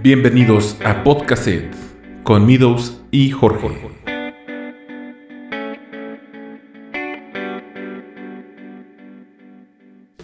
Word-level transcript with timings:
Bienvenidos 0.00 0.76
a 0.84 1.02
Podcast 1.02 1.48
con 2.22 2.46
Midos 2.46 3.00
y 3.10 3.32
Jorge. 3.32 3.68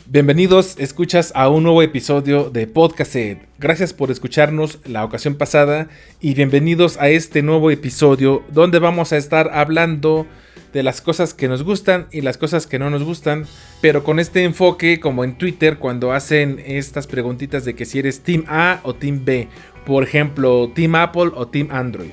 Bienvenidos, 0.07 0.77
escuchas 0.79 1.33
a 1.35 1.49
un 1.49 1.65
nuevo 1.65 1.83
episodio 1.83 2.51
de 2.51 2.69
Podcast 2.69 3.17
Gracias 3.59 3.93
por 3.93 4.13
escucharnos 4.13 4.79
la 4.87 5.05
ocasión 5.05 5.35
pasada 5.35 5.89
y 6.21 6.35
bienvenidos 6.35 6.97
a 6.99 7.09
este 7.09 7.43
nuevo 7.43 7.73
episodio 7.73 8.45
donde 8.53 8.79
vamos 8.79 9.13
a 9.13 9.17
estar 9.17 9.51
hablando 9.53 10.29
de 10.75 10.83
las 10.83 11.01
cosas 11.01 11.33
que 11.33 11.49
nos 11.49 11.63
gustan 11.63 12.09
y 12.11 12.21
las 12.21 12.37
cosas 12.37 12.67
que 12.67 12.81
no 12.81 12.91
nos 12.91 13.05
gustan, 13.05 13.47
pero 13.81 14.03
con 14.03 14.19
este 14.19 14.43
enfoque 14.43 14.99
como 15.01 15.23
en 15.25 15.39
Twitter 15.39 15.79
cuando 15.79 16.13
hacen 16.13 16.61
estas 16.67 17.07
preguntitas 17.07 17.65
de 17.65 17.75
que 17.75 17.87
si 17.87 18.01
eres 18.01 18.21
Team 18.21 18.45
A 18.49 18.81
o 18.83 18.95
Team 18.95 19.25
B, 19.25 19.49
por 19.87 20.03
ejemplo, 20.03 20.71
Team 20.75 20.97
Apple 20.97 21.31
o 21.35 21.47
Team 21.47 21.69
Android. 21.71 22.11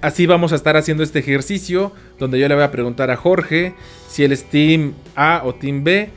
Así 0.00 0.26
vamos 0.26 0.52
a 0.52 0.56
estar 0.56 0.76
haciendo 0.76 1.02
este 1.02 1.18
ejercicio 1.18 1.92
donde 2.18 2.38
yo 2.38 2.48
le 2.48 2.54
voy 2.54 2.64
a 2.64 2.70
preguntar 2.70 3.10
a 3.10 3.16
Jorge 3.16 3.74
si 4.08 4.24
él 4.24 4.32
es 4.32 4.44
Team 4.44 4.94
A 5.14 5.42
o 5.44 5.54
Team 5.54 5.84
B 5.84 6.08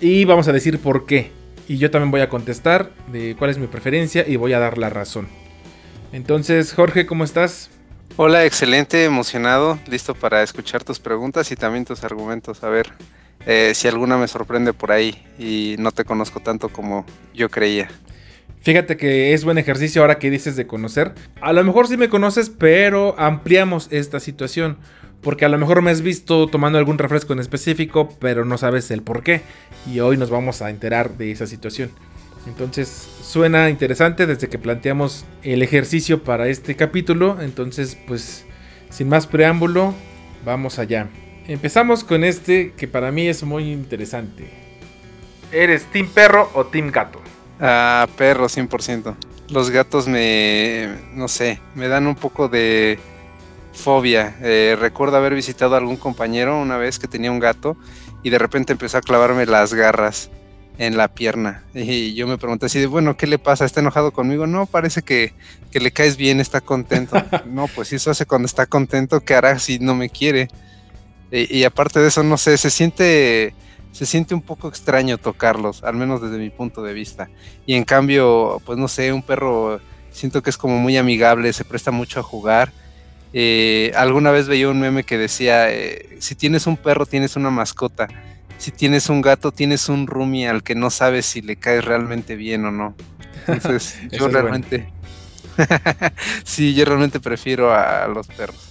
y 0.00 0.26
vamos 0.26 0.48
a 0.48 0.52
decir 0.52 0.78
por 0.80 1.06
qué. 1.06 1.30
Y 1.66 1.78
yo 1.78 1.90
también 1.90 2.10
voy 2.10 2.20
a 2.20 2.28
contestar 2.28 2.90
de 3.10 3.36
cuál 3.38 3.50
es 3.50 3.56
mi 3.56 3.68
preferencia 3.68 4.28
y 4.28 4.36
voy 4.36 4.52
a 4.52 4.58
dar 4.58 4.76
la 4.76 4.90
razón. 4.90 5.28
Entonces, 6.12 6.74
Jorge, 6.74 7.06
¿cómo 7.06 7.24
estás? 7.24 7.70
Hola, 8.18 8.44
excelente, 8.44 9.04
emocionado, 9.04 9.78
listo 9.86 10.14
para 10.14 10.42
escuchar 10.42 10.84
tus 10.84 10.98
preguntas 10.98 11.50
y 11.50 11.56
también 11.56 11.86
tus 11.86 12.04
argumentos. 12.04 12.62
A 12.62 12.68
ver 12.68 12.92
eh, 13.46 13.72
si 13.74 13.88
alguna 13.88 14.18
me 14.18 14.28
sorprende 14.28 14.74
por 14.74 14.92
ahí 14.92 15.24
y 15.38 15.76
no 15.78 15.92
te 15.92 16.04
conozco 16.04 16.40
tanto 16.40 16.68
como 16.68 17.06
yo 17.32 17.48
creía. 17.48 17.88
Fíjate 18.60 18.98
que 18.98 19.32
es 19.32 19.44
buen 19.46 19.56
ejercicio 19.56 20.02
ahora 20.02 20.18
que 20.18 20.28
dices 20.28 20.56
de 20.56 20.66
conocer. 20.66 21.14
A 21.40 21.54
lo 21.54 21.64
mejor 21.64 21.88
sí 21.88 21.96
me 21.96 22.10
conoces, 22.10 22.50
pero 22.50 23.18
ampliamos 23.18 23.88
esta 23.90 24.20
situación. 24.20 24.76
Porque 25.22 25.46
a 25.46 25.48
lo 25.48 25.56
mejor 25.56 25.80
me 25.80 25.90
has 25.90 26.02
visto 26.02 26.48
tomando 26.48 26.78
algún 26.78 26.98
refresco 26.98 27.32
en 27.32 27.38
específico, 27.38 28.10
pero 28.20 28.44
no 28.44 28.58
sabes 28.58 28.90
el 28.90 29.02
por 29.02 29.22
qué. 29.22 29.40
Y 29.90 30.00
hoy 30.00 30.18
nos 30.18 30.28
vamos 30.28 30.60
a 30.60 30.68
enterar 30.68 31.16
de 31.16 31.30
esa 31.30 31.46
situación. 31.46 31.90
Entonces 32.46 33.08
suena 33.32 33.70
interesante 33.70 34.26
desde 34.26 34.50
que 34.50 34.58
planteamos 34.58 35.24
el 35.42 35.62
ejercicio 35.62 36.22
para 36.22 36.48
este 36.48 36.76
capítulo. 36.76 37.40
Entonces 37.40 37.96
pues 38.06 38.44
sin 38.90 39.08
más 39.08 39.26
preámbulo, 39.26 39.94
vamos 40.44 40.78
allá. 40.78 41.08
Empezamos 41.48 42.04
con 42.04 42.24
este 42.24 42.72
que 42.76 42.86
para 42.86 43.10
mí 43.10 43.26
es 43.26 43.42
muy 43.42 43.72
interesante. 43.72 44.50
¿Eres 45.50 45.86
team 45.86 46.08
perro 46.08 46.50
o 46.52 46.66
team 46.66 46.90
gato? 46.90 47.22
Ah, 47.58 48.06
perro 48.18 48.48
100%. 48.48 49.16
Los 49.48 49.70
gatos 49.70 50.08
me, 50.08 50.90
no 51.14 51.26
sé, 51.26 51.58
me 51.74 51.88
dan 51.88 52.06
un 52.06 52.16
poco 52.16 52.50
de 52.50 52.98
fobia. 53.72 54.36
Eh, 54.42 54.76
recuerdo 54.78 55.16
haber 55.16 55.34
visitado 55.34 55.74
a 55.74 55.78
algún 55.78 55.96
compañero 55.96 56.60
una 56.60 56.76
vez 56.76 56.98
que 56.98 57.08
tenía 57.08 57.32
un 57.32 57.40
gato 57.40 57.78
y 58.22 58.28
de 58.28 58.38
repente 58.38 58.74
empezó 58.74 58.98
a 58.98 59.00
clavarme 59.00 59.46
las 59.46 59.72
garras 59.72 60.30
en 60.78 60.96
la 60.96 61.08
pierna. 61.08 61.62
Y 61.74 62.14
yo 62.14 62.26
me 62.26 62.38
pregunté 62.38 62.66
así 62.66 62.78
de, 62.78 62.86
bueno, 62.86 63.16
¿qué 63.16 63.26
le 63.26 63.38
pasa? 63.38 63.64
¿Está 63.64 63.80
enojado 63.80 64.12
conmigo? 64.12 64.46
No, 64.46 64.66
parece 64.66 65.02
que, 65.02 65.32
le 65.72 65.90
caes 65.90 66.16
bien, 66.16 66.40
está 66.40 66.60
contento. 66.60 67.22
no, 67.46 67.68
pues 67.68 67.92
eso 67.92 68.10
hace 68.10 68.26
cuando 68.26 68.46
está 68.46 68.66
contento, 68.66 69.20
¿qué 69.20 69.34
hará 69.34 69.58
si 69.58 69.78
no 69.78 69.94
me 69.94 70.08
quiere? 70.10 70.48
Y, 71.30 71.64
aparte 71.64 71.98
de 71.98 72.08
eso, 72.08 72.22
no 72.22 72.36
sé, 72.36 72.58
se 72.58 72.68
siente, 72.68 73.54
se 73.90 74.04
siente 74.04 74.34
un 74.34 74.42
poco 74.42 74.68
extraño 74.68 75.16
tocarlos, 75.16 75.82
al 75.82 75.94
menos 75.94 76.20
desde 76.20 76.36
mi 76.36 76.50
punto 76.50 76.82
de 76.82 76.92
vista. 76.92 77.30
Y 77.64 77.74
en 77.74 77.84
cambio, 77.84 78.60
pues 78.66 78.78
no 78.78 78.86
sé, 78.86 79.12
un 79.14 79.22
perro 79.22 79.80
siento 80.10 80.42
que 80.42 80.50
es 80.50 80.58
como 80.58 80.78
muy 80.78 80.98
amigable, 80.98 81.54
se 81.54 81.64
presta 81.64 81.90
mucho 81.90 82.20
a 82.20 82.22
jugar. 82.22 82.70
Eh, 83.32 83.92
alguna 83.96 84.30
vez 84.30 84.46
veía 84.46 84.68
un 84.68 84.78
meme 84.78 85.04
que 85.04 85.16
decía, 85.16 85.72
eh, 85.72 86.18
si 86.18 86.34
tienes 86.34 86.66
un 86.66 86.76
perro, 86.76 87.06
tienes 87.06 87.34
una 87.34 87.48
mascota 87.48 88.08
si 88.62 88.70
tienes 88.70 89.08
un 89.08 89.22
gato, 89.22 89.50
tienes 89.50 89.88
un 89.88 90.06
roomie 90.06 90.46
al 90.46 90.62
que 90.62 90.76
no 90.76 90.88
sabes 90.90 91.26
si 91.26 91.42
le 91.42 91.56
caes 91.56 91.84
realmente 91.84 92.36
bien 92.36 92.64
o 92.64 92.70
no. 92.70 92.94
Entonces, 93.48 93.98
yo 94.12 94.28
realmente. 94.28 94.88
sí, 96.44 96.72
yo 96.72 96.84
realmente 96.84 97.18
prefiero 97.18 97.74
a, 97.74 98.06
los 98.06 98.28
perros. 98.28 98.68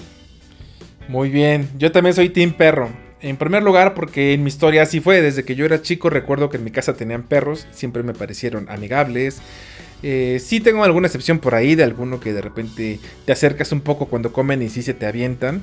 Muy 1.09 1.29
bien, 1.29 1.69
yo 1.77 1.91
también 1.91 2.15
soy 2.15 2.29
Team 2.29 2.53
Perro. 2.53 2.89
En 3.19 3.35
primer 3.35 3.63
lugar, 3.63 3.93
porque 3.93 4.31
en 4.31 4.43
mi 4.43 4.47
historia 4.47 4.83
así 4.83 5.01
fue. 5.01 5.21
Desde 5.21 5.43
que 5.43 5.55
yo 5.55 5.65
era 5.65 5.81
chico, 5.81 6.09
recuerdo 6.09 6.49
que 6.49 6.55
en 6.55 6.63
mi 6.63 6.71
casa 6.71 6.93
tenían 6.93 7.23
perros. 7.23 7.67
Siempre 7.73 8.01
me 8.01 8.13
parecieron 8.13 8.69
amigables. 8.69 9.41
Eh, 10.03 10.41
sí 10.41 10.61
tengo 10.61 10.85
alguna 10.85 11.07
excepción 11.07 11.39
por 11.39 11.53
ahí 11.53 11.75
de 11.75 11.83
alguno 11.83 12.21
que 12.21 12.31
de 12.31 12.41
repente 12.41 13.01
te 13.25 13.31
acercas 13.33 13.73
un 13.73 13.81
poco 13.81 14.05
cuando 14.05 14.31
comen 14.31 14.61
y 14.61 14.69
sí 14.69 14.83
se 14.83 14.93
te 14.93 15.05
avientan. 15.05 15.61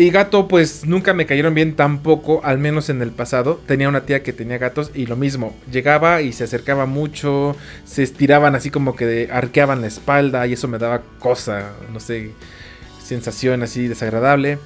Y 0.00 0.10
gato, 0.10 0.46
pues 0.46 0.86
nunca 0.86 1.12
me 1.12 1.26
cayeron 1.26 1.54
bien 1.54 1.74
tampoco, 1.74 2.40
al 2.44 2.58
menos 2.58 2.88
en 2.88 3.02
el 3.02 3.10
pasado. 3.10 3.60
Tenía 3.66 3.88
una 3.88 4.02
tía 4.02 4.22
que 4.22 4.32
tenía 4.32 4.56
gatos 4.56 4.92
y 4.94 5.06
lo 5.06 5.16
mismo. 5.16 5.56
Llegaba 5.72 6.22
y 6.22 6.32
se 6.32 6.44
acercaba 6.44 6.86
mucho, 6.86 7.56
se 7.84 8.04
estiraban 8.04 8.54
así 8.54 8.70
como 8.70 8.94
que 8.94 9.28
arqueaban 9.32 9.80
la 9.80 9.88
espalda 9.88 10.46
y 10.46 10.52
eso 10.52 10.68
me 10.68 10.78
daba 10.78 11.02
cosa, 11.18 11.72
no 11.92 11.98
sé, 11.98 12.30
sensación 13.02 13.64
así 13.64 13.88
desagradable. 13.88 14.60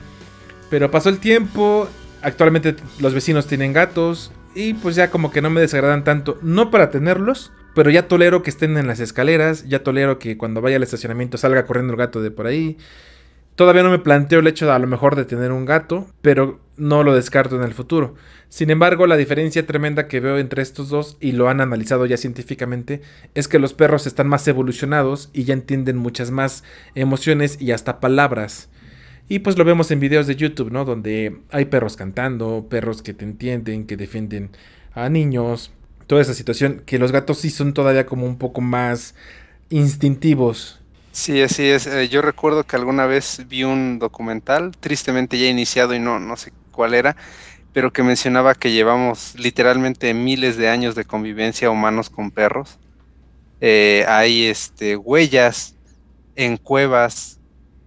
Pero 0.69 0.91
pasó 0.91 1.09
el 1.09 1.19
tiempo, 1.19 1.89
actualmente 2.21 2.77
los 3.01 3.15
vecinos 3.15 3.47
tienen 3.47 3.73
gatos 3.73 4.33
y 4.55 4.75
pues 4.75 4.97
ya 4.97 5.11
como 5.11 5.31
que 5.31 5.41
no 5.41 5.49
me 5.49 5.63
desagradan 5.63 6.05
tanto, 6.05 6.39
no 6.43 6.71
para 6.71 6.91
tenerlos, 6.91 7.53
pero 7.75 7.89
ya 7.89 8.07
tolero 8.07 8.43
que 8.43 8.51
estén 8.51 8.77
en 8.77 8.87
las 8.87 9.01
escaleras, 9.01 9.67
ya 9.67 9.83
tolero 9.83 10.19
que 10.19 10.37
cuando 10.37 10.61
vaya 10.61 10.77
al 10.77 10.83
estacionamiento 10.83 11.39
salga 11.39 11.65
corriendo 11.65 11.95
el 11.95 11.99
gato 11.99 12.21
de 12.21 12.31
por 12.31 12.47
ahí. 12.47 12.77
Todavía 13.55 13.83
no 13.83 13.91
me 13.91 13.99
planteo 13.99 14.41
el 14.41 14.47
hecho 14.47 14.65
de 14.67 14.73
a 14.73 14.79
lo 14.79 14.87
mejor 14.87 15.15
de 15.15 15.27
tener 15.27 15.53
un 15.53 15.67
gato, 15.67 16.07
pero 16.23 16.61
no 16.79 17.03
lo 17.03 17.15
descarto 17.15 17.57
en 17.57 17.63
el 17.63 17.75
futuro. 17.75 18.15
Sin 18.49 18.71
embargo, 18.71 19.07
la 19.07 19.17
diferencia 19.19 19.67
tremenda 19.67 20.09
que 20.09 20.21
veo 20.21 20.39
entre 20.39 20.63
estos 20.63 20.89
dos, 20.89 21.19
y 21.21 21.33
lo 21.33 21.49
han 21.49 21.61
analizado 21.61 22.07
ya 22.07 22.17
científicamente, 22.17 23.03
es 23.35 23.49
que 23.49 23.59
los 23.59 23.75
perros 23.75 24.07
están 24.07 24.27
más 24.27 24.49
evolucionados 24.49 25.31
y 25.35 25.45
ya 25.45 25.53
entienden 25.53 25.99
muchas 25.99 26.31
más 26.31 26.65
emociones 26.95 27.61
y 27.61 27.73
hasta 27.73 28.01
palabras. 28.01 28.71
Y 29.29 29.41
pues 29.41 29.59
lo 29.59 29.65
vemos 29.65 29.91
en 29.91 30.01
videos 30.01 30.27
de 30.27 30.37
YouTube, 30.37 30.73
¿no? 30.73 30.85
Donde 30.85 31.39
hay 31.51 31.67
perros 31.67 31.97
cantando, 31.97 32.67
perros 32.69 33.03
que 33.03 33.15
te 33.15 33.25
entienden, 33.25 33.87
que 33.87 33.97
defienden 33.97 34.51
a 34.95 35.09
niños, 35.09 35.73
toda 36.07 36.23
esa 36.23 36.35
situación, 36.35 36.83
que 36.85 36.99
los 36.99 37.13
gatos 37.13 37.39
sí 37.39 37.51
son 37.51 37.75
todavía 37.75 38.07
como 38.07 38.27
un 38.27 38.39
poco 38.39 38.61
más 38.61 39.15
instintivos 39.71 40.82
Sí, 41.13 41.43
así 41.43 41.65
es. 41.69 41.87
Eh, 41.87 42.09
yo 42.09 42.23
recuerdo 42.23 42.65
que 42.65 42.77
alguna 42.77 43.07
vez 43.07 43.43
vi 43.47 43.65
un 43.65 43.99
documental, 43.99 44.73
tristemente 44.81 45.39
ya 45.39 45.47
iniciado 45.49 45.95
y 45.95 45.99
no, 45.99 46.19
no 46.19 46.37
sé 46.37 46.53
cuál 46.71 46.95
era, 46.95 47.17
pero 47.73 47.93
que 47.93 48.03
mencionaba 48.03 48.55
que 48.55 48.73
llevamos 48.73 49.35
literalmente 49.39 50.15
miles 50.15 50.57
de 50.57 50.69
años 50.71 50.95
de 50.95 51.05
convivencia 51.05 51.71
humanos 51.71 52.09
con 52.11 52.31
perros. 52.31 52.79
Eh, 53.61 54.05
hay 54.09 54.47
este, 54.47 54.97
huellas 54.97 55.77
en 56.37 56.57
cuevas 56.57 57.41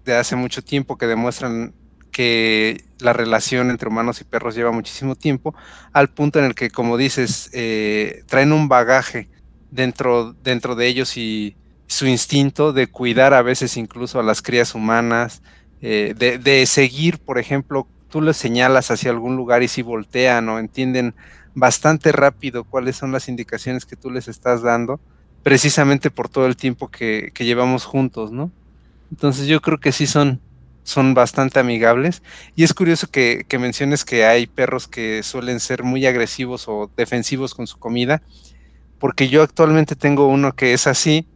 de 0.05 0.15
hace 0.15 0.35
mucho 0.35 0.63
tiempo 0.63 0.97
que 0.97 1.07
demuestran 1.07 1.73
que 2.11 2.85
la 2.99 3.13
relación 3.13 3.71
entre 3.71 3.89
humanos 3.89 4.21
y 4.21 4.25
perros 4.25 4.55
lleva 4.55 4.71
muchísimo 4.71 5.15
tiempo, 5.15 5.55
al 5.93 6.09
punto 6.13 6.39
en 6.39 6.45
el 6.45 6.55
que, 6.55 6.69
como 6.71 6.97
dices, 6.97 7.49
eh, 7.53 8.23
traen 8.27 8.53
un 8.53 8.69
bagaje 8.69 9.29
dentro, 9.71 10.33
dentro 10.33 10.75
de 10.75 10.87
ellos 10.87 11.17
y 11.17 11.57
su 11.95 12.07
instinto 12.07 12.73
de 12.73 12.87
cuidar 12.87 13.33
a 13.33 13.41
veces 13.41 13.77
incluso 13.77 14.19
a 14.19 14.23
las 14.23 14.41
crías 14.41 14.75
humanas, 14.75 15.41
eh, 15.81 16.13
de, 16.17 16.65
seguir, 16.65 17.19
por 17.19 17.39
ejemplo, 17.39 17.87
tú 18.09 18.21
les 18.21 18.35
señalas 18.35 18.91
hacia 18.91 19.11
algún 19.11 19.37
lugar 19.37 19.63
y 19.63 19.67
si 19.69 19.81
voltean 19.81 20.49
o 20.49 20.59
entienden 20.59 21.15
bastante 21.53 22.11
rápido 22.11 22.65
cuáles 22.65 22.97
son 22.97 23.13
las 23.13 23.29
indicaciones 23.29 23.85
que 23.85 23.95
tú 23.95 24.11
les 24.11 24.27
estás 24.27 24.61
dando, 24.61 24.99
precisamente 25.41 26.11
por 26.11 26.27
todo 26.27 26.47
el 26.47 26.57
tiempo 26.57 26.89
que, 26.89 27.31
llevamos 27.39 27.85
juntos, 27.85 28.31
¿no? 28.31 28.51
Entonces 29.09 29.47
yo 29.47 29.61
creo 29.61 29.79
que 29.79 29.93
sí 29.93 30.05
son, 30.05 30.41
son 30.83 31.13
bastante 31.13 31.59
amigables. 31.59 32.23
Y 32.57 32.65
es 32.65 32.73
curioso 32.73 33.07
que, 33.07 33.45
que 33.47 33.57
menciones 33.57 34.03
que 34.03 34.25
hay 34.25 34.47
perros 34.47 34.89
que 34.89 35.23
suelen 35.23 35.61
ser 35.61 35.83
muy 35.83 36.05
agresivos 36.05 36.67
o 36.67 36.91
defensivos 36.97 37.55
con 37.55 37.67
su 37.67 37.77
comida, 37.79 38.21
porque 38.99 39.29
yo 39.29 39.43
actualmente 39.43 39.95
tengo 39.95 40.27
uno 40.27 40.55
que 40.55 40.73
es 40.73 40.87
así, 40.87 41.27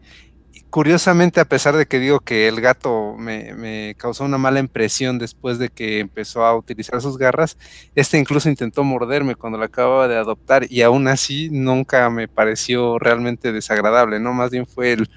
curiosamente, 0.69 1.39
a 1.39 1.45
pesar 1.45 1.75
de 1.75 1.85
que 1.85 1.99
digo 1.99 2.19
que 2.19 2.47
el 2.47 2.61
gato 2.61 3.15
me, 3.17 3.95
causó 3.97 4.23
una 4.25 4.37
mala 4.37 4.59
impresión 4.59 5.17
después 5.17 5.57
de 5.59 5.69
que 5.69 5.99
empezó 5.99 6.45
a 6.45 6.55
utilizar 6.55 7.01
sus 7.01 7.17
garras, 7.17 7.57
este 7.95 8.17
incluso 8.17 8.49
intentó 8.49 8.83
morderme 8.83 9.35
cuando 9.35 9.57
lo 9.57 9.65
acababa 9.65 10.07
de 10.07 10.17
adoptar 10.17 10.65
y 10.69 10.81
aún 10.81 11.07
así 11.07 11.49
nunca 11.51 12.09
me 12.09 12.27
pareció 12.27 12.99
realmente 12.99 13.51
desagradable, 13.51 14.19
¿no? 14.19 14.33
Más 14.33 14.51
bien 14.51 14.67
fue 14.67 14.93
el, 14.93 15.09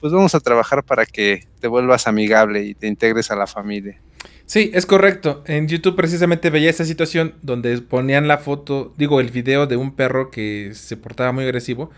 pues 0.00 0.12
vamos 0.12 0.34
a 0.34 0.40
trabajar 0.40 0.82
para 0.84 1.06
que 1.06 1.46
te 1.60 1.68
vuelvas 1.68 2.06
amigable 2.06 2.64
y 2.64 2.74
te 2.74 2.86
integres 2.88 3.30
a 3.30 3.36
la 3.36 3.46
familia. 3.46 4.00
Sí, 4.46 4.70
es 4.72 4.86
correcto. 4.86 5.44
En 5.46 5.68
YouTube 5.68 5.94
precisamente 5.94 6.48
veía 6.48 6.70
esa 6.70 6.86
situación 6.86 7.34
donde 7.42 7.82
ponían 7.82 8.28
la 8.28 8.38
foto, 8.38 8.94
digo, 8.96 9.20
el 9.20 9.30
video 9.30 9.66
de 9.66 9.76
un 9.76 9.94
perro 9.94 10.30
que 10.30 10.70
se 10.72 10.96
portaba 10.96 11.32
muy 11.32 11.44
agresivo 11.44 11.90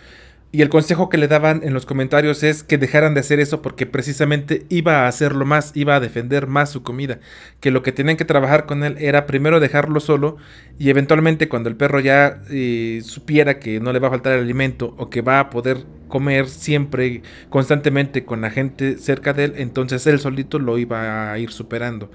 Y 0.53 0.63
el 0.63 0.69
consejo 0.69 1.09
que 1.09 1.17
le 1.17 1.29
daban 1.29 1.61
en 1.63 1.75
los 1.75 1.87
comentarios 1.87 2.43
es 2.43 2.65
que 2.65 2.77
dejaran 2.77 3.15
de 3.15 3.21
hacer 3.21 3.39
eso 3.39 3.63
porque 3.63 3.87
precisamente 3.87 4.67
iba 4.69 5.05
a 5.05 5.09
hacerlo 5.09 5.47
más, 5.47 5.71
iba 5.77 5.95
a 5.95 6.01
defender 6.01 6.49
más 6.49 6.71
su 6.71 6.83
comida. 6.83 7.21
Que 7.61 7.71
lo 7.71 7.85
que 7.85 7.93
tenían 7.93 8.17
que 8.17 8.25
trabajar 8.25 8.67
con 8.67 8.83
él 8.83 8.97
era 8.99 9.27
primero 9.27 9.61
dejarlo 9.61 10.01
solo 10.01 10.39
y 10.77 10.91
eventualmente 10.91 11.49
cuando 11.49 11.69
el 11.69 11.77
perro 11.77 12.01
ya 12.01 12.43
eh, 12.51 13.01
supiera 13.05 13.61
que 13.61 13.79
no 13.79 13.93
le 13.93 14.01
va 14.01 14.09
a 14.09 14.11
faltar 14.11 14.33
el 14.33 14.41
alimento 14.41 14.93
o 14.99 15.09
que 15.09 15.23
va 15.23 15.39
a 15.39 15.51
poder 15.51 15.85
comer 16.09 16.49
siempre, 16.49 17.23
constantemente 17.49 18.25
con 18.25 18.41
la 18.41 18.51
gente 18.51 18.99
cerca 18.99 19.33
de 19.33 19.45
él, 19.45 19.55
entonces 19.57 20.05
él 20.09 20.19
solito 20.19 20.59
lo 20.59 20.79
iba 20.79 21.31
a 21.31 21.39
ir 21.39 21.53
superando. 21.53 22.11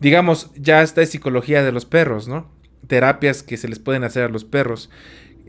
Digamos, 0.00 0.50
ya 0.56 0.82
está 0.82 1.02
es 1.02 1.10
psicología 1.10 1.62
de 1.62 1.72
los 1.72 1.84
perros, 1.84 2.28
¿no? 2.28 2.50
Terapias 2.86 3.42
que 3.42 3.58
se 3.58 3.68
les 3.68 3.78
pueden 3.78 4.04
hacer 4.04 4.22
a 4.22 4.28
los 4.30 4.46
perros 4.46 4.88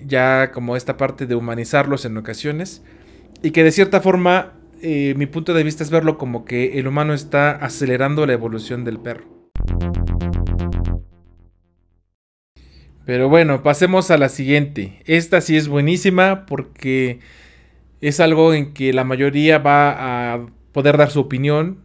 ya 0.06 0.51
como 0.51 0.75
esta 0.75 0.98
parte 0.98 1.25
de 1.25 1.36
humanizarlos 1.36 2.06
en 2.06 2.18
ocasiones 2.18 2.84
y 3.42 3.51
que 3.51 3.63
de 3.63 3.72
cierta 3.72 4.01
forma 4.01 4.54
eh, 4.81 5.13
mi 5.18 5.25
punto 5.25 5.54
de 5.54 5.63
vista 5.63 5.84
es 5.84 5.90
verlo 5.90 6.18
como 6.18 6.46
que 6.46 6.80
el 6.80 6.88
humano 6.88 7.13
está 7.13 7.51
acelerando 7.51 8.25
la 8.25 8.34
evolución 8.34 8.86
del 8.86 9.00
perro. 9.00 9.25
Pero 13.06 13.28
bueno, 13.28 13.63
pasemos 13.63 14.12
a 14.12 14.19
la 14.19 14.30
siguiente. 14.30 15.01
Esta 15.06 15.42
sí 15.42 15.57
es 15.57 15.68
buenísima 15.68 16.46
porque 16.46 17.19
es 18.01 18.19
algo 18.19 18.54
en 18.54 18.74
que 18.74 18.94
la 18.94 19.04
mayoría 19.04 19.57
va 19.57 20.34
a 20.34 20.46
poder 20.72 20.98
dar 20.98 21.10
su 21.10 21.19
opinión, 21.19 21.80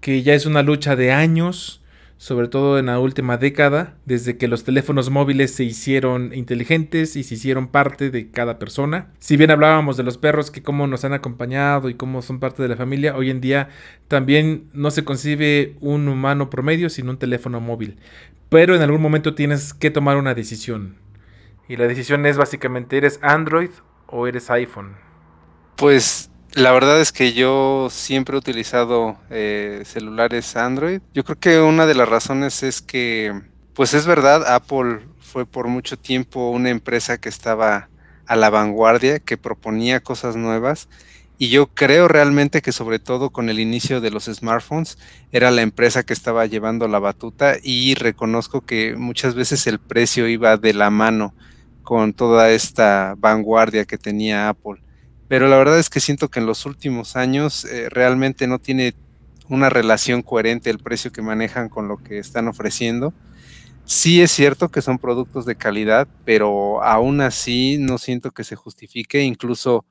que 0.00 0.22
ya 0.22 0.34
es 0.34 0.44
una 0.44 0.62
lucha 0.62 0.96
de 0.96 1.12
años, 1.12 1.83
sobre 2.24 2.48
todo 2.48 2.78
en 2.78 2.86
la 2.86 2.98
última 3.00 3.36
década, 3.36 3.98
desde 4.06 4.38
que 4.38 4.48
los 4.48 4.64
teléfonos 4.64 5.10
móviles 5.10 5.54
se 5.54 5.62
hicieron 5.62 6.32
inteligentes 6.32 7.16
y 7.16 7.22
se 7.22 7.34
hicieron 7.34 7.68
parte 7.68 8.10
de 8.10 8.30
cada 8.30 8.58
persona. 8.58 9.12
Si 9.18 9.36
bien 9.36 9.50
hablábamos 9.50 9.98
de 9.98 10.04
los 10.04 10.16
perros 10.16 10.50
que 10.50 10.62
cómo 10.62 10.86
nos 10.86 11.04
han 11.04 11.12
acompañado 11.12 11.90
y 11.90 11.96
cómo 11.96 12.22
son 12.22 12.40
parte 12.40 12.62
de 12.62 12.70
la 12.70 12.76
familia, 12.76 13.14
hoy 13.14 13.28
en 13.28 13.42
día 13.42 13.68
también 14.08 14.70
no 14.72 14.90
se 14.90 15.04
concibe 15.04 15.76
un 15.80 16.08
humano 16.08 16.48
promedio 16.48 16.88
sin 16.88 17.10
un 17.10 17.18
teléfono 17.18 17.60
móvil. 17.60 17.98
Pero 18.48 18.74
en 18.74 18.80
algún 18.80 19.02
momento 19.02 19.34
tienes 19.34 19.74
que 19.74 19.90
tomar 19.90 20.16
una 20.16 20.32
decisión. 20.32 20.96
Y 21.68 21.76
la 21.76 21.86
decisión 21.86 22.24
es 22.24 22.38
básicamente, 22.38 22.96
¿eres 22.96 23.18
Android 23.20 23.68
o 24.06 24.26
eres 24.26 24.50
iPhone? 24.50 24.94
Pues 25.76 26.30
la 26.54 26.70
verdad 26.70 27.00
es 27.00 27.10
que 27.10 27.32
yo 27.32 27.88
siempre 27.90 28.36
he 28.36 28.38
utilizado 28.38 29.16
eh, 29.30 29.82
celulares 29.84 30.56
Android. 30.56 31.00
Yo 31.12 31.24
creo 31.24 31.38
que 31.38 31.60
una 31.60 31.86
de 31.86 31.94
las 31.94 32.08
razones 32.08 32.62
es 32.62 32.80
que, 32.80 33.32
pues 33.74 33.92
es 33.94 34.06
verdad, 34.06 34.46
Apple 34.46 35.00
fue 35.20 35.46
por 35.46 35.66
mucho 35.66 35.98
tiempo 35.98 36.50
una 36.50 36.70
empresa 36.70 37.18
que 37.18 37.28
estaba 37.28 37.88
a 38.26 38.36
la 38.36 38.50
vanguardia, 38.50 39.18
que 39.18 39.36
proponía 39.36 40.00
cosas 40.00 40.36
nuevas. 40.36 40.88
Y 41.38 41.48
yo 41.48 41.66
creo 41.66 42.06
realmente 42.06 42.62
que 42.62 42.70
sobre 42.70 43.00
todo 43.00 43.30
con 43.30 43.48
el 43.48 43.58
inicio 43.58 44.00
de 44.00 44.12
los 44.12 44.26
smartphones 44.26 44.98
era 45.32 45.50
la 45.50 45.62
empresa 45.62 46.04
que 46.04 46.12
estaba 46.12 46.46
llevando 46.46 46.86
la 46.86 47.00
batuta 47.00 47.56
y 47.60 47.96
reconozco 47.96 48.60
que 48.60 48.94
muchas 48.96 49.34
veces 49.34 49.66
el 49.66 49.80
precio 49.80 50.28
iba 50.28 50.56
de 50.56 50.72
la 50.72 50.90
mano 50.90 51.34
con 51.82 52.12
toda 52.12 52.50
esta 52.50 53.16
vanguardia 53.18 53.84
que 53.84 53.98
tenía 53.98 54.48
Apple 54.48 54.83
pero 55.34 55.48
la 55.48 55.56
verdad 55.56 55.80
es 55.80 55.90
que 55.90 55.98
siento 55.98 56.28
que 56.28 56.38
en 56.38 56.46
los 56.46 56.64
últimos 56.64 57.16
años 57.16 57.64
eh, 57.64 57.88
realmente 57.88 58.46
no 58.46 58.60
tiene 58.60 58.94
una 59.48 59.68
relación 59.68 60.22
coherente 60.22 60.70
el 60.70 60.78
precio 60.78 61.10
que 61.10 61.22
manejan 61.22 61.68
con 61.68 61.88
lo 61.88 61.96
que 61.96 62.20
están 62.20 62.46
ofreciendo. 62.46 63.12
Sí 63.84 64.22
es 64.22 64.30
cierto 64.30 64.68
que 64.68 64.80
son 64.80 65.00
productos 65.00 65.44
de 65.44 65.56
calidad, 65.56 66.06
pero 66.24 66.84
aún 66.84 67.20
así 67.20 67.78
no 67.80 67.98
siento 67.98 68.30
que 68.30 68.44
se 68.44 68.54
justifique, 68.54 69.22
incluso 69.22 69.84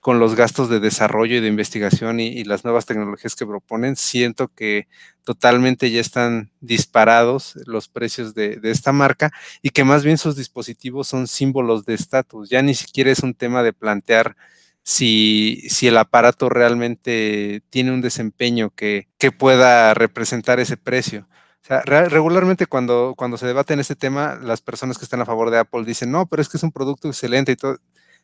con 0.00 0.18
los 0.18 0.34
gastos 0.34 0.68
de 0.68 0.80
desarrollo 0.80 1.36
y 1.36 1.40
de 1.40 1.48
investigación 1.48 2.20
y, 2.20 2.44
las 2.44 2.64
nuevas 2.64 2.84
tecnologías 2.84 3.36
que 3.36 3.46
proponen, 3.46 3.96
siento 3.96 4.48
que 4.48 4.86
totalmente 5.24 5.90
ya 5.90 6.02
están 6.02 6.50
disparados 6.60 7.54
los 7.64 7.88
precios 7.88 8.34
de, 8.34 8.56
de 8.56 8.70
esta 8.70 8.92
marca 8.92 9.32
y 9.62 9.70
que 9.70 9.82
más 9.82 10.04
bien 10.04 10.18
sus 10.18 10.36
dispositivos 10.36 11.08
son 11.08 11.26
símbolos 11.26 11.86
de 11.86 11.94
estatus. 11.94 12.50
Ya 12.50 12.60
ni 12.60 12.74
siquiera 12.74 13.10
es 13.10 13.20
un 13.20 13.32
tema 13.32 13.62
de 13.62 13.72
plantear 13.72 14.36
si, 14.84 15.66
si 15.70 15.88
el 15.88 15.96
aparato 15.96 16.48
realmente 16.50 17.62
tiene 17.70 17.90
un 17.90 18.02
desempeño 18.02 18.70
que, 18.70 19.08
que 19.18 19.32
pueda 19.32 19.94
representar 19.94 20.60
ese 20.60 20.76
precio. 20.76 21.26
O 21.62 21.66
sea, 21.66 21.80
regularmente 21.80 22.66
cuando, 22.66 23.14
cuando 23.16 23.38
se 23.38 23.46
debate 23.46 23.72
en 23.72 23.80
este 23.80 23.96
tema, 23.96 24.38
las 24.42 24.60
personas 24.60 24.98
que 24.98 25.04
están 25.04 25.22
a 25.22 25.26
favor 25.26 25.50
de 25.50 25.58
Apple 25.58 25.84
dicen, 25.84 26.12
no, 26.12 26.26
pero 26.26 26.42
es 26.42 26.50
que 26.50 26.58
es 26.58 26.62
un 26.62 26.72
producto 26.72 27.08
excelente 27.08 27.52
y 27.52 27.56
todo. 27.56 27.78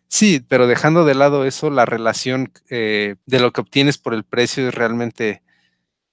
Sí, 0.09 0.45
pero 0.47 0.67
dejando 0.67 1.07
de 1.07 1.15
lado 1.15 1.47
eso, 1.47 1.71
la 1.71 1.87
relación 1.87 2.53
eh, 2.69 3.17
de 3.25 3.41
lo 3.41 3.53
que 3.53 3.63
obtienes 3.63 3.97
por 3.97 4.13
el 4.13 4.25
precio 4.25 4.69
es 4.69 4.75
realmente 4.75 5.43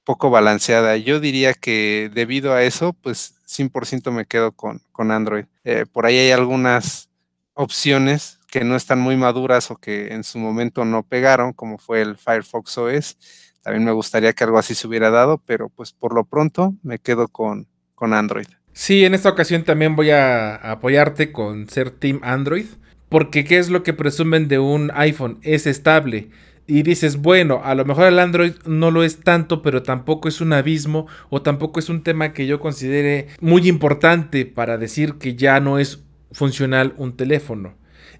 poco 0.05 0.29
balanceada. 0.29 0.95
Yo 0.95 1.19
diría 1.19 1.53
que 1.53 2.09
debido 2.13 2.53
a 2.53 2.63
eso, 2.63 2.93
pues 2.93 3.35
100% 3.47 4.11
me 4.11 4.25
quedo 4.25 4.53
con, 4.53 4.81
con 4.93 5.11
Android. 5.11 5.45
Eh, 5.65 5.85
por 5.91 6.05
ahí 6.05 6.17
hay 6.17 6.31
algunas 6.31 7.09
opciones 7.53 8.36
que 8.47 8.63
no 8.63 8.75
están 8.75 8.99
muy 8.99 9.17
maduras 9.17 9.69
o 9.71 9.75
que 9.75 10.13
en 10.13 10.23
su 10.23 10.39
momento 10.39 10.85
no 10.85 11.03
pegaron, 11.03 11.53
como 11.53 11.77
fue 11.77 12.01
el 12.01 12.17
Firefox 12.17 12.77
OS. 12.77 13.17
También 13.61 13.83
me 13.83 13.91
gustaría 13.91 14.33
que 14.33 14.43
algo 14.43 14.57
así 14.57 14.73
se 14.73 14.87
hubiera 14.87 15.09
dado, 15.09 15.41
pero 15.45 15.69
pues 15.69 15.91
por 15.91 16.15
lo 16.15 16.23
pronto 16.23 16.73
me 16.83 16.99
quedo 16.99 17.27
con, 17.27 17.67
con 17.95 18.13
Android. 18.13 18.47
Sí, 18.71 19.03
en 19.03 19.13
esta 19.13 19.29
ocasión 19.29 19.63
también 19.63 19.95
voy 19.95 20.11
a 20.11 20.55
apoyarte 20.55 21.31
con 21.31 21.67
ser 21.67 21.91
Team 21.91 22.19
Android, 22.23 22.67
porque 23.09 23.43
¿qué 23.43 23.57
es 23.57 23.69
lo 23.69 23.83
que 23.83 23.93
presumen 23.93 24.47
de 24.47 24.59
un 24.59 24.91
iPhone? 24.93 25.39
Es 25.41 25.65
estable. 25.67 26.29
Y 26.67 26.83
dices, 26.83 27.17
bueno, 27.17 27.61
a 27.63 27.75
lo 27.75 27.85
mejor 27.85 28.07
el 28.07 28.19
Android 28.19 28.53
no 28.65 28.91
lo 28.91 29.03
es 29.03 29.21
tanto, 29.21 29.61
pero 29.61 29.83
tampoco 29.83 30.27
es 30.27 30.41
un 30.41 30.53
abismo 30.53 31.07
o 31.29 31.41
tampoco 31.41 31.79
es 31.79 31.89
un 31.89 32.03
tema 32.03 32.33
que 32.33 32.45
yo 32.45 32.59
considere 32.59 33.27
muy 33.39 33.67
importante 33.67 34.45
para 34.45 34.77
decir 34.77 35.15
que 35.15 35.35
ya 35.35 35.59
no 35.59 35.79
es 35.79 36.03
funcional 36.31 36.93
un 36.97 37.15
teléfono. 37.15 37.73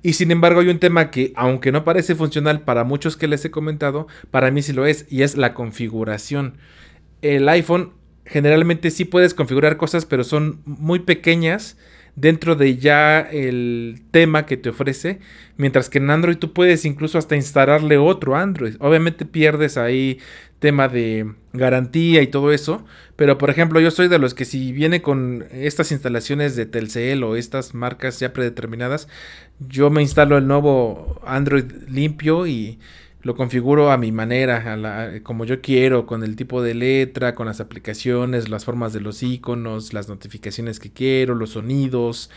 Y 0.08 0.14
sin 0.14 0.32
embargo 0.32 0.62
hay 0.62 0.70
un 0.70 0.80
tema 0.80 1.12
que, 1.12 1.34
aunque 1.36 1.74
no 1.74 1.84
parece 1.84 2.16
funcional 2.16 2.62
para 2.62 2.86
muchos 2.86 3.18
que 3.18 3.28
les 3.28 3.44
he 3.44 3.52
comentado, 3.52 4.08
para 4.32 4.52
mí 4.52 4.62
sí 4.62 4.72
lo 4.72 4.86
es, 4.86 5.06
y 5.10 5.24
es 5.24 5.36
la 5.36 5.54
configuración. 5.54 6.60
El 7.22 7.50
iPhone 7.50 7.92
generalmente 8.26 8.90
sí 8.90 9.04
puedes 9.04 9.34
configurar 9.34 9.76
cosas, 9.76 10.06
pero 10.06 10.24
son 10.24 10.62
muy 10.64 11.00
pequeñas 11.00 11.78
dentro 12.16 12.56
de 12.56 12.78
ya 12.78 13.20
el 13.20 14.02
tema 14.12 14.46
que 14.46 14.56
te 14.56 14.70
ofrece, 14.70 15.20
mientras 15.58 15.90
que 15.90 15.98
en 15.98 16.10
Android 16.10 16.38
tú 16.38 16.54
puedes 16.54 16.86
incluso 16.86 17.18
hasta 17.18 17.36
instalarle 17.36 17.98
otro 17.98 18.38
Android. 18.38 18.76
Obviamente 18.80 19.26
pierdes 19.26 19.76
ahí 19.76 20.20
tema 20.60 20.88
de 20.88 21.34
garantía 21.54 22.22
y 22.22 22.28
todo 22.28 22.52
eso, 22.52 22.84
pero 23.16 23.38
por 23.38 23.50
ejemplo 23.50 23.80
yo 23.80 23.92
soy 23.92 24.08
de 24.08 24.20
los 24.20 24.34
que 24.34 24.46
si 24.46 24.72
viene 24.72 25.02
con 25.02 25.46
estas 25.52 25.92
instalaciones 25.92 26.56
de 26.56 26.66
Telcel 26.66 27.24
o 27.24 27.36
estas 27.36 27.74
marcas 27.74 28.20
ya 28.20 28.34
predeterminadas, 28.34 29.08
yo 29.60 29.90
me 29.90 30.02
instalo 30.02 30.38
el 30.38 30.48
nuevo 30.48 31.22
Android 31.26 31.72
limpio 31.88 32.48
y 32.48 32.80
lo 33.28 33.36
configuro 33.36 33.92
a 33.92 33.98
mi 33.98 34.12
manera, 34.12 35.20
como 35.24 35.44
yo 35.44 35.60
quiero, 35.62 36.06
con 36.06 36.24
el 36.24 36.36
tipo 36.36 36.62
de 36.62 36.74
letra, 36.76 37.36
con 37.36 37.48
las 37.48 37.60
aplicaciones, 37.60 38.48
las 38.48 38.64
formas 38.64 38.94
de 38.94 39.02
los 39.02 39.22
iconos, 39.22 39.92
las 39.92 40.08
notificaciones 40.08 40.80
que 40.80 40.92
quiero, 40.92 41.36
los 41.36 41.50
sonidos, 41.52 42.30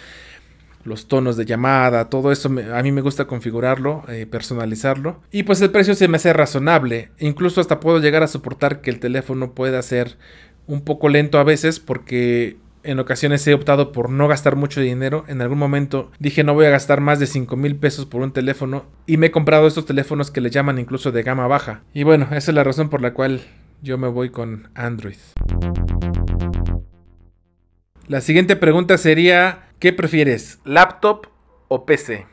los 0.85 1.09
tonos 1.09 1.37
de 1.37 1.45
llamada, 1.45 2.09
todo 2.09 2.33
eso 2.33 2.49
a 2.49 2.83
mí 2.83 2.93
me 2.93 3.01
gusta 3.01 3.27
configurarlo, 3.27 4.05
eh, 4.09 4.27
personalizarlo. 4.27 5.21
Y 5.31 5.43
pues 5.43 5.61
el 5.61 5.71
precio 5.71 5.95
se 5.95 6.09
me 6.09 6.17
hace 6.17 6.33
razonable. 6.33 7.11
Incluso 7.19 7.61
hasta 7.61 7.81
puedo 7.81 7.99
llegar 7.99 8.23
a 8.23 8.29
soportar 8.29 8.81
que 8.81 8.91
el 8.91 9.01
teléfono 9.01 9.53
pueda 9.55 9.81
ser 9.83 10.17
un 10.67 10.83
poco 10.83 11.09
lento 11.09 11.39
a 11.39 11.45
veces 11.45 11.81
porque 11.81 12.57
en 12.83 12.99
ocasiones 12.99 13.47
he 13.47 13.55
optado 13.55 13.93
por 13.93 14.11
no 14.11 14.29
gastar 14.29 14.57
mucho 14.57 14.81
dinero. 14.81 15.25
En 15.29 15.43
algún 15.43 15.59
momento 15.59 16.11
dije 16.19 16.45
no 16.45 16.55
voy 16.55 16.67
a 16.67 16.71
gastar 16.71 17.01
más 17.01 17.19
de 17.19 17.27
5 17.27 17.57
mil 17.57 17.77
pesos 17.77 18.07
por 18.07 18.23
un 18.23 18.33
teléfono 18.33 18.87
y 19.07 19.17
me 19.17 19.27
he 19.27 19.31
comprado 19.31 19.67
estos 19.67 19.87
teléfonos 19.87 20.31
que 20.31 20.41
le 20.41 20.51
llaman 20.51 20.79
incluso 20.79 21.13
de 21.13 21.23
gama 21.23 21.47
baja. 21.47 21.83
Y 21.93 22.05
bueno, 22.05 22.27
esa 22.31 22.51
es 22.51 22.55
la 22.55 22.65
razón 22.65 22.89
por 22.89 23.03
la 23.03 23.13
cual 23.13 23.43
yo 23.83 23.99
me 23.99 24.09
voy 24.09 24.31
con 24.31 24.71
Android. 24.75 25.17
La 28.07 28.21
siguiente 28.21 28.57
pregunta 28.57 28.99
sería, 28.99 29.70
¿qué 29.81 29.93
prefieres? 29.93 30.61
¿Laptop 30.65 31.27
o 31.69 31.85
PC? 31.85 32.27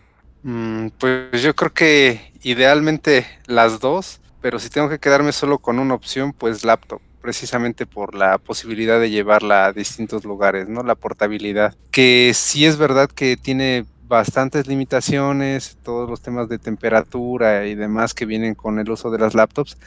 Mm, 0.43 0.89
pues 0.99 1.41
yo 1.41 1.55
creo 1.55 1.73
que 1.73 2.31
idealmente 2.43 3.25
las 3.47 3.79
dos, 3.79 4.19
pero 4.41 4.59
si 4.59 4.69
tengo 4.69 4.89
que 4.89 4.99
quedarme 4.99 5.31
solo 5.31 5.57
con 5.57 5.79
una 5.79 5.95
opción, 5.95 6.33
pues 6.33 6.63
laptop 6.63 7.01
precisamente 7.21 7.85
por 7.85 8.15
la 8.15 8.37
posibilidad 8.37 8.99
de 8.99 9.09
llevarla 9.09 9.65
a 9.65 9.73
distintos 9.73 10.23
lugares, 10.23 10.69
¿no? 10.69 10.83
La 10.83 10.95
portabilidad, 10.95 11.75
que 11.91 12.31
sí 12.33 12.65
es 12.65 12.77
verdad 12.77 13.09
que 13.09 13.35
tiene 13.35 13.85
bastantes 14.03 14.67
limitaciones, 14.67 15.77
todos 15.83 16.09
los 16.09 16.21
temas 16.21 16.47
de 16.47 16.59
temperatura 16.59 17.65
y 17.65 17.75
demás 17.75 18.13
que 18.13 18.25
vienen 18.25 18.55
con 18.55 18.79
el 18.79 18.89
uso 18.89 19.11
de 19.11 19.19
las 19.19 19.33
laptops, 19.33 19.77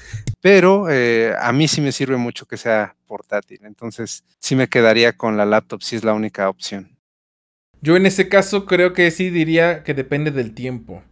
pero 0.43 0.91
eh, 0.91 1.35
a 1.41 1.53
mí 1.53 1.69
sí 1.69 1.81
me 1.81 1.93
sirve 1.93 2.19
mucho 2.19 2.45
que 2.45 2.59
sea 2.59 2.95
portátil, 3.07 3.61
entonces 3.63 4.25
sí 4.39 4.55
me 4.55 4.69
quedaría 4.69 5.15
con 5.15 5.39
la 5.39 5.47
laptop 5.47 5.83
si 5.83 5.97
es 5.97 6.05
la 6.05 6.13
única 6.13 6.51
opción. 6.51 7.00
Yo 7.83 7.97
en 7.97 8.07
ese 8.07 8.29
caso 8.29 8.67
creo 8.67 8.93
que 8.93 9.11
sí 9.11 9.31
diría 9.31 9.83
que 9.83 9.95
depende 9.95 10.31
del 10.31 10.53
tiempo. 10.53 11.03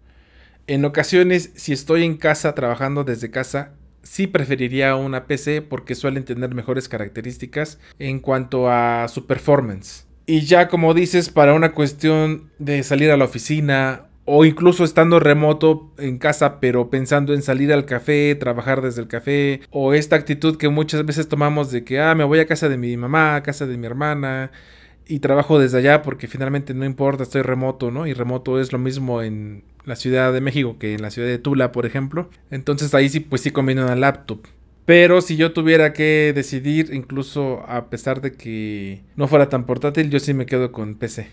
En 0.67 0.85
ocasiones, 0.85 1.51
si 1.55 1.73
estoy 1.73 2.05
en 2.05 2.17
casa 2.17 2.55
trabajando 2.55 3.05
desde 3.05 3.31
casa, 3.31 3.73
sí 4.03 4.27
preferiría 4.27 4.95
una 4.97 5.27
PC 5.27 5.63
porque 5.63 5.95
suelen 5.95 6.25
tener 6.25 6.55
mejores 6.55 6.89
características 6.89 7.79
en 7.99 8.21
cuanto 8.21 8.71
a 8.71 9.09
su 9.09 9.27
performance. 9.27 10.07
Y 10.27 10.43
ya 10.43 10.69
como 10.69 10.93
dices, 10.93 11.31
para 11.31 11.55
una 11.55 11.73
cuestión 11.73 12.51
de 12.59 12.83
salir 12.83 13.11
a 13.11 13.17
la 13.17 13.25
oficina 13.25 14.09
o 14.27 14.45
incluso 14.45 14.85
estando 14.85 15.21
remoto 15.21 15.91
en 15.97 16.19
casa, 16.19 16.61
pero 16.61 16.91
pensando 16.91 17.33
en 17.33 17.41
salir 17.41 17.73
al 17.73 17.87
café, 17.87 18.35
trabajar 18.35 18.83
desde 18.83 19.01
el 19.01 19.09
café, 19.09 19.63
o 19.71 19.95
esta 19.95 20.17
actitud 20.17 20.59
que 20.59 20.69
muchas 20.69 21.07
veces 21.07 21.29
tomamos 21.29 21.71
de 21.71 21.83
que, 21.83 21.99
ah, 21.99 22.15
me 22.15 22.25
voy 22.25 22.41
a 22.41 22.47
casa 22.47 22.69
de 22.69 22.77
mi 22.77 22.95
mamá, 22.99 23.37
a 23.37 23.43
casa 23.43 23.67
de 23.67 23.79
mi 23.79 23.87
hermana, 23.87 24.51
y 25.09 25.21
trabajo 25.21 25.59
desde 25.59 25.79
allá 25.79 26.03
porque 26.03 26.29
finalmente 26.29 26.75
no 26.75 26.85
importa, 26.85 27.23
estoy 27.23 27.43
remoto, 27.43 27.91
¿no? 27.91 28.07
Y 28.07 28.12
remoto 28.12 28.61
es 28.61 28.73
lo 28.73 28.79
mismo 28.79 29.23
en 29.23 29.65
la 29.85 29.97
Ciudad 29.97 30.33
de 30.33 30.41
México 30.41 30.77
que 30.79 30.95
en 30.95 31.03
la 31.03 31.11
ciudad 31.11 31.29
de 31.29 31.38
Tula, 31.38 31.73
por 31.73 31.87
ejemplo. 31.87 32.29
Entonces 32.50 32.95
ahí 32.95 33.09
sí, 33.09 33.21
pues 33.21 33.43
sí 33.43 33.50
conviene 33.50 33.83
una 33.83 33.97
laptop. 33.97 34.47
Pero 34.85 35.21
si 35.21 35.37
yo 35.37 35.53
tuviera 35.53 35.93
que 35.93 36.33
decidir, 36.35 36.95
incluso 36.95 37.65
a 37.69 37.91
pesar 37.91 38.21
de 38.21 38.33
que 38.33 39.03
no 39.17 39.29
fuera 39.29 39.49
tan 39.49 39.67
portátil, 39.67 40.11
yo 40.11 40.21
sí 40.21 40.33
me 40.35 40.47
quedo 40.47 40.73
con 40.73 40.95
PC. 40.95 41.29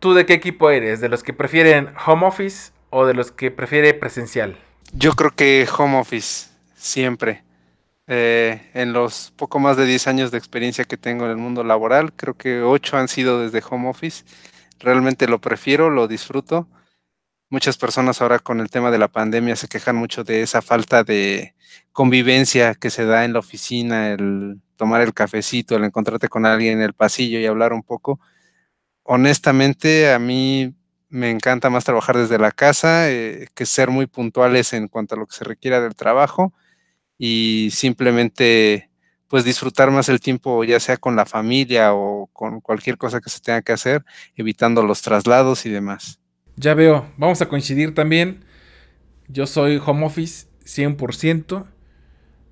¿Tú 0.00 0.14
de 0.14 0.26
qué 0.26 0.34
equipo 0.34 0.70
eres? 0.70 1.00
¿De 1.00 1.08
los 1.08 1.22
que 1.22 1.32
prefieren 1.32 1.88
home 2.06 2.26
office 2.26 2.72
o 2.90 3.06
de 3.06 3.14
los 3.14 3.32
que 3.32 3.50
prefiere 3.50 3.94
presencial? 3.94 4.56
Yo 4.92 5.12
creo 5.12 5.30
que 5.30 5.66
home 5.76 5.98
office, 5.98 6.48
siempre. 6.74 7.45
Eh, 8.08 8.70
en 8.74 8.92
los 8.92 9.32
poco 9.36 9.58
más 9.58 9.76
de 9.76 9.84
10 9.86 10.06
años 10.06 10.30
de 10.30 10.38
experiencia 10.38 10.84
que 10.84 10.96
tengo 10.96 11.24
en 11.24 11.32
el 11.32 11.36
mundo 11.36 11.64
laboral, 11.64 12.12
creo 12.12 12.34
que 12.34 12.62
8 12.62 12.96
han 12.96 13.08
sido 13.08 13.40
desde 13.40 13.66
home 13.68 13.88
office. 13.88 14.24
Realmente 14.78 15.26
lo 15.26 15.40
prefiero, 15.40 15.90
lo 15.90 16.08
disfruto 16.08 16.68
muchas 17.50 17.76
personas 17.76 18.20
ahora 18.20 18.38
con 18.38 18.60
el 18.60 18.70
tema 18.70 18.90
de 18.90 18.98
la 18.98 19.08
pandemia 19.08 19.56
se 19.56 19.68
quejan 19.68 19.96
mucho 19.96 20.24
de 20.24 20.42
esa 20.42 20.62
falta 20.62 21.04
de 21.04 21.54
convivencia 21.92 22.74
que 22.74 22.90
se 22.90 23.04
da 23.04 23.24
en 23.24 23.32
la 23.32 23.38
oficina, 23.40 24.10
el 24.10 24.60
tomar 24.76 25.00
el 25.00 25.14
cafecito, 25.14 25.76
el 25.76 25.84
encontrarte 25.84 26.28
con 26.28 26.44
alguien 26.46 26.78
en 26.78 26.82
el 26.82 26.94
pasillo 26.94 27.38
y 27.38 27.46
hablar 27.46 27.72
un 27.72 27.82
poco. 27.82 28.20
Honestamente, 29.04 30.12
a 30.12 30.18
mí 30.18 30.74
me 31.08 31.30
encanta 31.30 31.70
más 31.70 31.84
trabajar 31.84 32.16
desde 32.16 32.38
la 32.38 32.52
casa 32.52 33.10
eh, 33.10 33.48
que 33.54 33.66
ser 33.66 33.90
muy 33.90 34.06
puntuales 34.06 34.72
en 34.72 34.88
cuanto 34.88 35.14
a 35.14 35.18
lo 35.18 35.26
que 35.26 35.36
se 35.36 35.44
requiera 35.44 35.80
del 35.80 35.94
trabajo 35.94 36.52
y 37.18 37.68
simplemente 37.72 38.90
pues 39.28 39.44
disfrutar 39.44 39.90
más 39.90 40.08
el 40.08 40.20
tiempo 40.20 40.62
ya 40.64 40.78
sea 40.78 40.96
con 40.96 41.16
la 41.16 41.26
familia 41.26 41.94
o 41.94 42.28
con 42.32 42.60
cualquier 42.60 42.96
cosa 42.96 43.20
que 43.20 43.30
se 43.30 43.40
tenga 43.40 43.62
que 43.62 43.72
hacer, 43.72 44.04
evitando 44.36 44.82
los 44.82 45.02
traslados 45.02 45.66
y 45.66 45.70
demás. 45.70 46.20
Ya 46.56 46.74
veo, 46.74 47.10
vamos 47.16 47.42
a 47.42 47.48
coincidir 47.48 47.94
también. 47.94 48.44
Yo 49.28 49.46
soy 49.46 49.80
home 49.84 50.06
office 50.06 50.46
100%. 50.64 51.66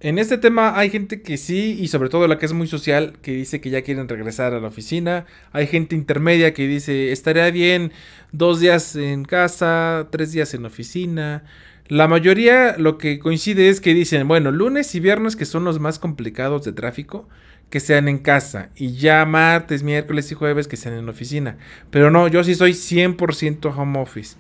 En 0.01 0.19
este 0.19 0.37
tema 0.37 0.79
hay 0.79 0.91
gente 0.91 1.23
que 1.23 1.39
sí, 1.39 1.79
y 1.81 1.89
sobre 1.89 2.11
todo 2.11 2.29
la 2.29 2.39
que 2.39 2.45
es 2.45 2.53
muy 2.53 2.67
social, 2.67 3.17
que 3.23 3.33
dice 3.33 3.63
que 3.63 3.71
ya 3.71 3.81
quieren 3.81 4.07
regresar 4.07 4.53
a 4.53 4.61
la 4.61 4.69
oficina. 4.69 5.25
Hay 5.53 5.67
gente 5.67 5.95
intermedia 5.95 6.53
que 6.53 6.67
dice, 6.67 7.11
estaría 7.13 7.51
bien 7.51 7.91
dos 8.31 8.61
días 8.61 8.97
en 8.97 9.25
casa, 9.25 10.09
tres 10.11 10.33
días 10.33 10.53
en 10.53 10.67
oficina. 10.67 11.45
La 11.89 12.09
mayoría 12.09 12.77
lo 12.79 12.97
que 12.97 13.19
coincide 13.19 13.69
es 13.69 13.81
que 13.81 13.93
dicen, 13.93 14.27
bueno, 14.27 14.51
lunes 14.51 14.95
y 14.95 15.01
viernes 15.01 15.37
que 15.37 15.45
son 15.45 15.65
los 15.65 15.81
más 15.81 15.99
complicados 15.99 16.65
de 16.65 16.73
tráfico, 16.73 17.29
que 17.69 17.81
sean 17.81 18.09
en 18.09 18.19
casa 18.19 18.71
y 18.75 18.95
ya 18.95 19.25
martes, 19.27 19.83
miércoles 19.83 20.31
y 20.33 20.35
jueves 20.35 20.67
que 20.67 20.77
sean 20.77 20.95
en 20.95 21.09
oficina. 21.09 21.59
Pero 21.91 22.11
no, 22.11 22.29
yo 22.29 22.43
sí 22.43 22.55
soy 22.55 22.73
100% 22.73 23.77
home 23.77 23.99
office. 23.99 24.37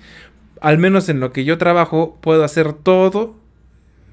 Al 0.60 0.78
menos 0.78 1.08
en 1.08 1.20
lo 1.20 1.32
que 1.32 1.44
yo 1.44 1.58
trabajo 1.58 2.18
puedo 2.22 2.44
hacer 2.44 2.72
todo 2.72 3.36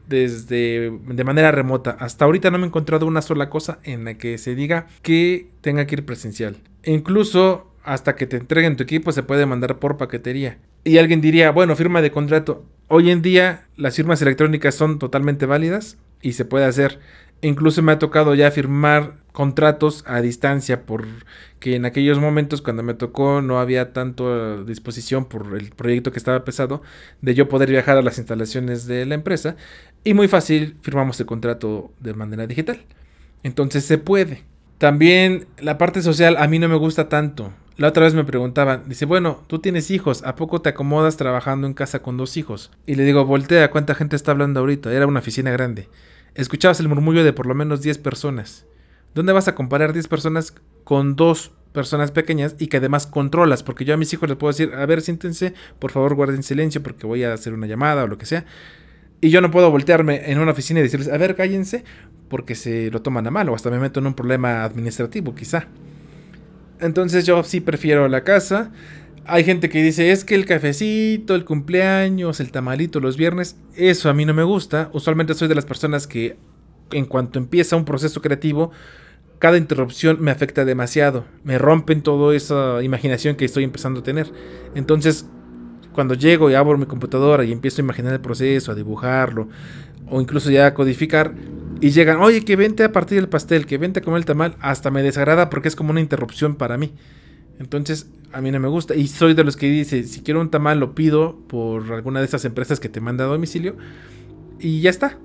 desde 0.08 0.92
de 0.92 1.24
manera 1.24 1.52
remota. 1.52 1.92
Hasta 2.00 2.26
ahorita 2.26 2.52
no 2.52 2.58
me 2.58 2.66
he 2.66 2.68
encontrado 2.68 3.06
una 3.06 3.22
sola 3.22 3.50
cosa 3.50 3.80
en 3.84 4.04
la 4.04 4.16
que 4.16 4.38
se 4.38 4.56
diga 4.56 4.88
que 5.04 5.48
tenga 5.62 5.88
que 5.88 5.96
ir 5.96 6.06
presencial. 6.06 6.58
incluso 6.84 7.68
hasta 7.84 8.16
que 8.16 8.28
te 8.28 8.38
entreguen 8.38 8.76
tu 8.76 8.84
equipo 8.84 9.12
se 9.12 9.24
puede 9.24 9.46
mandar 9.46 9.80
por 9.80 9.98
paquetería. 9.98 10.58
Y 10.84 10.98
alguien 10.98 11.22
diría, 11.22 11.52
bueno, 11.52 11.76
firma 11.76 12.02
de 12.02 12.12
contrato. 12.12 12.66
Hoy 12.88 13.12
en 13.12 13.22
día 13.22 13.68
las 13.78 13.96
firmas 13.96 14.22
electrónicas 14.22 14.76
son 14.76 15.00
totalmente 15.00 15.46
válidas 15.46 15.98
y 16.22 16.34
se 16.34 16.46
puede 16.46 16.66
hacer. 16.66 17.00
Incluso 17.42 17.82
me 17.82 17.92
ha 17.92 18.00
tocado 18.00 18.36
ya 18.36 18.52
firmar 18.52 19.22
contratos 19.32 20.04
a 20.08 20.22
distancia 20.22 20.86
porque 20.86 21.76
en 21.76 21.86
aquellos 21.86 22.20
momentos 22.20 22.62
cuando 22.62 22.84
me 22.84 22.94
tocó 22.94 23.42
no 23.42 23.60
había 23.60 23.94
tanto 23.94 24.64
disposición 24.66 25.26
por 25.26 25.58
el 25.58 25.70
proyecto 25.70 26.12
que 26.12 26.20
estaba 26.20 26.44
pesado 26.44 26.82
de 27.22 27.34
yo 27.34 27.48
poder 27.48 27.70
viajar 27.70 27.98
a 27.98 28.02
las 28.02 28.18
instalaciones 28.18 28.88
de 28.88 29.06
la 29.06 29.16
empresa 29.16 29.56
y 30.04 30.14
muy 30.14 30.28
fácil 30.28 30.78
firmamos 30.82 31.20
el 31.20 31.26
contrato 31.26 31.94
de 32.00 32.14
manera 32.14 32.46
digital. 32.46 32.82
Entonces 33.44 33.86
se 33.86 33.98
puede. 33.98 34.44
También 34.78 35.48
la 35.60 35.78
parte 35.78 36.02
social 36.02 36.36
a 36.38 36.48
mí 36.48 36.60
no 36.60 36.68
me 36.68 36.76
gusta 36.76 37.08
tanto. 37.08 37.54
La 37.82 37.88
otra 37.88 38.04
vez 38.04 38.14
me 38.14 38.24
preguntaban, 38.24 38.84
dice, 38.86 39.06
bueno, 39.06 39.44
tú 39.48 39.58
tienes 39.58 39.90
hijos, 39.90 40.22
¿a 40.24 40.36
poco 40.36 40.62
te 40.62 40.70
acomodas 40.70 41.18
trabajando 41.18 41.66
en 41.66 41.74
casa 41.74 42.04
con 42.04 42.16
dos 42.16 42.38
hijos? 42.38 42.70
Y 42.86 42.94
le 42.94 43.04
digo, 43.04 43.26
voltea, 43.26 43.72
¿cuánta 43.72 43.96
gente 43.96 44.16
está 44.16 44.32
hablando 44.32 44.60
ahorita? 44.60 44.94
Era 44.94 45.08
una 45.08 45.20
oficina 45.20 45.50
grande 45.50 45.90
escuchabas 46.36 46.80
el 46.80 46.88
murmullo 46.88 47.24
de 47.24 47.34
por 47.34 47.46
lo 47.46 47.56
menos 47.56 47.82
10 47.82 47.98
personas. 48.00 48.66
¿Dónde 49.14 49.34
vas 49.34 49.48
a 49.48 49.56
comparar 49.56 49.94
10 49.94 50.08
personas 50.08 50.54
con 50.84 51.16
dos 51.16 51.52
personas 51.74 52.12
pequeñas 52.12 52.56
y 52.60 52.68
que 52.68 52.78
además 52.78 53.08
controlas? 53.08 53.64
Porque 53.64 53.86
yo 53.86 53.94
a 53.94 53.98
mis 53.98 54.14
hijos 54.14 54.30
les 54.30 54.38
puedo 54.38 54.52
decir, 54.52 54.74
a 54.74 54.86
ver, 54.86 55.02
siéntense, 55.02 55.54
por 55.80 55.92
favor 55.92 56.16
guarden 56.16 56.44
silencio 56.44 56.82
porque 56.82 57.08
voy 57.08 57.24
a 57.24 57.34
hacer 57.34 57.54
una 57.54 57.68
llamada 57.68 58.04
o 58.04 58.08
lo 58.08 58.18
que 58.18 58.26
sea. 58.26 58.46
Y 59.20 59.30
yo 59.30 59.42
no 59.42 59.52
puedo 59.52 59.70
voltearme 59.70 60.32
en 60.32 60.40
una 60.40 60.52
oficina 60.52 60.80
y 60.80 60.84
decirles, 60.84 61.10
a 61.10 61.18
ver, 61.18 61.36
cállense, 61.36 61.84
porque 62.28 62.56
se 62.56 62.90
lo 62.90 63.02
toman 63.02 63.28
a 63.28 63.32
mal 63.32 63.50
o 63.50 63.56
hasta 63.56 63.70
me 63.70 63.78
meto 63.78 64.00
en 64.00 64.08
un 64.08 64.14
problema 64.14 64.64
administrativo, 64.64 65.36
quizá. 65.36 65.68
Entonces 66.82 67.26
yo 67.26 67.44
sí 67.44 67.62
prefiero 67.62 68.08
la 68.08 68.24
casa. 68.24 68.72
Hay 69.26 69.44
gente 69.44 69.70
que 69.70 69.84
dice, 69.84 70.12
es 70.12 70.26
que 70.26 70.36
el 70.36 70.46
cafecito, 70.46 71.36
el 71.36 71.46
cumpleaños, 71.46 72.40
el 72.40 72.52
tamalito 72.52 73.00
los 73.00 73.18
viernes, 73.18 73.56
eso 73.76 74.10
a 74.10 74.14
mí 74.14 74.26
no 74.26 74.34
me 74.34 74.44
gusta. 74.44 74.90
Usualmente 74.94 75.36
soy 75.36 75.48
de 75.48 75.56
las 75.56 75.66
personas 75.66 76.08
que 76.08 76.38
en 76.92 77.06
cuanto 77.06 77.40
empieza 77.40 77.76
un 77.76 77.86
proceso 77.86 78.22
creativo, 78.22 78.72
cada 79.38 79.58
interrupción 79.58 80.18
me 80.20 80.32
afecta 80.32 80.66
demasiado. 80.66 81.26
Me 81.44 81.58
rompen 81.58 82.02
toda 82.02 82.36
esa 82.36 82.82
imaginación 82.84 83.36
que 83.36 83.46
estoy 83.46 83.64
empezando 83.64 84.02
a 84.02 84.04
tener. 84.04 84.32
Entonces, 84.76 85.28
cuando 85.94 86.14
llego 86.16 86.50
y 86.50 86.56
abro 86.56 86.78
mi 86.78 86.86
computadora 86.86 87.44
y 87.44 87.52
empiezo 87.52 87.82
a 87.82 87.86
imaginar 87.86 88.14
el 88.14 88.22
proceso, 88.22 88.72
a 88.72 88.76
dibujarlo, 88.76 89.50
o 90.10 90.20
incluso 90.20 90.50
ya 90.52 90.68
a 90.68 90.74
codificar, 90.74 91.34
y 91.82 91.90
llegan, 91.90 92.22
oye, 92.22 92.46
que 92.46 92.56
vente 92.56 92.84
a 92.84 92.92
partir 92.92 93.20
del 93.20 93.28
pastel, 93.28 93.66
que 93.66 93.78
vente 93.80 94.00
a 94.00 94.04
comer 94.04 94.20
el 94.20 94.26
tamal, 94.26 94.56
hasta 94.62 94.92
me 94.92 95.02
desagrada 95.02 95.50
porque 95.50 95.68
es 95.68 95.76
como 95.76 95.90
una 95.90 96.00
interrupción 96.00 96.56
para 96.56 96.78
mí. 96.78 96.94
Entonces, 97.60 98.08
a 98.32 98.40
mí 98.40 98.52
no 98.52 98.60
me 98.60 98.68
gusta. 98.68 98.96
Y 98.96 99.08
soy 99.08 99.34
de 99.34 99.44
los 99.44 99.58
que 99.58 99.68
dice, 99.68 100.04
si 100.04 100.22
quiero 100.22 100.42
un 100.42 100.52
tamal 100.52 100.80
lo 100.80 100.94
pido 100.94 101.38
por 101.48 101.92
alguna 101.92 102.20
de 102.20 102.28
esas 102.28 102.46
empresas 102.46 102.80
que 102.80 102.88
te 102.88 103.02
manda 103.02 103.26
a 103.26 103.28
domicilio. 103.28 103.76
Y 104.60 104.82
ya 104.82 104.92
está. 104.92 105.18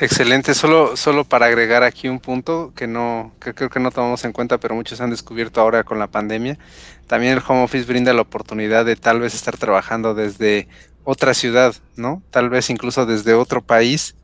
Excelente, 0.00 0.54
solo, 0.54 0.96
solo 0.96 1.24
para 1.24 1.46
agregar 1.46 1.82
aquí 1.82 2.06
un 2.06 2.20
punto 2.20 2.72
que 2.76 2.86
no, 2.86 3.32
que 3.40 3.52
creo 3.52 3.68
que 3.68 3.80
no 3.80 3.90
tomamos 3.90 4.24
en 4.24 4.32
cuenta, 4.32 4.58
pero 4.58 4.76
muchos 4.76 5.00
han 5.00 5.10
descubierto 5.10 5.60
ahora 5.60 5.84
con 5.84 5.98
la 5.98 6.06
pandemia. 6.06 6.58
También 7.06 7.32
el 7.32 7.42
home 7.46 7.64
office 7.64 7.86
brinda 7.86 8.12
la 8.12 8.22
oportunidad 8.22 8.84
de 8.84 8.94
tal 8.94 9.20
vez 9.20 9.34
estar 9.34 9.56
trabajando 9.56 10.14
desde 10.14 10.68
otra 11.02 11.34
ciudad, 11.34 11.74
¿no? 11.96 12.22
Tal 12.30 12.50
vez 12.50 12.70
incluso 12.70 13.06
desde 13.06 13.34
otro 13.34 13.62
país 13.62 14.14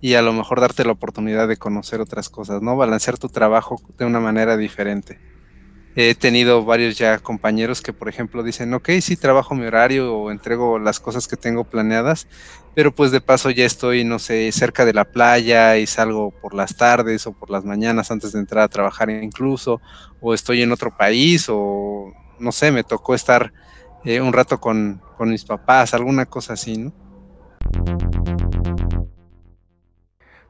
y 0.00 0.14
a 0.14 0.22
lo 0.22 0.32
mejor 0.32 0.60
darte 0.60 0.84
la 0.84 0.92
oportunidad 0.92 1.48
de 1.48 1.56
conocer 1.56 2.00
otras 2.00 2.28
cosas, 2.28 2.62
¿no? 2.62 2.76
Balancear 2.76 3.18
tu 3.18 3.28
trabajo 3.28 3.80
de 3.96 4.04
una 4.04 4.20
manera 4.20 4.56
diferente. 4.56 5.18
He 5.96 6.14
tenido 6.14 6.64
varios 6.64 6.96
ya 6.96 7.18
compañeros 7.18 7.82
que, 7.82 7.92
por 7.92 8.08
ejemplo, 8.08 8.44
dicen, 8.44 8.72
ok, 8.72 8.88
sí 9.00 9.16
trabajo 9.16 9.56
mi 9.56 9.66
horario 9.66 10.14
o 10.14 10.30
entrego 10.30 10.78
las 10.78 11.00
cosas 11.00 11.26
que 11.26 11.36
tengo 11.36 11.64
planeadas, 11.64 12.28
pero 12.76 12.94
pues 12.94 13.10
de 13.10 13.20
paso 13.20 13.50
ya 13.50 13.64
estoy, 13.64 14.04
no 14.04 14.20
sé, 14.20 14.52
cerca 14.52 14.84
de 14.84 14.92
la 14.92 15.06
playa 15.06 15.76
y 15.76 15.88
salgo 15.88 16.30
por 16.30 16.54
las 16.54 16.76
tardes 16.76 17.26
o 17.26 17.32
por 17.32 17.50
las 17.50 17.64
mañanas 17.64 18.12
antes 18.12 18.30
de 18.30 18.38
entrar 18.38 18.62
a 18.62 18.68
trabajar 18.68 19.10
incluso, 19.10 19.80
o 20.20 20.34
estoy 20.34 20.62
en 20.62 20.70
otro 20.70 20.96
país 20.96 21.46
o, 21.48 22.12
no 22.38 22.52
sé, 22.52 22.70
me 22.70 22.84
tocó 22.84 23.16
estar 23.16 23.52
eh, 24.04 24.20
un 24.20 24.32
rato 24.32 24.60
con, 24.60 25.02
con 25.16 25.30
mis 25.30 25.44
papás, 25.44 25.94
alguna 25.94 26.26
cosa 26.26 26.52
así, 26.52 26.78
¿no? 26.78 26.92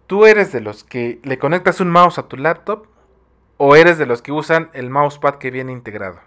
¿Tú 0.09 0.27
eres 0.27 0.51
de 0.51 0.61
los 0.61 0.83
que 0.83 1.21
le 1.23 1.39
conectas 1.39 1.81
un 1.81 1.91
mouse 1.91 2.19
a 2.19 2.27
tu 2.27 2.37
laptop 2.37 2.89
¿O 3.61 3.75
eres 3.75 3.99
de 3.99 4.07
los 4.07 4.23
que 4.23 4.31
usan 4.31 4.71
el 4.73 4.89
mousepad 4.89 5.35
que 5.35 5.51
viene 5.51 5.73
integrado? 5.73 6.21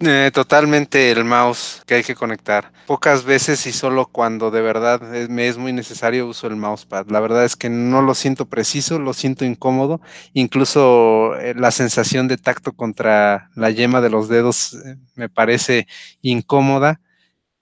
Eh, 0.00 0.32
totalmente 0.34 1.12
el 1.12 1.24
mouse 1.24 1.82
que 1.86 1.94
hay 1.94 2.02
que 2.02 2.16
conectar. 2.16 2.72
Pocas 2.88 3.24
veces 3.24 3.64
y 3.68 3.72
solo 3.72 4.06
cuando 4.06 4.50
de 4.50 4.60
verdad 4.60 5.00
me 5.28 5.46
es 5.46 5.56
muy 5.56 5.72
necesario 5.72 6.26
uso 6.26 6.48
el 6.48 6.56
mousepad. 6.56 7.06
La 7.06 7.20
verdad 7.20 7.44
es 7.44 7.54
que 7.54 7.70
no 7.70 8.02
lo 8.02 8.16
siento 8.16 8.46
preciso, 8.46 8.98
lo 8.98 9.14
siento 9.14 9.44
incómodo. 9.44 10.00
Incluso 10.32 11.36
eh, 11.36 11.54
la 11.56 11.70
sensación 11.70 12.26
de 12.26 12.38
tacto 12.38 12.72
contra 12.72 13.50
la 13.54 13.70
yema 13.70 14.00
de 14.00 14.10
los 14.10 14.28
dedos 14.28 14.74
eh, 14.74 14.96
me 15.14 15.28
parece 15.28 15.86
incómoda. 16.22 17.00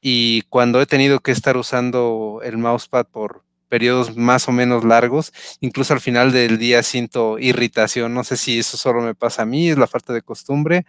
y 0.00 0.42
cuando 0.48 0.80
he 0.80 0.86
tenido 0.86 1.20
que 1.20 1.32
estar 1.32 1.56
usando 1.56 2.40
el 2.42 2.58
mousepad 2.58 3.06
por 3.06 3.44
periodos 3.72 4.18
más 4.18 4.48
o 4.48 4.52
menos 4.52 4.84
largos, 4.84 5.32
incluso 5.60 5.94
al 5.94 6.00
final 6.00 6.30
del 6.30 6.58
día 6.58 6.82
siento 6.82 7.38
irritación. 7.38 8.12
No 8.12 8.22
sé 8.22 8.36
si 8.36 8.58
eso 8.58 8.76
solo 8.76 9.00
me 9.00 9.14
pasa 9.14 9.42
a 9.42 9.46
mí, 9.46 9.70
es 9.70 9.78
la 9.78 9.86
falta 9.86 10.12
de 10.12 10.20
costumbre 10.20 10.84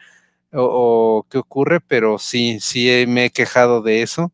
o, 0.51 1.25
qué 1.29 1.37
ocurre, 1.37 1.79
pero 1.79 2.19
sí, 2.19 2.59
sí 2.59 3.05
me 3.07 3.27
he 3.27 3.29
quejado 3.29 3.81
de 3.81 4.01
eso. 4.01 4.33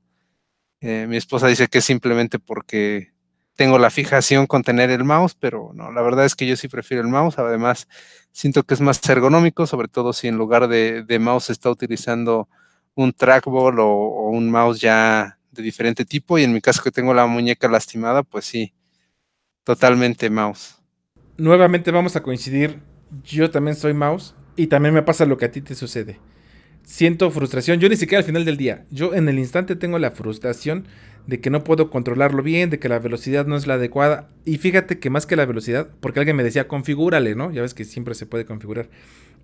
Eh, 0.82 1.06
mi 1.08 1.18
esposa 1.18 1.46
dice 1.46 1.68
que 1.68 1.77
es 1.77 1.86
simplemente 1.86 2.39
porque 2.39 3.13
tengo 3.56 3.77
la 3.77 3.91
fijación 3.91 4.48
con 4.48 4.63
tener 4.63 4.89
el 4.89 5.03
mouse, 5.03 5.36
pero 5.39 5.70
no, 5.75 5.91
la 5.91 6.01
verdad 6.01 6.25
es 6.25 6.34
que 6.34 6.48
yo 6.48 6.56
sí 6.56 6.68
prefiero 6.68 7.03
el 7.03 7.10
mouse. 7.10 7.38
Además, 7.38 7.88
siento 8.32 8.63
que 8.63 8.74
es 8.74 8.82
más 8.82 9.08
ergonómico, 9.08 9.68
sobre 9.68 9.89
todo 9.89 10.12
si 10.12 10.27
en 10.27 10.38
lugar 10.38 10.68
de, 10.68 11.20
mouse 11.20 11.51
está 11.51 11.70
utilizando 11.70 12.50
un 12.96 13.13
trackball 13.13 13.79
o, 13.79 14.29
un 14.32 14.50
mouse 14.50 14.82
ya 14.82 15.38
de 15.59 15.65
diferente 15.65 16.05
tipo. 16.05 16.39
Y 16.39 16.43
en 16.43 16.53
mi 16.53 16.61
caso 16.61 16.81
que 16.81 16.91
tengo 16.91 17.13
la 17.13 17.27
muñeca 17.27 17.67
lastimada, 17.67 18.23
pues 18.23 18.45
sí, 18.45 18.73
totalmente 19.63 20.29
mouse. 20.29 20.77
Nuevamente 21.37 21.91
vamos 21.91 22.15
a 22.15 22.23
coincidir. 22.23 22.79
Yo 23.23 23.49
también 23.49 23.75
soy 23.75 23.93
mouse 23.93 24.35
y 24.55 24.67
también 24.67 24.93
me 24.93 25.03
pasa 25.03 25.25
lo 25.25 25.37
que 25.37 25.45
a 25.45 25.51
ti 25.51 25.61
te 25.61 25.75
sucede. 25.75 26.19
Siento 26.83 27.29
frustración. 27.29 27.79
Yo 27.79 27.89
ni 27.89 27.95
siquiera 27.95 28.19
al 28.19 28.25
final 28.25 28.45
del 28.45 28.57
día. 28.57 28.85
Yo 28.89 29.13
en 29.13 29.29
el 29.29 29.37
instante 29.37 29.75
tengo 29.75 29.99
la 29.99 30.11
frustración 30.11 30.87
de 31.27 31.39
que 31.39 31.49
no 31.49 31.63
puedo 31.63 31.91
controlarlo 31.91 32.41
bien, 32.41 32.69
de 32.69 32.79
que 32.79 32.89
la 32.89 32.99
velocidad 32.99 33.45
no 33.45 33.55
es 33.55 33.67
la 33.67 33.75
adecuada. 33.75 34.29
Y 34.45 34.57
fíjate 34.57 34.99
que 34.99 35.09
más 35.09 35.25
que 35.25 35.35
la 35.35 35.45
velocidad, 35.45 35.89
porque 35.99 36.19
alguien 36.19 36.35
me 36.35 36.43
decía, 36.43 36.67
configúrale, 36.67 37.35
¿no? 37.35 37.51
Ya 37.51 37.61
ves 37.61 37.73
que 37.73 37.85
siempre 37.85 38.15
se 38.15 38.25
puede 38.25 38.45
configurar. 38.45 38.89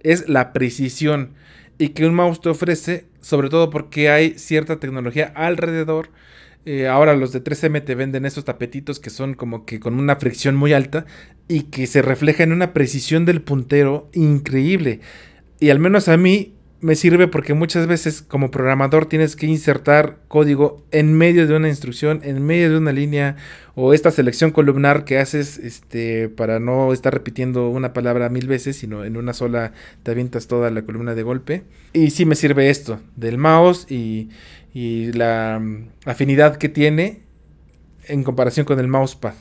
Es 0.02 0.28
la 0.28 0.54
precisión 0.54 1.36
y 1.78 1.90
que 1.90 2.06
un 2.06 2.14
mouse 2.14 2.42
te 2.42 2.50
ofrece, 2.50 3.06
sobre 3.22 3.50
todo 3.50 3.70
porque 3.70 4.10
hay 4.10 4.38
cierta 4.38 4.80
tecnología 4.80 5.32
alrededor. 5.36 6.10
Eh, 6.66 6.88
ahora 6.88 7.16
los 7.16 7.32
de 7.32 7.44
3M 7.44 7.84
te 7.86 7.94
venden 7.94 8.26
esos 8.26 8.44
tapetitos 8.44 9.00
que 9.00 9.12
son 9.12 9.36
como 9.36 9.66
que 9.66 9.80
con 9.80 10.00
una 10.00 10.16
fricción 10.16 10.56
muy 10.56 10.74
alta 10.74 11.06
y 11.48 11.64
que 11.64 11.86
se 11.86 12.02
refleja 12.02 12.44
en 12.44 12.52
una 12.52 12.74
precisión 12.74 13.26
del 13.26 13.42
puntero 13.42 14.10
increíble. 14.14 15.02
Y 15.60 15.70
al 15.70 15.80
menos 15.80 16.08
a 16.08 16.18
mí 16.18 16.55
me 16.86 16.94
sirve 16.94 17.28
porque 17.28 17.56
muchas 17.56 17.88
veces 17.88 18.22
como 18.22 18.52
programador 18.52 19.08
tienes 19.08 19.36
que 19.36 19.48
insertar 19.48 20.20
código 20.28 20.86
en 20.92 21.18
medio 21.18 21.48
de 21.48 21.56
una 21.56 21.68
instrucción, 21.68 22.22
en 22.24 22.46
medio 22.46 22.70
de 22.70 22.78
una 22.78 22.92
línea 22.92 23.38
o 23.74 23.92
esta 23.92 24.12
selección 24.12 24.52
columnar 24.52 25.04
que 25.04 25.18
haces 25.18 25.58
este, 25.58 26.30
para 26.30 26.60
no 26.60 26.94
estar 26.94 27.12
repitiendo 27.12 27.70
una 27.70 27.92
palabra 27.92 28.30
mil 28.30 28.46
veces, 28.48 28.78
sino 28.78 29.04
en 29.04 29.18
una 29.18 29.34
sola 29.34 29.74
te 30.04 30.12
avientas 30.12 30.46
toda 30.46 30.70
la 30.70 30.84
columna 30.84 31.16
de 31.16 31.24
golpe. 31.24 31.64
Y 31.94 32.12
sí 32.12 32.24
me 32.24 32.36
sirve 32.36 32.70
esto 32.70 33.00
del 33.16 33.40
mouse 33.40 33.88
y, 33.90 34.30
y 34.72 35.12
la 35.14 35.60
mm, 35.60 35.88
afinidad 36.06 36.58
que 36.58 36.70
tiene 36.70 37.24
en 38.08 38.24
comparación 38.24 38.64
con 38.64 38.80
el 38.80 38.88
mousepad 38.88 39.34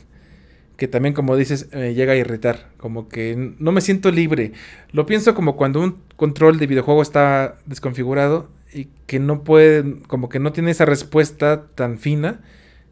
que 0.76 0.88
también 0.88 1.14
como 1.14 1.36
dices 1.36 1.68
me 1.72 1.94
llega 1.94 2.14
a 2.14 2.16
irritar, 2.16 2.70
como 2.76 3.08
que 3.08 3.54
no 3.58 3.72
me 3.72 3.80
siento 3.80 4.10
libre. 4.10 4.52
Lo 4.92 5.06
pienso 5.06 5.34
como 5.34 5.56
cuando 5.56 5.80
un 5.80 5.98
control 6.16 6.58
de 6.58 6.66
videojuego 6.66 7.02
está 7.02 7.56
desconfigurado 7.66 8.48
y 8.72 8.88
que 9.06 9.20
no 9.20 9.44
puede, 9.44 10.00
como 10.08 10.28
que 10.28 10.40
no 10.40 10.52
tiene 10.52 10.72
esa 10.72 10.84
respuesta 10.84 11.66
tan 11.74 11.98
fina 11.98 12.40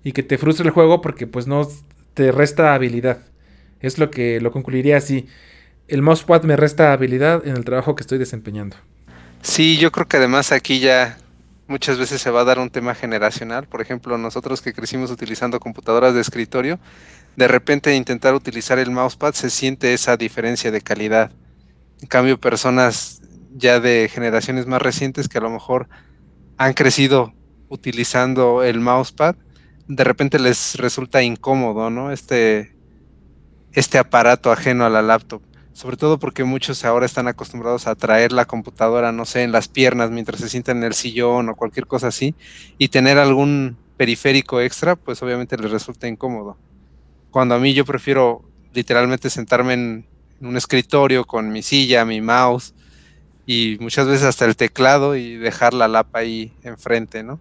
y 0.05 0.13
que 0.13 0.23
te 0.23 0.39
frustra 0.39 0.65
el 0.65 0.71
juego 0.71 1.01
porque 1.01 1.27
pues 1.27 1.47
no 1.47 1.69
te 2.15 2.31
resta 2.31 2.75
habilidad. 2.75 3.19
Es 3.81 3.99
lo 3.99 4.11
que 4.11 4.41
lo 4.41 4.53
concluiría 4.53 4.97
así. 4.97 5.27
El 5.89 6.03
mousepad 6.03 6.45
me 6.45 6.57
resta 6.57 6.93
habilidad 6.93 7.47
en 7.47 7.57
el 7.57 7.65
trabajo 7.65 7.97
que 7.97 8.03
estoy 8.03 8.19
desempeñando. 8.19 8.77
Sí, 9.43 9.77
yo 9.77 9.91
creo 9.91 10.07
que 10.07 10.19
además 10.19 10.53
aquí 10.53 10.79
ya 10.79 11.19
muchas 11.67 11.99
veces 11.99 12.21
se 12.21 12.31
va 12.31 12.43
a 12.43 12.45
dar 12.45 12.61
un 12.61 12.71
tema 12.71 12.95
generacional. 12.95 13.67
Por 13.67 13.81
ejemplo, 13.81 14.17
nosotros 14.19 14.63
que 14.63 14.73
crecimos 14.73 15.11
utilizando 15.11 15.59
computadoras 15.59 16.15
de 16.15 16.21
escritorio, 16.21 16.79
de 17.37 17.49
repente 17.49 17.95
intentar 17.95 18.35
utilizar 18.35 18.79
el 18.79 18.91
mousepad 18.91 19.33
se 19.35 19.51
siente 19.51 19.95
esa 19.95 20.17
diferencia 20.17 20.71
de 20.71 20.81
calidad. 20.81 21.31
En 22.01 22.09
cambio, 22.09 22.39
personas 22.39 23.23
ya 23.55 23.81
de 23.81 24.11
generaciones 24.13 24.67
más 24.67 24.83
recientes 24.83 25.29
que 25.29 25.39
a 25.39 25.43
lo 25.43 25.51
mejor 25.51 25.89
han 26.57 26.75
crecido 26.75 27.33
utilizando 27.69 28.63
el 28.63 28.81
mousepad, 28.81 29.37
de 29.89 30.05
repente 30.05 30.39
les 30.39 30.77
resulta 30.77 31.23
incómodo, 31.23 31.91
¿no? 31.91 32.13
Este, 32.13 32.75
este 33.73 33.99
aparato 33.99 34.53
ajeno 34.53 34.85
a 34.85 34.91
la 34.91 35.03
laptop. 35.03 35.43
Sobre 35.73 35.97
todo 35.97 36.19
porque 36.19 36.45
muchos 36.45 36.85
ahora 36.85 37.07
están 37.07 37.29
acostumbrados 37.29 37.87
a 37.87 37.95
traer 37.95 38.31
la 38.33 38.45
computadora, 38.45 39.11
no 39.11 39.25
sé, 39.25 39.43
en 39.43 39.53
las 39.53 39.69
piernas 39.69 40.11
mientras 40.11 40.41
se 40.41 40.51
sientan 40.51 40.79
en 40.79 40.85
el 40.85 40.95
sillón 40.95 41.49
o 41.49 41.57
cualquier 41.57 41.87
cosa 41.87 42.09
así, 42.09 42.35
y 42.77 42.89
tener 42.89 43.19
algún 43.19 43.79
periférico 43.97 44.61
extra, 44.61 44.97
pues 44.97 45.23
obviamente 45.23 45.57
les 45.57 45.71
resulta 45.71 46.09
incómodo. 46.09 46.59
Cuando 47.33 47.55
a 47.55 47.59
mí 47.59 47.73
yo 47.73 47.87
prefiero 47.87 48.43
literalmente 48.75 49.31
sentarme 49.31 49.73
en, 49.73 50.05
un 50.43 50.57
escritorio 50.57 51.25
con 51.25 51.51
mi 51.51 51.63
silla, 51.63 52.05
mi 52.05 52.21
mouse 52.21 52.75
y 53.47 53.79
muchas 53.81 54.07
veces 54.07 54.25
hasta 54.25 54.45
el 54.45 54.55
teclado 54.55 55.17
y 55.17 55.37
dejar 55.37 55.73
la 55.73 55.89
lapa 55.89 56.19
ahí 56.19 56.53
enfrente, 56.63 57.23
¿no? 57.23 57.41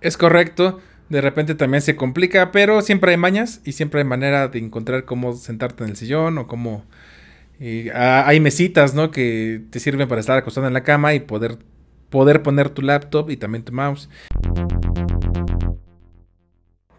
Es 0.00 0.16
correcto. 0.16 0.80
De 1.08 1.20
repente 1.20 1.54
también 1.54 1.80
se 1.82 1.96
complica, 1.96 2.52
pero 2.52 2.80
siempre 2.80 3.10
hay 3.10 3.16
mañas 3.16 3.60
y 3.64 3.72
siempre 3.72 4.00
hay 4.00 4.06
manera 4.06 4.48
de 4.48 4.58
encontrar 4.58 5.04
cómo 5.04 5.32
sentarte 5.34 5.82
en 5.82 5.90
el 5.90 5.96
sillón 5.96 6.38
o 6.38 6.46
cómo... 6.46 6.84
hay 7.58 8.38
mesitas, 8.40 8.94
¿no? 8.94 9.10
Que 9.10 9.62
te 9.70 9.80
sirven 9.80 10.06
para 10.06 10.20
estar 10.20 10.38
acostado 10.38 10.68
en 10.68 10.74
la 10.74 10.84
cama 10.84 11.14
y 11.14 11.20
poder, 11.20 11.58
poder 12.08 12.42
poner 12.42 12.70
tu 12.70 12.82
laptop 12.82 13.30
y 13.30 13.36
también 13.36 13.64
tu 13.64 13.72
mouse. 13.72 14.08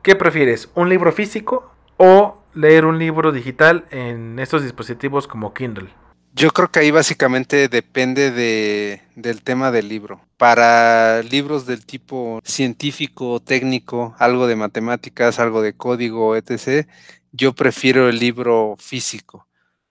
¿Qué 0.02 0.16
prefieres? 0.16 0.70
¿Un 0.74 0.90
libro 0.90 1.12
físico 1.12 1.77
o 1.98 2.38
leer 2.54 2.86
un 2.86 2.98
libro 3.00 3.32
digital 3.32 3.86
en 3.92 4.40
estos 4.40 4.64
dispositivos 4.64 5.28
como 5.28 5.54
Kindle? 5.54 5.90
Yo 6.34 6.52
creo 6.52 6.70
que 6.70 6.80
ahí 6.82 6.92
básicamente 6.92 7.68
depende 7.68 8.30
de, 8.30 9.02
del 9.16 9.42
tema 9.42 9.72
del 9.72 9.90
libro. 9.90 10.22
Para 10.38 11.24
libros 11.24 11.66
del 11.66 11.84
tipo 11.86 12.42
científico, 12.44 13.40
técnico, 13.40 14.16
algo 14.20 14.46
de 14.46 14.56
matemáticas, 14.56 15.40
algo 15.40 15.64
de 15.64 15.74
código, 15.74 16.36
etc., 16.36 16.88
yo 17.32 17.54
prefiero 17.54 18.08
el 18.08 18.20
libro 18.20 18.76
físico. 18.78 19.48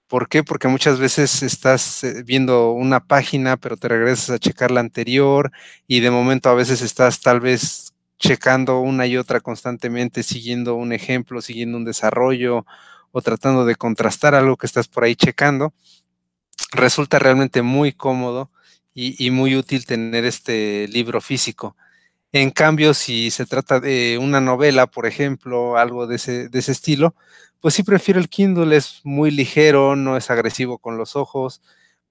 ¿Por 0.08 0.28
qué? 0.28 0.44
Porque 0.44 0.68
muchas 0.68 1.00
veces 1.00 1.42
estás 1.42 2.04
eh, 2.04 2.22
viendo 2.24 2.70
una 2.70 3.00
página, 3.00 3.56
pero 3.56 3.76
te 3.76 3.88
regresas 3.88 4.30
a 4.30 4.38
checar 4.38 4.70
la 4.70 4.80
anterior 4.80 5.50
y 5.88 5.98
de 6.00 6.12
momento 6.12 6.48
a 6.48 6.54
veces 6.54 6.80
estás 6.80 7.20
tal 7.20 7.40
vez 7.40 7.92
checando 8.18 8.80
una 8.80 9.06
y 9.06 9.16
otra 9.16 9.40
constantemente, 9.40 10.22
siguiendo 10.22 10.74
un 10.74 10.92
ejemplo, 10.92 11.42
siguiendo 11.42 11.76
un 11.78 11.84
desarrollo 11.84 12.66
o 13.12 13.22
tratando 13.22 13.64
de 13.64 13.76
contrastar 13.76 14.34
algo 14.34 14.56
que 14.56 14.66
estás 14.66 14.88
por 14.88 15.04
ahí 15.04 15.16
checando, 15.16 15.72
resulta 16.72 17.18
realmente 17.18 17.62
muy 17.62 17.92
cómodo 17.92 18.50
y, 18.94 19.30
muy 19.30 19.56
útil 19.56 19.84
tener 19.84 20.24
este 20.24 20.88
libro 20.88 21.20
físico. 21.20 21.76
En 22.32 22.50
cambio, 22.50 22.94
si 22.94 23.30
se 23.30 23.46
trata 23.46 23.78
de 23.78 24.18
una 24.20 24.40
novela, 24.40 24.86
por 24.86 25.06
ejemplo, 25.06 25.76
algo 25.76 26.06
de 26.06 26.16
ese, 26.16 26.48
de 26.48 26.58
ese 26.58 26.72
estilo, 26.72 27.14
pues 27.60 27.74
sí 27.74 27.82
prefiero 27.82 28.20
el 28.20 28.28
Kindle, 28.28 28.76
es 28.76 29.00
muy 29.04 29.30
ligero, 29.30 29.96
no 29.96 30.16
es 30.16 30.30
agresivo 30.30 30.78
con 30.78 30.96
los 30.96 31.14
ojos, 31.16 31.62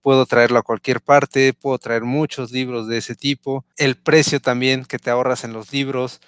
puedo 0.05 0.27
traerlo 0.27 0.59
a 0.59 0.61
cualquier 0.61 1.01
parte, 1.01 1.51
puedo 1.53 1.79
traer 1.79 2.03
muchos 2.03 2.51
libros 2.51 2.87
de 2.87 2.99
ese 2.99 3.15
tipo, 3.15 3.65
el 3.75 3.95
precio 3.95 4.39
también 4.39 4.85
que 4.85 4.99
te 4.99 5.09
ahorras 5.09 5.43
en 5.43 5.51
los 5.51 5.73
libros 5.73 6.21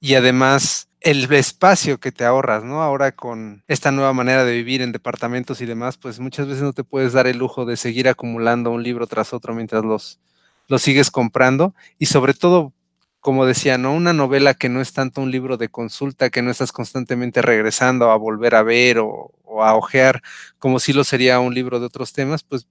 y 0.00 0.14
además 0.16 0.88
el 0.98 1.32
espacio 1.32 2.00
que 2.00 2.10
te 2.10 2.24
ahorras, 2.24 2.64
¿no? 2.64 2.82
Ahora 2.82 3.12
con 3.12 3.62
esta 3.68 3.92
nueva 3.92 4.12
manera 4.12 4.44
de 4.44 4.54
vivir 4.54 4.82
en 4.82 4.90
departamentos 4.90 5.60
y 5.60 5.66
demás, 5.66 5.98
pues 5.98 6.18
muchas 6.18 6.48
veces 6.48 6.64
no 6.64 6.72
te 6.72 6.82
puedes 6.82 7.12
dar 7.12 7.28
el 7.28 7.38
lujo 7.38 7.64
de 7.64 7.76
seguir 7.76 8.08
acumulando 8.08 8.72
un 8.72 8.82
libro 8.82 9.06
tras 9.06 9.32
otro 9.32 9.54
mientras 9.54 9.84
los, 9.84 10.18
los 10.66 10.82
sigues 10.82 11.12
comprando 11.12 11.76
y 12.00 12.06
sobre 12.06 12.34
todo 12.34 12.72
como 13.20 13.46
decía, 13.46 13.78
¿no? 13.78 13.94
Una 13.94 14.12
novela 14.12 14.54
que 14.54 14.68
no 14.68 14.80
es 14.80 14.92
tanto 14.92 15.20
un 15.20 15.30
libro 15.30 15.58
de 15.58 15.68
consulta, 15.68 16.28
que 16.28 16.42
no 16.42 16.50
estás 16.50 16.72
constantemente 16.72 17.40
regresando 17.40 18.10
a 18.10 18.16
volver 18.16 18.56
a 18.56 18.64
ver 18.64 18.98
o, 18.98 19.30
o 19.44 19.62
a 19.62 19.76
ojear, 19.76 20.22
como 20.58 20.80
si 20.80 20.92
lo 20.92 21.04
sería 21.04 21.38
un 21.38 21.54
libro 21.54 21.78
de 21.78 21.86
otros 21.86 22.12
temas, 22.12 22.42
pues 22.42 22.66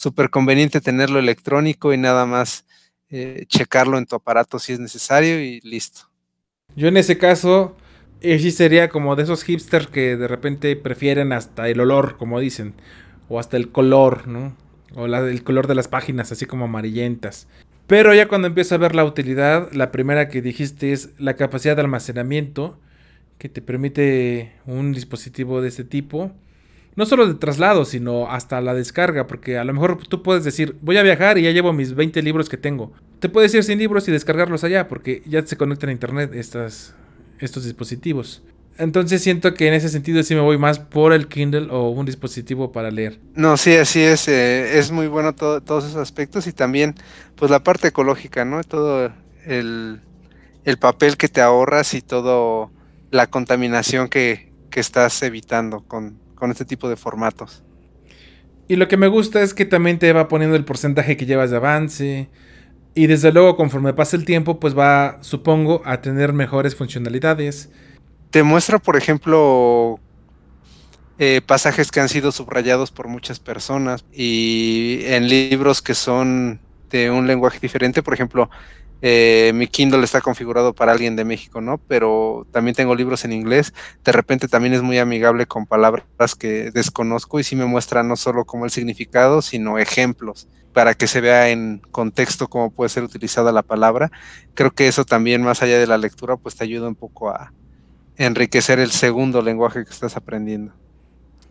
súper 0.00 0.30
conveniente 0.30 0.80
tenerlo 0.80 1.18
electrónico 1.18 1.92
y 1.92 1.98
nada 1.98 2.24
más 2.24 2.64
eh, 3.10 3.44
checarlo 3.48 3.98
en 3.98 4.06
tu 4.06 4.16
aparato 4.16 4.58
si 4.58 4.72
es 4.72 4.80
necesario 4.80 5.44
y 5.44 5.60
listo. 5.60 6.08
Yo 6.74 6.88
en 6.88 6.96
ese 6.96 7.18
caso, 7.18 7.76
eh, 8.22 8.38
sí 8.38 8.50
sería 8.50 8.88
como 8.88 9.14
de 9.14 9.24
esos 9.24 9.44
hipsters 9.44 9.88
que 9.88 10.16
de 10.16 10.26
repente 10.26 10.74
prefieren 10.74 11.34
hasta 11.34 11.68
el 11.68 11.80
olor, 11.80 12.16
como 12.16 12.40
dicen, 12.40 12.72
o 13.28 13.38
hasta 13.38 13.58
el 13.58 13.70
color, 13.72 14.26
¿no? 14.26 14.56
O 14.94 15.04
el 15.04 15.42
color 15.44 15.66
de 15.66 15.74
las 15.74 15.88
páginas, 15.88 16.32
así 16.32 16.46
como 16.46 16.64
amarillentas. 16.64 17.46
Pero 17.86 18.14
ya 18.14 18.26
cuando 18.26 18.48
empiezo 18.48 18.76
a 18.76 18.78
ver 18.78 18.94
la 18.94 19.04
utilidad, 19.04 19.70
la 19.72 19.92
primera 19.92 20.28
que 20.28 20.40
dijiste 20.40 20.92
es 20.92 21.10
la 21.18 21.36
capacidad 21.36 21.76
de 21.76 21.82
almacenamiento 21.82 22.80
que 23.36 23.50
te 23.50 23.60
permite 23.60 24.54
un 24.64 24.92
dispositivo 24.92 25.60
de 25.60 25.68
este 25.68 25.84
tipo 25.84 26.32
no 26.96 27.06
solo 27.06 27.26
de 27.26 27.34
traslado, 27.34 27.84
sino 27.84 28.30
hasta 28.30 28.60
la 28.60 28.74
descarga, 28.74 29.26
porque 29.26 29.58
a 29.58 29.64
lo 29.64 29.72
mejor 29.72 30.06
tú 30.06 30.22
puedes 30.22 30.44
decir, 30.44 30.76
voy 30.82 30.96
a 30.96 31.02
viajar 31.02 31.38
y 31.38 31.42
ya 31.42 31.50
llevo 31.50 31.72
mis 31.72 31.94
20 31.94 32.22
libros 32.22 32.48
que 32.48 32.56
tengo. 32.56 32.92
te 33.18 33.28
puedes 33.28 33.54
ir 33.54 33.64
sin 33.64 33.78
libros 33.78 34.08
y 34.08 34.12
descargarlos 34.12 34.64
allá, 34.64 34.88
porque 34.88 35.22
ya 35.26 35.46
se 35.46 35.56
conectan 35.56 35.90
a 35.90 35.92
internet 35.92 36.32
estas, 36.34 36.94
estos 37.38 37.64
dispositivos. 37.64 38.42
Entonces 38.80 39.22
siento 39.22 39.52
que 39.52 39.68
en 39.68 39.74
ese 39.74 39.90
sentido 39.90 40.22
sí 40.22 40.34
me 40.34 40.40
voy 40.40 40.56
más 40.56 40.78
por 40.78 41.12
el 41.12 41.28
Kindle 41.28 41.68
o 41.70 41.90
un 41.90 42.06
dispositivo 42.06 42.72
para 42.72 42.90
leer. 42.90 43.20
No, 43.34 43.58
sí, 43.58 43.74
así 43.74 44.00
es. 44.00 44.26
Eh, 44.26 44.78
es 44.78 44.90
muy 44.90 45.06
bueno 45.06 45.34
todos 45.34 45.84
esos 45.84 45.96
aspectos 45.96 46.46
y 46.46 46.52
también 46.52 46.94
pues 47.36 47.50
la 47.50 47.62
parte 47.62 47.88
ecológica, 47.88 48.46
¿no? 48.46 48.64
Todo 48.64 49.12
el, 49.44 50.00
papel 50.80 51.18
que 51.18 51.28
te 51.28 51.42
ahorras 51.42 51.92
y 51.92 52.00
todo 52.00 52.70
la 53.10 53.26
contaminación 53.26 54.08
que, 54.08 54.48
estás 54.74 55.22
evitando 55.22 55.80
con, 55.80 56.18
con 56.40 56.50
este 56.50 56.64
tipo 56.64 56.88
de 56.88 56.96
formatos. 56.96 57.62
Y 58.66 58.74
lo 58.74 58.88
que 58.88 58.96
me 58.96 59.06
gusta 59.06 59.42
es 59.42 59.54
que 59.54 59.64
también 59.64 60.00
te 60.00 60.12
va 60.12 60.26
poniendo 60.26 60.56
el 60.56 60.64
porcentaje 60.64 61.16
que 61.16 61.26
llevas 61.26 61.50
de 61.50 61.56
avance. 61.56 62.28
Y 62.94 63.06
desde 63.06 63.30
luego, 63.32 63.56
conforme 63.56 63.92
pasa 63.92 64.16
el 64.16 64.24
tiempo, 64.24 64.58
pues 64.58 64.76
va, 64.76 65.18
supongo, 65.20 65.82
a 65.84 66.00
tener 66.00 66.32
mejores 66.32 66.74
funcionalidades 66.74 67.70
te 68.30 68.42
muestra, 68.42 68.78
por 68.78 68.96
ejemplo, 68.96 69.98
eh, 71.18 71.40
pasajes 71.44 71.90
que 71.90 72.00
han 72.00 72.08
sido 72.08 72.32
subrayados 72.32 72.90
por 72.90 73.08
muchas 73.08 73.40
personas 73.40 74.04
y 74.12 75.00
en 75.04 75.28
libros 75.28 75.82
que 75.82 75.94
son 75.94 76.60
de 76.90 77.10
un 77.10 77.26
lenguaje 77.26 77.58
diferente, 77.60 78.02
por 78.02 78.14
ejemplo, 78.14 78.50
eh, 79.02 79.52
mi 79.54 79.66
Kindle 79.66 80.04
está 80.04 80.20
configurado 80.20 80.74
para 80.74 80.92
alguien 80.92 81.16
de 81.16 81.24
México, 81.24 81.60
¿no? 81.60 81.78
Pero 81.88 82.46
también 82.50 82.74
tengo 82.74 82.94
libros 82.94 83.24
en 83.24 83.32
inglés. 83.32 83.72
De 84.04 84.12
repente 84.12 84.48
también 84.48 84.74
es 84.74 84.82
muy 84.82 84.98
amigable 84.98 85.46
con 85.46 85.66
palabras 85.66 86.34
que 86.38 86.70
desconozco 86.70 87.40
y 87.40 87.44
sí 87.44 87.56
me 87.56 87.66
muestra 87.66 88.02
no 88.02 88.16
solo 88.16 88.44
como 88.44 88.64
el 88.64 88.70
significado, 88.70 89.42
sino 89.42 89.78
ejemplos 89.78 90.48
para 90.72 90.94
que 90.94 91.08
se 91.08 91.20
vea 91.20 91.50
en 91.50 91.82
contexto 91.90 92.46
cómo 92.48 92.70
puede 92.70 92.90
ser 92.90 93.02
utilizada 93.02 93.52
la 93.52 93.62
palabra. 93.62 94.12
Creo 94.54 94.70
que 94.70 94.86
eso 94.86 95.04
también, 95.04 95.42
más 95.42 95.62
allá 95.62 95.78
de 95.78 95.86
la 95.86 95.98
lectura, 95.98 96.36
pues 96.36 96.54
te 96.54 96.64
ayuda 96.64 96.86
un 96.86 96.94
poco 96.94 97.30
a, 97.30 97.52
enriquecer 98.20 98.78
el 98.78 98.90
segundo 98.90 99.40
lenguaje 99.40 99.82
que 99.82 99.90
estás 99.90 100.14
aprendiendo. 100.16 100.74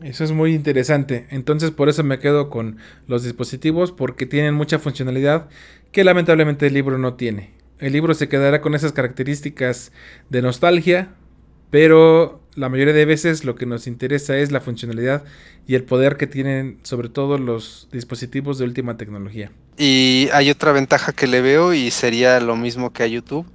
Eso 0.02 0.24
es 0.24 0.32
muy 0.32 0.54
interesante. 0.54 1.28
Entonces 1.32 1.72
por 1.72 1.90
eso 1.90 2.04
me 2.04 2.20
quedo 2.20 2.50
con 2.50 2.78
los 3.08 3.24
dispositivos 3.24 3.92
porque 3.92 4.26
tienen 4.26 4.54
mucha 4.54 4.78
funcionalidad 4.78 5.50
que 5.92 6.04
lamentablemente 6.04 6.68
el 6.68 6.74
libro 6.74 6.98
no 6.98 7.16
tiene. 7.16 7.52
El 7.80 7.94
libro 7.94 8.14
se 8.14 8.28
quedará 8.28 8.62
con 8.62 8.76
esas 8.76 8.92
características 8.92 9.92
de 10.30 10.42
nostalgia, 10.42 11.10
pero 11.72 12.42
la 12.56 12.68
mayoría 12.68 12.94
de 12.94 13.06
veces 13.06 13.46
lo 13.46 13.56
que 13.56 13.66
nos 13.66 13.88
interesa 13.88 14.38
es 14.38 14.52
la 14.52 14.60
funcionalidad 14.60 15.24
y 15.66 15.76
el 15.76 15.84
poder 15.84 16.18
que 16.18 16.28
tienen 16.28 16.80
sobre 16.84 17.10
todo 17.10 17.38
los 17.38 17.88
dispositivos 17.92 18.58
de 18.58 18.66
última 18.66 18.98
tecnología. 18.98 19.52
Y 19.78 20.28
hay 20.34 20.50
otra 20.50 20.74
ventaja 20.74 21.14
que 21.14 21.28
le 21.28 21.42
veo 21.42 21.74
y 21.74 21.90
sería 21.92 22.40
lo 22.40 22.56
mismo 22.56 22.92
que 22.92 23.04
a 23.04 23.08
YouTube 23.08 23.46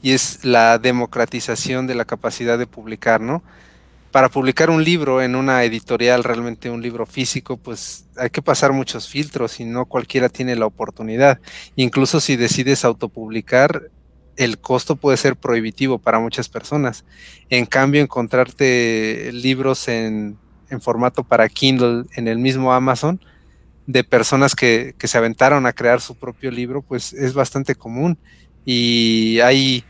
y 0.00 0.12
es 0.12 0.44
la 0.44 0.78
democratización 0.78 1.86
de 1.86 1.94
la 1.94 2.04
capacidad 2.04 2.58
de 2.58 2.66
publicar, 2.66 3.20
¿no? 3.20 3.42
Para 4.12 4.28
publicar 4.28 4.68
un 4.68 4.84
libro 4.84 5.22
en 5.22 5.34
una 5.34 5.64
editorial, 5.64 6.22
realmente 6.22 6.68
un 6.68 6.82
libro 6.82 7.06
físico, 7.06 7.56
pues 7.56 8.06
hay 8.18 8.28
que 8.28 8.42
pasar 8.42 8.72
muchos 8.72 9.08
filtros 9.08 9.58
y 9.58 9.64
no 9.64 9.86
cualquiera 9.86 10.28
tiene 10.28 10.54
la 10.54 10.66
oportunidad. 10.66 11.40
Incluso 11.76 12.20
si 12.20 12.36
decides 12.36 12.84
autopublicar, 12.84 13.90
el 14.36 14.58
costo 14.58 14.96
puede 14.96 15.16
ser 15.16 15.36
prohibitivo 15.36 15.98
para 15.98 16.18
muchas 16.18 16.50
personas. 16.50 17.06
En 17.48 17.64
cambio, 17.64 18.02
encontrarte 18.02 19.30
libros 19.32 19.88
en, 19.88 20.38
formato 20.80 21.24
para 21.24 21.48
Kindle 21.48 22.04
en 22.14 22.28
el 22.28 22.38
mismo 22.38 22.72
Amazon 22.72 23.18
de 23.86 24.04
personas 24.04 24.54
que, 24.54 24.94
que 24.96 25.08
se 25.08 25.18
aventaron 25.18 25.66
a 25.66 25.72
crear 25.72 26.02
su 26.02 26.16
propio 26.16 26.50
libro, 26.50 26.82
pues 26.82 27.14
es 27.14 27.32
bastante 27.32 27.74
común. 27.74 28.18
Y 28.64 29.40
hay 29.40 29.84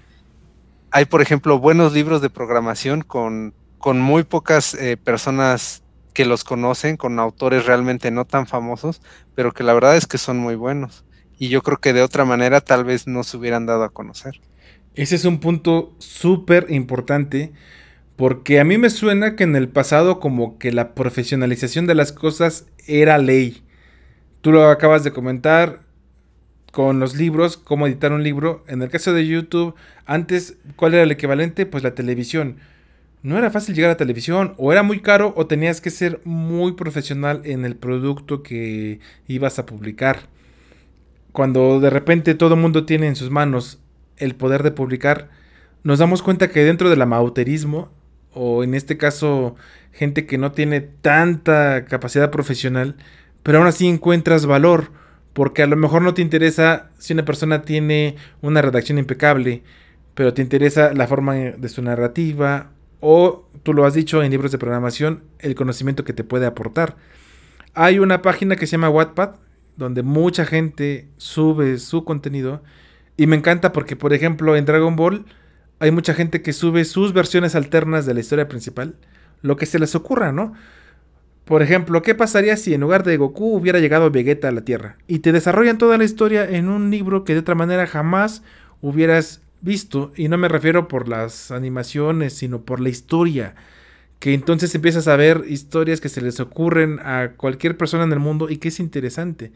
hay, 0.93 1.07
por 1.07 1.23
ejemplo, 1.23 1.59
buenos 1.59 1.95
libros 1.95 2.21
de 2.21 2.29
programación 2.29 3.01
con, 3.01 3.55
con 3.83 4.01
muy 4.01 4.23
pocas 4.23 4.75
eh, 4.75 4.97
personas 4.97 5.83
que 6.15 6.25
los 6.25 6.45
conocen, 6.45 6.97
con 6.97 7.19
autores 7.19 7.67
realmente 7.67 8.13
no 8.13 8.25
tan 8.25 8.47
famosos, 8.47 9.03
pero 9.35 9.51
que 9.53 9.65
la 9.65 9.75
verdad 9.75 9.97
es 9.97 10.07
que 10.07 10.19
son 10.19 10.39
muy 10.39 10.55
buenos. 10.55 11.05
Y 11.37 11.49
yo 11.49 11.63
creo 11.63 11.79
que 11.79 11.93
de 11.93 12.03
otra 12.03 12.25
manera 12.25 12.61
tal 12.61 12.85
vez 12.85 13.09
no 13.09 13.25
se 13.25 13.37
hubieran 13.37 13.67
dado 13.67 13.83
a 13.83 13.89
conocer. 13.89 14.41
Ese 14.95 15.17
es 15.17 15.25
un 15.25 15.41
punto 15.41 15.93
súper 15.99 16.67
importante 16.71 17.53
porque 18.15 18.61
a 18.61 18.65
mí 18.65 18.79
me 18.79 18.89
suena 18.89 19.35
que 19.35 19.43
en 19.43 19.57
el 19.57 19.69
pasado 19.69 20.21
como 20.21 20.59
que 20.59 20.71
la 20.71 20.95
profesionalización 20.95 21.89
de 21.89 21.97
las 21.97 22.13
cosas 22.13 22.67
era 22.87 23.19
ley. 23.19 23.65
Tú 24.43 24.53
lo 24.53 24.69
acabas 24.69 25.03
de 25.03 25.13
comentar, 25.13 25.81
con 26.71 27.01
los 27.01 27.17
libros, 27.17 27.57
cómo 27.57 27.89
editar 27.89 28.13
un 28.13 28.23
libro. 28.23 28.65
En 28.69 28.81
el 28.81 28.91
caso 28.91 29.13
de 29.13 29.27
YouTube, 29.27 29.75
antes, 30.07 30.57
¿cuál 30.77 30.95
era 30.95 31.03
el 31.03 31.11
equivalente? 31.11 31.67
Pues 31.67 31.83
la 31.85 31.97
televisión. 31.97 32.57
No 33.23 33.39
era 33.39 33.51
fácil 33.51 33.77
llegar 33.77 33.93
a 33.93 33.97
televisión, 33.97 34.55
o 34.59 34.73
era 34.73 34.83
muy 34.83 35.01
caro, 35.01 35.33
o 35.37 35.47
tenías 35.47 35.81
que 35.81 35.91
ser 35.91 36.21
muy 36.25 36.73
profesional 36.73 37.43
en 37.45 37.65
el 37.65 37.77
producto 37.77 38.43
que 38.43 38.99
ibas 39.29 39.61
a 39.61 39.67
publicar. 39.67 40.29
Cuando 41.31 41.79
de 41.79 41.89
repente 41.89 42.35
todo 42.35 42.55
el 42.55 42.61
mundo 42.61 42.85
tiene 42.85 43.07
en 43.07 43.15
sus 43.15 43.31
manos 43.31 43.81
el 44.17 44.35
poder 44.35 44.65
de 44.65 44.73
publicar, 44.73 45.31
nos 45.85 46.01
damos 46.01 46.21
cuenta 46.21 46.51
que 46.51 46.65
dentro 46.65 46.91
del 46.91 47.01
amauterismo, 47.01 47.91
o 48.35 48.65
en 48.65 48.75
este 48.75 48.97
caso, 48.97 49.55
gente 49.93 50.27
que 50.27 50.37
no 50.37 50.51
tiene 50.51 50.81
tanta 50.81 51.85
capacidad 51.85 52.31
profesional, 52.31 52.97
pero 53.45 53.59
aún 53.59 53.69
así 53.69 53.87
encuentras 53.87 54.47
valor 54.47 54.91
porque 55.33 55.63
a 55.63 55.67
lo 55.67 55.77
mejor 55.77 56.03
no 56.03 56.13
te 56.13 56.23
interesa 56.23 56.91
si 56.99 57.13
una 57.13 57.25
persona 57.25 57.63
tiene 57.63 58.17
una 58.43 58.63
redacción 58.63 58.99
impecable, 58.99 59.63
pero 60.15 60.35
te 60.35 60.43
interesa 60.43 60.93
la 60.93 61.07
forma 61.07 61.35
de 61.35 61.69
su 61.69 61.83
narrativa 61.83 62.71
o, 63.03 63.49
tú 63.65 63.75
lo 63.75 63.85
has 63.85 63.95
dicho 63.95 64.23
en 64.23 64.31
libros 64.31 64.53
de 64.53 64.59
programación, 64.59 65.25
el 65.41 65.57
conocimiento 65.57 66.05
que 66.05 66.13
te 66.13 66.23
puede 66.23 66.47
aportar. 66.47 66.97
Hay 67.75 67.99
una 67.99 68.23
página 68.23 68.55
que 68.55 68.67
se 68.67 68.73
llama 68.73 68.91
Wattpad, 68.91 69.35
donde 69.77 70.05
mucha 70.05 70.47
gente 70.47 71.09
sube 71.17 71.79
su 71.79 72.05
contenido 72.05 72.63
y 73.17 73.27
me 73.27 73.35
encanta 73.35 73.73
porque, 73.73 73.97
por 73.97 74.13
ejemplo, 74.13 74.55
en 74.55 74.67
Dragon 74.67 74.95
Ball 74.95 75.25
hay 75.81 75.91
mucha 75.91 76.15
gente 76.15 76.43
que 76.43 76.53
sube 76.53 76.85
sus 76.85 77.13
versiones 77.13 77.57
alternas 77.57 78.07
de 78.07 78.15
la 78.15 78.21
historia 78.21 78.47
principal, 78.47 78.95
lo 79.41 79.57
que 79.57 79.67
se 79.67 79.81
les 79.81 79.97
ocurra, 79.97 80.31
¿no? 80.31 80.53
Por 81.45 81.61
ejemplo, 81.61 82.03
¿qué 82.03 82.15
pasaría 82.15 82.57
si 82.57 82.73
en 82.73 82.83
lugar 82.83 83.03
de 83.03 83.17
Goku 83.17 83.57
hubiera 83.57 83.81
llegado 83.81 84.13
Vegeta 84.13 84.47
a 84.47 84.53
la 84.53 84.61
Tierra? 84.61 84.97
Y 85.09 85.19
te 85.19 85.33
desarrollan 85.33 85.77
toda 85.77 85.99
la 85.99 86.05
historia 86.05 86.49
en 86.49 86.69
un 86.69 86.93
libro 86.93 87.25
que 87.25 87.33
de 87.33 87.41
otra 87.41 87.57
manera 87.57 87.89
jamás 87.89 88.45
hubieras 88.81 89.43
visto. 89.63 90.13
Y 90.17 90.29
no 90.29 90.37
me 90.37 90.49
refiero 90.49 90.89
por 90.89 91.09
las 91.09 91.51
animaciones, 91.51 92.35
sino 92.35 92.63
por 92.63 92.81
la 92.81 92.91
historia. 92.91 93.55
Que 94.19 94.35
entonces 94.35 94.75
empiezas 94.75 95.09
a 95.09 95.17
ver 95.17 95.45
historias 95.49 96.01
que 96.01 96.09
se 96.09 96.21
les 96.21 96.39
ocurren 96.41 97.01
a 97.01 97.33
cualquier 97.37 97.77
persona 97.77 98.05
en 98.05 98.13
el 98.13 98.19
mundo 98.19 98.51
y 98.51 98.59
que 98.59 98.69
es 98.69 98.79
interesante. 98.79 99.53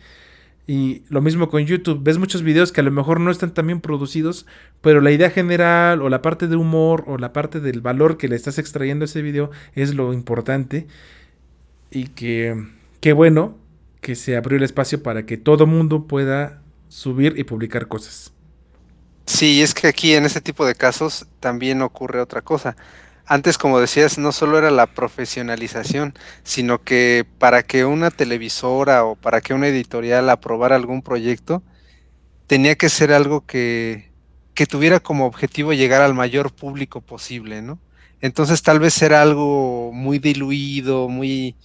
Y 0.66 1.02
lo 1.08 1.20
mismo 1.20 1.48
con 1.48 1.64
YouTube, 1.64 2.02
ves 2.02 2.18
muchos 2.18 2.42
videos 2.42 2.72
que 2.72 2.80
a 2.80 2.84
lo 2.84 2.90
mejor 2.90 3.20
no 3.20 3.30
están 3.30 3.54
tan 3.54 3.68
bien 3.68 3.80
producidos, 3.80 4.46
pero 4.80 5.00
la 5.00 5.12
idea 5.12 5.30
general 5.30 6.02
o 6.02 6.08
la 6.08 6.22
parte 6.22 6.48
de 6.48 6.56
humor 6.56 7.04
o 7.06 7.18
la 7.18 7.32
parte 7.32 7.60
del 7.60 7.80
valor 7.80 8.16
que 8.16 8.26
le 8.26 8.34
estás 8.34 8.58
extrayendo 8.58 9.04
a 9.04 9.06
ese 9.06 9.22
video 9.22 9.52
es 9.74 9.94
lo 9.94 10.12
importante 10.12 10.88
y 11.92 12.08
que 12.08 12.56
bueno 13.14 13.56
que 14.00 14.16
se 14.16 14.36
abrió 14.36 14.56
el 14.56 14.64
espacio 14.64 15.02
para 15.02 15.26
que 15.26 15.36
todo 15.36 15.66
mundo 15.66 16.06
pueda 16.08 16.62
subir 16.88 17.34
y 17.36 17.44
publicar 17.44 17.86
cosas. 17.86 18.35
Sí, 19.26 19.62
es 19.62 19.74
que 19.74 19.88
aquí 19.88 20.14
en 20.14 20.24
este 20.24 20.40
tipo 20.40 20.64
de 20.66 20.74
casos 20.74 21.26
también 21.40 21.82
ocurre 21.82 22.20
otra 22.20 22.42
cosa. 22.42 22.76
Antes, 23.26 23.58
como 23.58 23.80
decías, 23.80 24.18
no 24.18 24.32
solo 24.32 24.56
era 24.58 24.70
la 24.70 24.86
profesionalización, 24.86 26.14
sino 26.44 26.82
que 26.84 27.26
para 27.38 27.64
que 27.64 27.84
una 27.84 28.10
televisora 28.12 29.04
o 29.04 29.16
para 29.16 29.40
que 29.40 29.52
una 29.52 29.66
editorial 29.68 30.30
aprobara 30.30 30.76
algún 30.76 31.02
proyecto, 31.02 31.62
tenía 32.46 32.76
que 32.76 32.88
ser 32.88 33.12
algo 33.12 33.44
que, 33.46 34.10
que 34.54 34.66
tuviera 34.66 35.00
como 35.00 35.26
objetivo 35.26 35.72
llegar 35.72 36.02
al 36.02 36.14
mayor 36.14 36.52
público 36.52 37.00
posible, 37.00 37.62
¿no? 37.62 37.80
Entonces 38.20 38.62
tal 38.62 38.78
vez 38.78 39.02
era 39.02 39.22
algo 39.22 39.90
muy 39.92 40.18
diluido, 40.20 41.08
muy, 41.08 41.56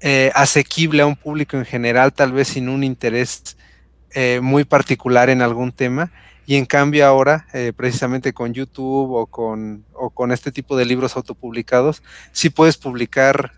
eh, 0.00 0.30
asequible 0.34 1.02
a 1.02 1.06
un 1.06 1.16
público 1.16 1.56
en 1.56 1.64
general, 1.64 2.12
tal 2.12 2.32
vez 2.32 2.48
sin 2.48 2.68
un 2.68 2.84
interés 2.84 3.56
eh, 4.14 4.40
muy 4.42 4.64
particular 4.64 5.30
en 5.30 5.42
algún 5.42 5.72
tema. 5.72 6.12
Y 6.46 6.56
en 6.56 6.64
cambio 6.64 7.04
ahora, 7.06 7.46
eh, 7.52 7.72
precisamente 7.76 8.32
con 8.32 8.54
YouTube 8.54 9.12
o 9.12 9.26
con, 9.26 9.84
o 9.92 10.10
con, 10.10 10.30
este 10.30 10.52
tipo 10.52 10.76
de 10.76 10.84
libros 10.84 11.16
autopublicados, 11.16 12.02
sí 12.32 12.50
puedes 12.50 12.76
publicar 12.76 13.52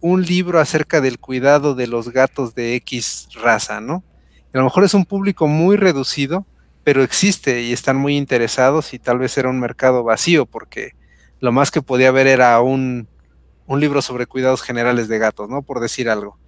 un 0.00 0.22
libro 0.22 0.60
acerca 0.60 1.00
del 1.00 1.18
cuidado 1.18 1.74
de 1.74 1.88
los 1.88 2.10
gatos 2.10 2.54
de 2.54 2.76
X 2.76 3.28
raza, 3.42 3.80
¿no? 3.80 4.04
a 4.54 4.58
lo 4.58 4.64
mejor 4.64 4.84
es 4.84 4.94
un 4.94 5.04
público 5.04 5.48
muy 5.48 5.76
reducido, 5.76 6.46
pero 6.84 7.02
existe 7.02 7.62
y 7.62 7.72
están 7.72 7.96
muy 7.96 8.16
interesados 8.16 8.94
y 8.94 8.98
tal 8.98 9.18
vez 9.18 9.36
era 9.36 9.48
un 9.48 9.58
mercado 9.58 10.04
vacío 10.04 10.46
porque 10.46 10.92
lo 11.40 11.50
más 11.50 11.70
que 11.70 11.82
podía 11.82 12.08
haber 12.08 12.28
era 12.28 12.60
un, 12.60 13.08
un 13.66 13.80
libro 13.80 14.00
sobre 14.00 14.26
cuidados 14.26 14.62
generales 14.62 15.08
de 15.08 15.18
gatos, 15.18 15.48
¿no? 15.48 15.62
Por 15.62 15.80
decir 15.80 16.08
algo. 16.08 16.38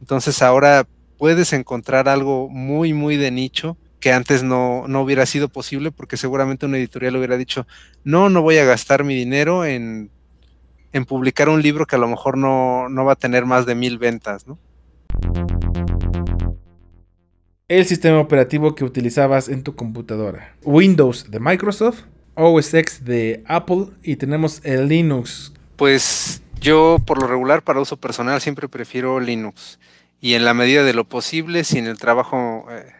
Entonces 0.00 0.40
ahora 0.40 0.86
puedes 1.18 1.52
encontrar 1.52 2.08
algo 2.08 2.48
muy, 2.48 2.94
muy 2.94 3.16
de 3.16 3.30
nicho 3.30 3.76
que 4.00 4.12
antes 4.12 4.42
no, 4.42 4.88
no 4.88 5.02
hubiera 5.02 5.26
sido 5.26 5.48
posible 5.48 5.92
porque 5.92 6.16
seguramente 6.16 6.66
una 6.66 6.78
editorial 6.78 7.16
hubiera 7.16 7.36
dicho, 7.36 7.66
no, 8.02 8.30
no 8.30 8.42
voy 8.42 8.56
a 8.56 8.64
gastar 8.64 9.04
mi 9.04 9.14
dinero 9.14 9.64
en, 9.64 10.10
en 10.92 11.04
publicar 11.04 11.48
un 11.48 11.62
libro 11.62 11.86
que 11.86 11.96
a 11.96 11.98
lo 11.98 12.08
mejor 12.08 12.36
no, 12.36 12.88
no 12.88 13.04
va 13.04 13.12
a 13.12 13.16
tener 13.16 13.44
más 13.44 13.66
de 13.66 13.74
mil 13.74 13.98
ventas, 13.98 14.46
¿no? 14.46 14.58
El 17.68 17.86
sistema 17.86 18.18
operativo 18.18 18.74
que 18.74 18.84
utilizabas 18.84 19.48
en 19.48 19.62
tu 19.62 19.76
computadora. 19.76 20.56
Windows 20.64 21.30
de 21.30 21.38
Microsoft, 21.38 22.00
OS 22.34 22.74
X 22.74 23.04
de 23.04 23.44
Apple 23.46 23.88
y 24.02 24.16
tenemos 24.16 24.60
el 24.64 24.88
Linux. 24.88 25.52
Pues 25.76 26.42
yo 26.60 26.96
por 27.06 27.20
lo 27.20 27.28
regular 27.28 27.62
para 27.62 27.80
uso 27.80 27.96
personal 27.96 28.40
siempre 28.40 28.68
prefiero 28.68 29.20
Linux 29.20 29.78
y 30.20 30.34
en 30.34 30.44
la 30.44 30.52
medida 30.52 30.82
de 30.82 30.94
lo 30.94 31.04
posible, 31.04 31.64
si 31.64 31.78
en 31.78 31.86
el 31.86 31.98
trabajo 31.98 32.66
eh, 32.70 32.92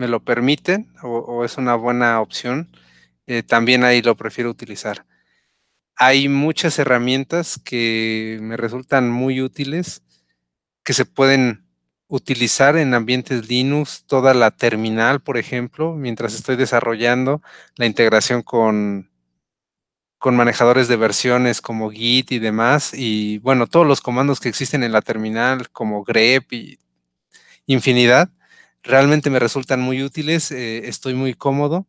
me 0.00 0.08
lo 0.08 0.24
permiten 0.24 0.90
o, 1.02 1.44
es 1.44 1.58
una 1.58 1.74
buena 1.74 2.22
opción, 2.22 2.74
eh, 3.26 3.42
también 3.42 3.84
ahí 3.84 4.00
lo 4.00 4.16
prefiero 4.16 4.48
utilizar. 4.48 5.04
Hay 5.94 6.30
muchas 6.30 6.78
herramientas 6.78 7.60
que 7.62 8.38
me 8.40 8.56
resultan 8.56 9.10
muy 9.10 9.42
útiles, 9.42 10.02
que 10.84 10.94
se 10.94 11.04
pueden 11.04 11.66
utilizar 12.08 12.78
en 12.78 12.94
ambientes 12.94 13.46
Linux, 13.50 14.04
toda 14.06 14.32
la 14.32 14.50
terminal, 14.50 15.20
por 15.20 15.36
ejemplo, 15.36 15.94
mientras 15.94 16.34
estoy 16.34 16.56
desarrollando 16.56 17.42
la 17.76 17.84
integración 17.84 18.42
con, 18.42 19.10
con 20.16 20.34
manejadores 20.34 20.88
de 20.88 20.96
versiones 20.96 21.60
como 21.60 21.90
Git 21.90 22.32
y 22.32 22.38
demás, 22.38 22.94
y 22.94 23.36
bueno, 23.40 23.66
todos 23.66 23.86
los 23.86 24.00
comandos 24.00 24.40
que 24.40 24.48
existen 24.48 24.82
en 24.82 24.92
la 24.92 25.02
terminal 25.02 25.68
como 25.70 26.04
grep 26.04 26.50
y 26.54 26.78
infinidad, 27.66 28.30
realmente 28.82 29.30
me 29.30 29.38
resultan 29.38 29.80
muy 29.80 30.02
útiles, 30.02 30.50
eh, 30.52 30.88
estoy 30.88 31.14
muy 31.14 31.34
cómodo. 31.34 31.86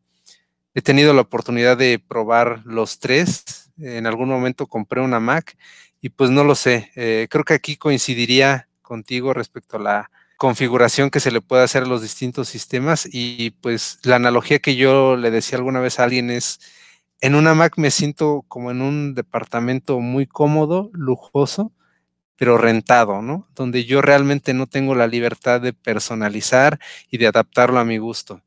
He 0.73 0.81
tenido 0.81 1.13
la 1.13 1.21
oportunidad 1.21 1.77
de 1.77 1.99
probar 1.99 2.61
los 2.65 2.99
tres. 2.99 3.71
En 3.77 4.07
algún 4.07 4.29
momento 4.29 4.67
compré 4.67 5.01
una 5.01 5.19
Mac 5.19 5.57
y 6.01 6.09
pues 6.09 6.29
no 6.29 6.43
lo 6.43 6.55
sé. 6.55 6.91
Eh, 6.95 7.27
creo 7.29 7.43
que 7.43 7.53
aquí 7.53 7.77
coincidiría 7.77 8.67
contigo 8.81 9.33
respecto 9.33 9.77
a 9.77 9.81
la 9.81 10.11
configuración 10.37 11.11
que 11.11 11.19
se 11.19 11.31
le 11.31 11.41
puede 11.41 11.63
hacer 11.63 11.83
a 11.83 11.87
los 11.87 12.01
distintos 12.01 12.49
sistemas 12.49 13.07
y 13.11 13.51
pues 13.61 13.99
la 14.03 14.15
analogía 14.15 14.59
que 14.59 14.75
yo 14.75 15.15
le 15.15 15.29
decía 15.29 15.57
alguna 15.57 15.79
vez 15.79 15.99
a 15.99 16.03
alguien 16.03 16.31
es, 16.31 16.59
en 17.21 17.35
una 17.35 17.53
Mac 17.53 17.73
me 17.77 17.91
siento 17.91 18.43
como 18.47 18.71
en 18.71 18.81
un 18.81 19.13
departamento 19.13 19.99
muy 19.99 20.25
cómodo, 20.25 20.89
lujoso, 20.93 21.71
pero 22.41 22.57
rentado, 22.57 23.21
¿no? 23.21 23.47
Donde 23.53 23.85
yo 23.85 24.01
realmente 24.01 24.55
no 24.55 24.65
tengo 24.65 24.95
la 24.95 25.05
libertad 25.05 25.61
de 25.61 25.73
personalizar 25.73 26.79
y 27.11 27.19
de 27.19 27.27
adaptarlo 27.27 27.77
a 27.77 27.85
mi 27.85 27.99
gusto. 27.99 28.41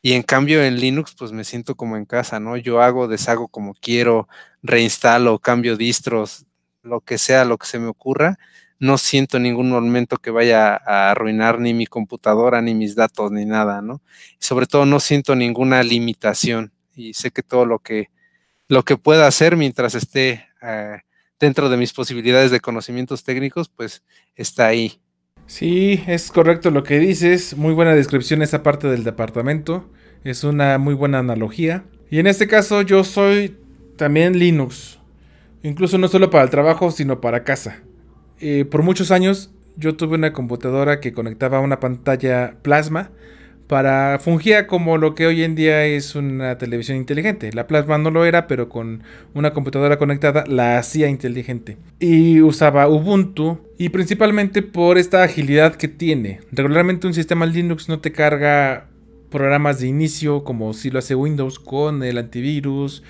Y 0.00 0.14
en 0.14 0.22
cambio 0.22 0.64
en 0.64 0.80
Linux, 0.80 1.14
pues 1.18 1.32
me 1.32 1.44
siento 1.44 1.74
como 1.74 1.98
en 1.98 2.06
casa, 2.06 2.40
¿no? 2.40 2.56
Yo 2.56 2.80
hago, 2.80 3.08
deshago 3.08 3.48
como 3.48 3.74
quiero, 3.74 4.26
reinstalo, 4.62 5.38
cambio 5.38 5.76
distros, 5.76 6.46
lo 6.82 7.02
que 7.02 7.18
sea, 7.18 7.44
lo 7.44 7.58
que 7.58 7.66
se 7.66 7.78
me 7.78 7.88
ocurra. 7.88 8.38
No 8.78 8.96
siento 8.96 9.38
ningún 9.38 9.68
momento 9.68 10.16
que 10.16 10.30
vaya 10.30 10.74
a 10.74 11.10
arruinar 11.10 11.60
ni 11.60 11.74
mi 11.74 11.84
computadora, 11.86 12.62
ni 12.62 12.74
mis 12.74 12.96
datos, 12.96 13.32
ni 13.32 13.44
nada, 13.44 13.82
¿no? 13.82 14.00
Sobre 14.38 14.64
todo 14.66 14.86
no 14.86 14.98
siento 14.98 15.36
ninguna 15.36 15.82
limitación 15.82 16.72
y 16.94 17.12
sé 17.12 17.32
que 17.32 17.42
todo 17.42 17.66
lo 17.66 17.80
que, 17.80 18.08
lo 18.66 18.82
que 18.82 18.96
pueda 18.96 19.26
hacer 19.26 19.58
mientras 19.58 19.94
esté 19.94 20.46
eh, 20.62 21.02
dentro 21.38 21.68
de 21.68 21.76
mis 21.76 21.92
posibilidades 21.92 22.50
de 22.50 22.60
conocimientos 22.60 23.24
técnicos, 23.24 23.68
pues 23.68 24.02
está 24.34 24.66
ahí. 24.66 25.00
Sí, 25.46 26.02
es 26.06 26.30
correcto 26.30 26.70
lo 26.70 26.82
que 26.82 26.98
dices. 26.98 27.56
Muy 27.56 27.72
buena 27.72 27.94
descripción 27.94 28.42
esa 28.42 28.62
parte 28.62 28.88
del 28.88 29.04
departamento. 29.04 29.88
Es 30.24 30.42
una 30.44 30.78
muy 30.78 30.94
buena 30.94 31.20
analogía. 31.20 31.84
Y 32.10 32.18
en 32.18 32.26
este 32.26 32.48
caso 32.48 32.82
yo 32.82 33.04
soy 33.04 33.56
también 33.96 34.38
Linux. 34.38 34.98
Incluso 35.62 35.98
no 35.98 36.08
solo 36.08 36.30
para 36.30 36.44
el 36.44 36.50
trabajo, 36.50 36.90
sino 36.90 37.20
para 37.20 37.44
casa. 37.44 37.82
Eh, 38.40 38.64
por 38.64 38.82
muchos 38.82 39.10
años 39.10 39.52
yo 39.76 39.96
tuve 39.96 40.16
una 40.16 40.32
computadora 40.32 41.00
que 41.00 41.12
conectaba 41.12 41.58
a 41.58 41.60
una 41.60 41.80
pantalla 41.80 42.56
plasma 42.62 43.10
para 43.66 44.18
fungía 44.20 44.66
como 44.66 44.96
lo 44.98 45.14
que 45.14 45.26
hoy 45.26 45.42
en 45.42 45.54
día 45.54 45.84
es 45.84 46.14
una 46.14 46.58
televisión 46.58 46.96
inteligente. 46.96 47.52
La 47.52 47.66
plasma 47.66 47.98
no 47.98 48.10
lo 48.10 48.24
era, 48.24 48.46
pero 48.46 48.68
con 48.68 49.02
una 49.34 49.52
computadora 49.52 49.98
conectada 49.98 50.44
la 50.46 50.78
hacía 50.78 51.08
inteligente. 51.08 51.76
Y 51.98 52.40
usaba 52.40 52.88
Ubuntu 52.88 53.58
y 53.78 53.88
principalmente 53.88 54.62
por 54.62 54.98
esta 54.98 55.22
agilidad 55.22 55.74
que 55.74 55.88
tiene. 55.88 56.40
Regularmente 56.52 57.06
un 57.06 57.14
sistema 57.14 57.46
Linux 57.46 57.88
no 57.88 57.98
te 57.98 58.12
carga 58.12 58.88
programas 59.30 59.80
de 59.80 59.88
inicio 59.88 60.44
como 60.44 60.72
si 60.72 60.90
lo 60.90 61.00
hace 61.00 61.14
Windows 61.14 61.58
con 61.58 62.02
el 62.02 62.18
antivirus, 62.18 63.02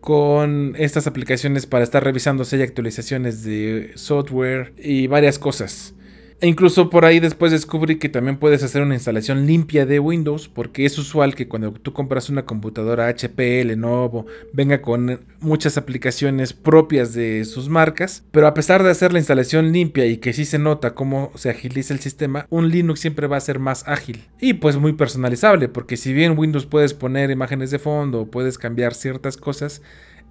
con 0.00 0.74
estas 0.78 1.06
aplicaciones 1.06 1.66
para 1.66 1.84
estar 1.84 2.04
revisando 2.04 2.44
si 2.44 2.56
hay 2.56 2.62
actualizaciones 2.62 3.44
de 3.44 3.92
software 3.94 4.74
y 4.76 5.06
varias 5.06 5.38
cosas. 5.38 5.94
E 6.42 6.48
incluso 6.48 6.90
por 6.90 7.04
ahí 7.04 7.20
después 7.20 7.52
descubrí 7.52 8.00
que 8.00 8.08
también 8.08 8.36
puedes 8.36 8.64
hacer 8.64 8.82
una 8.82 8.94
instalación 8.94 9.46
limpia 9.46 9.86
de 9.86 10.00
Windows, 10.00 10.48
porque 10.48 10.84
es 10.84 10.98
usual 10.98 11.36
que 11.36 11.46
cuando 11.46 11.70
tú 11.70 11.92
compras 11.92 12.30
una 12.30 12.44
computadora 12.44 13.06
HP, 13.06 13.64
Lenovo, 13.64 14.26
venga 14.52 14.82
con 14.82 15.20
muchas 15.38 15.78
aplicaciones 15.78 16.52
propias 16.52 17.14
de 17.14 17.44
sus 17.44 17.68
marcas, 17.68 18.24
pero 18.32 18.48
a 18.48 18.54
pesar 18.54 18.82
de 18.82 18.90
hacer 18.90 19.12
la 19.12 19.20
instalación 19.20 19.70
limpia 19.70 20.04
y 20.06 20.16
que 20.16 20.32
sí 20.32 20.44
se 20.44 20.58
nota 20.58 20.96
cómo 20.96 21.30
se 21.36 21.48
agiliza 21.48 21.94
el 21.94 22.00
sistema, 22.00 22.46
un 22.50 22.70
Linux 22.70 22.98
siempre 22.98 23.28
va 23.28 23.36
a 23.36 23.40
ser 23.40 23.60
más 23.60 23.86
ágil 23.86 24.24
y 24.40 24.54
pues 24.54 24.76
muy 24.76 24.94
personalizable, 24.94 25.68
porque 25.68 25.96
si 25.96 26.12
bien 26.12 26.36
Windows 26.36 26.66
puedes 26.66 26.92
poner 26.92 27.30
imágenes 27.30 27.70
de 27.70 27.78
fondo, 27.78 28.26
puedes 28.26 28.58
cambiar 28.58 28.94
ciertas 28.94 29.36
cosas, 29.36 29.80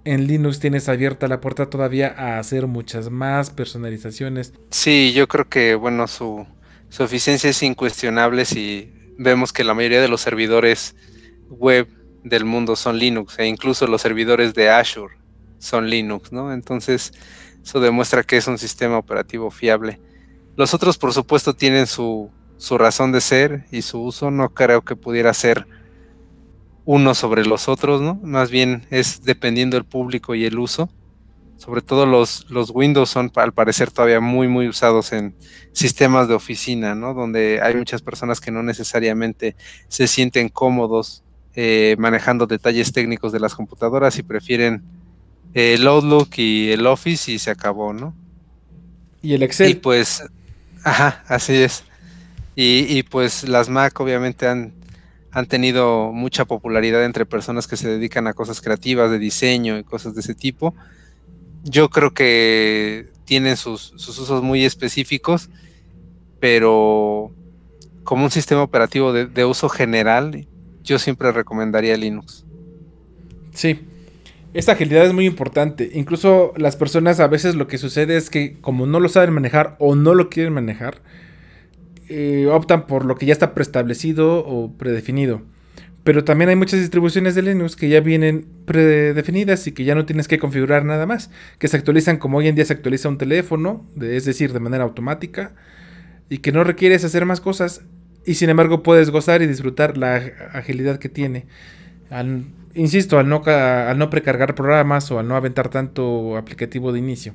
en 0.04 0.26
Linux 0.26 0.58
tienes 0.58 0.88
abierta 0.88 1.28
la 1.28 1.40
puerta 1.40 1.70
todavía 1.70 2.14
a 2.16 2.38
hacer 2.38 2.66
muchas 2.66 3.10
más 3.10 3.50
personalizaciones. 3.50 4.52
Sí, 4.70 5.12
yo 5.14 5.28
creo 5.28 5.48
que, 5.48 5.74
bueno, 5.74 6.08
su, 6.08 6.46
eficiencia 6.98 7.50
es 7.50 7.62
incuestionable 7.62 8.44
si 8.44 8.92
vemos 9.18 9.52
que 9.52 9.64
la 9.64 9.74
mayoría 9.74 10.00
de 10.00 10.08
los 10.08 10.20
servidores 10.20 10.96
web 11.48 11.88
del 12.24 12.44
mundo 12.44 12.76
son 12.76 12.98
Linux 12.98 13.38
e 13.38 13.46
incluso 13.46 13.86
los 13.86 14.02
servidores 14.02 14.54
de 14.54 14.70
Azure 14.70 15.14
son 15.58 15.88
Linux, 15.88 16.32
¿no? 16.32 16.52
Entonces, 16.52 17.12
eso 17.62 17.80
demuestra 17.80 18.24
que 18.24 18.36
es 18.36 18.46
un 18.48 18.58
sistema 18.58 18.98
operativo 18.98 19.50
fiable. 19.50 20.00
Los 20.56 20.74
otros, 20.74 20.98
por 20.98 21.12
supuesto, 21.12 21.54
tienen 21.54 21.86
su, 21.86 22.30
su 22.56 22.78
razón 22.78 23.12
de 23.12 23.20
ser 23.20 23.64
y 23.70 23.82
su 23.82 24.02
uso. 24.02 24.30
No 24.30 24.50
creo 24.50 24.82
que 24.82 24.96
pudiera 24.96 25.32
ser 25.32 25.66
uno 26.84 27.14
sobre 27.14 27.44
los 27.44 27.68
otros, 27.68 28.00
¿no? 28.00 28.18
Más 28.22 28.50
bien 28.50 28.86
es 28.90 29.22
dependiendo 29.24 29.76
del 29.76 29.84
público 29.84 30.34
y 30.34 30.44
el 30.44 30.58
uso. 30.58 30.90
Sobre 31.56 31.80
todo 31.80 32.06
los, 32.06 32.46
los 32.50 32.70
Windows 32.70 33.08
son 33.08 33.30
al 33.36 33.52
parecer 33.52 33.92
todavía 33.92 34.18
muy, 34.18 34.48
muy 34.48 34.66
usados 34.66 35.12
en 35.12 35.36
sistemas 35.72 36.26
de 36.26 36.34
oficina, 36.34 36.96
¿no? 36.96 37.14
Donde 37.14 37.60
hay 37.62 37.76
muchas 37.76 38.02
personas 38.02 38.40
que 38.40 38.50
no 38.50 38.64
necesariamente 38.64 39.54
se 39.86 40.08
sienten 40.08 40.48
cómodos 40.48 41.22
eh, 41.54 41.94
manejando 41.98 42.46
detalles 42.46 42.92
técnicos 42.92 43.30
de 43.30 43.38
las 43.38 43.54
computadoras 43.54 44.18
y 44.18 44.24
prefieren 44.24 44.82
el 45.54 45.86
Outlook 45.86 46.30
y 46.36 46.70
el 46.72 46.84
Office 46.86 47.30
y 47.30 47.38
se 47.38 47.50
acabó, 47.50 47.92
¿no? 47.92 48.12
Y 49.22 49.34
el 49.34 49.44
Excel. 49.44 49.70
Y 49.70 49.74
pues, 49.74 50.24
ajá, 50.82 51.22
así 51.28 51.54
es. 51.54 51.84
Y, 52.56 52.86
y 52.88 53.04
pues 53.04 53.46
las 53.48 53.68
Mac 53.68 54.00
obviamente 54.00 54.48
han 54.48 54.81
han 55.32 55.46
tenido 55.46 56.12
mucha 56.12 56.44
popularidad 56.44 57.04
entre 57.04 57.24
personas 57.24 57.66
que 57.66 57.78
se 57.78 57.88
dedican 57.88 58.26
a 58.26 58.34
cosas 58.34 58.60
creativas, 58.60 59.10
de 59.10 59.18
diseño 59.18 59.78
y 59.78 59.84
cosas 59.84 60.14
de 60.14 60.20
ese 60.20 60.34
tipo. 60.34 60.74
Yo 61.64 61.88
creo 61.88 62.12
que 62.12 63.06
tienen 63.24 63.56
sus, 63.56 63.92
usos 63.94 64.42
muy 64.42 64.64
específicos, 64.64 65.48
pero 66.38 67.32
como 68.04 68.24
un 68.24 68.30
sistema 68.30 68.62
operativo 68.62 69.12
de, 69.12 69.44
uso 69.46 69.70
general, 69.70 70.46
yo 70.82 70.98
siempre 70.98 71.32
recomendaría 71.32 71.96
Linux. 71.96 72.44
Sí, 73.52 73.80
esta 74.52 74.72
agilidad 74.72 75.06
es 75.06 75.14
muy 75.14 75.24
importante. 75.24 75.92
Incluso 75.94 76.52
las 76.56 76.76
personas 76.76 77.20
a 77.20 77.26
veces 77.26 77.54
lo 77.54 77.68
que 77.68 77.78
sucede 77.78 78.18
es 78.18 78.28
que 78.28 78.60
como 78.60 78.86
no 78.86 79.00
lo 79.00 79.08
saben 79.08 79.32
manejar 79.32 79.76
o 79.78 79.94
no 79.94 80.14
lo 80.14 80.28
quieren 80.28 80.52
manejar, 80.52 81.00
eh, 82.08 82.48
optan 82.50 82.86
por 82.86 83.04
lo 83.04 83.16
que 83.16 83.26
ya 83.26 83.32
está 83.32 83.54
preestablecido 83.54 84.44
o 84.44 84.72
predefinido. 84.76 85.42
Pero 86.04 86.24
también 86.24 86.50
hay 86.50 86.56
muchas 86.56 86.80
distribuciones 86.80 87.34
de 87.36 87.42
Linux 87.42 87.76
que 87.76 87.88
ya 87.88 88.00
vienen 88.00 88.46
predefinidas 88.64 89.66
y 89.68 89.72
que 89.72 89.84
ya 89.84 89.94
no 89.94 90.04
tienes 90.04 90.26
que 90.26 90.38
configurar 90.38 90.84
nada 90.84 91.06
más. 91.06 91.30
Que 91.58 91.68
se 91.68 91.76
actualizan 91.76 92.16
como 92.16 92.38
hoy 92.38 92.48
en 92.48 92.56
día 92.56 92.64
se 92.64 92.72
actualiza 92.72 93.08
un 93.08 93.18
teléfono, 93.18 93.86
es 94.00 94.24
decir, 94.24 94.52
de 94.52 94.58
manera 94.58 94.82
automática. 94.82 95.54
Y 96.28 96.38
que 96.38 96.50
no 96.50 96.64
requieres 96.64 97.04
hacer 97.04 97.24
más 97.24 97.40
cosas. 97.40 97.82
Y 98.26 98.34
sin 98.34 98.50
embargo 98.50 98.82
puedes 98.82 99.10
gozar 99.10 99.42
y 99.42 99.46
disfrutar 99.46 99.96
la 99.96 100.16
agilidad 100.52 100.98
que 100.98 101.08
tiene. 101.08 101.46
insisto, 102.74 103.20
al 103.20 103.28
no, 103.28 103.42
al 103.46 103.96
no 103.96 104.10
precargar 104.10 104.56
programas 104.56 105.10
o 105.12 105.20
al 105.20 105.28
no 105.28 105.36
aventar 105.36 105.68
tanto 105.68 106.36
aplicativo 106.36 106.92
de 106.92 106.98
inicio. 106.98 107.34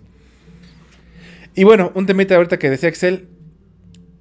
Y 1.56 1.64
bueno, 1.64 1.92
un 1.96 2.06
temita 2.06 2.36
ahorita 2.36 2.60
que 2.60 2.70
decía 2.70 2.90
Excel, 2.90 3.30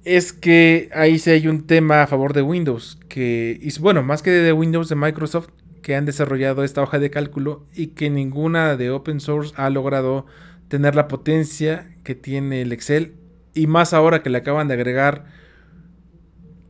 es 0.03 0.33
que 0.33 0.89
ahí 0.93 1.19
sí 1.19 1.31
hay 1.31 1.47
un 1.47 1.67
tema 1.67 2.03
a 2.03 2.07
favor 2.07 2.33
de 2.33 2.41
Windows, 2.41 2.99
que, 3.09 3.59
y 3.61 3.79
bueno, 3.79 4.03
más 4.03 4.21
que 4.21 4.31
de 4.31 4.53
Windows 4.53 4.89
de 4.89 4.95
Microsoft, 4.95 5.49
que 5.81 5.95
han 5.95 6.05
desarrollado 6.05 6.63
esta 6.63 6.81
hoja 6.81 6.99
de 6.99 7.09
cálculo 7.09 7.65
y 7.73 7.87
que 7.87 8.09
ninguna 8.09 8.75
de 8.75 8.89
open 8.89 9.19
source 9.19 9.53
ha 9.55 9.69
logrado 9.69 10.25
tener 10.67 10.95
la 10.95 11.07
potencia 11.07 11.95
que 12.03 12.13
tiene 12.15 12.61
el 12.61 12.73
Excel 12.73 13.15
y 13.53 13.67
más 13.67 13.93
ahora 13.93 14.21
que 14.21 14.29
le 14.29 14.39
acaban 14.39 14.67
de 14.67 14.73
agregar 14.73 15.25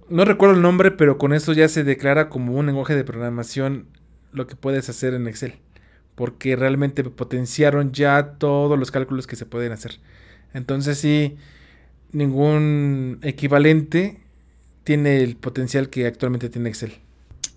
no 0.09 0.23
recuerdo 0.23 0.55
el 0.55 0.61
nombre, 0.61 0.91
pero 0.91 1.17
con 1.17 1.33
eso 1.33 1.53
ya 1.53 1.67
se 1.67 1.83
declara 1.83 2.29
como 2.29 2.53
un 2.53 2.67
lenguaje 2.67 2.95
de 2.95 3.03
programación 3.03 3.87
lo 4.31 4.47
que 4.47 4.55
puedes 4.55 4.87
hacer 4.89 5.13
en 5.13 5.27
Excel. 5.27 5.55
Porque 6.15 6.55
realmente 6.55 7.03
potenciaron 7.03 7.91
ya 7.91 8.35
todos 8.37 8.79
los 8.79 8.91
cálculos 8.91 9.27
que 9.27 9.35
se 9.35 9.45
pueden 9.45 9.71
hacer. 9.71 9.99
Entonces 10.53 10.97
sí, 10.97 11.37
ningún 12.11 13.19
equivalente 13.23 14.21
tiene 14.83 15.17
el 15.17 15.35
potencial 15.35 15.89
que 15.89 16.07
actualmente 16.07 16.49
tiene 16.49 16.69
Excel. 16.69 16.93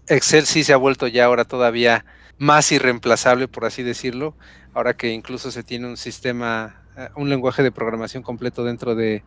Excel 0.09 0.47
sí 0.47 0.65
se 0.65 0.73
ha 0.73 0.77
vuelto 0.77 1.07
ya 1.07 1.27
ahora 1.27 1.45
todavía 1.45 2.05
más 2.39 2.73
irreemplazable, 2.73 3.49
por 3.49 3.65
así 3.65 3.83
decirlo, 3.83 4.35
ahora 4.75 4.97
que 4.97 5.13
incluso 5.13 5.51
se 5.51 5.63
tiene 5.63 5.87
un 5.87 5.97
sistema, 5.97 6.83
eh, 6.97 7.09
un 7.17 7.29
lenguaje 7.29 7.63
de 7.63 7.71
programación 7.71 8.23
completo 8.23 8.65
dentro 8.65 8.95
de, 8.95 9.23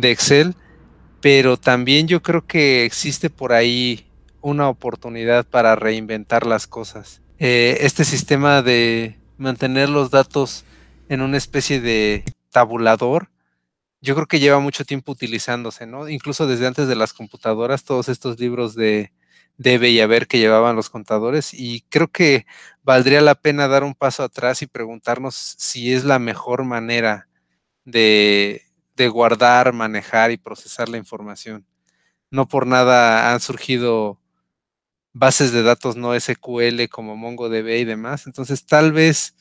Excel, 0.00 0.54
pero 1.20 1.56
también 1.56 2.06
yo 2.06 2.22
creo 2.22 2.46
que 2.46 2.84
existe 2.84 3.30
por 3.30 3.52
ahí 3.52 4.06
una 4.40 4.68
oportunidad 4.68 5.44
para 5.44 5.74
reinventar 5.74 6.46
las 6.46 6.68
cosas. 6.68 7.20
Eh, 7.40 7.78
este 7.80 8.04
sistema 8.04 8.62
de 8.62 9.18
mantener 9.36 9.88
los 9.88 10.10
datos 10.10 10.64
en 11.08 11.20
una 11.20 11.36
especie 11.36 11.80
de 11.80 12.24
tabulador, 12.50 13.28
yo 14.00 14.14
creo 14.14 14.26
que 14.26 14.40
lleva 14.40 14.60
mucho 14.60 14.84
tiempo 14.84 15.12
utilizándose, 15.12 15.86
¿no? 15.86 16.08
Incluso 16.08 16.46
desde 16.46 16.66
antes 16.66 16.88
de 16.88 16.96
las 16.96 17.12
computadoras, 17.12 17.84
todos 17.84 18.08
estos 18.08 18.38
libros 18.40 18.74
de 18.74 19.12
debe 19.58 19.90
y 19.90 20.00
haber 20.00 20.28
que 20.28 20.38
llevaban 20.38 20.76
los 20.76 20.88
contadores 20.88 21.52
y 21.52 21.82
creo 21.90 22.08
que 22.08 22.46
valdría 22.84 23.20
la 23.20 23.34
pena 23.34 23.66
dar 23.68 23.82
un 23.84 23.94
paso 23.94 24.22
atrás 24.22 24.62
y 24.62 24.66
preguntarnos 24.68 25.34
si 25.34 25.92
es 25.92 26.04
la 26.04 26.20
mejor 26.20 26.64
manera 26.64 27.28
de, 27.84 28.62
de 28.96 29.08
guardar, 29.08 29.72
manejar 29.72 30.30
y 30.30 30.38
procesar 30.38 30.88
la 30.88 30.98
información. 30.98 31.66
No 32.30 32.48
por 32.48 32.66
nada 32.66 33.32
han 33.32 33.40
surgido 33.40 34.20
bases 35.12 35.52
de 35.52 35.62
datos 35.62 35.96
no 35.96 36.18
SQL 36.18 36.88
como 36.90 37.16
MongoDB 37.16 37.80
y 37.80 37.84
demás. 37.84 38.26
Entonces 38.26 38.64
tal 38.66 38.92
vez 38.92 39.34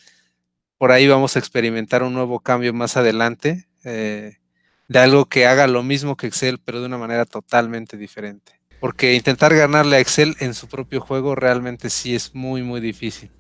por 0.78 0.92
ahí 0.92 1.08
vamos 1.08 1.36
a 1.36 1.40
experimentar 1.40 2.04
un 2.04 2.14
nuevo 2.14 2.40
cambio 2.40 2.74
más 2.74 2.98
adelante 2.98 3.68
eh, 3.84 4.38
de 4.88 5.00
algo 5.00 5.26
que 5.26 5.46
haga 5.46 5.68
lo 5.68 5.84
mismo 5.84 6.16
que 6.16 6.28
Excel, 6.28 6.60
pero 6.64 6.80
de 6.80 6.86
una 6.86 6.98
manera 6.98 7.26
totalmente 7.26 7.98
diferente. 7.98 8.54
Porque 8.80 9.16
intentar 9.16 9.56
ganarle 9.56 9.98
a 9.98 10.00
Excel 10.00 10.36
en 10.40 10.54
su 10.54 10.68
propio 10.68 11.02
juego 11.02 11.36
realmente 11.36 11.90
sí 11.90 12.16
es 12.16 12.34
muy, 12.36 12.64
muy 12.64 12.80
difícil. 12.80 13.32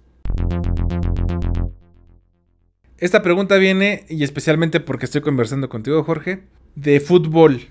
Esta 2.97 3.21
pregunta 3.21 3.57
viene, 3.57 4.05
y 4.10 4.23
especialmente 4.23 4.79
porque 4.79 5.05
estoy 5.05 5.21
conversando 5.21 5.69
contigo, 5.69 6.03
Jorge, 6.03 6.43
de 6.75 6.99
fútbol. 6.99 7.67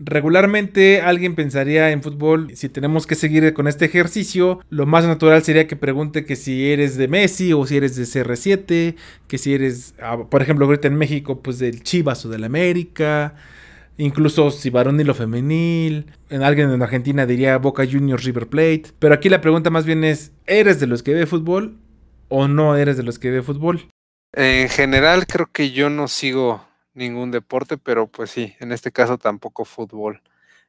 Regularmente 0.00 1.00
alguien 1.00 1.34
pensaría 1.34 1.90
en 1.90 2.02
fútbol, 2.02 2.52
si 2.54 2.68
tenemos 2.68 3.06
que 3.06 3.16
seguir 3.16 3.52
con 3.52 3.66
este 3.66 3.86
ejercicio, 3.86 4.60
lo 4.70 4.86
más 4.86 5.04
natural 5.04 5.42
sería 5.42 5.66
que 5.66 5.74
pregunte 5.74 6.24
que 6.24 6.36
si 6.36 6.70
eres 6.70 6.96
de 6.96 7.08
Messi 7.08 7.52
o 7.52 7.66
si 7.66 7.76
eres 7.78 7.96
de 7.96 8.04
CR7, 8.04 8.94
que 9.26 9.38
si 9.38 9.54
eres, 9.54 9.94
ah, 10.00 10.18
por 10.30 10.40
ejemplo, 10.40 10.66
ahorita 10.66 10.86
en 10.86 10.94
México, 10.94 11.40
pues 11.42 11.58
del 11.58 11.82
Chivas 11.82 12.24
o 12.24 12.28
del 12.28 12.44
América, 12.44 13.34
incluso 13.96 14.52
si 14.52 14.70
varonil 14.70 15.10
o 15.10 15.14
femenil, 15.14 16.06
en 16.30 16.42
alguien 16.44 16.70
en 16.70 16.80
Argentina 16.80 17.26
diría 17.26 17.58
Boca 17.58 17.84
Juniors 17.84 18.22
River 18.22 18.46
Plate, 18.46 18.84
pero 19.00 19.14
aquí 19.14 19.28
la 19.28 19.40
pregunta 19.40 19.70
más 19.70 19.84
bien 19.84 20.04
es, 20.04 20.30
¿eres 20.46 20.78
de 20.78 20.86
los 20.86 21.02
que 21.02 21.14
ve 21.14 21.26
fútbol 21.26 21.76
o 22.28 22.46
no 22.46 22.76
eres 22.76 22.96
de 22.96 23.02
los 23.02 23.18
que 23.18 23.32
ve 23.32 23.42
fútbol? 23.42 23.88
En 24.32 24.68
general 24.68 25.26
creo 25.26 25.48
que 25.52 25.72
yo 25.72 25.90
no 25.90 26.06
sigo 26.06 26.67
ningún 26.98 27.30
deporte, 27.30 27.78
pero 27.78 28.08
pues 28.08 28.30
sí, 28.30 28.54
en 28.60 28.72
este 28.72 28.92
caso 28.92 29.18
tampoco 29.18 29.64
fútbol. 29.64 30.22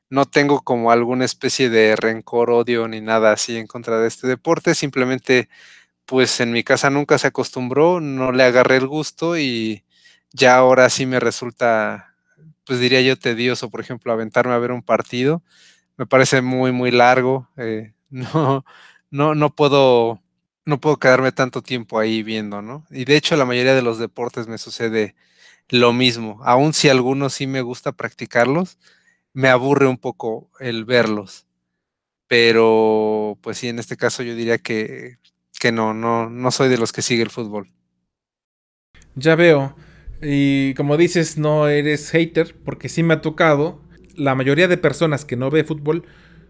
No 0.09 0.25
tengo 0.25 0.61
como 0.63 0.91
alguna 0.91 1.25
especie 1.25 1.69
de 1.69 1.95
rencor, 1.95 2.51
odio 2.51 2.87
ni 2.87 3.01
nada 3.01 3.33
así 3.33 3.57
en 3.57 3.67
contra 3.67 3.99
de 3.99 4.07
este 4.07 4.27
deporte, 4.27 4.75
simplemente 4.75 5.49
pues 6.05 6.39
en 6.41 6.51
mi 6.51 6.63
casa 6.63 6.89
nunca 6.89 7.17
se 7.19 7.27
acostumbró, 7.27 8.01
no 8.01 8.31
le 8.31 8.43
agarré 8.43 8.77
el 8.77 8.87
gusto 8.87 9.37
y 9.37 9.85
ya 10.33 10.57
ahora 10.57 10.89
sí 10.89 11.05
me 11.05 11.19
resulta, 11.19 12.15
pues 12.65 12.79
diría 12.79 13.01
yo 13.01 13.17
tedioso, 13.19 13.69
por 13.71 13.81
ejemplo, 13.81 14.11
aventarme 14.13 14.53
a 14.53 14.59
ver 14.59 14.71
un 14.71 14.83
partido. 14.83 15.43
Me 15.97 16.07
parece 16.07 16.41
muy, 16.41 16.71
muy 16.73 16.91
largo. 16.91 17.49
Eh, 17.57 17.93
no, 18.11 18.65
no, 19.11 19.35
no 19.35 19.55
puedo 19.55 20.21
no 20.65 20.79
puedo 20.79 20.97
quedarme 20.97 21.31
tanto 21.31 21.61
tiempo 21.63 21.99
ahí 21.99 22.23
viendo, 22.23 22.61
¿no? 22.61 22.85
Y 22.91 23.05
de 23.05 23.17
hecho 23.17 23.35
la 23.35 23.45
mayoría 23.45 23.73
de 23.75 23.81
los 23.81 23.97
deportes 23.99 24.47
me 24.47 24.57
sucede 24.59 25.15
lo 25.69 25.93
mismo. 25.93 26.39
Aun 26.43 26.73
si 26.73 26.89
algunos 26.89 27.33
sí 27.33 27.47
me 27.47 27.61
gusta 27.61 27.91
practicarlos, 27.91 28.77
me 29.33 29.49
aburre 29.49 29.87
un 29.87 29.97
poco 29.97 30.49
el 30.59 30.85
verlos. 30.85 31.45
Pero 32.27 33.37
pues 33.41 33.57
sí, 33.57 33.67
en 33.69 33.79
este 33.79 33.97
caso 33.97 34.23
yo 34.23 34.35
diría 34.35 34.57
que, 34.57 35.17
que 35.59 35.71
no, 35.71 35.93
no, 35.93 36.29
no 36.29 36.51
soy 36.51 36.69
de 36.69 36.77
los 36.77 36.91
que 36.91 37.01
sigue 37.01 37.23
el 37.23 37.29
fútbol. 37.29 37.67
Ya 39.15 39.35
veo. 39.35 39.75
Y 40.21 40.73
como 40.75 40.97
dices, 40.97 41.37
no 41.37 41.67
eres 41.67 42.11
hater, 42.11 42.55
porque 42.63 42.89
sí 42.89 43.03
me 43.03 43.15
ha 43.15 43.21
tocado. 43.21 43.81
La 44.15 44.35
mayoría 44.35 44.67
de 44.67 44.77
personas 44.77 45.25
que 45.25 45.37
no 45.37 45.49
ve 45.49 45.63
fútbol 45.63 46.05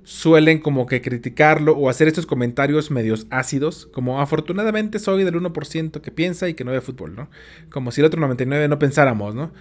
suelen 0.09 0.57
como 0.57 0.87
que 0.87 1.03
criticarlo 1.03 1.73
o 1.73 1.87
hacer 1.87 2.07
estos 2.07 2.25
comentarios 2.25 2.89
medios 2.89 3.27
ácidos, 3.29 3.87
como 3.93 4.19
afortunadamente 4.21 4.97
soy 4.97 5.23
del 5.23 5.35
1% 5.35 6.01
que 6.01 6.09
piensa 6.09 6.49
y 6.49 6.55
que 6.55 6.63
no 6.63 6.71
ve 6.71 6.81
fútbol, 6.81 7.15
¿no? 7.15 7.29
Como 7.69 7.91
si 7.91 8.01
el 8.01 8.05
otro 8.05 8.19
99 8.19 8.67
no 8.67 8.79
pensáramos, 8.79 9.35
¿no? 9.35 9.51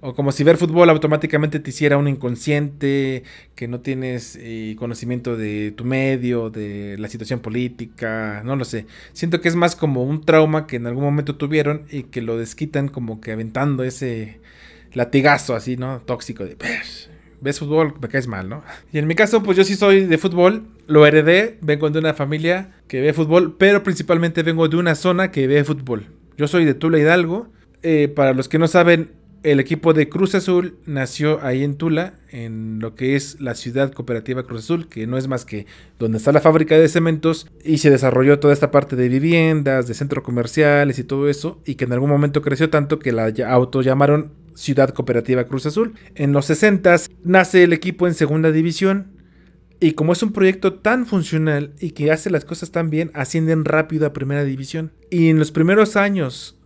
O 0.00 0.14
como 0.14 0.30
si 0.30 0.44
ver 0.44 0.58
fútbol 0.58 0.90
automáticamente 0.90 1.58
te 1.58 1.70
hiciera 1.70 1.96
un 1.96 2.06
inconsciente, 2.06 3.24
que 3.56 3.66
no 3.66 3.80
tienes 3.80 4.38
eh, 4.40 4.76
conocimiento 4.78 5.36
de 5.36 5.72
tu 5.72 5.84
medio, 5.84 6.50
de 6.50 6.96
la 6.96 7.08
situación 7.08 7.40
política, 7.40 8.42
no 8.44 8.54
lo 8.54 8.64
sé. 8.64 8.86
Siento 9.12 9.40
que 9.40 9.48
es 9.48 9.56
más 9.56 9.74
como 9.74 10.04
un 10.04 10.24
trauma 10.24 10.68
que 10.68 10.76
en 10.76 10.86
algún 10.86 11.02
momento 11.02 11.34
tuvieron 11.34 11.82
y 11.90 12.04
que 12.04 12.22
lo 12.22 12.38
desquitan 12.38 12.86
como 12.86 13.20
que 13.20 13.32
aventando 13.32 13.82
ese 13.82 14.38
latigazo 14.92 15.56
así, 15.56 15.76
¿no? 15.76 16.00
Tóxico 16.00 16.44
de 16.44 16.54
ves 17.40 17.58
fútbol, 17.58 17.94
me 18.00 18.08
caes 18.08 18.26
mal, 18.26 18.48
¿no? 18.48 18.62
Y 18.92 18.98
en 18.98 19.06
mi 19.06 19.14
caso, 19.14 19.42
pues 19.42 19.56
yo 19.56 19.64
sí 19.64 19.76
soy 19.76 20.06
de 20.06 20.18
fútbol, 20.18 20.64
lo 20.86 21.06
heredé, 21.06 21.58
vengo 21.60 21.88
de 21.90 21.98
una 21.98 22.14
familia 22.14 22.72
que 22.88 23.00
ve 23.00 23.12
fútbol, 23.12 23.56
pero 23.58 23.82
principalmente 23.82 24.42
vengo 24.42 24.68
de 24.68 24.76
una 24.76 24.94
zona 24.94 25.30
que 25.30 25.46
ve 25.46 25.64
fútbol. 25.64 26.06
Yo 26.36 26.48
soy 26.48 26.64
de 26.64 26.74
Tula 26.74 26.98
Hidalgo. 26.98 27.48
Eh, 27.82 28.08
para 28.08 28.32
los 28.32 28.48
que 28.48 28.58
no 28.58 28.66
saben, 28.66 29.10
el 29.44 29.60
equipo 29.60 29.92
de 29.92 30.08
Cruz 30.08 30.34
Azul 30.34 30.78
nació 30.86 31.38
ahí 31.44 31.62
en 31.62 31.76
Tula, 31.76 32.14
en 32.30 32.78
lo 32.80 32.94
que 32.94 33.14
es 33.14 33.40
la 33.42 33.54
ciudad 33.54 33.92
cooperativa 33.92 34.44
Cruz 34.44 34.64
Azul, 34.64 34.88
que 34.88 35.06
no 35.06 35.18
es 35.18 35.28
más 35.28 35.44
que 35.44 35.66
donde 35.98 36.16
está 36.16 36.32
la 36.32 36.40
fábrica 36.40 36.78
de 36.78 36.88
cementos, 36.88 37.46
y 37.62 37.76
se 37.78 37.90
desarrolló 37.90 38.40
toda 38.40 38.54
esta 38.54 38.70
parte 38.70 38.96
de 38.96 39.08
viviendas, 39.10 39.86
de 39.86 39.92
centros 39.92 40.24
comerciales 40.24 40.98
y 40.98 41.04
todo 41.04 41.28
eso, 41.28 41.60
y 41.66 41.74
que 41.74 41.84
en 41.84 41.92
algún 41.92 42.08
momento 42.08 42.40
creció 42.40 42.70
tanto 42.70 42.98
que 42.98 43.12
la 43.12 43.30
auto 43.46 43.82
llamaron 43.82 44.32
Ciudad 44.54 44.90
Cooperativa 44.90 45.44
Cruz 45.44 45.66
Azul. 45.66 45.94
En 46.14 46.32
los 46.32 46.46
60 46.46 46.96
nace 47.24 47.64
el 47.64 47.72
equipo 47.72 48.06
en 48.06 48.14
segunda 48.14 48.52
división 48.52 49.12
y 49.80 49.92
como 49.92 50.12
es 50.12 50.22
un 50.22 50.32
proyecto 50.32 50.74
tan 50.74 51.06
funcional 51.06 51.74
y 51.80 51.90
que 51.90 52.10
hace 52.10 52.30
las 52.30 52.44
cosas 52.44 52.70
tan 52.70 52.90
bien, 52.90 53.10
ascienden 53.14 53.64
rápido 53.64 54.06
a 54.06 54.12
primera 54.12 54.44
división. 54.44 54.92
Y 55.10 55.28
en 55.28 55.38
los 55.38 55.50
primeros 55.52 55.96
años 55.96 56.58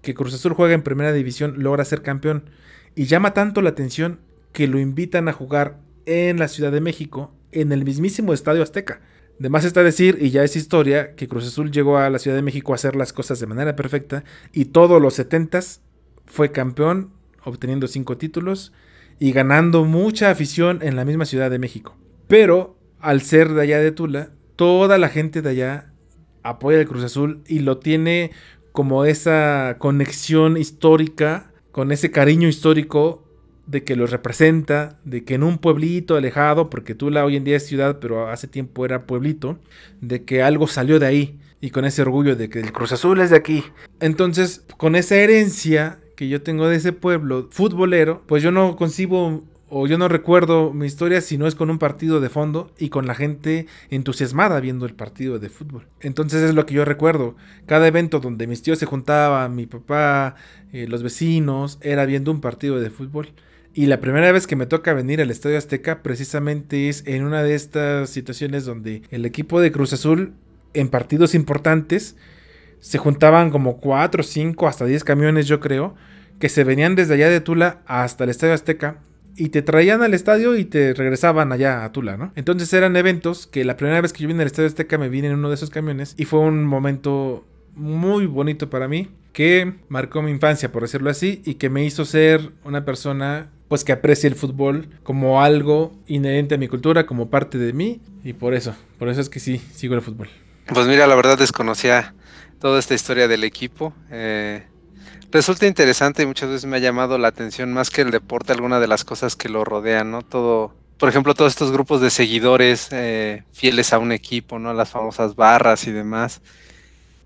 que 0.00 0.14
Cruz 0.14 0.34
Azul 0.34 0.54
juega 0.54 0.74
en 0.74 0.82
primera 0.82 1.12
división 1.12 1.56
logra 1.58 1.84
ser 1.84 2.02
campeón 2.02 2.50
y 2.94 3.04
llama 3.04 3.34
tanto 3.34 3.62
la 3.62 3.70
atención 3.70 4.20
que 4.52 4.68
lo 4.68 4.78
invitan 4.78 5.28
a 5.28 5.32
jugar 5.32 5.78
en 6.06 6.38
la 6.38 6.48
Ciudad 6.48 6.72
de 6.72 6.80
México 6.80 7.34
en 7.52 7.72
el 7.72 7.84
mismísimo 7.84 8.32
Estadio 8.32 8.62
Azteca. 8.62 9.00
De 9.38 9.48
más 9.48 9.64
está 9.64 9.82
decir, 9.82 10.18
y 10.20 10.30
ya 10.30 10.44
es 10.44 10.56
historia, 10.56 11.14
que 11.14 11.28
Cruz 11.28 11.46
Azul 11.46 11.70
llegó 11.70 11.98
a 11.98 12.10
la 12.10 12.18
Ciudad 12.18 12.36
de 12.36 12.42
México 12.42 12.72
a 12.72 12.76
hacer 12.76 12.96
las 12.96 13.12
cosas 13.12 13.40
de 13.40 13.46
manera 13.46 13.76
perfecta 13.76 14.24
y 14.52 14.66
todos 14.66 15.00
los 15.00 15.18
70s 15.18 15.80
fue 16.26 16.52
campeón 16.52 17.10
obteniendo 17.44 17.86
cinco 17.86 18.16
títulos 18.16 18.72
y 19.18 19.32
ganando 19.32 19.84
mucha 19.84 20.30
afición 20.30 20.80
en 20.82 20.96
la 20.96 21.04
misma 21.04 21.24
Ciudad 21.24 21.50
de 21.50 21.58
México. 21.58 21.96
Pero 22.28 22.78
al 23.00 23.20
ser 23.20 23.52
de 23.52 23.62
allá 23.62 23.78
de 23.78 23.92
Tula, 23.92 24.30
toda 24.56 24.98
la 24.98 25.08
gente 25.08 25.42
de 25.42 25.50
allá 25.50 25.92
apoya 26.42 26.78
el 26.78 26.88
Cruz 26.88 27.04
Azul 27.04 27.42
y 27.46 27.60
lo 27.60 27.78
tiene 27.78 28.30
como 28.72 29.04
esa 29.04 29.76
conexión 29.78 30.56
histórica, 30.56 31.52
con 31.72 31.92
ese 31.92 32.10
cariño 32.10 32.48
histórico 32.48 33.28
de 33.66 33.84
que 33.84 33.96
lo 33.96 34.06
representa, 34.06 34.98
de 35.04 35.24
que 35.24 35.34
en 35.34 35.42
un 35.42 35.58
pueblito 35.58 36.16
alejado, 36.16 36.68
porque 36.68 36.94
Tula 36.94 37.24
hoy 37.24 37.36
en 37.36 37.44
día 37.44 37.56
es 37.56 37.66
ciudad, 37.66 37.98
pero 38.00 38.28
hace 38.28 38.48
tiempo 38.48 38.84
era 38.84 39.06
pueblito, 39.06 39.58
de 40.00 40.24
que 40.24 40.42
algo 40.42 40.66
salió 40.66 40.98
de 40.98 41.06
ahí 41.06 41.38
y 41.60 41.70
con 41.70 41.84
ese 41.84 42.02
orgullo 42.02 42.34
de 42.34 42.48
que 42.48 42.58
el 42.58 42.72
Cruz 42.72 42.92
Azul 42.92 43.20
es 43.20 43.30
de 43.30 43.36
aquí. 43.36 43.62
Entonces, 44.00 44.64
con 44.76 44.96
esa 44.96 45.16
herencia 45.16 46.00
que 46.22 46.28
yo 46.28 46.40
tengo 46.40 46.68
de 46.68 46.76
ese 46.76 46.92
pueblo 46.92 47.48
futbolero, 47.50 48.22
pues 48.28 48.44
yo 48.44 48.52
no 48.52 48.76
concibo 48.76 49.42
o 49.68 49.88
yo 49.88 49.98
no 49.98 50.06
recuerdo 50.06 50.72
mi 50.72 50.86
historia 50.86 51.20
si 51.20 51.36
no 51.36 51.48
es 51.48 51.56
con 51.56 51.68
un 51.68 51.80
partido 51.80 52.20
de 52.20 52.28
fondo 52.28 52.70
y 52.78 52.90
con 52.90 53.08
la 53.08 53.16
gente 53.16 53.66
entusiasmada 53.90 54.60
viendo 54.60 54.86
el 54.86 54.94
partido 54.94 55.40
de 55.40 55.48
fútbol. 55.48 55.88
Entonces 56.00 56.44
es 56.44 56.54
lo 56.54 56.64
que 56.64 56.74
yo 56.74 56.84
recuerdo. 56.84 57.34
Cada 57.66 57.88
evento 57.88 58.20
donde 58.20 58.46
mis 58.46 58.62
tíos 58.62 58.78
se 58.78 58.86
juntaban, 58.86 59.56
mi 59.56 59.66
papá, 59.66 60.36
eh, 60.72 60.86
los 60.86 61.02
vecinos, 61.02 61.80
era 61.80 62.06
viendo 62.06 62.30
un 62.30 62.40
partido 62.40 62.78
de 62.78 62.90
fútbol. 62.90 63.30
Y 63.74 63.86
la 63.86 63.98
primera 63.98 64.30
vez 64.30 64.46
que 64.46 64.54
me 64.54 64.66
toca 64.66 64.94
venir 64.94 65.20
al 65.20 65.32
Estadio 65.32 65.58
Azteca 65.58 66.04
precisamente 66.04 66.88
es 66.88 67.02
en 67.04 67.24
una 67.24 67.42
de 67.42 67.56
estas 67.56 68.10
situaciones 68.10 68.64
donde 68.64 69.02
el 69.10 69.26
equipo 69.26 69.60
de 69.60 69.72
Cruz 69.72 69.92
Azul 69.92 70.34
en 70.72 70.88
partidos 70.88 71.34
importantes 71.34 72.14
se 72.82 72.98
juntaban 72.98 73.50
como 73.50 73.76
4, 73.78 74.24
5, 74.24 74.66
hasta 74.66 74.84
10 74.84 75.04
camiones 75.04 75.46
yo 75.46 75.60
creo, 75.60 75.94
que 76.40 76.48
se 76.48 76.64
venían 76.64 76.96
desde 76.96 77.14
allá 77.14 77.30
de 77.30 77.40
Tula 77.40 77.80
hasta 77.86 78.24
el 78.24 78.30
Estadio 78.30 78.54
Azteca 78.54 78.96
y 79.36 79.50
te 79.50 79.62
traían 79.62 80.02
al 80.02 80.14
estadio 80.14 80.56
y 80.56 80.64
te 80.64 80.92
regresaban 80.92 81.52
allá 81.52 81.84
a 81.84 81.92
Tula, 81.92 82.16
¿no? 82.16 82.32
Entonces 82.34 82.70
eran 82.72 82.96
eventos 82.96 83.46
que 83.46 83.64
la 83.64 83.76
primera 83.76 84.00
vez 84.00 84.12
que 84.12 84.24
yo 84.24 84.28
vine 84.28 84.42
al 84.42 84.48
Estadio 84.48 84.66
Azteca 84.66 84.98
me 84.98 85.08
vine 85.08 85.28
en 85.28 85.34
uno 85.34 85.48
de 85.48 85.54
esos 85.54 85.70
camiones 85.70 86.14
y 86.18 86.24
fue 86.24 86.40
un 86.40 86.64
momento 86.64 87.46
muy 87.76 88.26
bonito 88.26 88.68
para 88.68 88.88
mí 88.88 89.08
que 89.32 89.74
marcó 89.88 90.20
mi 90.20 90.32
infancia, 90.32 90.72
por 90.72 90.82
decirlo 90.82 91.08
así, 91.08 91.40
y 91.44 91.54
que 91.54 91.70
me 91.70 91.84
hizo 91.84 92.04
ser 92.04 92.50
una 92.64 92.84
persona 92.84 93.48
pues 93.68 93.84
que 93.84 93.92
aprecie 93.92 94.28
el 94.28 94.34
fútbol 94.34 94.88
como 95.04 95.40
algo 95.40 95.92
inherente 96.08 96.56
a 96.56 96.58
mi 96.58 96.66
cultura, 96.66 97.06
como 97.06 97.30
parte 97.30 97.56
de 97.56 97.72
mí, 97.72 98.02
y 98.24 98.34
por 98.34 98.52
eso, 98.52 98.74
por 98.98 99.08
eso 99.08 99.20
es 99.20 99.30
que 99.30 99.40
sí, 99.40 99.62
sigo 99.72 99.94
el 99.94 100.02
fútbol. 100.02 100.28
Pues 100.66 100.86
mira, 100.86 101.06
la 101.06 101.14
verdad 101.14 101.38
desconocía 101.38 102.14
toda 102.62 102.78
esta 102.78 102.94
historia 102.94 103.26
del 103.26 103.42
equipo. 103.42 103.92
Eh, 104.12 104.62
resulta 105.32 105.66
interesante 105.66 106.22
y 106.22 106.26
muchas 106.26 106.48
veces 106.48 106.64
me 106.64 106.76
ha 106.76 106.80
llamado 106.80 107.18
la 107.18 107.26
atención 107.26 107.72
más 107.72 107.90
que 107.90 108.02
el 108.02 108.12
deporte, 108.12 108.52
alguna 108.52 108.78
de 108.78 108.86
las 108.86 109.04
cosas 109.04 109.34
que 109.34 109.48
lo 109.48 109.64
rodean, 109.64 110.12
¿no? 110.12 110.22
Todo, 110.22 110.72
por 110.96 111.08
ejemplo, 111.08 111.34
todos 111.34 111.52
estos 111.52 111.72
grupos 111.72 112.00
de 112.00 112.10
seguidores 112.10 112.88
eh, 112.92 113.42
fieles 113.52 113.92
a 113.92 113.98
un 113.98 114.12
equipo, 114.12 114.60
¿no? 114.60 114.72
Las 114.74 114.90
famosas 114.90 115.34
barras 115.34 115.88
y 115.88 115.90
demás. 115.90 116.40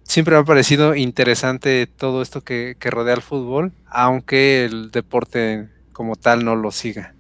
Siempre 0.05 0.34
me 0.34 0.41
ha 0.41 0.45
parecido 0.45 0.95
interesante 0.95 1.87
todo 1.87 2.22
esto 2.22 2.41
que, 2.41 2.76
que 2.78 2.91
rodea 2.91 3.14
al 3.14 3.22
fútbol, 3.22 3.72
aunque 3.89 4.64
el 4.64 4.91
deporte 4.91 5.68
como 5.93 6.16
tal 6.16 6.47
no 6.47 6.57
lo 6.57 6.70
siga. 6.70 7.12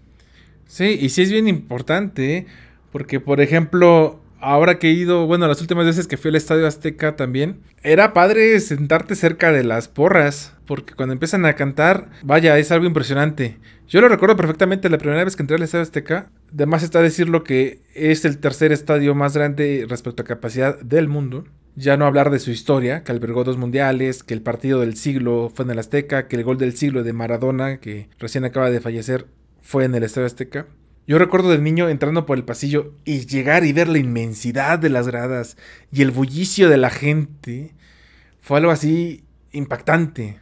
Sí, 0.66 0.96
y 0.98 1.10
sí 1.10 1.20
es 1.20 1.30
bien 1.30 1.48
importante, 1.48 2.46
porque 2.92 3.20
por 3.20 3.42
ejemplo, 3.42 4.20
ahora 4.46 4.78
que 4.78 4.88
he 4.88 4.92
ido, 4.92 5.26
bueno, 5.26 5.48
las 5.48 5.60
últimas 5.60 5.86
veces 5.86 6.06
que 6.06 6.16
fui 6.16 6.28
al 6.28 6.36
Estadio 6.36 6.66
Azteca 6.66 7.16
también, 7.16 7.60
era 7.82 8.12
padre 8.12 8.58
sentarte 8.60 9.16
cerca 9.16 9.50
de 9.50 9.64
las 9.64 9.88
porras, 9.88 10.54
porque 10.66 10.94
cuando 10.94 11.14
empiezan 11.14 11.44
a 11.44 11.54
cantar, 11.54 12.10
vaya, 12.22 12.56
es 12.56 12.70
algo 12.70 12.86
impresionante. 12.86 13.58
Yo 13.88 14.00
lo 14.00 14.08
recuerdo 14.08 14.36
perfectamente 14.36 14.88
la 14.88 14.98
primera 14.98 15.24
vez 15.24 15.34
que 15.34 15.42
entré 15.42 15.56
al 15.56 15.62
Estadio 15.62 15.82
Azteca, 15.82 16.30
además 16.54 16.84
está 16.84 17.02
decirlo 17.02 17.42
que 17.42 17.80
es 17.94 18.24
el 18.24 18.38
tercer 18.38 18.70
estadio 18.70 19.14
más 19.16 19.36
grande 19.36 19.84
respecto 19.88 20.22
a 20.22 20.26
capacidad 20.26 20.78
del 20.80 21.08
mundo. 21.08 21.44
Ya 21.74 21.96
no 21.96 22.06
hablar 22.06 22.30
de 22.30 22.38
su 22.38 22.52
historia, 22.52 23.02
que 23.02 23.12
albergó 23.12 23.42
dos 23.42 23.58
mundiales, 23.58 24.22
que 24.22 24.32
el 24.32 24.42
partido 24.42 24.80
del 24.80 24.96
siglo 24.96 25.50
fue 25.54 25.64
en 25.64 25.72
el 25.72 25.78
Azteca, 25.78 26.28
que 26.28 26.36
el 26.36 26.44
gol 26.44 26.56
del 26.56 26.74
siglo 26.74 27.02
de 27.02 27.12
Maradona, 27.12 27.78
que 27.78 28.08
recién 28.18 28.44
acaba 28.44 28.70
de 28.70 28.80
fallecer, 28.80 29.26
fue 29.60 29.84
en 29.84 29.94
el 29.94 30.04
Estadio 30.04 30.26
Azteca. 30.26 30.66
Yo 31.06 31.18
recuerdo 31.18 31.50
del 31.50 31.62
niño 31.62 31.88
entrando 31.88 32.26
por 32.26 32.36
el 32.36 32.44
pasillo 32.44 32.94
y 33.04 33.26
llegar 33.26 33.64
y 33.64 33.72
ver 33.72 33.88
la 33.88 33.98
inmensidad 33.98 34.78
de 34.78 34.88
las 34.88 35.06
gradas 35.06 35.56
y 35.92 36.02
el 36.02 36.10
bullicio 36.10 36.68
de 36.68 36.78
la 36.78 36.90
gente. 36.90 37.74
Fue 38.40 38.58
algo 38.58 38.72
así 38.72 39.24
impactante. 39.52 40.40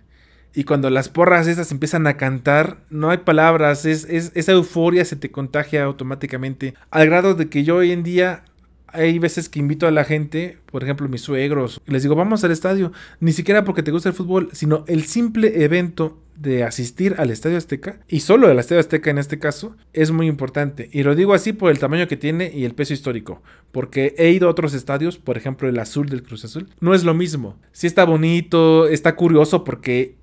Y 0.55 0.65
cuando 0.65 0.89
las 0.89 1.11
porras 1.11 1.49
esas 1.49 1.71
empiezan 1.71 2.07
a 2.07 2.17
cantar, 2.17 2.79
no 2.89 3.11
hay 3.11 3.19
palabras, 3.19 3.85
es, 3.85 4.05
esa 4.09 4.53
euforia 4.53 5.05
se 5.05 5.17
te 5.17 5.31
contagia 5.31 5.85
automáticamente. 5.85 6.75
Al 6.91 7.07
grado 7.07 7.35
de 7.35 7.49
que 7.49 7.65
yo 7.65 7.77
hoy 7.77 7.93
en 7.93 8.03
día 8.03 8.45
hay 8.87 9.19
veces 9.19 9.49
que 9.49 9.59
invito 9.59 9.87
a 9.87 9.91
la 9.91 10.05
gente, 10.05 10.59
por 10.71 10.85
ejemplo, 10.85 11.09
mis 11.09 11.23
suegros, 11.23 11.83
les 11.87 12.03
digo, 12.05 12.15
vamos 12.15 12.45
al 12.45 12.53
estadio, 12.53 12.93
ni 13.19 13.33
siquiera 13.33 13.65
porque 13.65 13.83
te 13.83 13.91
gusta 13.91 14.09
el 14.09 14.15
fútbol, 14.15 14.49
sino 14.53 14.85
el 14.87 15.05
simple 15.05 15.65
evento 15.65 16.23
de 16.37 16.65
asistir 16.65 17.15
al 17.19 17.31
Estadio 17.31 17.57
Azteca, 17.57 18.01
y 18.09 18.21
solo 18.21 18.51
el 18.51 18.59
Estadio 18.59 18.81
Azteca 18.81 19.11
en 19.11 19.19
este 19.19 19.39
caso, 19.39 19.77
es 19.93 20.11
muy 20.11 20.27
importante. 20.27 20.89
Y 20.93 21.03
lo 21.03 21.15
digo 21.15 21.35
así 21.35 21.53
por 21.53 21.71
el 21.71 21.79
tamaño 21.79 22.09
que 22.09 22.17
tiene 22.17 22.51
y 22.55 22.65
el 22.65 22.75
peso 22.75 22.93
histórico, 22.93 23.43
porque 23.73 24.15
he 24.19 24.31
ido 24.31 24.49
a 24.49 24.51
otros 24.51 24.75
estadios, 24.75 25.19
por 25.19 25.37
ejemplo 25.37 25.69
el 25.69 25.79
azul 25.79 26.09
del 26.09 26.23
Cruz 26.23 26.45
Azul, 26.45 26.69
no 26.81 26.95
es 26.95 27.05
lo 27.05 27.15
mismo. 27.15 27.57
Sí 27.73 27.87
está 27.87 28.05
bonito, 28.05 28.89
está 28.89 29.17
curioso 29.17 29.65
porque 29.65 30.17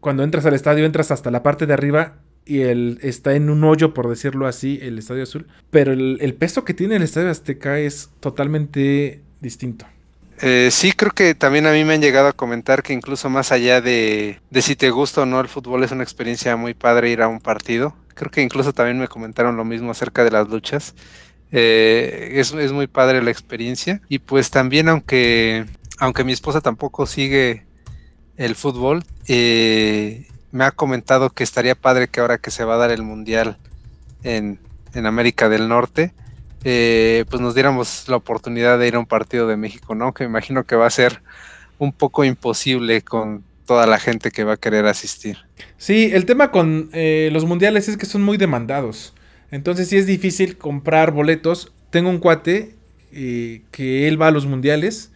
cuando 0.00 0.22
entras 0.22 0.46
al 0.46 0.54
estadio 0.54 0.84
entras 0.84 1.10
hasta 1.10 1.30
la 1.30 1.42
parte 1.42 1.66
de 1.66 1.74
arriba 1.74 2.20
y 2.48 2.62
el, 2.62 2.98
está 3.02 3.34
en 3.34 3.50
un 3.50 3.62
hoyo, 3.62 3.92
por 3.92 4.08
decirlo 4.08 4.46
así, 4.46 4.78
el 4.80 4.98
Estadio 4.98 5.22
Azul. 5.22 5.46
Pero 5.70 5.92
el, 5.92 6.34
peso 6.34 6.64
que 6.64 6.72
tiene 6.72 6.96
el 6.96 7.02
Estadio 7.02 7.28
Azteca 7.28 7.78
es 7.78 8.10
totalmente 8.20 9.22
distinto. 9.40 9.84
Eh, 10.40 10.68
sí, 10.70 10.92
creo 10.92 11.12
que 11.12 11.34
también 11.34 11.66
a 11.66 11.72
mí 11.72 11.84
me 11.84 11.94
han 11.94 12.00
llegado 12.00 12.28
a 12.28 12.32
comentar 12.32 12.82
que 12.82 12.92
incluso 12.92 13.28
más 13.28 13.50
allá 13.50 13.80
de, 13.80 14.40
de, 14.50 14.62
si 14.62 14.76
te 14.76 14.90
gusta 14.90 15.22
o 15.22 15.26
no 15.26 15.40
el 15.40 15.48
fútbol, 15.48 15.82
es 15.82 15.90
una 15.90 16.04
experiencia 16.04 16.56
muy 16.56 16.74
padre 16.74 17.10
ir 17.10 17.22
a 17.22 17.28
un 17.28 17.40
partido. 17.40 17.96
Creo 18.14 18.30
que 18.30 18.42
incluso 18.42 18.72
también 18.72 18.98
me 18.98 19.08
comentaron 19.08 19.56
lo 19.56 19.64
mismo 19.64 19.90
acerca 19.90 20.24
de 20.24 20.30
las 20.30 20.48
luchas. 20.48 20.94
Eh, 21.50 22.32
es, 22.34 22.52
es, 22.52 22.72
muy 22.72 22.86
padre 22.86 23.22
la 23.22 23.30
experiencia. 23.30 24.00
Y 24.08 24.18
pues 24.18 24.50
también, 24.50 24.88
aunque, 24.88 25.66
aunque 25.98 26.24
mi 26.24 26.32
esposa 26.32 26.60
tampoco 26.60 27.06
sigue 27.06 27.66
el 28.36 28.54
fútbol, 28.54 29.04
eh, 29.26 30.26
me 30.50 30.64
ha 30.64 30.70
comentado 30.70 31.30
que 31.30 31.44
estaría 31.44 31.74
padre 31.74 32.08
que 32.08 32.20
ahora 32.20 32.38
que 32.38 32.50
se 32.50 32.64
va 32.64 32.74
a 32.74 32.78
dar 32.78 32.90
el 32.90 33.02
mundial 33.02 33.58
en, 34.22 34.60
América 34.94 35.48
del 35.48 35.68
Norte, 35.68 36.12
eh, 36.64 37.24
pues 37.30 37.40
nos 37.40 37.54
diéramos 37.54 38.04
la 38.08 38.16
oportunidad 38.16 38.78
de 38.78 38.88
ir 38.88 38.94
a 38.94 38.98
un 38.98 39.06
partido 39.06 39.46
de 39.46 39.56
México, 39.56 39.94
¿no? 39.94 40.12
Que 40.12 40.24
me 40.24 40.30
imagino 40.30 40.64
que 40.64 40.76
va 40.76 40.86
a 40.86 40.90
ser 40.90 41.22
un 41.78 41.92
poco 41.92 42.24
imposible 42.24 43.02
con 43.02 43.44
toda 43.66 43.86
la 43.86 43.98
gente 43.98 44.30
que 44.30 44.44
va 44.44 44.54
a 44.54 44.56
querer 44.56 44.86
asistir. 44.86 45.38
Sí, 45.76 46.10
el 46.12 46.24
tema 46.24 46.50
con 46.50 46.90
eh, 46.92 47.30
los 47.32 47.44
mundiales 47.44 47.88
es 47.88 47.96
que 47.96 48.06
son 48.06 48.22
muy 48.22 48.36
demandados. 48.36 49.14
Entonces 49.50 49.88
sí 49.88 49.96
es 49.96 50.06
difícil 50.06 50.56
comprar 50.56 51.12
boletos. 51.12 51.72
Tengo 51.90 52.10
un 52.10 52.18
cuate 52.18 52.74
eh, 53.12 53.62
que 53.70 54.08
él 54.08 54.20
va 54.20 54.28
a 54.28 54.30
los 54.30 54.46
mundiales 54.46 55.12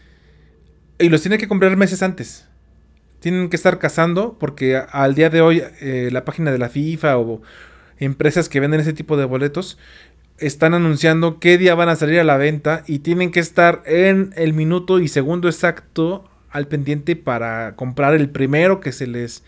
y 0.98 1.08
los 1.08 1.22
tiene 1.22 1.38
que 1.38 1.48
comprar 1.48 1.76
meses 1.76 2.02
antes 2.02 2.46
tienen 3.22 3.48
que 3.48 3.56
estar 3.56 3.78
cazando 3.78 4.36
porque 4.38 4.76
al 4.76 5.14
día 5.14 5.30
de 5.30 5.40
hoy 5.40 5.62
eh, 5.80 6.10
la 6.12 6.24
página 6.24 6.50
de 6.50 6.58
la 6.58 6.68
FIFA 6.68 7.18
o 7.18 7.40
empresas 7.98 8.48
que 8.48 8.58
venden 8.58 8.80
ese 8.80 8.92
tipo 8.92 9.16
de 9.16 9.24
boletos 9.24 9.78
están 10.38 10.74
anunciando 10.74 11.38
qué 11.38 11.58
día 11.58 11.74
van 11.74 11.88
a 11.88 11.96
salir 11.96 12.18
a 12.20 12.24
la 12.24 12.36
venta 12.36 12.82
y 12.86 13.00
tienen 13.00 13.30
que 13.30 13.40
estar 13.40 13.82
en 13.86 14.32
el 14.36 14.52
minuto 14.52 14.98
y 14.98 15.08
segundo 15.08 15.48
exacto 15.48 16.28
al 16.50 16.66
pendiente 16.68 17.16
para 17.16 17.74
comprar 17.76 18.14
el 18.14 18.28
primero 18.28 18.80
que 18.80 18.92
se 18.92 19.06
les 19.06 19.42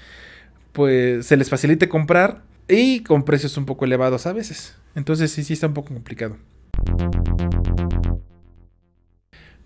pues 0.72 1.26
se 1.26 1.36
les 1.36 1.50
facilite 1.50 1.88
comprar 1.88 2.42
y 2.68 3.00
con 3.00 3.24
precios 3.24 3.56
un 3.56 3.66
poco 3.66 3.84
elevados 3.84 4.26
a 4.26 4.32
veces. 4.32 4.76
Entonces 4.94 5.30
sí 5.30 5.44
sí 5.44 5.52
está 5.52 5.66
un 5.66 5.74
poco 5.74 5.92
complicado. 5.92 6.36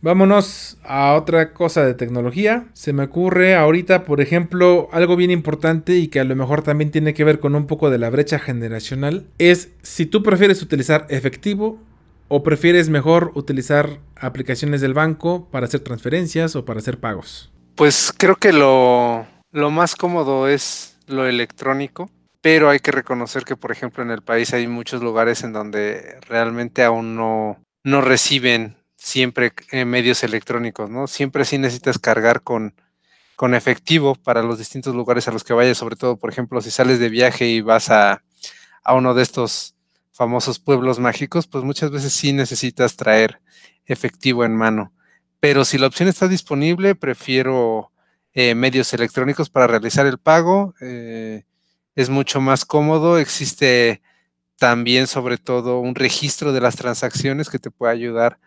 Vámonos 0.01 0.79
a 0.85 1.15
otra 1.15 1.53
cosa 1.53 1.85
de 1.85 1.95
tecnología. 1.95 2.67
Se 2.73 2.93
me 2.93 3.05
ocurre 3.05 3.57
ahorita, 3.57 4.05
por 4.05 4.21
ejemplo, 4.21 4.89
algo 4.93 5.17
bien 5.17 5.33
importante 5.33 5.97
y 5.97 6.07
que 6.07 6.21
a 6.21 6.25
lo 6.25 6.37
mejor 6.37 6.63
también 6.63 6.93
tiene 6.93 7.15
que 7.15 7.25
ver 7.25 7.41
con 7.41 7.57
un 7.57 7.67
poco 7.67 7.91
de 7.91 7.99
la 7.99 8.09
brecha 8.09 8.39
generacional. 8.39 9.27
Es 9.39 9.71
si 9.83 10.07
tú 10.07 10.23
prefieres 10.23 10.63
utilizar 10.63 11.07
efectivo 11.09 11.81
o 12.29 12.43
prefieres 12.45 12.91
mejor 12.91 13.33
utilizar 13.35 13.99
aplicaciones 14.17 14.81
del 14.81 14.95
banco 14.95 15.49
para 15.51 15.67
hacer 15.67 15.81
transferencias 15.81 16.55
o 16.55 16.65
para 16.65 16.79
hacer 16.79 17.01
pagos. 17.01 17.51
Pues 17.75 18.13
creo 18.17 18.37
que 18.37 18.53
lo, 18.53 19.27
más 19.53 19.97
cómodo 19.97 20.49
es 20.49 20.97
lo 21.07 21.27
electrónico. 21.27 22.11
Pero 22.41 22.71
hay 22.71 22.79
que 22.79 22.93
reconocer 22.93 23.45
que, 23.45 23.57
por 23.57 23.73
ejemplo, 23.73 24.05
en 24.05 24.13
el 24.13 24.23
país 24.23 24.55
hay 24.55 24.69
muchos 24.69 25.03
lugares 25.03 25.43
en 25.43 25.53
donde 25.53 26.21
realmente 26.29 26.85
aún 26.85 27.17
no, 27.17 27.59
no 27.85 28.01
reciben 28.01 28.78
siempre 29.09 29.53
en 29.71 29.89
medios 29.89 30.23
electrónicos, 30.23 30.91
¿no? 30.91 31.07
Siempre 31.07 31.45
sí 31.45 31.59
necesitas 31.59 31.99
cargar 31.99 32.43
con, 32.43 32.75
con 33.37 33.55
efectivo 33.55 34.15
para 34.15 34.43
los 34.43 34.59
distintos 34.59 34.95
lugares 34.95 35.27
a 35.29 35.33
los 35.33 35.45
que 35.45 35.55
vayas, 35.55 35.79
sobre 35.79 35.97
todo, 35.97 36.17
por 36.17 36.31
ejemplo, 36.31 36.61
si 36.61 36.71
sales 36.71 36.99
de 36.99 37.09
viaje 37.09 37.47
y 37.47 37.61
vas 37.61 37.91
a, 37.91 38.23
a 38.85 38.95
uno 38.95 39.15
de 39.15 39.23
estos 39.23 39.75
famosos 40.13 40.59
pueblos 40.59 40.99
mágicos, 40.99 41.47
pues 41.47 41.65
muchas 41.65 41.91
veces 41.91 42.13
sí 42.13 42.33
necesitas 42.33 42.97
traer 42.97 43.41
efectivo 43.87 44.45
en 44.45 44.57
mano. 44.57 44.93
Pero 45.41 45.65
si 45.65 45.79
la 45.79 45.87
opción 45.87 46.09
está 46.09 46.27
disponible, 46.27 46.95
prefiero 46.95 47.93
eh, 48.35 48.55
medios 48.55 48.93
electrónicos 48.93 49.51
para 49.51 49.69
realizar 49.69 50.07
el 50.07 50.19
pago. 50.19 50.75
Eh, 50.81 51.45
es 51.95 52.11
mucho 52.11 52.41
más 52.41 52.65
cómodo. 52.65 53.19
Existe 53.19 54.03
también, 54.59 55.07
sobre 55.07 55.39
todo, 55.39 55.79
un 55.79 55.95
registro 55.95 56.53
de 56.53 56.61
las 56.61 56.77
transacciones 56.77 57.49
que 57.49 57.59
te 57.59 57.71
puede 57.71 57.93
ayudar 57.93 58.39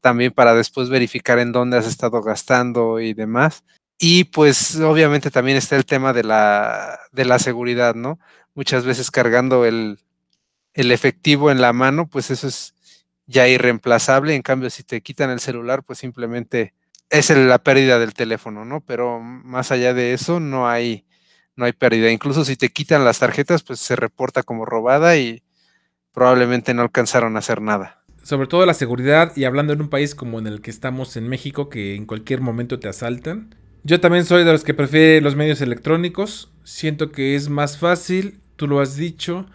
también 0.00 0.32
para 0.32 0.54
después 0.54 0.88
verificar 0.88 1.38
en 1.38 1.52
dónde 1.52 1.78
has 1.78 1.86
estado 1.86 2.22
gastando 2.22 3.00
y 3.00 3.14
demás. 3.14 3.64
Y 3.98 4.24
pues 4.24 4.76
obviamente 4.76 5.30
también 5.30 5.56
está 5.56 5.76
el 5.76 5.84
tema 5.84 6.12
de 6.12 6.24
la, 6.24 7.00
de 7.12 7.24
la 7.24 7.38
seguridad, 7.38 7.94
¿no? 7.94 8.18
Muchas 8.54 8.84
veces 8.84 9.10
cargando 9.10 9.64
el, 9.64 9.98
el 10.74 10.92
efectivo 10.92 11.50
en 11.50 11.60
la 11.60 11.72
mano, 11.72 12.06
pues 12.08 12.30
eso 12.30 12.46
es 12.46 12.74
ya 13.26 13.48
irreemplazable. 13.48 14.34
En 14.34 14.42
cambio, 14.42 14.70
si 14.70 14.84
te 14.84 15.00
quitan 15.02 15.30
el 15.30 15.40
celular, 15.40 15.82
pues 15.82 15.98
simplemente 15.98 16.74
es 17.10 17.30
la 17.30 17.58
pérdida 17.58 17.98
del 17.98 18.14
teléfono, 18.14 18.64
¿no? 18.64 18.80
Pero 18.80 19.20
más 19.20 19.72
allá 19.72 19.94
de 19.94 20.12
eso, 20.12 20.40
no 20.40 20.68
hay, 20.68 21.06
no 21.56 21.64
hay 21.64 21.72
pérdida. 21.72 22.10
Incluso 22.10 22.44
si 22.44 22.56
te 22.56 22.68
quitan 22.68 23.04
las 23.04 23.18
tarjetas, 23.18 23.62
pues 23.62 23.80
se 23.80 23.96
reporta 23.96 24.42
como 24.42 24.64
robada 24.64 25.16
y 25.16 25.42
probablemente 26.12 26.74
no 26.74 26.82
alcanzaron 26.82 27.36
a 27.36 27.40
hacer 27.40 27.60
nada. 27.62 27.97
Sobre 28.28 28.46
todo 28.46 28.66
la 28.66 28.74
seguridad 28.74 29.34
y 29.36 29.44
hablando 29.44 29.72
en 29.72 29.80
un 29.80 29.88
país 29.88 30.14
como 30.14 30.38
en 30.38 30.46
el 30.46 30.60
que 30.60 30.70
estamos 30.70 31.16
en 31.16 31.30
México, 31.30 31.70
que 31.70 31.94
en 31.94 32.04
cualquier 32.04 32.42
momento 32.42 32.78
te 32.78 32.86
asaltan. 32.86 33.54
Yo 33.84 34.00
también 34.00 34.26
soy 34.26 34.44
de 34.44 34.52
los 34.52 34.64
que 34.64 34.74
prefiere 34.74 35.22
los 35.22 35.34
medios 35.34 35.62
electrónicos. 35.62 36.52
Siento 36.62 37.10
que 37.10 37.36
es 37.36 37.48
más 37.48 37.78
fácil, 37.78 38.40
tú 38.56 38.68
lo 38.68 38.80
has 38.80 38.96
dicho, 38.96 39.46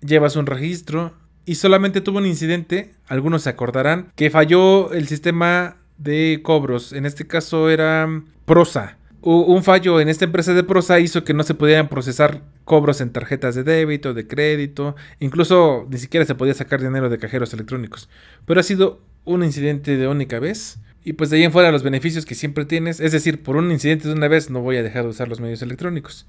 llevas 0.00 0.34
un 0.34 0.46
registro 0.46 1.14
y 1.44 1.54
solamente 1.54 2.00
tuvo 2.00 2.18
un 2.18 2.26
incidente, 2.26 2.94
algunos 3.06 3.42
se 3.42 3.50
acordarán, 3.50 4.10
que 4.16 4.28
falló 4.28 4.92
el 4.92 5.06
sistema 5.06 5.76
de 5.96 6.40
cobros. 6.42 6.92
En 6.92 7.06
este 7.06 7.28
caso 7.28 7.70
era 7.70 8.08
Prosa. 8.44 8.98
Un 9.22 9.62
fallo 9.62 10.00
en 10.00 10.08
esta 10.08 10.24
empresa 10.24 10.54
de 10.54 10.64
Prosa 10.64 10.98
hizo 10.98 11.24
que 11.24 11.34
no 11.34 11.42
se 11.42 11.54
pudieran 11.54 11.88
procesar 11.88 12.42
cobros 12.64 13.02
en 13.02 13.10
tarjetas 13.10 13.54
de 13.54 13.64
débito, 13.64 14.14
de 14.14 14.26
crédito, 14.26 14.96
incluso 15.18 15.86
ni 15.90 15.98
siquiera 15.98 16.24
se 16.24 16.34
podía 16.34 16.54
sacar 16.54 16.80
dinero 16.80 17.10
de 17.10 17.18
cajeros 17.18 17.52
electrónicos. 17.52 18.08
Pero 18.46 18.60
ha 18.60 18.62
sido 18.62 19.02
un 19.24 19.44
incidente 19.44 19.98
de 19.98 20.08
única 20.08 20.38
vez. 20.38 20.78
Y 21.04 21.14
pues 21.14 21.30
de 21.30 21.36
ahí 21.36 21.44
en 21.44 21.52
fuera 21.52 21.72
los 21.72 21.82
beneficios 21.82 22.24
que 22.24 22.34
siempre 22.34 22.64
tienes, 22.64 23.00
es 23.00 23.12
decir, 23.12 23.42
por 23.42 23.56
un 23.56 23.70
incidente 23.70 24.08
de 24.08 24.14
una 24.14 24.28
vez 24.28 24.50
no 24.50 24.60
voy 24.60 24.76
a 24.76 24.82
dejar 24.82 25.04
de 25.04 25.10
usar 25.10 25.28
los 25.28 25.40
medios 25.40 25.62
electrónicos. 25.62 26.26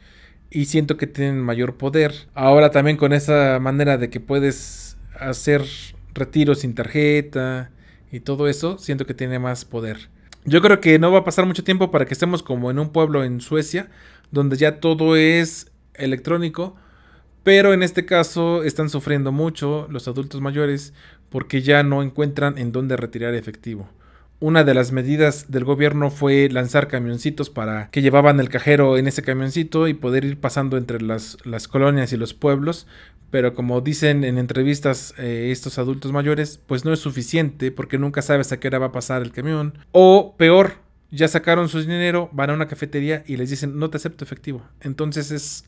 Y 0.49 0.65
siento 0.65 0.97
que 0.97 1.07
tienen 1.07 1.39
mayor 1.39 1.77
poder. 1.77 2.13
Ahora 2.33 2.71
también 2.71 2.97
con 2.97 3.13
esa 3.13 3.59
manera 3.59 3.97
de 3.97 4.09
que 4.09 4.19
puedes 4.19 4.97
hacer 5.17 5.63
retiros 6.13 6.59
sin 6.59 6.75
tarjeta, 6.75 7.71
y 8.11 8.19
todo 8.19 8.49
eso, 8.49 8.77
siento 8.77 9.05
que 9.05 9.13
tiene 9.13 9.39
más 9.39 9.63
poder. 9.63 10.09
Yo 10.43 10.61
creo 10.61 10.81
que 10.81 10.97
no 10.97 11.11
va 11.11 11.19
a 11.19 11.23
pasar 11.23 11.45
mucho 11.45 11.63
tiempo 11.63 11.91
para 11.91 12.05
que 12.05 12.13
estemos 12.13 12.41
como 12.41 12.71
en 12.71 12.79
un 12.79 12.89
pueblo 12.89 13.23
en 13.23 13.41
Suecia, 13.41 13.89
donde 14.31 14.57
ya 14.57 14.79
todo 14.79 15.15
es 15.15 15.71
electrónico, 15.93 16.75
pero 17.43 17.73
en 17.73 17.83
este 17.83 18.05
caso 18.05 18.63
están 18.63 18.89
sufriendo 18.89 19.31
mucho 19.31 19.87
los 19.89 20.07
adultos 20.07 20.41
mayores 20.41 20.93
porque 21.29 21.61
ya 21.61 21.83
no 21.83 22.01
encuentran 22.01 22.57
en 22.57 22.71
dónde 22.71 22.97
retirar 22.97 23.35
efectivo. 23.35 23.87
Una 24.39 24.63
de 24.63 24.73
las 24.73 24.91
medidas 24.91 25.51
del 25.51 25.63
gobierno 25.63 26.09
fue 26.09 26.49
lanzar 26.49 26.87
camioncitos 26.87 27.51
para 27.51 27.91
que 27.91 28.01
llevaban 28.01 28.39
el 28.39 28.49
cajero 28.49 28.97
en 28.97 29.07
ese 29.07 29.21
camioncito 29.21 29.87
y 29.87 29.93
poder 29.93 30.25
ir 30.25 30.39
pasando 30.39 30.77
entre 30.77 30.99
las, 30.99 31.37
las 31.45 31.67
colonias 31.67 32.11
y 32.11 32.17
los 32.17 32.33
pueblos. 32.33 32.87
Pero 33.31 33.55
como 33.55 33.81
dicen 33.81 34.23
en 34.23 34.37
entrevistas 34.37 35.13
eh, 35.17 35.49
estos 35.51 35.79
adultos 35.79 36.11
mayores, 36.11 36.59
pues 36.67 36.85
no 36.85 36.93
es 36.93 36.99
suficiente 36.99 37.71
porque 37.71 37.97
nunca 37.97 38.21
sabes 38.21 38.51
a 38.51 38.59
qué 38.59 38.67
hora 38.67 38.79
va 38.79 38.87
a 38.87 38.91
pasar 38.91 39.21
el 39.21 39.31
camión. 39.31 39.73
O 39.91 40.35
peor, 40.37 40.73
ya 41.09 41.27
sacaron 41.27 41.69
su 41.69 41.79
dinero, 41.79 42.29
van 42.33 42.49
a 42.49 42.53
una 42.53 42.67
cafetería 42.67 43.23
y 43.25 43.37
les 43.37 43.49
dicen 43.49 43.79
no 43.79 43.89
te 43.89 43.97
acepto 43.97 44.23
efectivo. 44.23 44.61
Entonces 44.81 45.31
es 45.31 45.65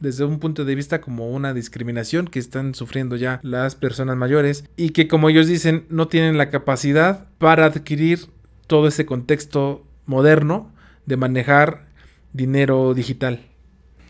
desde 0.00 0.24
un 0.24 0.40
punto 0.40 0.64
de 0.64 0.74
vista 0.74 1.00
como 1.00 1.30
una 1.30 1.54
discriminación 1.54 2.26
que 2.26 2.40
están 2.40 2.74
sufriendo 2.74 3.14
ya 3.14 3.38
las 3.42 3.76
personas 3.76 4.16
mayores 4.16 4.64
y 4.76 4.90
que 4.90 5.06
como 5.06 5.28
ellos 5.28 5.46
dicen 5.46 5.86
no 5.90 6.08
tienen 6.08 6.36
la 6.38 6.50
capacidad 6.50 7.26
para 7.38 7.66
adquirir 7.66 8.26
todo 8.66 8.88
ese 8.88 9.06
contexto 9.06 9.86
moderno 10.06 10.72
de 11.06 11.16
manejar 11.16 11.86
dinero 12.32 12.94
digital. 12.94 13.40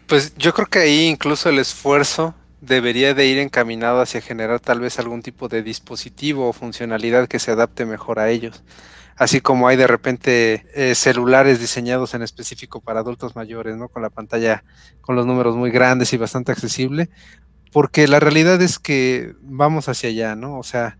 Pues 0.06 0.34
yo 0.36 0.54
creo 0.54 0.66
que 0.66 0.78
ahí 0.78 1.06
incluso 1.06 1.48
el 1.48 1.58
esfuerzo 1.58 2.34
debería 2.62 3.12
de 3.12 3.26
ir 3.26 3.38
encaminado 3.38 4.00
hacia 4.00 4.22
generar 4.22 4.60
tal 4.60 4.80
vez 4.80 4.98
algún 4.98 5.20
tipo 5.20 5.48
de 5.48 5.62
dispositivo 5.62 6.48
o 6.48 6.52
funcionalidad 6.54 7.28
que 7.28 7.38
se 7.38 7.50
adapte 7.50 7.84
mejor 7.84 8.18
a 8.18 8.30
ellos 8.30 8.64
así 9.16 9.40
como 9.40 9.68
hay 9.68 9.76
de 9.76 9.86
repente 9.86 10.66
eh, 10.74 10.94
celulares 10.94 11.60
diseñados 11.60 12.14
en 12.14 12.22
específico 12.22 12.80
para 12.80 13.00
adultos 13.00 13.36
mayores, 13.36 13.76
¿no? 13.76 13.88
Con 13.88 14.02
la 14.02 14.10
pantalla 14.10 14.64
con 15.00 15.16
los 15.16 15.26
números 15.26 15.56
muy 15.56 15.70
grandes 15.70 16.12
y 16.12 16.16
bastante 16.16 16.52
accesible, 16.52 17.10
porque 17.72 18.08
la 18.08 18.20
realidad 18.20 18.60
es 18.62 18.78
que 18.78 19.34
vamos 19.42 19.88
hacia 19.88 20.10
allá, 20.10 20.34
¿no? 20.34 20.58
O 20.58 20.62
sea, 20.62 20.98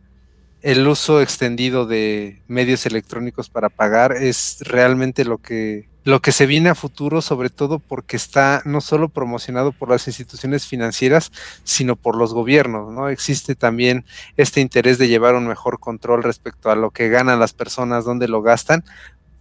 el 0.62 0.86
uso 0.86 1.20
extendido 1.20 1.86
de 1.86 2.42
medios 2.46 2.86
electrónicos 2.86 3.50
para 3.50 3.68
pagar 3.68 4.12
es 4.12 4.58
realmente 4.60 5.24
lo 5.24 5.38
que 5.38 5.88
lo 6.04 6.20
que 6.20 6.32
se 6.32 6.46
viene 6.46 6.68
a 6.68 6.74
futuro, 6.74 7.22
sobre 7.22 7.50
todo 7.50 7.78
porque 7.78 8.16
está 8.16 8.62
no 8.64 8.80
solo 8.80 9.08
promocionado 9.08 9.72
por 9.72 9.88
las 9.88 10.06
instituciones 10.08 10.66
financieras, 10.66 11.30
sino 11.64 11.96
por 11.96 12.16
los 12.16 12.34
gobiernos, 12.34 12.92
¿no? 12.92 13.08
Existe 13.08 13.54
también 13.54 14.04
este 14.36 14.60
interés 14.60 14.98
de 14.98 15.08
llevar 15.08 15.34
un 15.34 15.46
mejor 15.46 15.78
control 15.78 16.22
respecto 16.22 16.70
a 16.70 16.76
lo 16.76 16.90
que 16.90 17.08
ganan 17.08 17.38
las 17.38 17.52
personas, 17.52 18.04
dónde 18.04 18.28
lo 18.28 18.42
gastan, 18.42 18.84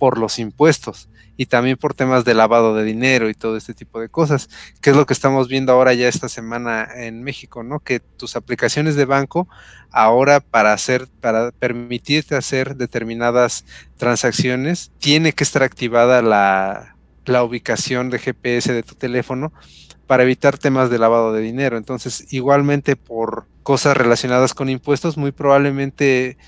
por 0.02 0.18
los 0.18 0.40
impuestos 0.40 1.10
y 1.38 1.46
también 1.46 1.78
por 1.78 1.94
temas 1.94 2.26
de 2.26 2.34
lavado 2.34 2.74
de 2.74 2.84
dinero 2.84 3.30
y 3.30 3.36
todo 3.36 3.56
este 3.56 3.76
tipo 3.76 4.02
de 4.02 4.10
cosas, 4.10 4.50
que 4.82 4.90
es 4.90 4.96
lo 4.96 5.06
que 5.06 5.14
estamos 5.14 5.48
viendo 5.48 5.72
ahora 5.74 5.94
ya 5.94 6.08
esta 6.08 6.28
semana 6.28 6.88
en 6.96 7.22
México, 7.22 7.62
¿no? 7.62 7.82
Que 7.82 8.00
tus 8.00 8.36
aplicaciones 8.36 8.96
de 8.96 9.06
banco 9.06 9.48
ahora 9.92 10.40
para 10.40 10.74
hacer, 10.74 11.08
para 11.20 11.52
permitirte 11.52 12.36
hacer 12.36 12.78
determinadas 12.78 13.64
transacciones, 13.98 14.92
tiene 14.98 15.34
que 15.34 15.44
estar 15.44 15.62
activada 15.62 16.24
la, 16.24 16.96
la 17.26 17.44
ubicación 17.44 18.10
de 18.10 18.18
GPS 18.18 18.74
de 18.74 18.82
tu 18.82 18.96
teléfono 18.96 19.54
para 20.08 20.24
evitar 20.24 20.58
temas 20.58 20.90
de 20.90 20.98
lavado 20.98 21.32
de 21.32 21.44
dinero. 21.44 21.78
Entonces, 21.78 22.34
igualmente 22.34 22.96
por 22.96 23.46
cosas 23.62 23.96
relacionadas 23.96 24.56
con 24.56 24.68
impuestos, 24.68 25.16
muy 25.16 25.32
probablemente 25.32 26.40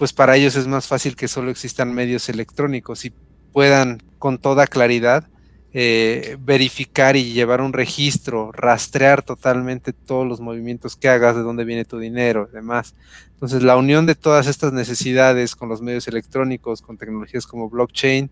pues 0.00 0.14
para 0.14 0.34
ellos 0.34 0.56
es 0.56 0.66
más 0.66 0.86
fácil 0.86 1.14
que 1.14 1.28
solo 1.28 1.50
existan 1.50 1.92
medios 1.92 2.30
electrónicos 2.30 3.04
y 3.04 3.12
puedan 3.52 4.02
con 4.18 4.38
toda 4.38 4.66
claridad 4.66 5.28
eh, 5.74 6.38
verificar 6.40 7.16
y 7.16 7.34
llevar 7.34 7.60
un 7.60 7.74
registro, 7.74 8.50
rastrear 8.50 9.22
totalmente 9.22 9.92
todos 9.92 10.26
los 10.26 10.40
movimientos 10.40 10.96
que 10.96 11.10
hagas, 11.10 11.36
de 11.36 11.42
dónde 11.42 11.66
viene 11.66 11.84
tu 11.84 11.98
dinero 11.98 12.48
y 12.50 12.54
demás. 12.54 12.94
Entonces, 13.34 13.62
la 13.62 13.76
unión 13.76 14.06
de 14.06 14.14
todas 14.14 14.46
estas 14.46 14.72
necesidades 14.72 15.54
con 15.54 15.68
los 15.68 15.82
medios 15.82 16.08
electrónicos, 16.08 16.80
con 16.80 16.96
tecnologías 16.96 17.46
como 17.46 17.68
blockchain, 17.68 18.30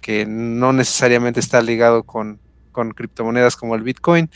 que 0.00 0.26
no 0.26 0.72
necesariamente 0.72 1.38
está 1.38 1.62
ligado 1.62 2.02
con, 2.02 2.40
criptomonedas 2.96 3.54
como 3.54 3.76
el 3.76 3.82
Bitcoin, 3.82 4.28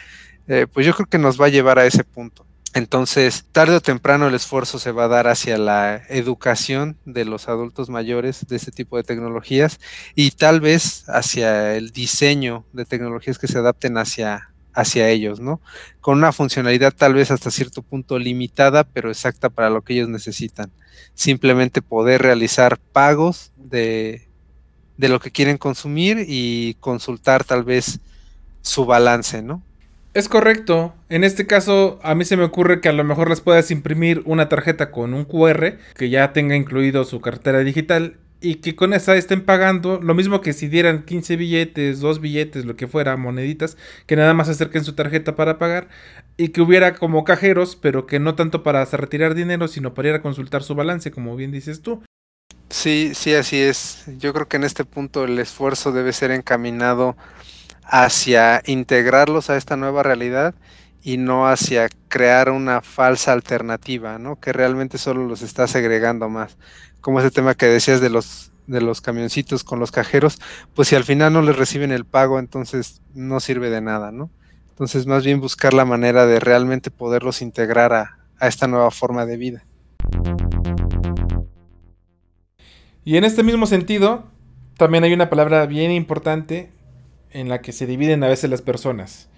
eh, 0.46 0.68
pues 0.72 0.86
yo 0.86 0.94
creo 0.94 1.06
que 1.06 1.18
nos 1.18 1.40
va 1.40 1.46
a 1.46 1.48
llevar 1.48 1.80
a 1.80 1.86
ese 1.86 2.04
punto. 2.04 2.46
Entonces, 2.72 3.46
tarde 3.50 3.74
o 3.76 3.80
temprano 3.80 4.28
el 4.28 4.34
esfuerzo 4.34 4.78
se 4.78 4.92
va 4.92 5.04
a 5.04 5.08
dar 5.08 5.26
hacia 5.26 5.58
la 5.58 6.02
educación 6.08 6.96
de 7.04 7.24
los 7.24 7.48
adultos 7.48 7.90
mayores 7.90 8.46
de 8.46 8.54
este 8.54 8.70
tipo 8.70 8.96
de 8.96 9.02
tecnologías 9.02 9.80
y 10.14 10.30
tal 10.30 10.60
vez 10.60 11.02
hacia 11.08 11.74
el 11.74 11.90
diseño 11.90 12.64
de 12.72 12.84
tecnologías 12.84 13.38
que 13.38 13.48
se 13.48 13.58
adapten 13.58 13.98
hacia, 13.98 14.52
hacia 14.72 15.08
ellos, 15.08 15.40
¿no? 15.40 15.60
Con 16.00 16.18
una 16.18 16.30
funcionalidad 16.30 16.94
tal 16.94 17.14
vez 17.14 17.32
hasta 17.32 17.50
cierto 17.50 17.82
punto 17.82 18.20
limitada, 18.20 18.84
pero 18.84 19.10
exacta 19.10 19.50
para 19.50 19.68
lo 19.68 19.82
que 19.82 19.94
ellos 19.94 20.08
necesitan. 20.08 20.70
Simplemente 21.14 21.82
poder 21.82 22.22
realizar 22.22 22.78
pagos 22.78 23.50
de, 23.56 24.28
de 24.96 25.08
lo 25.08 25.18
que 25.18 25.32
quieren 25.32 25.58
consumir 25.58 26.24
y 26.28 26.76
consultar 26.78 27.42
tal 27.42 27.64
vez 27.64 27.98
su 28.62 28.84
balance, 28.84 29.42
¿no? 29.42 29.60
Es 30.12 30.28
correcto. 30.28 30.92
En 31.08 31.22
este 31.22 31.46
caso, 31.46 32.00
a 32.02 32.16
mí 32.16 32.24
se 32.24 32.36
me 32.36 32.42
ocurre 32.42 32.80
que 32.80 32.88
a 32.88 32.92
lo 32.92 33.04
mejor 33.04 33.30
les 33.30 33.40
puedas 33.40 33.70
imprimir 33.70 34.22
una 34.24 34.48
tarjeta 34.48 34.90
con 34.90 35.14
un 35.14 35.24
QR 35.24 35.78
que 35.94 36.10
ya 36.10 36.32
tenga 36.32 36.56
incluido 36.56 37.04
su 37.04 37.20
cartera 37.20 37.60
digital 37.60 38.16
y 38.40 38.56
que 38.56 38.74
con 38.74 38.92
esa 38.92 39.14
estén 39.16 39.44
pagando 39.44 40.00
lo 40.02 40.14
mismo 40.14 40.40
que 40.40 40.52
si 40.52 40.66
dieran 40.66 41.04
15 41.04 41.36
billetes, 41.36 42.00
2 42.00 42.20
billetes, 42.20 42.64
lo 42.64 42.74
que 42.74 42.88
fuera, 42.88 43.16
moneditas, 43.16 43.76
que 44.06 44.16
nada 44.16 44.34
más 44.34 44.48
acerquen 44.48 44.82
su 44.82 44.94
tarjeta 44.94 45.36
para 45.36 45.58
pagar 45.58 45.88
y 46.36 46.48
que 46.48 46.60
hubiera 46.60 46.94
como 46.94 47.22
cajeros, 47.22 47.76
pero 47.76 48.06
que 48.06 48.18
no 48.18 48.34
tanto 48.34 48.64
para 48.64 48.84
retirar 48.84 49.34
dinero, 49.34 49.68
sino 49.68 49.94
para 49.94 50.08
ir 50.08 50.14
a 50.16 50.22
consultar 50.22 50.64
su 50.64 50.74
balance, 50.74 51.12
como 51.12 51.36
bien 51.36 51.52
dices 51.52 51.82
tú. 51.82 52.02
Sí, 52.70 53.12
sí, 53.14 53.34
así 53.34 53.60
es. 53.60 54.04
Yo 54.18 54.32
creo 54.32 54.48
que 54.48 54.56
en 54.56 54.64
este 54.64 54.84
punto 54.84 55.24
el 55.24 55.38
esfuerzo 55.38 55.92
debe 55.92 56.12
ser 56.12 56.30
encaminado 56.30 57.16
hacia 57.90 58.62
integrarlos 58.66 59.50
a 59.50 59.56
esta 59.56 59.76
nueva 59.76 60.04
realidad 60.04 60.54
y 61.02 61.16
no 61.16 61.48
hacia 61.48 61.88
crear 62.08 62.50
una 62.50 62.82
falsa 62.82 63.32
alternativa, 63.32 64.18
¿no? 64.18 64.38
Que 64.38 64.52
realmente 64.52 64.96
solo 64.96 65.26
los 65.26 65.42
está 65.42 65.66
segregando 65.66 66.28
más. 66.28 66.56
Como 67.00 67.18
ese 67.18 67.32
tema 67.32 67.54
que 67.54 67.66
decías 67.66 68.00
de 68.00 68.10
los 68.10 68.46
de 68.66 68.80
los 68.80 69.00
camioncitos 69.00 69.64
con 69.64 69.80
los 69.80 69.90
cajeros, 69.90 70.38
pues 70.74 70.86
si 70.86 70.94
al 70.94 71.02
final 71.02 71.32
no 71.32 71.42
les 71.42 71.56
reciben 71.56 71.90
el 71.90 72.04
pago, 72.04 72.38
entonces 72.38 73.02
no 73.14 73.40
sirve 73.40 73.68
de 73.68 73.80
nada, 73.80 74.12
¿no? 74.12 74.30
Entonces, 74.68 75.06
más 75.06 75.24
bien 75.24 75.40
buscar 75.40 75.74
la 75.74 75.84
manera 75.84 76.24
de 76.24 76.38
realmente 76.38 76.92
poderlos 76.92 77.42
integrar 77.42 77.92
a, 77.92 78.18
a 78.38 78.46
esta 78.46 78.68
nueva 78.68 78.92
forma 78.92 79.26
de 79.26 79.36
vida. 79.36 79.64
Y 83.04 83.16
en 83.16 83.24
este 83.24 83.42
mismo 83.42 83.66
sentido, 83.66 84.24
también 84.76 85.02
hay 85.02 85.12
una 85.12 85.30
palabra 85.30 85.66
bien 85.66 85.90
importante 85.90 86.70
en 87.32 87.48
la 87.48 87.60
que 87.60 87.72
se 87.72 87.86
dividen 87.86 88.22
a 88.24 88.28
veces 88.28 88.50
las 88.50 88.62
personas. 88.62 89.28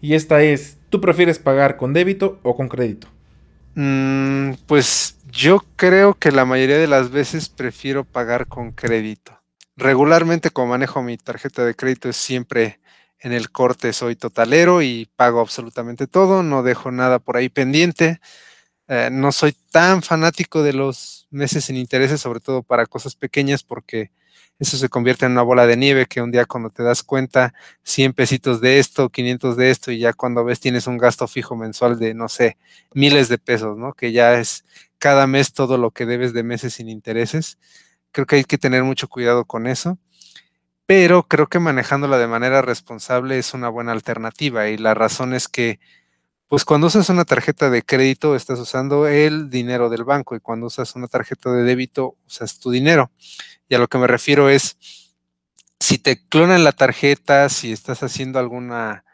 Y 0.00 0.14
esta 0.14 0.42
es, 0.42 0.78
¿tú 0.88 1.00
prefieres 1.00 1.38
pagar 1.38 1.76
con 1.76 1.92
débito 1.92 2.38
o 2.42 2.56
con 2.56 2.68
crédito? 2.68 3.08
Mm, 3.74 4.54
pues 4.66 5.16
yo 5.30 5.64
creo 5.76 6.14
que 6.14 6.32
la 6.32 6.44
mayoría 6.44 6.78
de 6.78 6.86
las 6.86 7.10
veces 7.10 7.48
prefiero 7.48 8.04
pagar 8.04 8.46
con 8.46 8.72
crédito. 8.72 9.38
Regularmente 9.76 10.50
como 10.50 10.68
manejo 10.68 11.02
mi 11.02 11.16
tarjeta 11.16 11.64
de 11.64 11.74
crédito 11.74 12.08
es 12.08 12.16
siempre 12.16 12.80
en 13.20 13.32
el 13.32 13.50
corte 13.50 13.92
soy 13.92 14.16
totalero 14.16 14.82
y 14.82 15.08
pago 15.16 15.40
absolutamente 15.40 16.06
todo, 16.06 16.42
no 16.42 16.62
dejo 16.62 16.90
nada 16.90 17.18
por 17.18 17.36
ahí 17.36 17.48
pendiente. 17.48 18.20
Eh, 18.88 19.10
no 19.12 19.30
soy 19.30 19.54
tan 19.70 20.02
fanático 20.02 20.62
de 20.62 20.72
los 20.72 21.28
meses 21.30 21.66
sin 21.66 21.76
intereses, 21.76 22.20
sobre 22.20 22.40
todo 22.40 22.62
para 22.62 22.86
cosas 22.86 23.14
pequeñas, 23.14 23.62
porque 23.62 24.10
eso 24.60 24.76
se 24.76 24.90
convierte 24.90 25.24
en 25.24 25.32
una 25.32 25.42
bola 25.42 25.66
de 25.66 25.76
nieve 25.76 26.06
que 26.06 26.20
un 26.20 26.30
día 26.30 26.44
cuando 26.44 26.68
te 26.68 26.82
das 26.82 27.02
cuenta, 27.02 27.54
100 27.82 28.12
pesitos 28.12 28.60
de 28.60 28.78
esto, 28.78 29.08
500 29.08 29.56
de 29.56 29.70
esto, 29.70 29.90
y 29.90 29.98
ya 29.98 30.12
cuando 30.12 30.44
ves 30.44 30.60
tienes 30.60 30.86
un 30.86 30.98
gasto 30.98 31.26
fijo 31.26 31.56
mensual 31.56 31.98
de, 31.98 32.12
no 32.14 32.28
sé, 32.28 32.58
miles 32.94 33.30
de 33.30 33.38
pesos, 33.38 33.78
¿no? 33.78 33.94
Que 33.94 34.12
ya 34.12 34.34
es 34.34 34.64
cada 34.98 35.26
mes 35.26 35.54
todo 35.54 35.78
lo 35.78 35.92
que 35.92 36.04
debes 36.04 36.34
de 36.34 36.42
meses 36.42 36.74
sin 36.74 36.90
intereses. 36.90 37.58
Creo 38.12 38.26
que 38.26 38.36
hay 38.36 38.44
que 38.44 38.58
tener 38.58 38.84
mucho 38.84 39.08
cuidado 39.08 39.46
con 39.46 39.66
eso, 39.66 39.98
pero 40.86 41.26
creo 41.28 41.46
que 41.48 41.60
manejándola 41.60 42.18
de 42.18 42.26
manera 42.28 42.62
responsable 42.62 43.38
es 43.38 43.54
una 43.54 43.70
buena 43.70 43.92
alternativa 43.92 44.68
y 44.68 44.76
la 44.76 44.92
razón 44.94 45.34
es 45.34 45.48
que 45.48 45.80
pues 46.50 46.64
cuando 46.64 46.88
usas 46.88 47.08
una 47.10 47.24
tarjeta 47.24 47.70
de 47.70 47.82
crédito 47.82 48.34
estás 48.34 48.58
usando 48.58 49.06
el 49.06 49.50
dinero 49.50 49.88
del 49.88 50.02
banco 50.02 50.34
y 50.34 50.40
cuando 50.40 50.66
usas 50.66 50.96
una 50.96 51.06
tarjeta 51.06 51.52
de 51.52 51.62
débito 51.62 52.16
usas 52.26 52.58
tu 52.58 52.72
dinero. 52.72 53.12
Y 53.68 53.76
a 53.76 53.78
lo 53.78 53.86
que 53.86 53.98
me 53.98 54.08
refiero 54.08 54.50
es, 54.50 54.76
si 55.78 55.98
te 55.98 56.26
clonan 56.26 56.64
la 56.64 56.72
tarjeta, 56.72 57.48
si 57.50 57.70
estás 57.70 58.02
haciendo 58.02 58.40
alguna 58.40 59.04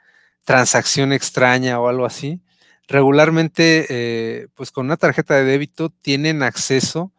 transacción 0.47 1.12
extraña 1.12 1.78
o 1.78 1.89
algo 1.89 2.07
así, 2.07 2.41
regularmente, 2.89 3.84
eh, 3.91 4.49
pues 4.55 4.70
con 4.70 4.87
una 4.87 4.97
tarjeta 4.97 5.34
de 5.34 5.45
débito 5.45 5.91
tienen 5.91 6.43
acceso 6.43 7.12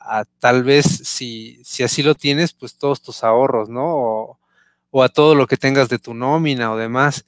a 0.00 0.24
tal 0.40 0.64
vez, 0.64 0.84
si, 0.84 1.60
si 1.62 1.84
así 1.84 2.02
lo 2.02 2.16
tienes, 2.16 2.54
pues 2.54 2.74
todos 2.74 3.02
tus 3.02 3.22
ahorros, 3.22 3.68
¿no? 3.68 3.84
O, 3.86 4.40
o 4.90 5.04
a 5.04 5.08
todo 5.08 5.36
lo 5.36 5.46
que 5.46 5.56
tengas 5.56 5.88
de 5.88 6.00
tu 6.00 6.12
nómina 6.12 6.72
o 6.72 6.76
demás. 6.76 7.24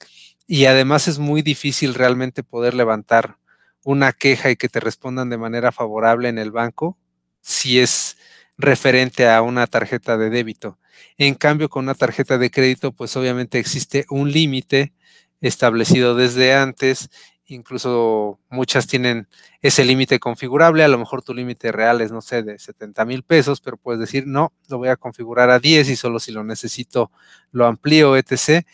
Y 0.47 0.65
además 0.65 1.07
es 1.07 1.19
muy 1.19 1.41
difícil 1.41 1.93
realmente 1.93 2.43
poder 2.43 2.73
levantar 2.73 3.37
una 3.83 4.11
queja 4.13 4.51
y 4.51 4.55
que 4.55 4.69
te 4.69 4.79
respondan 4.79 5.29
de 5.29 5.37
manera 5.37 5.71
favorable 5.71 6.29
en 6.29 6.37
el 6.37 6.51
banco 6.51 6.97
si 7.41 7.79
es 7.79 8.17
referente 8.57 9.27
a 9.29 9.41
una 9.41 9.67
tarjeta 9.67 10.17
de 10.17 10.29
débito. 10.29 10.79
En 11.17 11.35
cambio, 11.35 11.69
con 11.69 11.85
una 11.85 11.95
tarjeta 11.95 12.37
de 12.37 12.51
crédito, 12.51 12.91
pues 12.93 13.15
obviamente 13.17 13.59
existe 13.59 14.05
un 14.09 14.31
límite 14.31 14.93
establecido 15.41 16.15
desde 16.15 16.53
antes, 16.53 17.09
incluso 17.45 18.39
muchas 18.49 18.87
tienen 18.87 19.27
ese 19.61 19.83
límite 19.83 20.19
configurable, 20.19 20.83
a 20.83 20.87
lo 20.87 20.97
mejor 20.97 21.21
tu 21.21 21.33
límite 21.33 21.71
real 21.71 22.01
es, 22.01 22.11
no 22.11 22.21
sé, 22.21 22.43
de 22.43 22.57
70 22.59 23.03
mil 23.05 23.23
pesos, 23.23 23.59
pero 23.59 23.77
puedes 23.77 23.99
decir, 23.99 24.25
no, 24.27 24.53
lo 24.69 24.77
voy 24.77 24.89
a 24.89 24.95
configurar 24.95 25.49
a 25.49 25.59
10 25.59 25.89
y 25.89 25.95
solo 25.95 26.19
si 26.19 26.31
lo 26.31 26.43
necesito 26.43 27.11
lo 27.51 27.65
amplío, 27.65 28.15
etc. 28.15 28.65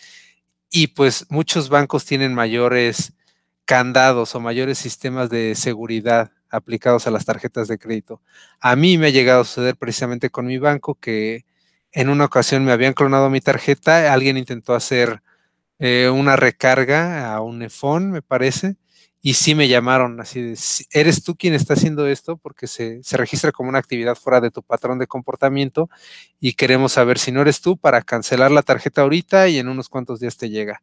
Y 0.72 0.88
pues 0.88 1.26
muchos 1.30 1.70
bancos 1.70 2.06
tienen 2.06 2.34
mayores 2.34 3.14
candados 3.66 4.36
o 4.36 4.40
mayores 4.40 4.78
sistemas 4.78 5.30
de 5.30 5.56
seguridad 5.56 6.32
aplicados 6.50 7.08
a 7.08 7.12
las 7.12 7.26
tarjetas 7.26 7.68
de 7.68 7.78
crédito. 7.78 8.22
A 8.60 8.76
mí 8.76 8.98
me 8.98 9.08
ha 9.08 9.12
llegado 9.12 9.42
a 9.42 9.46
suceder 9.46 9.76
precisamente 9.76 10.30
con 10.30 10.48
mi 10.48 10.58
banco 10.58 10.96
que 10.96 11.46
en 11.92 12.10
una 12.10 12.26
ocasión 12.26 12.66
me 12.66 12.72
habían 12.72 12.94
clonado 12.94 13.30
mi 13.30 13.42
tarjeta, 13.42 14.14
alguien 14.14 14.38
intentó 14.38 14.76
hacer 14.76 15.22
eh, 15.80 16.10
una 16.10 16.36
recarga 16.36 17.34
a 17.34 17.42
un 17.42 17.62
iPhone, 17.62 18.12
me 18.12 18.22
parece, 18.22 18.76
y 19.22 19.34
sí 19.34 19.56
me 19.56 19.68
llamaron 19.68 20.20
así 20.22 20.42
de, 20.42 20.58
¿eres 20.92 21.24
tú 21.24 21.36
quien 21.36 21.54
está 21.54 21.74
haciendo 21.74 22.08
esto? 22.08 22.38
Porque 22.38 22.68
se, 22.68 23.04
se, 23.04 23.18
registra 23.18 23.52
como 23.52 23.70
una 23.70 23.80
actividad 23.80 24.16
fuera 24.16 24.40
de 24.40 24.52
tu 24.52 24.64
patrón 24.64 24.98
de 25.00 25.08
comportamiento 25.08 25.90
y 26.40 26.54
queremos 26.54 26.94
saber 26.94 27.20
si 27.20 27.32
no 27.32 27.42
eres 27.42 27.62
tú 27.62 27.78
para 27.78 28.02
cancelar 28.02 28.52
la 28.52 28.62
tarjeta 28.62 29.02
ahorita 29.02 29.50
y 29.50 29.58
en 29.60 29.68
unos 29.68 29.90
cuantos 29.90 30.20
días 30.20 30.38
te 30.38 30.50
llega. 30.50 30.82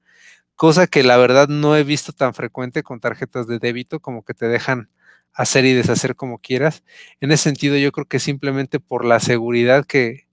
Cosa 0.55 0.87
que 0.87 1.03
la 1.03 1.17
verdad 1.17 1.49
no 1.49 1.77
he 1.77 1.85
visto 1.85 2.13
tan 2.13 2.35
frecuente 2.35 2.83
con 2.83 3.01
tarjetas 3.01 3.47
de 3.47 3.59
débito 3.59 4.01
como 4.01 4.25
que 4.25 4.35
te 4.35 4.49
dejan 4.49 4.91
hacer 5.33 5.65
y 5.67 5.75
deshacer 5.75 6.17
como 6.17 6.39
quieras. 6.39 6.83
En 7.21 7.31
ese 7.31 7.45
sentido, 7.45 7.77
yo 7.77 7.93
creo 7.93 8.07
que 8.07 8.19
simplemente 8.19 8.81
por 8.81 9.05
la 9.05 9.21
seguridad 9.21 9.85
que, 9.85 10.27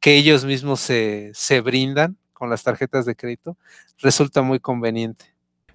que 0.00 0.16
ellos 0.16 0.44
mismos 0.44 0.80
se, 0.80 1.30
se 1.34 1.60
brindan 1.60 2.18
con 2.32 2.50
las 2.50 2.62
tarjetas 2.62 3.06
de 3.06 3.16
crédito, 3.16 3.56
resulta 3.98 4.42
muy 4.42 4.60
conveniente. 4.60 5.26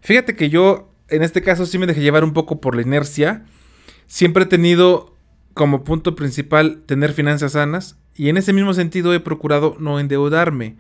Fíjate 0.02 0.36
que 0.36 0.50
yo, 0.50 0.93
en 1.10 1.24
este 1.24 1.42
caso, 1.42 1.66
sí 1.66 1.78
me 1.78 1.88
dejé 1.88 2.02
llevar 2.02 2.24
un 2.24 2.34
poco 2.34 2.62
por 2.62 2.76
la 2.76 2.82
inercia. 2.82 3.46
Siempre 4.08 4.44
he 4.44 4.48
tenido 4.48 5.16
como 5.54 5.84
punto 5.84 6.16
principal 6.16 6.84
tener 6.86 7.14
finanzas 7.14 7.54
sanas 7.54 7.98
y 8.16 8.30
en 8.30 8.38
ese 8.38 8.54
mismo 8.54 8.74
sentido 8.74 9.14
he 9.14 9.20
procurado 9.20 9.76
no 9.80 10.00
endeudarme. 10.00 10.78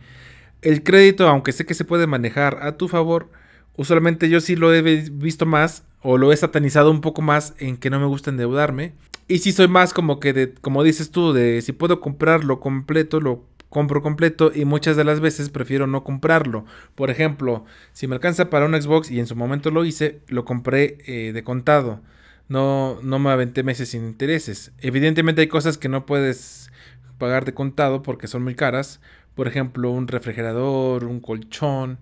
El 0.61 0.84
crédito, 0.84 1.28
aunque 1.28 1.51
sé 1.51 1.65
que 1.65 1.74
se 1.74 1.86
puede 1.86 2.07
manejar 2.07 2.59
a 2.61 2.78
tu 2.78 2.88
favor, 2.88 3.30
usualmente 3.76 4.30
yo 4.30 4.39
sí 4.39 4.55
lo 4.55 4.74
he 4.74 4.82
visto 4.82 5.45
más 5.45 5.84
o 6.01 6.17
lo 6.17 6.32
he 6.32 6.38
satanizado 6.38 6.91
un 6.91 7.01
poco 7.01 7.21
más 7.21 7.53
en 7.59 7.78
que 7.78 7.89
no 7.89 7.99
me 7.99 8.05
gusta 8.05 8.30
endeudarme. 8.30 8.93
Y 9.28 9.39
si 9.39 9.51
soy 9.51 9.67
más 9.67 9.93
como 9.93 10.19
que 10.19 10.34
de, 10.34 10.53
como 10.53 10.84
dices 10.84 11.11
tú, 11.11 11.34
de 11.34 11.61
si 11.61 11.71
puedo 11.71 12.01
comprarlo 12.01 12.59
completo, 12.59 13.19
lo 13.19 13.45
compro 13.74 14.01
completo 14.01 14.51
y 14.53 14.63
muchas 14.63 14.95
de 14.95 15.03
las 15.03 15.19
veces 15.19 15.49
prefiero 15.49 15.88
no 15.88 16.03
comprarlo. 16.05 16.65
Por 16.95 17.09
ejemplo, 17.09 17.65
si 17.91 18.07
me 18.07 18.15
alcanza 18.15 18.49
para 18.49 18.65
un 18.65 18.80
Xbox 18.80 19.11
y 19.11 19.19
en 19.19 19.28
su 19.28 19.36
momento 19.36 19.71
lo 19.71 19.84
hice, 19.84 20.21
lo 20.28 20.45
compré 20.45 20.99
eh, 21.07 21.34
de 21.34 21.43
contado. 21.43 21.99
No, 22.47 22.99
no 23.01 23.19
me 23.19 23.32
aventé 23.32 23.63
meses 23.63 23.89
sin 23.89 24.05
intereses. 24.05 24.71
Evidentemente 24.80 25.41
hay 25.41 25.47
cosas 25.47 25.78
que 25.78 25.89
no 25.89 26.05
puedes 26.05 26.71
pagar 27.17 27.45
de 27.45 27.53
contado 27.53 28.03
porque 28.03 28.28
son 28.28 28.43
muy 28.43 28.55
caras. 28.55 29.01
Por 29.36 29.47
ejemplo, 29.47 29.89
un 29.89 30.07
refrigerador, 30.07 31.03
un 31.05 31.19
colchón 31.19 31.97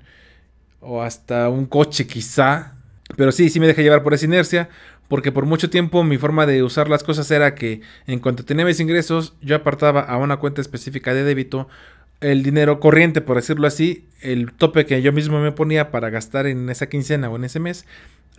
o 0.82 1.02
hasta 1.02 1.50
un 1.50 1.66
coche 1.66 2.06
quizá 2.06 2.76
pero 3.16 3.32
sí, 3.32 3.50
sí 3.50 3.60
me 3.60 3.68
dejé 3.68 3.84
llevar 3.84 4.04
por 4.04 4.14
esa 4.14 4.26
inercia, 4.26 4.70
porque 5.12 5.34
por 5.34 5.46
mucho 5.46 5.70
tiempo 5.70 6.06
mi 6.06 6.18
forma 6.18 6.46
de 6.46 6.64
usar 6.64 6.88
las 6.88 7.04
cosas 7.04 7.30
era 7.32 7.54
que 7.54 7.82
en 8.08 8.20
cuanto 8.20 8.46
tenía 8.46 8.64
mis 8.64 8.80
ingresos, 8.80 9.36
yo 9.42 9.58
apartaba 9.58 10.00
a 10.00 10.16
una 10.16 10.38
cuenta 10.38 10.62
específica 10.62 11.14
de 11.14 11.26
débito 11.26 11.68
el 12.22 12.44
dinero 12.44 12.80
corriente, 12.80 13.20
por 13.20 13.36
decirlo 13.36 13.68
así, 13.68 14.08
el 14.22 14.54
tope 14.54 14.86
que 14.86 15.02
yo 15.02 15.12
mismo 15.12 15.42
me 15.42 15.52
ponía 15.52 15.92
para 15.92 16.10
gastar 16.10 16.48
en 16.48 16.70
esa 16.70 16.88
quincena 16.88 17.30
o 17.30 17.36
en 17.36 17.44
ese 17.44 17.60
mes, 17.60 17.86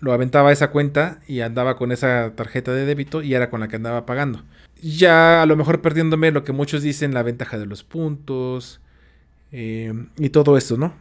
lo 0.00 0.14
aventaba 0.14 0.48
a 0.48 0.52
esa 0.52 0.70
cuenta 0.70 1.20
y 1.28 1.40
andaba 1.40 1.76
con 1.76 1.92
esa 1.92 2.32
tarjeta 2.36 2.72
de 2.72 2.86
débito 2.86 3.20
y 3.20 3.34
era 3.34 3.50
con 3.50 3.60
la 3.60 3.68
que 3.68 3.76
andaba 3.76 4.06
pagando. 4.06 4.42
Ya 4.80 5.42
a 5.42 5.46
lo 5.46 5.56
mejor 5.56 5.82
perdiéndome 5.82 6.30
lo 6.30 6.42
que 6.42 6.52
muchos 6.52 6.80
dicen, 6.80 7.12
la 7.12 7.22
ventaja 7.22 7.58
de 7.58 7.66
los 7.66 7.84
puntos 7.84 8.80
eh, 9.50 9.92
y 10.16 10.30
todo 10.30 10.56
eso, 10.56 10.78
¿no? 10.78 10.94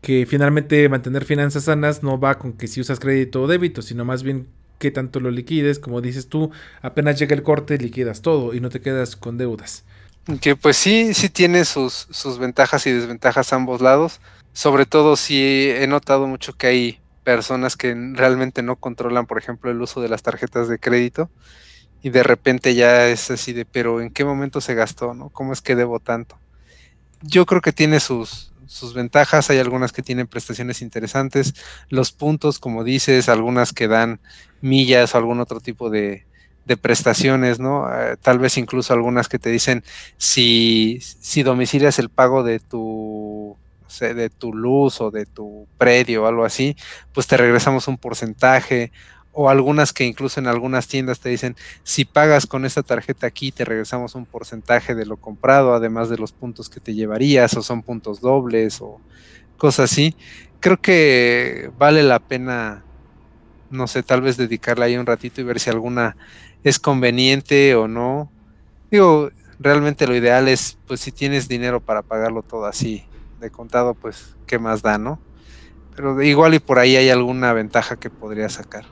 que 0.00 0.26
finalmente 0.26 0.88
mantener 0.88 1.24
finanzas 1.24 1.62
sanas 1.62 2.02
no 2.02 2.18
va 2.18 2.40
con 2.40 2.54
que 2.54 2.66
si 2.66 2.80
usas 2.80 2.98
crédito 2.98 3.40
o 3.40 3.46
débito, 3.46 3.82
sino 3.82 4.04
más 4.04 4.24
bien 4.24 4.48
que 4.82 4.90
tanto 4.90 5.20
lo 5.20 5.30
liquides, 5.30 5.78
como 5.78 6.00
dices 6.00 6.26
tú, 6.28 6.50
apenas 6.80 7.16
llega 7.16 7.36
el 7.36 7.44
corte 7.44 7.78
liquidas 7.78 8.20
todo 8.20 8.52
y 8.52 8.58
no 8.58 8.68
te 8.68 8.80
quedas 8.80 9.14
con 9.14 9.38
deudas. 9.38 9.84
Que 10.40 10.56
pues 10.56 10.76
sí, 10.76 11.14
sí 11.14 11.28
tiene 11.28 11.64
sus, 11.64 12.08
sus 12.10 12.40
ventajas 12.40 12.84
y 12.88 12.90
desventajas 12.90 13.52
a 13.52 13.56
ambos 13.56 13.80
lados. 13.80 14.20
Sobre 14.52 14.84
todo 14.84 15.14
si 15.14 15.70
he 15.70 15.86
notado 15.86 16.26
mucho 16.26 16.54
que 16.54 16.66
hay 16.66 17.00
personas 17.22 17.76
que 17.76 17.94
realmente 18.14 18.64
no 18.64 18.74
controlan, 18.74 19.26
por 19.26 19.38
ejemplo, 19.38 19.70
el 19.70 19.80
uso 19.80 20.02
de 20.02 20.08
las 20.08 20.24
tarjetas 20.24 20.66
de 20.68 20.80
crédito 20.80 21.30
y 22.02 22.10
de 22.10 22.24
repente 22.24 22.74
ya 22.74 23.06
es 23.06 23.30
así 23.30 23.52
de, 23.52 23.64
pero 23.64 24.00
¿en 24.00 24.10
qué 24.10 24.24
momento 24.24 24.60
se 24.60 24.74
gastó? 24.74 25.14
¿no? 25.14 25.28
¿Cómo 25.28 25.52
es 25.52 25.62
que 25.62 25.76
debo 25.76 26.00
tanto? 26.00 26.36
Yo 27.20 27.46
creo 27.46 27.60
que 27.60 27.72
tiene 27.72 28.00
sus, 28.00 28.51
sus 28.72 28.94
ventajas, 28.94 29.50
hay 29.50 29.58
algunas 29.58 29.92
que 29.92 30.02
tienen 30.02 30.26
prestaciones 30.26 30.80
interesantes, 30.80 31.54
los 31.90 32.10
puntos, 32.10 32.58
como 32.58 32.84
dices, 32.84 33.28
algunas 33.28 33.72
que 33.72 33.86
dan 33.86 34.20
millas 34.62 35.14
o 35.14 35.18
algún 35.18 35.40
otro 35.40 35.60
tipo 35.60 35.90
de, 35.90 36.24
prestaciones, 36.80 37.60
¿no? 37.60 37.86
Eh, 37.92 38.16
tal 38.22 38.38
vez 38.38 38.56
incluso 38.56 38.94
algunas 38.94 39.28
que 39.28 39.38
te 39.38 39.50
dicen 39.50 39.84
si, 40.16 41.00
si 41.02 41.42
domicilias 41.42 41.98
el 41.98 42.08
pago 42.08 42.42
de 42.42 42.60
tu, 42.60 43.58
de 44.00 44.30
tu 44.30 44.54
luz 44.54 45.02
o 45.02 45.10
de 45.10 45.26
tu 45.26 45.66
predio 45.76 46.22
o 46.22 46.26
algo 46.26 46.46
así, 46.46 46.74
pues 47.12 47.26
te 47.26 47.36
regresamos 47.36 47.88
un 47.88 47.98
porcentaje 47.98 48.90
o 49.32 49.48
algunas 49.48 49.92
que 49.92 50.04
incluso 50.04 50.40
en 50.40 50.46
algunas 50.46 50.88
tiendas 50.88 51.20
te 51.20 51.30
dicen, 51.30 51.56
si 51.82 52.04
pagas 52.04 52.46
con 52.46 52.64
esta 52.64 52.82
tarjeta 52.82 53.26
aquí, 53.26 53.50
te 53.50 53.64
regresamos 53.64 54.14
un 54.14 54.26
porcentaje 54.26 54.94
de 54.94 55.06
lo 55.06 55.16
comprado, 55.16 55.74
además 55.74 56.10
de 56.10 56.18
los 56.18 56.32
puntos 56.32 56.68
que 56.68 56.80
te 56.80 56.94
llevarías, 56.94 57.56
o 57.56 57.62
son 57.62 57.82
puntos 57.82 58.20
dobles, 58.20 58.80
o 58.80 59.00
cosas 59.56 59.90
así. 59.90 60.14
Creo 60.60 60.80
que 60.80 61.70
vale 61.78 62.02
la 62.02 62.18
pena, 62.18 62.84
no 63.70 63.86
sé, 63.86 64.02
tal 64.02 64.20
vez 64.20 64.36
dedicarle 64.36 64.84
ahí 64.84 64.96
un 64.96 65.06
ratito 65.06 65.40
y 65.40 65.44
ver 65.44 65.58
si 65.58 65.70
alguna 65.70 66.16
es 66.62 66.78
conveniente 66.78 67.74
o 67.74 67.88
no. 67.88 68.30
Digo, 68.90 69.30
realmente 69.58 70.06
lo 70.06 70.14
ideal 70.14 70.48
es, 70.48 70.78
pues 70.86 71.00
si 71.00 71.10
tienes 71.10 71.48
dinero 71.48 71.80
para 71.80 72.02
pagarlo 72.02 72.42
todo 72.42 72.66
así, 72.66 73.06
de 73.40 73.50
contado, 73.50 73.94
pues, 73.94 74.36
¿qué 74.46 74.58
más 74.58 74.82
da, 74.82 74.98
no? 74.98 75.18
Pero 75.96 76.20
igual 76.22 76.54
y 76.54 76.58
por 76.58 76.78
ahí 76.78 76.96
hay 76.96 77.10
alguna 77.10 77.52
ventaja 77.52 77.96
que 77.96 78.10
podría 78.10 78.48
sacar. 78.48 78.84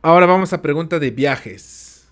Ahora 0.00 0.26
vamos 0.26 0.52
a 0.52 0.62
pregunta 0.62 1.00
de 1.00 1.10
viajes. 1.10 2.06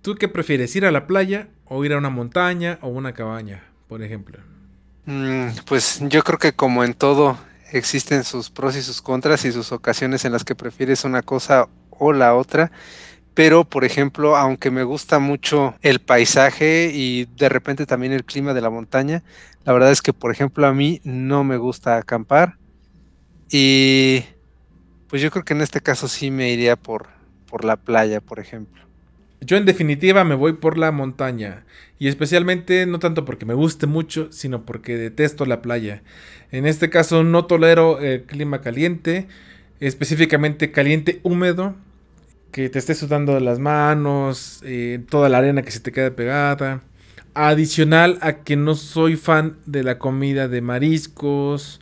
¿Tú 0.00 0.14
qué 0.14 0.28
prefieres, 0.28 0.74
ir 0.76 0.86
a 0.86 0.90
la 0.90 1.06
playa 1.06 1.48
o 1.66 1.84
ir 1.84 1.92
a 1.92 1.98
una 1.98 2.08
montaña 2.08 2.78
o 2.80 2.88
una 2.88 3.12
cabaña, 3.12 3.64
por 3.86 4.02
ejemplo? 4.02 4.38
Mm, 5.04 5.48
pues 5.66 6.00
yo 6.08 6.22
creo 6.22 6.38
que 6.38 6.54
como 6.54 6.84
en 6.84 6.94
todo 6.94 7.38
existen 7.70 8.24
sus 8.24 8.48
pros 8.48 8.76
y 8.76 8.82
sus 8.82 9.02
contras 9.02 9.44
y 9.44 9.52
sus 9.52 9.72
ocasiones 9.72 10.24
en 10.24 10.32
las 10.32 10.44
que 10.44 10.54
prefieres 10.54 11.04
una 11.04 11.20
cosa 11.20 11.68
o 11.90 12.14
la 12.14 12.34
otra. 12.34 12.72
Pero, 13.34 13.64
por 13.64 13.84
ejemplo, 13.84 14.34
aunque 14.34 14.70
me 14.70 14.82
gusta 14.82 15.18
mucho 15.18 15.74
el 15.82 16.00
paisaje 16.00 16.90
y 16.94 17.26
de 17.36 17.50
repente 17.50 17.84
también 17.84 18.12
el 18.14 18.24
clima 18.24 18.54
de 18.54 18.62
la 18.62 18.70
montaña, 18.70 19.22
la 19.64 19.74
verdad 19.74 19.92
es 19.92 20.00
que, 20.00 20.14
por 20.14 20.32
ejemplo, 20.32 20.66
a 20.66 20.72
mí 20.72 21.02
no 21.04 21.44
me 21.44 21.58
gusta 21.58 21.98
acampar. 21.98 22.56
Y 23.50 24.24
pues 25.08 25.20
yo 25.20 25.30
creo 25.30 25.44
que 25.44 25.52
en 25.52 25.60
este 25.60 25.80
caso 25.82 26.08
sí 26.08 26.30
me 26.30 26.50
iría 26.50 26.76
por, 26.76 27.17
por 27.48 27.64
la 27.64 27.76
playa, 27.76 28.20
por 28.20 28.38
ejemplo. 28.38 28.82
Yo 29.40 29.56
en 29.56 29.64
definitiva 29.64 30.24
me 30.24 30.34
voy 30.34 30.54
por 30.54 30.78
la 30.78 30.92
montaña. 30.92 31.64
Y 31.98 32.08
especialmente 32.08 32.86
no 32.86 32.98
tanto 32.98 33.24
porque 33.24 33.46
me 33.46 33.54
guste 33.54 33.86
mucho, 33.86 34.28
sino 34.30 34.64
porque 34.64 34.96
detesto 34.96 35.46
la 35.46 35.62
playa. 35.62 36.02
En 36.50 36.66
este 36.66 36.90
caso 36.90 37.24
no 37.24 37.46
tolero 37.46 38.00
el 38.00 38.22
clima 38.22 38.60
caliente, 38.60 39.26
específicamente 39.80 40.70
caliente 40.70 41.20
húmedo, 41.22 41.74
que 42.52 42.68
te 42.68 42.78
esté 42.78 42.94
sudando 42.94 43.38
las 43.40 43.58
manos, 43.58 44.60
eh, 44.64 45.00
toda 45.08 45.28
la 45.28 45.38
arena 45.38 45.62
que 45.62 45.70
se 45.70 45.80
te 45.80 45.92
queda 45.92 46.10
pegada. 46.10 46.82
Adicional 47.34 48.18
a 48.20 48.38
que 48.38 48.56
no 48.56 48.74
soy 48.74 49.16
fan 49.16 49.58
de 49.66 49.84
la 49.84 49.98
comida 49.98 50.48
de 50.48 50.60
mariscos, 50.60 51.80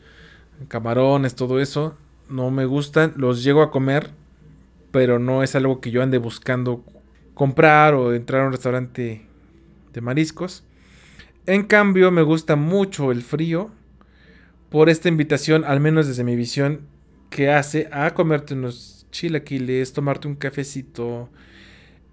camarones, 0.69 1.35
todo 1.35 1.61
eso. 1.61 1.97
No 2.29 2.51
me 2.51 2.65
gustan, 2.65 3.13
los 3.17 3.45
llego 3.45 3.63
a 3.63 3.71
comer, 3.71 4.11
pero 4.97 5.19
no 5.19 5.43
es 5.43 5.55
algo 5.55 5.83
que 5.83 5.91
yo 5.91 6.03
ande 6.03 6.17
buscando 6.17 6.83
comprar 7.35 7.93
o 7.93 8.15
entrar 8.15 8.41
a 8.41 8.47
un 8.47 8.53
restaurante 8.53 9.27
de 9.93 10.01
mariscos. 10.01 10.65
En 11.45 11.65
cambio, 11.65 12.11
me 12.11 12.23
gusta 12.23 12.57
mucho 12.57 13.13
el 13.13 13.21
frío 13.21 13.71
por 14.71 14.89
esta 14.89 15.11
invitación, 15.11 15.67
al 15.67 15.81
menos 15.81 16.07
desde 16.07 16.25
mi 16.25 16.35
visión, 16.35 16.81
que 17.29 17.51
hace 17.51 17.91
a 17.93 18.15
comerte 18.15 18.55
unos 18.55 19.07
chilaquiles, 19.11 19.93
tomarte 19.93 20.29
un 20.29 20.35
cafecito. 20.35 21.29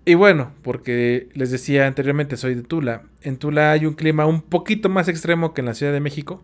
Y 0.04 0.16
bueno, 0.16 0.52
porque 0.62 1.30
les 1.36 1.52
decía 1.52 1.88
anteriormente, 1.88 2.36
soy 2.36 2.54
de 2.54 2.64
Tula. 2.64 3.04
En 3.22 3.38
Tula 3.38 3.72
hay 3.72 3.86
un 3.86 3.94
clima 3.94 4.26
un 4.26 4.42
poquito 4.42 4.90
más 4.90 5.08
extremo 5.08 5.54
que 5.54 5.62
en 5.62 5.68
la 5.68 5.74
Ciudad 5.74 5.94
de 5.94 6.02
México. 6.02 6.44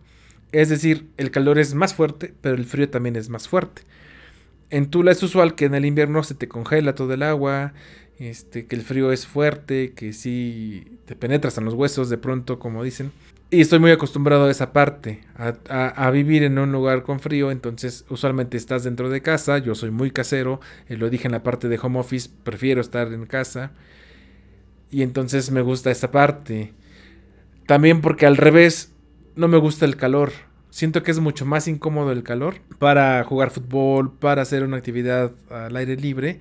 Es 0.52 0.70
decir, 0.70 1.10
el 1.18 1.30
calor 1.30 1.58
es 1.58 1.74
más 1.74 1.92
fuerte, 1.92 2.32
pero 2.40 2.54
el 2.54 2.64
frío 2.64 2.88
también 2.88 3.16
es 3.16 3.28
más 3.28 3.46
fuerte. 3.46 3.82
En 4.70 4.88
Tula 4.88 5.10
es 5.12 5.22
usual 5.22 5.54
que 5.54 5.64
en 5.64 5.74
el 5.74 5.84
invierno 5.84 6.22
se 6.22 6.34
te 6.34 6.48
congela 6.48 6.94
todo 6.94 7.12
el 7.12 7.22
agua, 7.22 7.72
este, 8.18 8.66
que 8.66 8.76
el 8.76 8.82
frío 8.82 9.12
es 9.12 9.26
fuerte, 9.26 9.92
que 9.94 10.12
sí 10.12 10.98
te 11.06 11.16
penetras 11.16 11.58
en 11.58 11.64
los 11.64 11.74
huesos 11.74 12.08
de 12.08 12.18
pronto, 12.18 12.58
como 12.58 12.84
dicen. 12.84 13.10
Y 13.52 13.62
estoy 13.62 13.80
muy 13.80 13.90
acostumbrado 13.90 14.44
a 14.44 14.50
esa 14.50 14.72
parte, 14.72 15.22
a, 15.36 16.10
vivir 16.12 16.44
en 16.44 16.56
un 16.58 16.70
lugar 16.70 17.02
con 17.02 17.18
frío, 17.18 17.50
entonces 17.50 18.04
usualmente 18.08 18.56
estás 18.56 18.84
dentro 18.84 19.10
de 19.10 19.22
casa, 19.22 19.58
yo 19.58 19.74
soy 19.74 19.90
muy 19.90 20.12
casero, 20.12 20.60
eh, 20.88 20.96
lo 20.96 21.10
dije 21.10 21.26
en 21.26 21.32
la 21.32 21.42
parte 21.42 21.68
de 21.68 21.76
home 21.82 21.98
office, 21.98 22.30
prefiero 22.44 22.80
estar 22.80 23.12
en 23.12 23.26
casa, 23.26 23.72
y 24.92 25.02
entonces 25.02 25.50
me 25.50 25.62
gusta 25.62 25.90
esa 25.90 26.12
parte. 26.12 26.74
También 27.66 28.02
porque 28.02 28.26
al 28.26 28.36
revés, 28.36 28.92
no 29.34 29.48
me 29.48 29.58
gusta 29.58 29.84
el 29.84 29.96
calor, 29.96 30.30
siento 30.70 31.02
que 31.02 31.10
es 31.10 31.18
mucho 31.18 31.44
más 31.44 31.68
incómodo 31.68 32.12
el 32.12 32.22
calor 32.22 32.56
para 32.78 33.22
jugar 33.24 33.50
fútbol, 33.50 34.12
para 34.12 34.42
hacer 34.42 34.62
una 34.62 34.76
actividad 34.76 35.32
al 35.50 35.76
aire 35.76 35.96
libre 35.96 36.40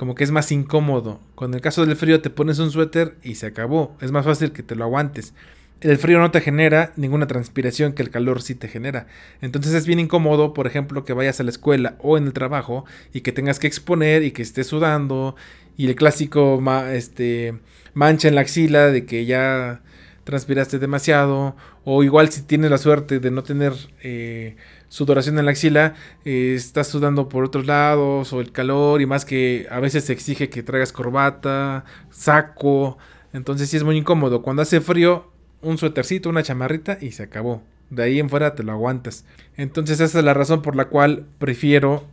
como 0.00 0.14
que 0.14 0.24
es 0.24 0.30
más 0.30 0.50
incómodo. 0.50 1.20
Con 1.34 1.52
el 1.52 1.60
caso 1.60 1.84
del 1.84 1.94
frío 1.94 2.22
te 2.22 2.30
pones 2.30 2.58
un 2.58 2.70
suéter 2.70 3.16
y 3.22 3.34
se 3.34 3.44
acabó. 3.44 3.98
Es 4.00 4.12
más 4.12 4.24
fácil 4.24 4.50
que 4.50 4.62
te 4.62 4.74
lo 4.74 4.84
aguantes. 4.84 5.34
El 5.82 5.98
frío 5.98 6.18
no 6.18 6.30
te 6.30 6.40
genera 6.40 6.94
ninguna 6.96 7.26
transpiración 7.26 7.92
que 7.92 8.00
el 8.00 8.08
calor 8.08 8.40
sí 8.40 8.54
te 8.54 8.66
genera. 8.66 9.08
Entonces 9.42 9.74
es 9.74 9.86
bien 9.86 10.00
incómodo, 10.00 10.54
por 10.54 10.66
ejemplo, 10.66 11.04
que 11.04 11.12
vayas 11.12 11.38
a 11.38 11.42
la 11.42 11.50
escuela 11.50 11.96
o 11.98 12.16
en 12.16 12.24
el 12.24 12.32
trabajo 12.32 12.86
y 13.12 13.20
que 13.20 13.32
tengas 13.32 13.58
que 13.58 13.66
exponer 13.66 14.22
y 14.22 14.30
que 14.30 14.40
estés 14.40 14.68
sudando 14.68 15.36
y 15.76 15.86
el 15.86 15.96
clásico 15.96 16.62
este, 16.90 17.58
mancha 17.92 18.28
en 18.28 18.36
la 18.36 18.40
axila 18.40 18.86
de 18.86 19.04
que 19.04 19.26
ya 19.26 19.82
transpiraste 20.30 20.78
demasiado 20.78 21.56
o 21.84 22.04
igual 22.04 22.30
si 22.30 22.42
tienes 22.42 22.70
la 22.70 22.78
suerte 22.78 23.18
de 23.18 23.32
no 23.32 23.42
tener 23.42 23.72
eh, 24.00 24.54
sudoración 24.88 25.40
en 25.40 25.44
la 25.44 25.50
axila, 25.50 25.94
eh, 26.24 26.54
estás 26.54 26.86
sudando 26.86 27.28
por 27.28 27.42
otros 27.42 27.66
lados 27.66 28.32
o 28.32 28.40
el 28.40 28.52
calor 28.52 29.02
y 29.02 29.06
más 29.06 29.24
que 29.24 29.66
a 29.70 29.80
veces 29.80 30.04
se 30.04 30.12
exige 30.12 30.48
que 30.48 30.62
traigas 30.62 30.92
corbata, 30.92 31.84
saco, 32.10 32.96
entonces 33.32 33.68
sí 33.68 33.76
es 33.76 33.82
muy 33.82 33.96
incómodo. 33.96 34.40
Cuando 34.40 34.62
hace 34.62 34.80
frío, 34.80 35.32
un 35.62 35.78
suétercito, 35.78 36.28
una 36.28 36.44
chamarrita 36.44 36.98
y 37.00 37.10
se 37.10 37.24
acabó. 37.24 37.62
De 37.90 38.04
ahí 38.04 38.20
en 38.20 38.30
fuera 38.30 38.54
te 38.54 38.62
lo 38.62 38.70
aguantas. 38.70 39.24
Entonces 39.56 39.98
esa 39.98 40.20
es 40.20 40.24
la 40.24 40.34
razón 40.34 40.62
por 40.62 40.76
la 40.76 40.84
cual 40.84 41.26
prefiero 41.40 42.04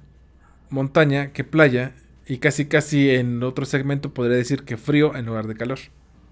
montaña 0.72 1.32
que 1.34 1.44
playa 1.44 1.94
y 2.26 2.40
casi 2.40 2.66
casi 2.66 3.12
en 3.12 3.44
otro 3.44 3.66
segmento 3.66 4.12
podría 4.12 4.38
decir 4.38 4.64
que 4.64 4.76
frío 4.76 5.16
en 5.16 5.28
lugar 5.28 5.46
de 5.46 5.56
calor. 5.56 5.78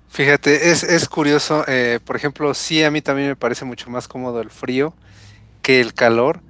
Fíjate, 0.09 0.71
es, 0.71 0.83
es 0.83 1.09
curioso, 1.09 1.65
eh, 1.67 1.99
por 2.05 2.15
ejemplo, 2.15 2.53
sí 2.53 2.83
a 2.83 2.91
mí 2.91 3.01
también 3.01 3.29
me 3.29 3.35
parece 3.35 3.65
mucho 3.65 3.89
más 3.89 4.07
cómodo 4.07 4.41
el 4.41 4.49
frío 4.49 4.93
que 5.61 5.81
el 5.81 5.93
calor. 5.93 6.41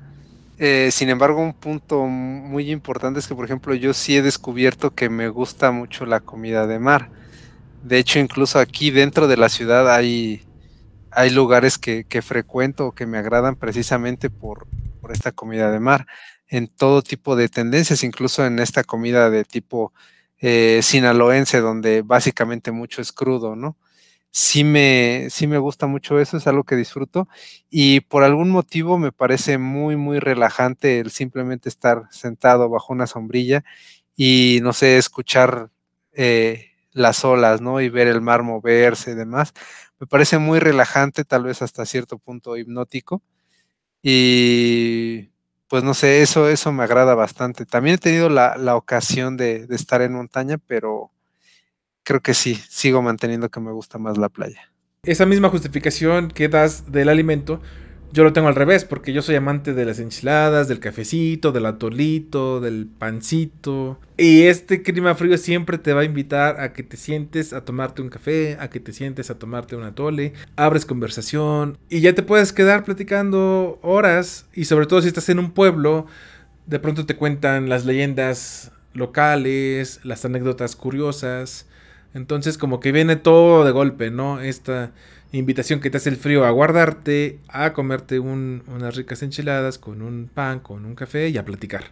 Eh, 0.58 0.90
sin 0.92 1.10
embargo, 1.10 1.42
un 1.42 1.54
punto 1.54 2.04
muy 2.04 2.72
importante 2.72 3.20
es 3.20 3.28
que, 3.28 3.36
por 3.36 3.46
ejemplo, 3.46 3.74
yo 3.76 3.94
sí 3.94 4.16
he 4.18 4.22
descubierto 4.22 4.94
que 4.94 5.10
me 5.10 5.30
gusta 5.30 5.72
mucho 5.72 6.06
la 6.06 6.20
comida 6.20 6.68
de 6.68 6.80
mar. 6.80 7.10
De 7.84 7.98
hecho, 7.98 8.20
incluso 8.20 8.60
aquí 8.60 8.92
dentro 8.92 9.28
de 9.28 9.38
la 9.38 9.50
ciudad 9.50 9.94
hay, 9.94 10.44
hay 11.12 11.30
lugares 11.30 11.78
que, 11.78 12.04
que 12.04 12.22
frecuento 12.22 12.88
o 12.88 12.92
que 12.92 13.06
me 13.06 13.18
agradan 13.18 13.56
precisamente 13.56 14.30
por, 14.30 14.68
por, 15.02 15.12
esta 15.12 15.32
comida 15.32 15.72
de 15.72 15.80
mar. 15.80 16.08
En 16.48 16.68
todo 16.68 17.02
tipo 17.02 17.36
de 17.36 17.50
tendencias, 17.50 18.04
incluso 18.04 18.46
en 18.46 18.60
esta 18.60 18.84
comida 18.84 19.30
de 19.30 19.46
tipo 19.46 19.94
eh, 20.48 20.82
sinaloense, 20.84 21.60
donde 21.62 22.02
básicamente 22.04 22.72
mucho 22.72 23.02
es 23.02 23.12
crudo, 23.12 23.56
¿no? 23.56 23.78
sí 24.36 24.66
me, 24.66 25.28
sí 25.30 25.48
me 25.48 25.58
gusta 25.58 25.88
mucho 25.88 26.20
eso, 26.20 26.36
es 26.36 26.46
algo 26.46 26.66
que 26.66 26.76
disfruto 26.76 27.30
y 27.70 28.02
por 28.02 28.24
algún 28.24 28.50
motivo 28.50 28.98
me 28.98 29.14
parece 29.14 29.58
muy, 29.58 29.96
muy 29.96 30.20
relajante 30.20 31.00
el 31.00 31.10
simplemente 31.12 31.70
estar 31.70 32.04
sentado 32.12 32.68
bajo 32.70 32.92
una 32.92 33.08
sombrilla 33.08 33.64
y, 34.18 34.60
no 34.62 34.74
sé, 34.74 34.98
escuchar 34.98 35.70
eh, 36.12 36.72
las 36.92 37.24
olas, 37.24 37.62
¿no? 37.62 37.80
Y 37.80 37.88
ver 37.88 38.08
el 38.10 38.20
mar 38.22 38.44
moverse 38.44 39.12
y 39.12 39.16
demás. 39.16 39.54
Me 40.00 40.08
parece 40.08 40.38
muy 40.38 40.60
relajante, 40.60 41.24
tal 41.24 41.46
vez 41.46 41.62
hasta 41.62 41.86
cierto 41.86 42.18
punto 42.18 42.58
hipnótico. 42.58 43.24
Y 44.04 45.30
pues 45.68 45.84
no 45.84 45.94
sé, 45.94 46.22
eso, 46.22 46.48
eso 46.50 46.72
me 46.72 46.84
agrada 46.84 47.16
bastante. 47.16 47.66
También 47.66 47.96
he 47.96 48.00
tenido 48.00 48.30
la, 48.30 48.58
la 48.58 48.76
ocasión 48.76 49.38
de, 49.38 49.66
de 49.68 49.76
estar 49.76 50.02
en 50.02 50.14
montaña, 50.14 50.58
pero 50.58 51.12
creo 52.04 52.22
que 52.22 52.34
sí, 52.34 52.56
sigo 52.70 53.02
manteniendo 53.02 53.50
que 53.50 53.60
me 53.60 53.72
gusta 53.72 53.98
más 53.98 54.18
la 54.18 54.30
playa. 54.30 54.72
Esa 55.04 55.26
misma 55.26 55.50
justificación 55.50 56.30
que 56.30 56.48
das 56.48 56.92
del 56.92 57.10
alimento, 57.10 57.62
yo 58.16 58.24
lo 58.24 58.32
tengo 58.32 58.48
al 58.48 58.56
revés, 58.56 58.86
porque 58.86 59.12
yo 59.12 59.22
soy 59.22 59.36
amante 59.36 59.74
de 59.74 59.84
las 59.84 60.00
enchiladas, 60.00 60.70
del 60.70 60.80
cafecito, 60.80 61.52
del 61.52 61.66
atolito, 61.66 62.62
del 62.62 62.88
pancito. 62.88 64.00
Y 64.16 64.44
este 64.44 64.84
clima 64.84 65.16
frío 65.16 65.38
siempre 65.38 65.78
te 65.78 65.92
va 65.92 66.00
a 66.00 66.06
invitar 66.06 66.62
a 66.62 66.72
que 66.72 66.82
te 66.82 66.96
sientes 66.96 67.52
a 67.52 67.66
tomarte 67.66 68.02
un 68.02 68.08
café, 68.08 68.56
a 68.62 68.70
que 68.70 68.80
te 68.80 68.94
sientes 68.94 69.30
a 69.30 69.38
tomarte 69.38 69.76
un 69.76 69.84
atole, 69.84 70.32
abres 70.56 70.86
conversación 70.86 71.78
y 71.90 72.00
ya 72.00 72.16
te 72.16 72.24
puedes 72.24 72.54
quedar 72.54 72.86
platicando 72.86 73.80
horas. 73.82 74.48
Y 74.54 74.64
sobre 74.64 74.86
todo 74.86 75.02
si 75.02 75.10
estás 75.10 75.28
en 75.28 75.40
un 75.40 75.52
pueblo, 75.52 76.06
de 76.68 76.80
pronto 76.80 77.06
te 77.06 77.18
cuentan 77.18 77.68
las 77.68 77.84
leyendas 77.84 78.72
locales, 78.94 80.00
las 80.06 80.24
anécdotas 80.24 80.78
curiosas. 80.78 81.68
Entonces 82.14 82.58
como 82.58 82.80
que 82.80 82.94
viene 82.94 83.18
todo 83.18 83.66
de 83.66 83.72
golpe, 83.72 84.10
¿no? 84.10 84.40
Esta 84.40 84.94
invitación 85.38 85.80
que 85.80 85.90
te 85.90 85.98
hace 85.98 86.10
el 86.10 86.18
frío 86.18 86.46
a 86.46 86.52
guardarte, 86.52 87.40
a 87.48 87.74
comerte 87.74 88.20
unas 88.20 88.96
ricas 88.96 89.22
enchiladas 89.24 89.78
con 89.78 90.02
un 90.02 90.30
pan, 90.34 90.60
con 90.60 90.86
un 90.86 90.96
café 90.96 91.30
y 91.30 91.38
a 91.38 91.46
platicar. 91.46 91.86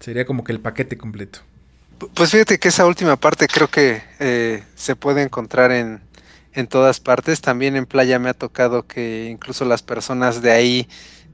Sería 0.00 0.26
como 0.26 0.44
que 0.44 0.52
el 0.52 0.60
paquete 0.60 0.96
completo. 0.96 1.40
Pues 2.14 2.30
fíjate 2.30 2.58
que 2.58 2.68
esa 2.68 2.86
última 2.86 3.16
parte 3.16 3.48
creo 3.48 3.68
que 3.68 4.02
eh, 4.20 4.62
se 4.74 4.96
puede 4.96 5.22
encontrar 5.22 5.72
en, 5.72 6.00
en, 6.52 6.66
todas 6.66 7.00
partes. 7.00 7.40
También 7.40 7.74
en 7.76 7.86
playa 7.86 8.18
me 8.18 8.28
ha 8.28 8.34
tocado 8.34 8.86
que 8.86 9.28
incluso 9.30 9.64
las 9.64 9.82
personas 9.82 10.42
de 10.42 10.50
ahí 10.50 10.88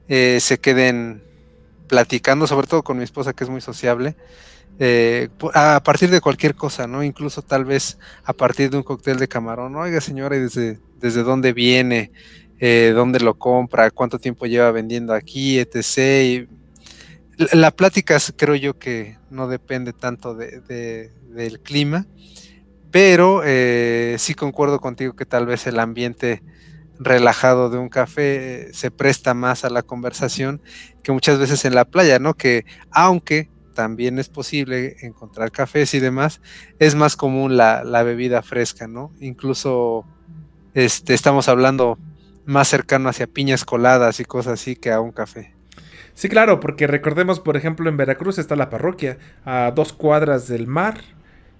eh, 0.07 0.39
se 0.39 0.59
queden 0.59 1.21
platicando, 1.87 2.47
sobre 2.47 2.67
todo 2.67 2.83
con 2.83 2.97
mi 2.97 3.03
esposa 3.03 3.33
que 3.33 3.43
es 3.43 3.49
muy 3.49 3.61
sociable. 3.61 4.15
Eh, 4.79 5.29
a 5.53 5.81
partir 5.83 6.09
de 6.09 6.19
cualquier 6.19 6.55
cosa, 6.55 6.87
¿no? 6.87 7.03
Incluso 7.03 7.41
tal 7.41 7.63
vez 7.63 7.99
a 8.23 8.33
partir 8.33 8.69
de 8.69 8.77
un 8.77 8.83
cóctel 8.83 9.17
de 9.17 9.27
camarón. 9.27 9.75
Oiga, 9.75 10.01
señora, 10.01 10.35
¿y 10.35 10.39
desde, 10.39 10.79
desde 10.99 11.23
dónde 11.23 11.53
viene? 11.53 12.11
Eh, 12.59 12.91
¿Dónde 12.95 13.19
lo 13.19 13.35
compra? 13.37 13.91
¿Cuánto 13.91 14.19
tiempo 14.19 14.45
lleva 14.45 14.71
vendiendo 14.71 15.13
aquí? 15.13 15.59
Etc. 15.59 16.47
la, 17.37 17.71
plática 17.71 18.17
creo 18.35 18.55
yo 18.55 18.79
que 18.79 19.17
no 19.29 19.47
depende 19.47 19.93
tanto 19.93 20.33
de, 20.33 21.11
del 21.29 21.59
clima, 21.59 22.07
pero 22.89 23.41
eh, 23.43 24.15
sí 24.17 24.33
concuerdo 24.33 24.79
contigo 24.79 25.15
que 25.15 25.25
tal 25.25 25.45
vez 25.45 25.67
el 25.67 25.79
ambiente 25.79 26.41
relajado 26.99 27.69
de 27.69 27.77
un 27.77 27.89
café 27.89 28.69
se 28.73 28.91
presta 28.91 29.33
más 29.33 29.65
a 29.65 29.69
la 29.69 29.81
conversación 29.81 30.61
que 31.01 31.11
muchas 31.11 31.39
veces 31.39 31.65
en 31.65 31.75
la 31.75 31.85
playa, 31.85 32.19
¿no? 32.19 32.33
Que 32.33 32.65
aunque 32.91 33.49
también 33.73 34.19
es 34.19 34.29
posible 34.29 34.95
encontrar 35.01 35.51
cafés 35.51 35.93
y 35.93 35.99
demás, 35.99 36.41
es 36.79 36.95
más 36.95 37.15
común 37.15 37.57
la, 37.57 37.83
la 37.83 38.03
bebida 38.03 38.41
fresca, 38.41 38.87
¿no? 38.87 39.11
Incluso 39.19 40.05
este, 40.73 41.13
estamos 41.13 41.49
hablando 41.49 41.97
más 42.45 42.67
cercano 42.67 43.09
hacia 43.09 43.27
piñas 43.27 43.65
coladas 43.65 44.19
y 44.19 44.25
cosas 44.25 44.53
así 44.53 44.75
que 44.75 44.91
a 44.91 44.99
un 44.99 45.11
café. 45.11 45.53
Sí, 46.13 46.29
claro, 46.29 46.59
porque 46.59 46.87
recordemos, 46.87 47.39
por 47.39 47.57
ejemplo, 47.57 47.89
en 47.89 47.97
Veracruz 47.97 48.37
está 48.37 48.55
la 48.55 48.69
parroquia, 48.69 49.17
a 49.45 49.71
dos 49.75 49.93
cuadras 49.93 50.47
del 50.47 50.67
mar, 50.67 51.01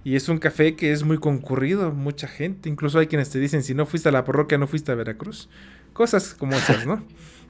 y 0.04 0.16
es 0.16 0.28
un 0.28 0.38
café 0.38 0.76
que 0.76 0.92
es 0.92 1.02
muy 1.02 1.18
concurrido, 1.18 1.90
mucha 1.90 2.28
gente, 2.28 2.68
incluso 2.68 2.98
hay 2.98 3.06
quienes 3.06 3.30
te 3.30 3.38
dicen, 3.40 3.62
si 3.62 3.74
no 3.74 3.86
fuiste 3.86 4.10
a 4.10 4.12
la 4.12 4.24
parroquia, 4.24 4.58
no 4.58 4.66
fuiste 4.66 4.92
a 4.92 4.94
Veracruz. 4.94 5.48
Cosas 5.92 6.34
como 6.34 6.54
esas, 6.54 6.86
¿no? 6.86 7.04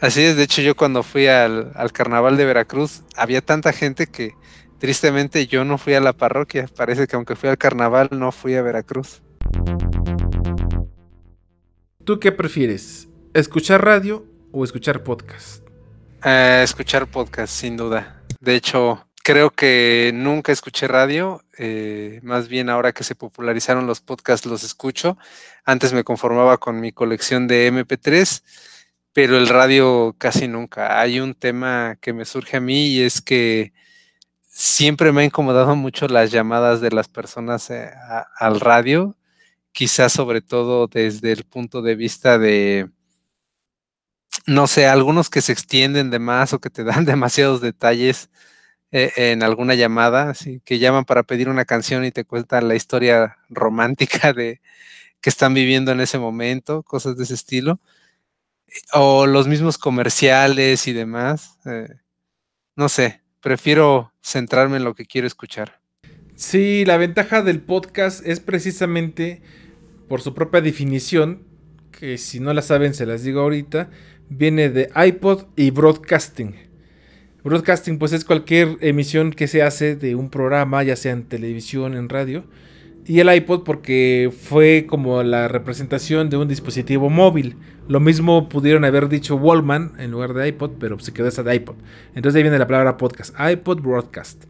Así 0.00 0.22
es, 0.22 0.36
de 0.36 0.44
hecho 0.44 0.62
yo 0.62 0.76
cuando 0.76 1.02
fui 1.02 1.26
al, 1.26 1.72
al 1.74 1.92
carnaval 1.92 2.36
de 2.36 2.44
Veracruz, 2.44 3.02
había 3.16 3.40
tanta 3.40 3.72
gente 3.72 4.06
que 4.06 4.34
tristemente 4.78 5.46
yo 5.46 5.64
no 5.64 5.76
fui 5.76 5.94
a 5.94 6.00
la 6.00 6.12
parroquia, 6.12 6.66
parece 6.76 7.06
que 7.06 7.16
aunque 7.16 7.34
fui 7.34 7.48
al 7.48 7.58
carnaval, 7.58 8.08
no 8.12 8.30
fui 8.30 8.54
a 8.54 8.62
Veracruz. 8.62 9.22
¿Tú 12.04 12.20
qué 12.20 12.32
prefieres? 12.32 13.08
¿Escuchar 13.34 13.84
radio 13.84 14.24
o 14.52 14.64
escuchar 14.64 15.02
podcast? 15.02 15.62
Eh, 16.24 16.62
escuchar 16.64 17.06
podcast, 17.06 17.52
sin 17.52 17.76
duda. 17.76 18.22
De 18.40 18.54
hecho, 18.54 19.06
creo 19.22 19.50
que 19.50 20.12
nunca 20.14 20.52
escuché 20.52 20.88
radio. 20.88 21.42
Eh, 21.58 22.20
más 22.22 22.48
bien 22.48 22.70
ahora 22.70 22.92
que 22.92 23.04
se 23.04 23.14
popularizaron 23.14 23.86
los 23.86 24.00
podcasts 24.00 24.46
los 24.46 24.64
escucho. 24.64 25.18
Antes 25.64 25.92
me 25.92 26.02
conformaba 26.02 26.56
con 26.56 26.80
mi 26.80 26.92
colección 26.92 27.46
de 27.46 27.70
MP3, 27.70 28.42
pero 29.12 29.38
el 29.38 29.48
radio 29.48 30.14
casi 30.18 30.48
nunca. 30.48 31.00
Hay 31.00 31.20
un 31.20 31.34
tema 31.34 31.96
que 32.00 32.12
me 32.12 32.24
surge 32.24 32.58
a 32.58 32.60
mí 32.60 32.88
y 32.88 33.02
es 33.02 33.20
que 33.20 33.72
siempre 34.48 35.12
me 35.12 35.22
ha 35.22 35.24
incomodado 35.24 35.76
mucho 35.76 36.08
las 36.08 36.30
llamadas 36.30 36.80
de 36.80 36.90
las 36.90 37.08
personas 37.08 37.70
eh, 37.70 37.90
al 38.38 38.60
radio 38.60 39.18
quizás 39.78 40.12
sobre 40.12 40.40
todo 40.40 40.88
desde 40.88 41.30
el 41.30 41.44
punto 41.44 41.82
de 41.82 41.94
vista 41.94 42.36
de, 42.36 42.90
no 44.44 44.66
sé, 44.66 44.86
algunos 44.86 45.30
que 45.30 45.40
se 45.40 45.52
extienden 45.52 46.10
de 46.10 46.18
más 46.18 46.52
o 46.52 46.60
que 46.60 46.68
te 46.68 46.82
dan 46.82 47.04
demasiados 47.04 47.60
detalles 47.60 48.28
eh, 48.90 49.12
en 49.16 49.44
alguna 49.44 49.74
llamada, 49.76 50.30
así, 50.30 50.60
que 50.64 50.80
llaman 50.80 51.04
para 51.04 51.22
pedir 51.22 51.48
una 51.48 51.64
canción 51.64 52.04
y 52.04 52.10
te 52.12 52.24
cuentan 52.24 52.66
la 52.68 52.74
historia 52.74 53.38
romántica 53.48 54.32
de 54.32 54.60
que 55.20 55.30
están 55.30 55.54
viviendo 55.54 55.92
en 55.92 56.00
ese 56.00 56.18
momento, 56.18 56.82
cosas 56.82 57.16
de 57.16 57.24
ese 57.24 57.34
estilo, 57.34 57.80
o 58.92 59.26
los 59.26 59.48
mismos 59.48 59.78
comerciales 59.78 60.86
y 60.86 60.92
demás. 60.92 61.58
Eh, 61.66 61.88
no 62.76 62.88
sé, 62.88 63.22
prefiero 63.40 64.12
centrarme 64.22 64.76
en 64.76 64.84
lo 64.84 64.94
que 64.94 65.06
quiero 65.06 65.26
escuchar. 65.26 65.80
Sí, 66.34 66.84
la 66.84 66.96
ventaja 66.96 67.42
del 67.42 67.60
podcast 67.60 68.24
es 68.24 68.40
precisamente 68.40 69.42
por 70.08 70.20
su 70.20 70.34
propia 70.34 70.60
definición, 70.60 71.42
que 71.90 72.16
si 72.16 72.40
no 72.40 72.54
la 72.54 72.62
saben 72.62 72.94
se 72.94 73.06
las 73.06 73.24
digo 73.24 73.40
ahorita, 73.40 73.90
viene 74.28 74.68
de 74.70 74.90
iPod 74.94 75.46
y 75.56 75.70
broadcasting. 75.70 76.54
Broadcasting 77.44 77.98
pues 77.98 78.12
es 78.12 78.24
cualquier 78.24 78.76
emisión 78.80 79.32
que 79.32 79.48
se 79.48 79.62
hace 79.62 79.96
de 79.96 80.14
un 80.14 80.30
programa, 80.30 80.82
ya 80.82 80.96
sea 80.96 81.12
en 81.12 81.24
televisión, 81.24 81.94
en 81.94 82.08
radio. 82.08 82.44
Y 83.08 83.20
el 83.20 83.34
iPod 83.34 83.62
porque 83.64 84.30
fue 84.38 84.84
como 84.86 85.22
la 85.22 85.48
representación 85.48 86.28
de 86.28 86.36
un 86.36 86.46
dispositivo 86.46 87.08
móvil. 87.08 87.56
Lo 87.88 88.00
mismo 88.00 88.50
pudieron 88.50 88.84
haber 88.84 89.08
dicho 89.08 89.36
Wallman 89.36 89.92
en 89.98 90.10
lugar 90.10 90.34
de 90.34 90.46
iPod, 90.46 90.72
pero 90.78 90.98
se 90.98 91.14
quedó 91.14 91.26
esa 91.26 91.42
de 91.42 91.54
iPod. 91.54 91.76
Entonces 92.14 92.36
ahí 92.36 92.42
viene 92.42 92.58
la 92.58 92.66
palabra 92.66 92.98
podcast. 92.98 93.34
iPod 93.40 93.80
Broadcast. 93.80 94.44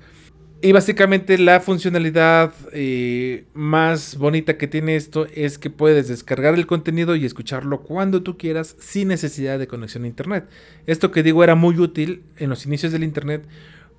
Y 0.61 0.73
básicamente 0.73 1.39
la 1.39 1.61
funcionalidad 1.61 2.53
eh, 2.73 3.45
más 3.55 4.17
bonita 4.19 4.59
que 4.59 4.67
tiene 4.67 4.97
esto 4.97 5.29
es 5.33 5.57
que 5.57 5.71
puedes 5.71 6.09
descargar 6.09 6.55
el 6.55 6.67
contenido 6.67 7.15
y 7.15 7.25
escucharlo 7.25 7.83
cuando 7.83 8.25
tú 8.25 8.37
quieras 8.37 8.75
sin 8.81 9.07
necesidad 9.07 9.61
de 9.61 9.69
conexión 9.69 10.03
a 10.03 10.09
internet. 10.09 10.49
Esto 10.87 11.13
que 11.13 11.23
digo 11.23 11.45
era 11.45 11.55
muy 11.55 11.79
útil 11.79 12.25
en 12.39 12.51
los 12.51 12.67
inicios 12.67 12.91
del 12.91 13.05
internet 13.05 13.45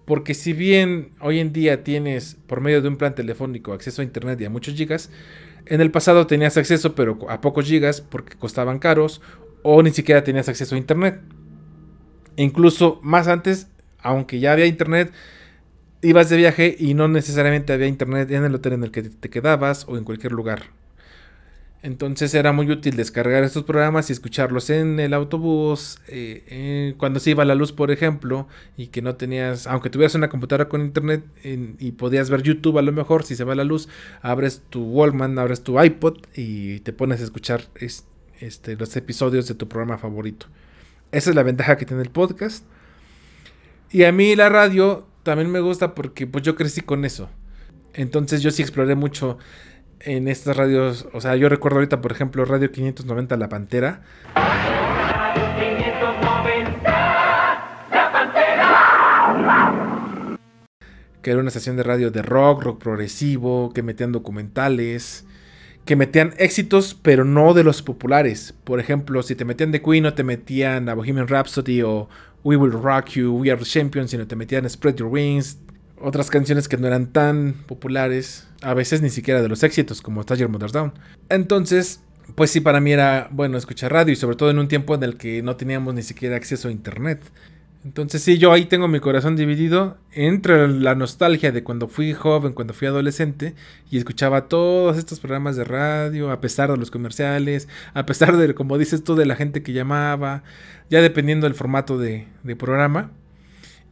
porque 0.10 0.34
si 0.34 0.54
bien 0.54 1.12
hoy 1.22 1.38
en 1.38 1.54
día 1.54 1.84
tienes 1.84 2.36
por 2.48 2.62
medio 2.62 2.82
de 2.82 2.88
un 2.88 2.98
plan 2.98 3.14
telefónico 3.14 3.74
acceso 3.74 4.02
a 4.02 4.04
internet 4.04 4.42
y 4.42 4.46
a 4.46 4.50
muchos 4.50 4.74
gigas, 4.74 5.12
en 5.68 5.82
el 5.82 5.92
pasado 5.92 6.26
tenías 6.26 6.58
acceso 6.58 6.96
pero 6.96 7.20
a 7.30 7.42
pocos 7.42 7.68
gigas 7.68 8.02
porque 8.02 8.36
costaban 8.36 8.80
caros 8.80 9.22
o 9.62 9.84
ni 9.84 9.92
siquiera 9.92 10.24
tenías 10.24 10.50
acceso 10.50 10.74
a 10.74 10.80
internet. 10.80 11.22
Incluso 12.38 13.00
más 13.04 13.28
antes, 13.28 13.68
aunque 14.00 14.40
ya 14.40 14.54
había 14.54 14.66
internet, 14.66 15.14
ibas 16.02 16.28
de 16.32 16.38
viaje 16.38 16.76
y 16.80 16.96
no 16.96 17.08
necesariamente 17.08 17.72
había 17.72 17.86
internet 17.86 18.32
en 18.32 18.46
el 18.46 18.56
hotel 18.56 18.74
en 18.74 18.86
el 18.86 18.90
que 18.90 19.04
te 19.04 19.30
quedabas 19.30 19.86
o 19.88 19.96
en 19.96 20.06
cualquier 20.06 20.32
lugar. 20.32 20.79
Entonces 21.82 22.34
era 22.34 22.52
muy 22.52 22.70
útil 22.70 22.98
descargar 22.98 23.44
estos 23.44 23.64
programas 23.64 24.10
y 24.10 24.14
escucharlos 24.14 24.70
en 24.70 25.00
el 25.00 25.14
autobús, 25.14 26.00
eh, 26.08 26.94
cuando 26.98 27.22
se 27.22 27.30
iba 27.30 27.46
la 27.46 27.56
luz, 27.56 27.72
por 27.72 27.90
ejemplo, 27.90 28.50
y 28.76 28.88
que 28.88 29.02
no 29.02 29.16
tenías, 29.16 29.66
aunque 29.66 29.90
tuvieras 29.90 30.14
una 30.14 30.28
computadora 30.28 30.68
con 30.68 30.82
internet 30.82 31.24
y 31.44 31.92
podías 31.94 32.30
ver 32.30 32.44
YouTube 32.44 32.78
a 32.80 32.82
lo 32.82 32.92
mejor, 32.92 33.24
si 33.24 33.38
se 33.38 33.46
va 33.46 33.56
la 33.56 33.64
luz, 33.64 33.88
abres 34.22 34.62
tu 34.70 34.84
Wallman, 34.84 35.40
abres 35.40 35.62
tu 35.62 35.82
iPod 35.82 36.18
y 36.36 36.82
te 36.82 36.92
pones 36.92 37.22
a 37.22 37.24
escuchar 37.24 37.62
este, 38.40 38.76
los 38.76 38.94
episodios 38.98 39.48
de 39.48 39.56
tu 39.56 39.70
programa 39.70 39.98
favorito. 39.98 40.48
Esa 41.14 41.30
es 41.30 41.36
la 41.36 41.44
ventaja 41.44 41.78
que 41.78 41.86
tiene 41.86 42.04
el 42.04 42.10
podcast. 42.10 42.66
Y 43.90 44.04
a 44.04 44.12
mí 44.12 44.36
la 44.36 44.50
radio 44.50 45.08
también 45.24 45.50
me 45.50 45.62
gusta 45.62 45.96
porque 45.96 46.28
pues 46.28 46.44
yo 46.44 46.56
crecí 46.56 46.82
con 46.82 47.06
eso. 47.06 47.30
Entonces 47.94 48.42
yo 48.42 48.52
sí 48.52 48.62
exploré 48.62 48.96
mucho 48.96 49.38
en 50.02 50.28
estas 50.28 50.58
radios. 50.58 51.08
O 51.14 51.22
sea, 51.22 51.36
yo 51.36 51.50
recuerdo 51.50 51.78
ahorita, 51.78 52.02
por 52.02 52.12
ejemplo, 52.12 52.46
Radio 52.46 52.72
590 52.72 53.38
La 53.38 53.50
Pantera. 53.50 54.02
La 57.92 58.12
Pantera. 58.12 59.80
Que 61.22 61.32
era 61.32 61.40
una 61.40 61.50
estación 61.50 61.76
de 61.76 61.84
radio 61.84 62.12
de 62.12 62.22
rock, 62.22 62.64
rock 62.64 62.82
progresivo, 62.82 63.74
que 63.74 63.84
metían 63.84 64.14
documentales, 64.14 65.26
que 65.84 65.98
metían 65.98 66.34
éxitos, 66.38 66.94
pero 66.94 67.26
no 67.26 67.54
de 67.54 67.64
los 67.64 67.82
populares. 67.82 68.56
Por 68.64 68.80
ejemplo, 68.80 69.22
si 69.22 69.36
te 69.36 69.44
metían 69.44 69.72
de 69.72 69.82
Queen 69.82 70.06
o 70.06 70.14
te 70.14 70.24
metían 70.24 70.88
a 70.88 70.94
Bohemian 70.94 71.28
Rhapsody 71.28 71.82
o 71.82 72.08
We 72.44 72.56
Will 72.56 72.72
Rock 72.72 73.10
You, 73.10 73.36
We 73.36 73.52
Are 73.52 73.60
the 73.60 73.66
Champions, 73.66 74.12
sino 74.12 74.28
te 74.28 74.38
metían 74.38 74.70
Spread 74.70 74.96
Your 74.96 75.10
Wings, 75.10 75.60
otras 76.02 76.30
canciones 76.30 76.68
que 76.68 76.78
no 76.78 76.88
eran 76.88 77.08
tan 77.08 77.54
populares, 77.66 78.48
a 78.62 78.74
veces 78.74 79.02
ni 79.02 79.10
siquiera 79.10 79.42
de 79.42 79.50
los 79.50 79.64
éxitos, 79.64 80.02
como 80.02 80.24
Your 80.26 80.50
Mother's 80.50 80.74
Down. 80.74 80.94
Entonces, 81.30 82.02
pues 82.36 82.52
sí, 82.52 82.62
para 82.62 82.80
mí 82.80 82.92
era 82.92 83.28
bueno 83.32 83.58
escuchar 83.58 83.92
radio 83.92 84.14
y 84.14 84.16
sobre 84.16 84.36
todo 84.36 84.50
en 84.50 84.60
un 84.60 84.68
tiempo 84.68 84.96
en 84.96 85.04
el 85.04 85.18
que 85.18 85.42
no 85.42 85.56
teníamos 85.56 85.94
ni 85.94 86.04
siquiera 86.04 86.36
acceso 86.36 86.68
a 86.68 86.72
internet. 86.72 87.22
Entonces 87.86 88.22
sí, 88.22 88.38
yo 88.38 88.52
ahí 88.52 88.66
tengo 88.66 88.90
mi 88.90 89.00
corazón 89.00 89.38
dividido 89.38 89.98
entre 90.12 90.68
la 90.68 90.96
nostalgia 90.96 91.54
de 91.54 91.64
cuando 91.64 91.88
fui 91.88 92.14
joven, 92.14 92.52
cuando 92.52 92.74
fui 92.74 92.90
adolescente 92.90 93.56
y 93.90 93.98
escuchaba 93.98 94.50
todos 94.50 94.98
estos 94.98 95.22
programas 95.22 95.56
de 95.56 95.64
radio, 95.64 96.30
a 96.30 96.42
pesar 96.42 96.70
de 96.70 96.78
los 96.78 96.92
comerciales, 96.92 97.70
a 97.94 98.06
pesar 98.06 98.36
de, 98.36 98.54
como 98.54 98.78
dices 98.78 99.06
tú, 99.06 99.16
de 99.16 99.26
la 99.26 99.38
gente 99.38 99.64
que 99.64 99.72
llamaba, 99.72 100.44
ya 100.90 101.02
dependiendo 101.02 101.48
del 101.48 101.56
formato 101.56 101.98
de, 101.98 102.28
de 102.44 102.56
programa. 102.58 103.12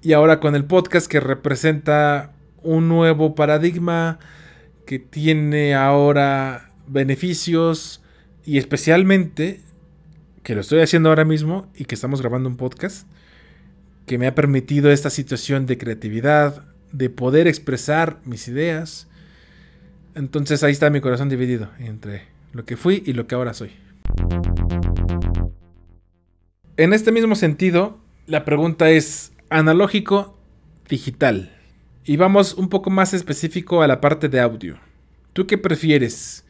Y 0.01 0.13
ahora 0.13 0.39
con 0.39 0.55
el 0.55 0.65
podcast 0.65 1.07
que 1.07 1.19
representa 1.19 2.31
un 2.61 2.87
nuevo 2.87 3.35
paradigma 3.35 4.19
que 4.85 4.99
tiene 4.99 5.75
ahora 5.75 6.69
beneficios 6.87 8.01
y 8.45 8.57
especialmente 8.57 9.61
que 10.43 10.55
lo 10.55 10.61
estoy 10.61 10.79
haciendo 10.79 11.09
ahora 11.09 11.25
mismo 11.25 11.67
y 11.75 11.85
que 11.85 11.95
estamos 11.95 12.21
grabando 12.21 12.47
un 12.47 12.57
podcast 12.57 13.07
que 14.05 14.17
me 14.17 14.27
ha 14.27 14.35
permitido 14.35 14.89
esta 14.89 15.09
situación 15.09 15.65
de 15.65 15.77
creatividad, 15.77 16.63
de 16.93 17.09
poder 17.09 17.47
expresar 17.47 18.19
mis 18.23 18.47
ideas. 18.47 19.07
Entonces 20.15 20.63
ahí 20.63 20.71
está 20.71 20.89
mi 20.89 21.01
corazón 21.01 21.27
dividido 21.27 21.69
entre 21.79 22.23
lo 22.53 22.63
que 22.63 22.77
fui 22.77 23.03
y 23.05 23.13
lo 23.13 23.27
que 23.27 23.35
ahora 23.35 23.53
soy. 23.53 23.71
En 26.77 26.93
este 26.93 27.11
mismo 27.11 27.35
sentido, 27.35 27.99
la 28.27 28.45
pregunta 28.45 28.89
es 28.89 29.33
analógico, 29.49 30.37
digital. 30.87 31.53
Y 32.03 32.17
vamos 32.17 32.53
un 32.53 32.69
poco 32.69 32.89
más 32.89 33.13
específico 33.13 33.81
a 33.81 33.87
la 33.87 34.01
parte 34.01 34.29
de 34.29 34.39
audio. 34.39 34.77
¿Tú 35.33 35.45
qué 35.47 35.57
prefieres? 35.57 36.45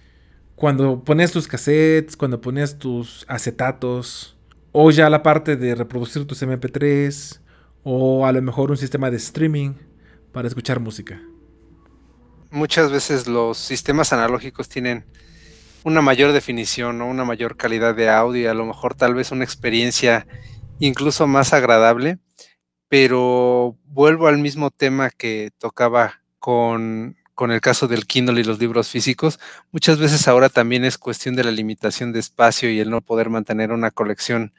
Cuando 0.55 1.03
pones 1.03 1.31
tus 1.31 1.47
cassettes, 1.47 2.15
cuando 2.15 2.41
pones 2.41 2.77
tus 2.77 3.25
acetatos, 3.27 4.37
o 4.71 4.91
ya 4.91 5.09
la 5.09 5.23
parte 5.23 5.55
de 5.55 5.75
reproducir 5.75 6.25
tus 6.25 6.41
MP3, 6.41 7.39
o 7.83 8.25
a 8.25 8.31
lo 8.31 8.41
mejor 8.41 8.71
un 8.71 8.77
sistema 8.77 9.09
de 9.09 9.17
streaming 9.17 9.73
para 10.31 10.47
escuchar 10.47 10.79
música. 10.79 11.21
Muchas 12.51 12.91
veces 12.91 13.27
los 13.27 13.57
sistemas 13.57 14.13
analógicos 14.13 14.69
tienen 14.69 15.05
una 15.83 16.01
mayor 16.01 16.31
definición 16.31 17.01
o 17.01 17.07
una 17.07 17.25
mayor 17.25 17.55
calidad 17.57 17.95
de 17.95 18.09
audio, 18.09 18.51
a 18.51 18.53
lo 18.53 18.65
mejor 18.65 18.95
tal 18.95 19.15
vez 19.15 19.31
una 19.31 19.43
experiencia 19.43 20.27
incluso 20.79 21.27
más 21.27 21.53
agradable, 21.53 22.19
pero 22.89 23.77
vuelvo 23.85 24.27
al 24.27 24.37
mismo 24.37 24.71
tema 24.71 25.09
que 25.09 25.51
tocaba 25.57 26.21
con, 26.39 27.17
con 27.35 27.51
el 27.51 27.61
caso 27.61 27.87
del 27.87 28.07
Kindle 28.07 28.41
y 28.41 28.43
los 28.43 28.59
libros 28.59 28.89
físicos, 28.89 29.39
muchas 29.71 29.99
veces 29.99 30.27
ahora 30.27 30.49
también 30.49 30.85
es 30.85 30.97
cuestión 30.97 31.35
de 31.35 31.43
la 31.43 31.51
limitación 31.51 32.11
de 32.11 32.19
espacio 32.19 32.69
y 32.69 32.79
el 32.79 32.89
no 32.89 33.01
poder 33.01 33.29
mantener 33.29 33.71
una 33.71 33.91
colección 33.91 34.53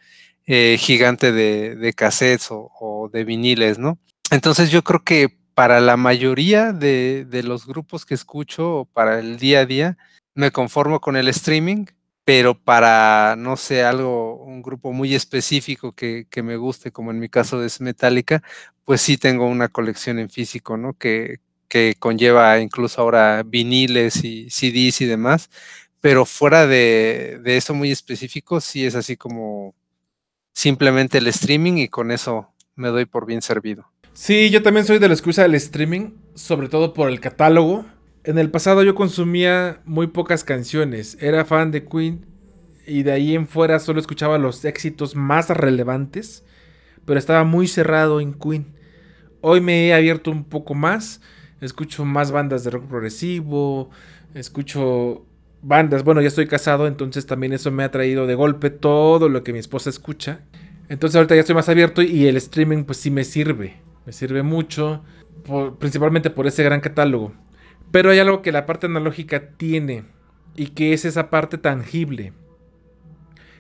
eh, 0.51 0.79
gigante 0.79 1.31
de, 1.31 1.93
cassettes 1.93 2.49
o, 2.51 3.11
de 3.13 3.25
viniles, 3.25 3.79
¿no? 3.79 3.99
Entonces 4.31 4.71
yo 4.71 4.83
creo 4.83 5.05
que 5.05 5.37
para 5.53 5.79
la 5.83 5.99
mayoría 5.99 6.73
de, 6.73 7.27
los 7.45 7.67
grupos 7.67 8.07
que 8.07 8.15
escucho 8.15 8.89
para 8.95 9.19
el 9.19 9.39
día 9.39 9.61
a 9.61 9.67
día, 9.67 9.99
me 10.35 10.51
conformo 10.51 11.01
con 11.01 11.17
el 11.17 11.29
streaming, 11.29 11.85
pero 12.29 12.61
para, 12.61 13.37
no 13.39 13.57
sé, 13.57 13.85
algo, 13.85 14.35
un 14.45 14.61
grupo 14.61 14.93
muy 14.93 15.15
específico 15.15 15.93
que, 15.93 16.27
que 16.29 16.43
me 16.43 16.59
guste, 16.59 16.93
como 16.93 17.11
en 17.11 17.19
mi 17.19 17.31
caso 17.31 17.65
es 17.65 17.81
Metallica, 17.81 18.43
pues 18.85 19.01
sí 19.01 19.17
tengo 19.17 19.47
una 19.47 19.69
colección 19.69 20.19
en 20.19 20.29
físico, 20.29 20.77
¿no? 20.77 20.93
Que, 20.93 21.39
que 21.69 21.95
conlleva 21.99 22.61
incluso 22.61 23.01
ahora 23.01 23.43
viniles 23.45 24.25
y 24.25 24.51
CDs 24.51 25.01
y 25.01 25.07
demás, 25.07 25.49
pero 26.03 26.27
fuera 26.27 26.67
de, 26.67 27.41
eso 27.47 27.73
muy 27.73 27.91
específico, 27.91 28.61
sí 28.61 28.85
es 28.85 28.95
así 28.95 29.17
como 29.17 29.75
simplemente 30.53 31.17
el 31.17 31.29
streaming 31.29 31.79
y 31.79 31.89
con 31.89 32.11
eso 32.11 32.53
me 32.75 32.89
doy 32.89 33.07
por 33.07 33.25
bien 33.25 33.41
servido. 33.41 33.91
Sí, 34.13 34.51
yo 34.51 34.63
también 34.63 34.85
soy 34.85 34.99
de 34.99 35.09
la 35.09 35.15
excusa 35.15 35.45
del 35.45 35.55
streaming, 35.55 36.11
sobre 36.35 36.69
todo 36.69 36.93
por 36.93 37.09
el 37.09 37.21
catálogo. 37.21 37.87
En 38.29 38.37
el 38.37 38.51
pasado 38.51 38.83
yo 38.83 38.95
consumía 38.95 39.81
muy 39.87 40.09
pocas 40.09 40.45
canciones, 40.45 41.17
era 41.19 41.47
fan 41.47 41.71
de 41.71 41.87
Queen 41.87 42.27
y 42.87 43.03
de 43.03 43.13
ahí 43.13 43.35
en 43.35 43.49
fuera 43.49 43.79
solo 43.79 44.01
escuchaba 44.01 44.37
los 44.37 44.67
éxitos 44.67 45.17
más 45.17 45.49
relevantes, 45.49 46.45
pero 47.07 47.19
estaba 47.19 47.45
muy 47.45 47.67
cerrado 47.67 48.21
en 48.21 48.35
Queen. 48.35 48.67
Hoy 49.41 49.63
me 49.63 49.87
he 49.87 49.95
abierto 49.95 50.31
un 50.31 50.45
poco 50.45 50.75
más 50.75 51.23
escucho 51.63 52.05
más 52.05 52.31
bandas 52.31 52.65
de 52.65 52.71
rock 52.71 52.85
progresivo, 52.85 53.89
escucho 54.35 55.25
bandas, 55.63 56.05
bueno, 56.05 56.21
ya 56.21 56.29
estoy 56.29 56.49
casado, 56.49 56.87
entonces 56.87 57.25
también 57.25 57.55
eso 57.55 57.71
me 57.71 57.83
ha 57.83 57.91
traído 57.91 58.27
de 58.27 58.35
golpe 58.35 58.69
todo 58.69 59.31
lo 59.31 59.43
que 59.43 59.55
mi 59.55 59.59
esposa 59.59 59.89
escucha. 59.89 60.41
Entonces 60.91 61.17
ahorita 61.17 61.35
ya 61.35 61.41
estoy 61.41 61.55
más 61.55 61.71
abierto 61.71 62.03
y 62.03 62.27
el 62.27 62.37
streaming 62.37 62.85
pues 62.85 62.99
sí 62.99 63.11
me 63.11 63.25
sirve, 63.25 63.81
me 64.05 64.13
sirve 64.13 64.43
mucho, 64.43 65.03
principalmente 65.79 66.29
por 66.29 66.47
ese 66.47 66.63
gran 66.63 66.83
catálogo. 66.83 67.33
Pero 67.91 68.11
hay 68.11 68.19
algo 68.19 68.43
que 68.43 68.53
la 68.53 68.67
parte 68.67 68.87
analógica 68.87 69.51
tiene 69.57 70.05
y 70.55 70.69
que 70.69 70.93
es 70.93 71.05
esa 71.05 71.31
parte 71.31 71.59
tangible. 71.59 72.33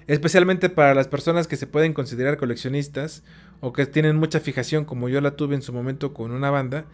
Especialmente 0.07 0.71
para 0.71 0.95
las 0.95 1.09
personas 1.09 1.47
que 1.47 1.57
se 1.57 1.67
pueden 1.67 1.93
considerar 1.93 2.39
coleccionistas 2.39 3.23
o 3.61 3.73
que 3.73 3.87
tienen 3.87 4.17
mucha 4.17 4.41
fijación 4.41 4.85
como 4.85 5.09
yo 5.09 5.21
la 5.21 5.37
tuve 5.37 5.55
en 5.55 5.63
su 5.63 5.73
momento 5.73 6.15
con 6.15 6.31
una 6.31 6.51
banda, 6.51 6.87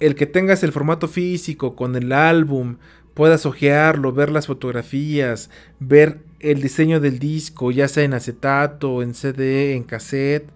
el 0.00 0.14
que 0.14 0.26
tengas 0.26 0.62
el 0.62 0.72
formato 0.72 1.08
físico 1.08 1.76
con 1.76 1.94
el 1.96 2.12
álbum, 2.12 2.78
puedas 3.14 3.44
ojearlo, 3.44 4.12
ver 4.12 4.30
las 4.30 4.46
fotografías, 4.46 5.50
ver 5.78 6.20
el 6.38 6.62
diseño 6.62 7.00
del 7.00 7.18
disco, 7.18 7.70
ya 7.70 7.86
sea 7.86 8.04
en 8.04 8.14
acetato, 8.14 9.02
en 9.02 9.14
CD, 9.14 9.74
en 9.74 9.84
cassette. 9.84 10.48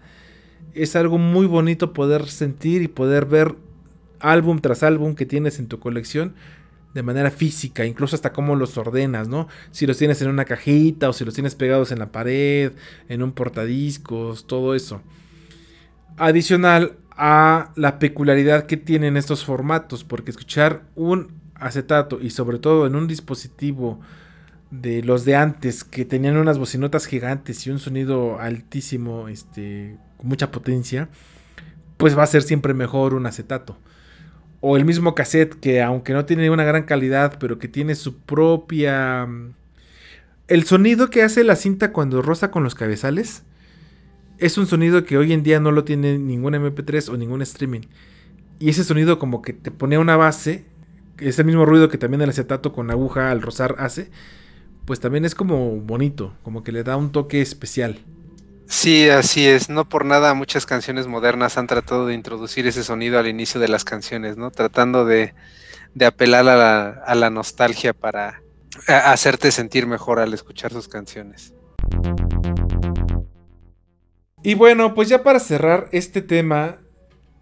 Es 0.72 0.96
algo 0.96 1.18
muy 1.18 1.46
bonito 1.46 1.92
poder 1.92 2.26
sentir 2.26 2.80
y 2.80 2.88
poder 2.88 3.26
ver 3.26 3.54
álbum 4.20 4.58
tras 4.58 4.82
álbum 4.82 5.14
que 5.14 5.26
tienes 5.26 5.58
en 5.58 5.68
tu 5.68 5.78
colección 5.78 6.34
de 6.94 7.02
manera 7.02 7.30
física, 7.30 7.84
incluso 7.84 8.14
hasta 8.14 8.32
cómo 8.32 8.54
los 8.54 8.78
ordenas, 8.78 9.26
¿no? 9.28 9.48
Si 9.72 9.86
los 9.86 9.98
tienes 9.98 10.22
en 10.22 10.28
una 10.28 10.44
cajita 10.44 11.08
o 11.08 11.12
si 11.12 11.24
los 11.24 11.34
tienes 11.34 11.56
pegados 11.56 11.90
en 11.90 11.98
la 11.98 12.12
pared, 12.12 12.72
en 13.08 13.22
un 13.22 13.32
portadiscos, 13.32 14.46
todo 14.46 14.76
eso. 14.76 15.02
Adicional 16.16 16.96
a 17.16 17.72
la 17.74 17.98
peculiaridad 17.98 18.66
que 18.66 18.76
tienen 18.76 19.16
estos 19.16 19.44
formatos, 19.44 20.04
porque 20.04 20.30
escuchar 20.30 20.84
un 20.94 21.32
acetato 21.54 22.20
y 22.20 22.30
sobre 22.30 22.58
todo 22.58 22.86
en 22.86 22.94
un 22.94 23.08
dispositivo 23.08 24.00
de 24.70 25.02
los 25.02 25.24
de 25.24 25.36
antes 25.36 25.84
que 25.84 26.04
tenían 26.04 26.36
unas 26.36 26.58
bocinotas 26.58 27.06
gigantes 27.06 27.66
y 27.66 27.70
un 27.70 27.78
sonido 27.78 28.38
altísimo, 28.40 29.28
este, 29.28 29.96
con 30.16 30.28
mucha 30.28 30.50
potencia, 30.50 31.08
pues 31.96 32.16
va 32.18 32.24
a 32.24 32.28
ser 32.28 32.42
siempre 32.42 32.74
mejor 32.74 33.14
un 33.14 33.26
acetato. 33.26 33.78
O 34.66 34.78
el 34.78 34.86
mismo 34.86 35.14
cassette 35.14 35.60
que 35.60 35.82
aunque 35.82 36.14
no 36.14 36.24
tiene 36.24 36.48
una 36.48 36.64
gran 36.64 36.84
calidad, 36.84 37.36
pero 37.38 37.58
que 37.58 37.68
tiene 37.68 37.94
su 37.94 38.16
propia... 38.16 39.28
El 40.48 40.64
sonido 40.64 41.10
que 41.10 41.22
hace 41.22 41.44
la 41.44 41.54
cinta 41.54 41.92
cuando 41.92 42.22
roza 42.22 42.50
con 42.50 42.64
los 42.64 42.74
cabezales 42.74 43.42
es 44.38 44.56
un 44.56 44.66
sonido 44.66 45.04
que 45.04 45.18
hoy 45.18 45.34
en 45.34 45.42
día 45.42 45.60
no 45.60 45.70
lo 45.70 45.84
tiene 45.84 46.18
ningún 46.18 46.54
MP3 46.54 47.10
o 47.10 47.18
ningún 47.18 47.42
streaming. 47.42 47.82
Y 48.58 48.70
ese 48.70 48.84
sonido 48.84 49.18
como 49.18 49.42
que 49.42 49.52
te 49.52 49.70
pone 49.70 49.98
una 49.98 50.16
base, 50.16 50.64
ese 51.18 51.44
mismo 51.44 51.66
ruido 51.66 51.90
que 51.90 51.98
también 51.98 52.22
el 52.22 52.30
acetato 52.30 52.72
con 52.72 52.90
aguja 52.90 53.30
al 53.30 53.42
rozar 53.42 53.74
hace, 53.78 54.10
pues 54.86 54.98
también 54.98 55.26
es 55.26 55.34
como 55.34 55.76
bonito, 55.76 56.32
como 56.42 56.64
que 56.64 56.72
le 56.72 56.84
da 56.84 56.96
un 56.96 57.12
toque 57.12 57.42
especial. 57.42 57.98
Sí, 58.66 59.08
así 59.08 59.46
es. 59.46 59.68
No 59.68 59.88
por 59.88 60.04
nada 60.04 60.34
muchas 60.34 60.66
canciones 60.66 61.06
modernas 61.06 61.58
han 61.58 61.66
tratado 61.66 62.06
de 62.06 62.14
introducir 62.14 62.66
ese 62.66 62.82
sonido 62.82 63.18
al 63.18 63.26
inicio 63.28 63.60
de 63.60 63.68
las 63.68 63.84
canciones, 63.84 64.36
¿no? 64.36 64.50
Tratando 64.50 65.04
de, 65.04 65.34
apelar 66.04 66.48
a 66.48 66.56
la, 66.56 66.88
a 67.04 67.14
la 67.14 67.30
nostalgia 67.30 67.92
para 67.92 68.42
hacerte 68.86 69.50
sentir 69.50 69.86
mejor 69.86 70.18
al 70.18 70.34
escuchar 70.34 70.72
sus 70.72 70.88
canciones. 70.88 71.54
Y 74.42 74.54
bueno, 74.54 74.94
pues 74.94 75.08
ya 75.08 75.22
para 75.22 75.40
cerrar 75.40 75.88
este 75.92 76.20
tema, 76.20 76.78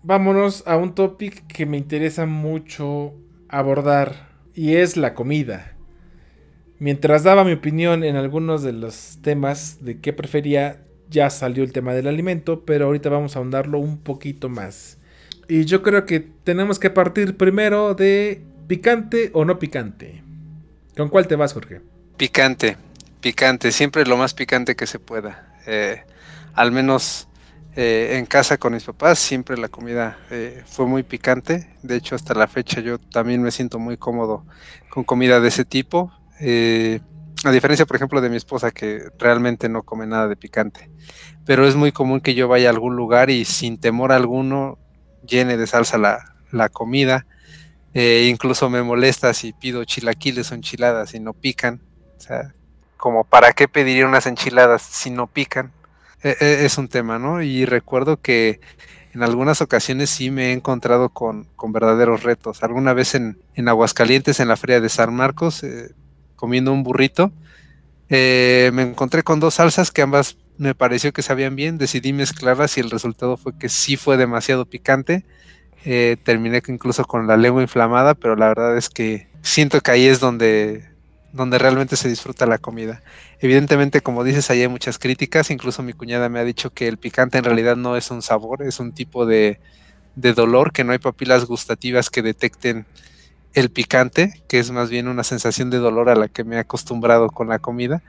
vámonos 0.02 0.62
a 0.66 0.76
un 0.76 0.94
topic 0.94 1.46
que 1.46 1.66
me 1.66 1.76
interesa 1.76 2.26
mucho 2.26 3.14
abordar 3.48 4.28
y 4.54 4.76
es 4.76 4.96
la 4.96 5.14
comida. 5.14 5.76
Mientras 6.78 7.22
daba 7.22 7.44
mi 7.44 7.52
opinión 7.52 8.04
en 8.04 8.16
algunos 8.16 8.62
de 8.62 8.72
los 8.72 9.18
temas 9.22 9.84
de 9.84 10.00
qué 10.00 10.12
prefería, 10.12 10.84
ya 11.12 11.30
salió 11.30 11.62
el 11.62 11.72
tema 11.72 11.94
del 11.94 12.08
alimento, 12.08 12.64
pero 12.64 12.86
ahorita 12.86 13.08
vamos 13.08 13.36
a 13.36 13.38
ahondarlo 13.38 13.78
un 13.78 13.98
poquito 13.98 14.48
más. 14.48 14.98
Y 15.48 15.64
yo 15.64 15.82
creo 15.82 16.06
que 16.06 16.20
tenemos 16.20 16.78
que 16.78 16.90
partir 16.90 17.36
primero 17.36 17.94
de 17.94 18.42
picante 18.66 19.30
o 19.32 19.44
no 19.44 19.58
picante. 19.58 20.22
¿Con 20.96 21.08
cuál 21.08 21.28
te 21.28 21.36
vas, 21.36 21.52
Jorge? 21.52 21.80
Picante, 22.16 22.76
picante, 23.20 23.70
siempre 23.70 24.04
lo 24.06 24.16
más 24.16 24.34
picante 24.34 24.74
que 24.74 24.86
se 24.86 24.98
pueda. 24.98 25.54
Eh, 25.66 26.02
al 26.54 26.72
menos 26.72 27.28
eh, 27.74 28.16
en 28.18 28.26
casa 28.26 28.58
con 28.58 28.74
mis 28.74 28.84
papás, 28.84 29.18
siempre 29.18 29.56
la 29.56 29.68
comida 29.68 30.18
eh, 30.30 30.62
fue 30.66 30.86
muy 30.86 31.02
picante. 31.02 31.68
De 31.82 31.96
hecho, 31.96 32.14
hasta 32.14 32.34
la 32.34 32.46
fecha 32.46 32.80
yo 32.80 32.98
también 32.98 33.42
me 33.42 33.50
siento 33.50 33.78
muy 33.78 33.96
cómodo 33.96 34.44
con 34.90 35.04
comida 35.04 35.40
de 35.40 35.48
ese 35.48 35.64
tipo. 35.64 36.12
Eh, 36.40 37.00
a 37.45 37.51
diferencia, 37.51 37.86
por 37.86 37.97
ejemplo, 37.97 38.20
de 38.20 38.28
mi 38.28 38.36
esposa 38.36 38.70
que 38.70 39.05
realmente 39.18 39.68
no 39.68 39.82
come 39.82 40.07
nada 40.07 40.28
de 40.28 40.36
picante. 40.36 40.90
Pero 41.45 41.66
es 41.66 41.76
muy 41.76 41.93
común 41.93 42.20
que 42.20 42.34
yo 42.34 42.49
vaya 42.49 42.68
a 42.68 42.72
algún 42.72 42.97
lugar 42.97 43.30
y 43.30 43.45
sin 43.45 43.78
temor 43.78 44.12
alguno 44.12 44.78
llene 45.26 45.57
de 45.57 45.66
salsa 45.66 45.99
la, 45.99 46.68
comida. 46.68 47.26
incluso 47.95 48.70
me 48.70 48.82
molesta 48.82 49.34
si 49.34 49.53
pido 49.53 49.84
chilaquiles 49.84 50.51
o 50.53 50.55
enchiladas 50.55 51.14
y 51.14 51.20
no 51.20 51.32
pican. 51.32 51.80
O 52.18 52.20
sea, 52.20 52.55
como 52.97 53.24
para 53.24 53.53
qué 53.53 53.68
pediría 53.68 54.07
unas 54.07 54.26
enchiladas 54.26 54.82
si 54.82 55.11
no 55.11 55.26
pican 55.26 55.72
e, 56.22 56.36
e, 56.40 56.64
es 56.64 56.78
un 56.78 56.88
tema, 56.88 57.18
¿no? 57.18 57.43
Y 57.43 57.64
recuerdo 57.64 58.20
que 58.20 58.61
en 59.14 59.22
algunas 59.22 59.61
ocasiones 59.61 60.11
sí 60.11 60.30
me 60.30 60.51
he 60.51 60.53
encontrado 60.53 61.11
con, 61.11 61.49
verdaderos 61.68 62.22
retos. 62.22 62.62
Alguna 62.62 62.95
vez 62.95 63.14
en, 63.14 63.36
Aguascalientes, 63.68 64.40
en 64.40 64.49
la 64.49 64.57
feria 64.57 64.80
de 64.80 64.88
San 64.88 65.14
Marcos, 65.14 65.62
eh, 65.64 65.95
comiendo 66.43 66.72
un 66.72 66.82
burrito, 66.82 67.30
eh, 68.09 68.72
me 68.74 68.82
encontré 68.82 69.22
con 69.22 69.38
dos 69.38 69.55
salsas 69.55 69.93
que 69.93 70.03
ambas 70.03 70.36
me 70.59 70.74
pareció 70.74 71.12
que 71.12 71.22
sabían 71.22 71.55
bien, 71.55 71.78
decidí 71.78 72.12
mezclarlas 72.12 72.76
y 72.76 72.80
el 72.80 72.90
resultado 72.90 73.36
fue 73.36 73.57
que 73.57 73.68
sí 73.68 73.97
fue 73.97 74.16
demasiado 74.16 74.66
picante. 74.66 75.24
Eh, 75.84 76.16
terminé 76.24 76.61
incluso 76.66 77.05
con 77.05 77.28
la 77.28 77.36
lengua 77.36 77.62
inflamada, 77.62 78.14
pero 78.14 78.34
la 78.34 78.49
verdad 78.49 78.76
es 78.76 78.88
que 78.88 79.28
siento 79.40 79.80
que 79.80 79.93
ahí 79.93 80.07
es 80.07 80.18
donde 80.18 80.82
donde 81.32 81.59
realmente 81.59 81.97
se 81.97 82.09
disfruta 82.09 82.45
la 82.45 82.59
comida. 82.59 83.03
Evidentemente, 83.40 84.01
como 84.01 84.24
dices, 84.24 84.51
ahí 84.51 84.62
hay 84.62 84.68
muchas 84.68 84.99
críticas, 84.99 85.51
incluso 85.51 85.82
mi 85.84 85.93
cuñada 85.93 86.28
me 86.28 86.40
ha 86.40 86.45
dicho 86.45 86.70
que 86.70 86.88
el 86.88 86.99
picante 86.99 87.38
en 87.38 87.45
realidad 87.45 87.76
no 87.76 87.97
es 87.97 88.11
un 88.11 88.22
sabor, 88.22 88.62
es 88.62 88.80
un 88.80 88.93
tipo 88.93 89.26
de, 89.26 89.59
dolor, 90.14 90.72
que 90.72 90.84
no 90.84 90.93
hay 90.93 90.99
papilas 90.99 91.47
gustativas 91.47 92.11
que 92.11 92.22
detecten 92.22 92.86
el 93.55 93.70
picante, 93.70 94.42
que 94.48 94.59
es 94.59 94.70
más 94.70 94.90
bien 94.90 95.09
una 95.09 95.24
sensación 95.24 95.70
de 95.70 95.78
dolor 95.78 96.09
a 96.09 96.14
la 96.14 96.28
que 96.28 96.44
me 96.44 96.57
he 96.57 96.59
acostumbrado 96.59 97.28
con 97.28 97.48
la 97.48 97.59
comida, 97.59 98.03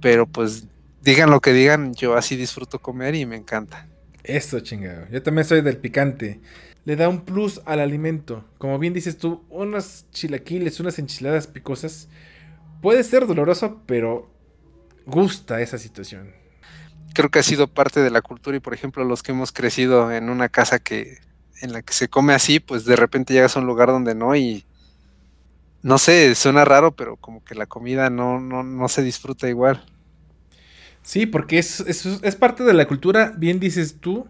pero 0.00 0.26
pues 0.26 0.66
digan 1.02 1.30
lo 1.30 1.40
que 1.40 1.52
digan, 1.52 1.94
yo 1.94 2.16
así 2.16 2.36
disfruto 2.36 2.78
comer 2.78 3.14
y 3.14 3.26
me 3.26 3.36
encanta. 3.36 3.86
Eso, 4.22 4.60
chingado. 4.60 5.06
Yo 5.10 5.22
también 5.22 5.46
soy 5.46 5.60
del 5.60 5.76
picante. 5.76 6.40
Le 6.84 6.96
da 6.96 7.08
un 7.08 7.22
plus 7.22 7.60
al 7.66 7.80
alimento. 7.80 8.44
Como 8.58 8.78
bien 8.78 8.94
dices 8.94 9.18
tú, 9.18 9.44
unas 9.50 10.06
chilaquiles, 10.12 10.80
unas 10.80 10.98
enchiladas 10.98 11.46
picosas. 11.46 12.08
Puede 12.80 13.04
ser 13.04 13.26
doloroso, 13.26 13.82
pero 13.86 14.30
gusta 15.06 15.60
esa 15.60 15.78
situación. 15.78 16.32
Creo 17.14 17.30
que 17.30 17.38
ha 17.38 17.42
sido 17.42 17.68
parte 17.68 18.00
de 18.00 18.10
la 18.10 18.22
cultura 18.22 18.56
y, 18.56 18.60
por 18.60 18.74
ejemplo, 18.74 19.04
los 19.04 19.22
que 19.22 19.32
hemos 19.32 19.52
crecido 19.52 20.10
en 20.10 20.30
una 20.30 20.48
casa 20.48 20.78
que 20.78 21.18
en 21.60 21.72
la 21.72 21.82
que 21.82 21.92
se 21.92 22.08
come 22.08 22.34
así, 22.34 22.60
pues 22.60 22.84
de 22.84 22.96
repente 22.96 23.32
llegas 23.32 23.56
a 23.56 23.60
un 23.60 23.66
lugar 23.66 23.88
donde 23.88 24.14
no 24.14 24.34
y 24.36 24.66
no 25.84 25.98
sé, 25.98 26.34
suena 26.34 26.64
raro, 26.64 26.96
pero 26.96 27.16
como 27.16 27.44
que 27.44 27.54
la 27.54 27.66
comida 27.66 28.08
no, 28.08 28.40
no, 28.40 28.62
no 28.62 28.88
se 28.88 29.02
disfruta 29.02 29.50
igual. 29.50 29.84
Sí, 31.02 31.26
porque 31.26 31.58
es, 31.58 31.80
es, 31.80 32.36
parte 32.36 32.64
de 32.64 32.72
la 32.72 32.88
cultura, 32.88 33.34
bien 33.36 33.60
dices 33.60 33.98
tú, 34.00 34.26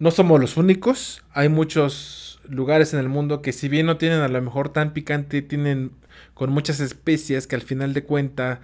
no 0.00 0.10
somos 0.10 0.40
los 0.40 0.56
únicos, 0.56 1.22
hay 1.32 1.48
muchos 1.48 2.40
lugares 2.48 2.92
en 2.92 2.98
el 2.98 3.08
mundo 3.08 3.40
que 3.40 3.52
si 3.52 3.68
bien 3.68 3.86
no 3.86 3.98
tienen 3.98 4.18
a 4.18 4.26
lo 4.26 4.42
mejor 4.42 4.68
tan 4.68 4.92
picante, 4.92 5.42
tienen 5.42 5.92
con 6.34 6.50
muchas 6.50 6.80
especias 6.80 7.46
que 7.46 7.54
al 7.54 7.62
final 7.62 7.94
de 7.94 8.02
cuenta 8.02 8.60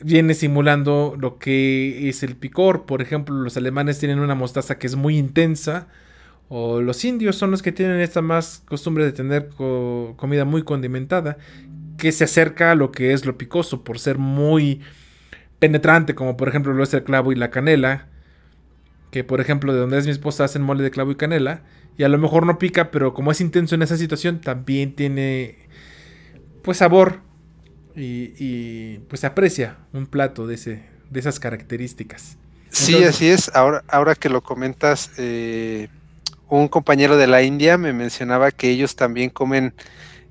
viene 0.00 0.34
simulando 0.34 1.16
lo 1.18 1.38
que 1.38 2.10
es 2.10 2.22
el 2.22 2.36
picor. 2.36 2.84
Por 2.84 3.00
ejemplo, 3.00 3.34
los 3.36 3.56
alemanes 3.56 3.98
tienen 3.98 4.18
una 4.18 4.34
mostaza 4.34 4.76
que 4.76 4.86
es 4.86 4.96
muy 4.96 5.16
intensa, 5.16 5.86
o 6.54 6.82
los 6.82 7.02
indios 7.06 7.36
son 7.36 7.50
los 7.50 7.62
que 7.62 7.72
tienen 7.72 7.98
esta 8.02 8.20
más 8.20 8.62
costumbre 8.66 9.06
de 9.06 9.12
tener 9.12 9.48
comida 9.56 10.44
muy 10.44 10.62
condimentada, 10.62 11.38
que 11.96 12.12
se 12.12 12.24
acerca 12.24 12.72
a 12.72 12.74
lo 12.74 12.92
que 12.92 13.14
es 13.14 13.24
lo 13.24 13.38
picoso, 13.38 13.82
por 13.82 13.98
ser 13.98 14.18
muy 14.18 14.82
penetrante, 15.58 16.14
como 16.14 16.36
por 16.36 16.50
ejemplo 16.50 16.74
lo 16.74 16.82
es 16.82 16.92
el 16.92 17.04
clavo 17.04 17.32
y 17.32 17.36
la 17.36 17.50
canela, 17.50 18.08
que 19.10 19.24
por 19.24 19.40
ejemplo 19.40 19.72
de 19.72 19.80
donde 19.80 19.96
es 19.96 20.04
mi 20.04 20.10
esposa 20.10 20.44
hacen 20.44 20.60
mole 20.60 20.82
de 20.82 20.90
clavo 20.90 21.10
y 21.10 21.14
canela, 21.14 21.62
y 21.96 22.02
a 22.02 22.10
lo 22.10 22.18
mejor 22.18 22.44
no 22.44 22.58
pica, 22.58 22.90
pero 22.90 23.14
como 23.14 23.32
es 23.32 23.40
intenso 23.40 23.74
en 23.74 23.80
esa 23.80 23.96
situación, 23.96 24.42
también 24.42 24.94
tiene 24.94 25.56
pues 26.60 26.76
sabor 26.76 27.20
y, 27.96 28.98
pues 29.08 29.20
se 29.20 29.26
aprecia 29.26 29.78
un 29.94 30.04
plato 30.04 30.46
de, 30.46 30.56
ese, 30.56 30.82
de 31.08 31.18
esas 31.18 31.40
características. 31.40 32.36
Sí, 32.68 33.02
así 33.04 33.28
es. 33.28 33.50
Ahora, 33.54 33.84
ahora 33.88 34.14
que 34.14 34.28
lo 34.28 34.42
comentas, 34.42 35.12
eh, 35.16 35.88
un 36.58 36.68
compañero 36.68 37.16
de 37.16 37.26
la 37.26 37.42
India 37.42 37.78
me 37.78 37.92
mencionaba 37.92 38.50
que 38.50 38.68
ellos 38.68 38.94
también 38.94 39.30
comen 39.30 39.74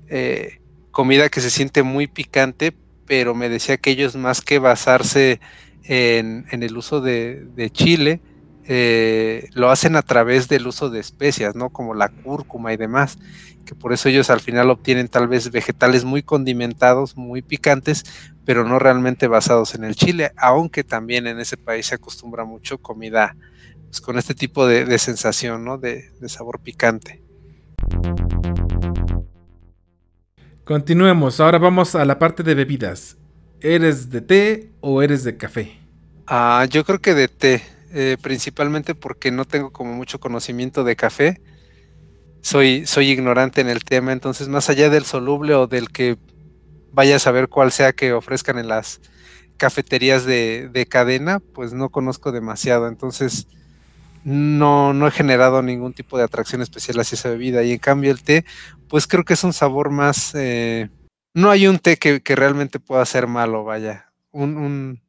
eh, 0.08 0.60
comida 0.92 1.28
que 1.28 1.40
se 1.40 1.50
siente 1.50 1.82
muy 1.82 2.06
picante, 2.06 2.72
pero 3.06 3.34
me 3.34 3.48
decía 3.48 3.76
que 3.76 3.90
ellos 3.90 4.14
más 4.14 4.40
que 4.40 4.60
basarse 4.60 5.40
en, 5.82 6.46
el 6.50 6.76
uso 6.76 7.00
de, 7.00 7.70
chile, 7.72 8.20
eh, 8.66 9.48
lo 9.54 9.70
hacen 9.70 9.96
a 9.96 10.02
través 10.02 10.46
del 10.46 10.68
uso 10.68 10.90
de 10.90 11.00
especias, 11.00 11.56
¿no? 11.56 11.70
Como 11.70 11.92
la 11.92 12.08
cúrcuma 12.08 12.72
y 12.72 12.76
demás, 12.76 13.18
que 13.66 13.74
por 13.74 13.92
eso 13.92 14.08
ellos 14.08 14.30
al 14.30 14.40
final 14.40 14.70
obtienen 14.70 15.08
tal 15.08 15.26
vez 15.26 15.50
vegetales 15.50 16.04
muy 16.04 16.22
condimentados, 16.22 17.16
muy 17.16 17.42
picantes, 17.42 18.04
pero 18.44 18.62
no 18.62 18.78
realmente 18.78 19.26
basados 19.26 19.74
en 19.74 19.82
el 19.82 19.96
chile, 19.96 20.30
aunque 20.36 20.84
también 20.84 21.26
en 21.26 21.40
ese 21.40 21.56
país 21.56 21.86
se 21.86 21.96
acostumbra 21.96 22.44
mucho 22.44 22.78
comida 22.78 23.34
pues, 23.92 24.00
con 24.00 24.16
este 24.16 24.34
tipo 24.34 24.66
de, 24.66 24.98
sensación, 24.98 25.66
¿no? 25.66 25.76
De, 25.76 26.12
sabor 26.26 26.60
picante. 26.60 27.22
Continuemos, 30.64 31.40
ahora 31.40 31.58
vamos 31.58 31.94
a 31.94 32.06
la 32.06 32.18
parte 32.18 32.42
de 32.42 32.54
bebidas. 32.54 33.18
¿Eres 33.60 34.08
de 34.08 34.22
té 34.22 34.70
o 34.80 35.02
eres 35.02 35.24
de 35.24 35.36
café? 35.36 35.78
Ah, 36.26 36.66
yo 36.70 36.84
creo 36.84 37.00
que 37.00 37.12
de 37.12 37.28
té, 37.28 37.62
eh, 37.92 38.16
principalmente 38.22 38.94
porque 38.94 39.30
no 39.30 39.44
tengo 39.44 39.74
como 39.74 39.92
mucho 39.92 40.18
conocimiento 40.18 40.84
de 40.84 40.96
café. 40.96 41.42
Soy, 42.40 42.86
soy 42.86 43.10
ignorante 43.10 43.60
en 43.60 43.68
el 43.68 43.84
tema, 43.84 44.12
entonces 44.12 44.48
más 44.48 44.70
allá 44.70 44.88
del 44.88 45.04
soluble 45.04 45.52
o 45.54 45.66
del 45.66 45.90
que 45.90 46.16
vaya 46.92 47.16
a 47.16 47.18
saber 47.18 47.48
cuál 47.48 47.70
sea 47.70 47.92
que 47.92 48.14
ofrezcan 48.14 48.58
en 48.58 48.68
las 48.68 49.02
cafeterías 49.58 50.24
de, 50.24 50.70
de 50.72 50.86
cadena, 50.86 51.40
pues 51.40 51.74
no 51.74 51.90
conozco 51.90 52.32
demasiado. 52.32 52.88
Entonces, 52.88 53.46
no, 54.24 54.92
no 54.92 55.06
he 55.06 55.10
generado 55.10 55.62
ningún 55.62 55.92
tipo 55.92 56.18
de 56.18 56.24
atracción 56.24 56.62
especial 56.62 57.00
hacia 57.00 57.16
esa 57.16 57.30
bebida. 57.30 57.62
Y 57.62 57.72
en 57.72 57.78
cambio 57.78 58.10
el 58.10 58.22
té, 58.22 58.44
pues 58.88 59.06
creo 59.06 59.24
que 59.24 59.34
es 59.34 59.44
un 59.44 59.52
sabor 59.52 59.90
más... 59.90 60.34
Eh, 60.34 60.88
no 61.34 61.50
hay 61.50 61.66
un 61.66 61.78
té 61.78 61.96
que, 61.96 62.20
realmente 62.36 62.78
pueda 62.78 63.04
ser 63.06 63.26
malo, 63.26 63.64
vaya. 63.64 64.12
Un, 64.32 65.00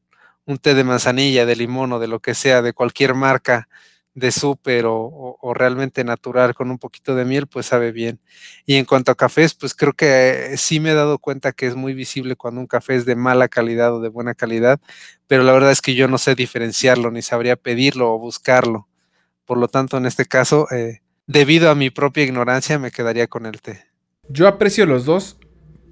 un, 0.45 0.57
té 0.57 0.73
de 0.73 0.83
manzanilla, 0.83 1.45
de 1.45 1.55
limón 1.55 1.91
o 1.93 1.99
de 1.99 2.07
lo 2.07 2.19
que 2.19 2.33
sea, 2.33 2.61
de 2.61 2.73
cualquier 2.73 3.13
marca 3.13 3.67
de 4.15 4.31
súper 4.31 4.85
o, 4.87 5.53
realmente 5.55 6.03
natural 6.03 6.53
con 6.53 6.71
un 6.71 6.77
poquito 6.77 7.15
de 7.15 7.25
miel, 7.25 7.47
pues 7.47 7.67
sabe 7.67 7.91
bien. 7.91 8.19
Y 8.65 8.75
en 8.75 8.85
cuanto 8.85 9.11
a 9.11 9.15
cafés, 9.15 9.53
pues 9.53 9.73
creo 9.73 9.93
que 9.93 10.55
sí 10.57 10.79
me 10.79 10.91
he 10.91 10.93
dado 10.93 11.17
cuenta 11.19 11.51
que 11.51 11.67
es 11.67 11.75
muy 11.75 11.93
visible 11.93 12.35
cuando 12.35 12.61
un 12.61 12.67
café 12.67 12.95
es 12.95 13.05
de 13.05 13.15
mala 13.15 13.47
calidad 13.47 13.93
o 13.95 14.01
de 14.01 14.09
buena 14.09 14.35
calidad, 14.35 14.79
pero 15.27 15.43
la 15.43 15.53
verdad 15.53 15.71
es 15.71 15.81
que 15.81 15.95
yo 15.95 16.07
no 16.07 16.17
sé 16.17 16.35
diferenciarlo, 16.35 17.11
ni 17.11 17.21
sabría 17.21 17.55
pedirlo 17.55 18.13
o 18.13 18.19
buscarlo. 18.19 18.87
Por 19.45 19.57
lo 19.57 19.67
tanto, 19.67 19.97
en 19.97 20.05
este 20.05 20.25
caso, 20.25 20.67
eh, 20.71 21.01
debido 21.27 21.69
a 21.69 21.75
mi 21.75 21.89
propia 21.89 22.23
ignorancia, 22.23 22.79
me 22.79 22.91
quedaría 22.91 23.27
con 23.27 23.45
el 23.45 23.61
té. 23.61 23.85
Yo 24.29 24.47
aprecio 24.47 24.85
los 24.85 25.05
dos, 25.05 25.37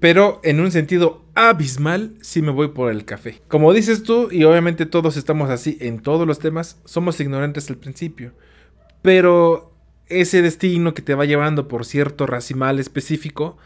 pero 0.00 0.40
en 0.42 0.60
un 0.60 0.72
sentido 0.72 1.24
abismal 1.34 2.14
sí 2.22 2.42
me 2.42 2.50
voy 2.50 2.68
por 2.68 2.90
el 2.90 3.04
café. 3.04 3.40
Como 3.48 3.72
dices 3.72 4.02
tú, 4.02 4.28
y 4.30 4.44
obviamente 4.44 4.86
todos 4.86 5.16
estamos 5.16 5.50
así 5.50 5.78
en 5.80 6.00
todos 6.00 6.26
los 6.26 6.38
temas, 6.38 6.80
somos 6.84 7.20
ignorantes 7.20 7.68
al 7.70 7.76
principio. 7.76 8.32
Pero 9.02 9.72
ese 10.08 10.42
destino 10.42 10.94
que 10.94 11.02
te 11.02 11.14
va 11.14 11.24
llevando 11.24 11.68
por 11.68 11.84
cierto 11.84 12.26
racimal 12.26 12.78
específico, 12.80 13.58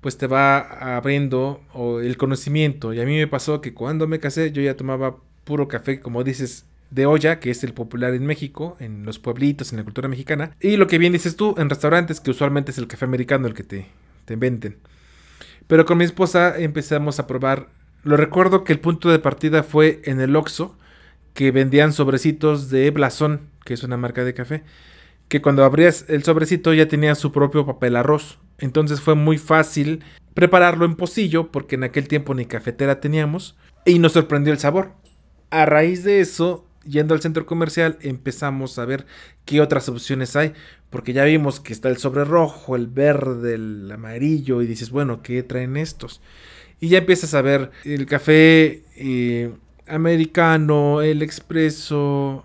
pues 0.00 0.18
te 0.18 0.26
va 0.26 0.96
abriendo 0.96 1.60
el 2.02 2.16
conocimiento. 2.16 2.92
Y 2.92 3.00
a 3.00 3.06
mí 3.06 3.16
me 3.16 3.26
pasó 3.26 3.60
que 3.60 3.72
cuando 3.72 4.06
me 4.06 4.20
casé 4.20 4.52
yo 4.52 4.62
ya 4.62 4.76
tomaba 4.76 5.16
puro 5.44 5.68
café, 5.68 6.00
como 6.00 6.24
dices, 6.24 6.66
de 6.94 7.06
olla, 7.06 7.40
que 7.40 7.50
es 7.50 7.64
el 7.64 7.74
popular 7.74 8.14
en 8.14 8.24
México, 8.24 8.76
en 8.78 9.04
los 9.04 9.18
pueblitos, 9.18 9.72
en 9.72 9.78
la 9.78 9.84
cultura 9.84 10.08
mexicana. 10.08 10.52
Y 10.60 10.76
lo 10.76 10.86
que 10.86 10.98
bien 10.98 11.12
dices 11.12 11.34
tú, 11.34 11.56
en 11.58 11.68
restaurantes, 11.68 12.20
que 12.20 12.30
usualmente 12.30 12.70
es 12.70 12.78
el 12.78 12.86
café 12.86 13.04
americano 13.04 13.48
el 13.48 13.54
que 13.54 13.64
te, 13.64 13.86
te 14.24 14.36
venden. 14.36 14.78
Pero 15.66 15.86
con 15.86 15.98
mi 15.98 16.04
esposa 16.04 16.56
empezamos 16.56 17.18
a 17.18 17.26
probar. 17.26 17.68
Lo 18.04 18.16
recuerdo 18.16 18.62
que 18.62 18.72
el 18.72 18.78
punto 18.78 19.10
de 19.10 19.18
partida 19.18 19.64
fue 19.64 20.02
en 20.04 20.20
el 20.20 20.36
Oxxo, 20.36 20.78
que 21.32 21.50
vendían 21.50 21.92
sobrecitos 21.92 22.70
de 22.70 22.88
Blasón, 22.92 23.48
que 23.64 23.74
es 23.74 23.82
una 23.82 23.96
marca 23.96 24.22
de 24.22 24.34
café, 24.34 24.62
que 25.26 25.42
cuando 25.42 25.64
abrías 25.64 26.04
el 26.08 26.22
sobrecito 26.22 26.72
ya 26.74 26.86
tenía 26.86 27.16
su 27.16 27.32
propio 27.32 27.66
papel 27.66 27.96
arroz. 27.96 28.38
Entonces 28.58 29.00
fue 29.00 29.16
muy 29.16 29.38
fácil 29.38 30.04
prepararlo 30.32 30.84
en 30.84 30.94
pocillo, 30.94 31.50
porque 31.50 31.74
en 31.74 31.82
aquel 31.82 32.06
tiempo 32.06 32.34
ni 32.34 32.46
cafetera 32.46 33.00
teníamos, 33.00 33.56
y 33.84 33.98
nos 33.98 34.12
sorprendió 34.12 34.52
el 34.52 34.60
sabor. 34.60 34.92
A 35.50 35.66
raíz 35.66 36.04
de 36.04 36.20
eso 36.20 36.68
yendo 36.86 37.14
al 37.14 37.20
centro 37.20 37.46
comercial 37.46 37.98
empezamos 38.00 38.78
a 38.78 38.84
ver 38.84 39.06
qué 39.44 39.60
otras 39.60 39.88
opciones 39.88 40.36
hay, 40.36 40.52
porque 40.90 41.12
ya 41.12 41.24
vimos 41.24 41.60
que 41.60 41.72
está 41.72 41.88
el 41.88 41.96
sobre 41.96 42.24
rojo, 42.24 42.76
el 42.76 42.86
verde, 42.86 43.54
el 43.54 43.90
amarillo, 43.92 44.62
y 44.62 44.66
dices, 44.66 44.90
bueno, 44.90 45.22
¿qué 45.22 45.42
traen 45.42 45.76
estos? 45.76 46.20
Y 46.80 46.88
ya 46.88 46.98
empiezas 46.98 47.34
a 47.34 47.42
ver 47.42 47.70
el 47.84 48.06
café 48.06 48.82
eh, 48.96 49.52
americano, 49.86 51.02
el 51.02 51.22
expreso, 51.22 52.44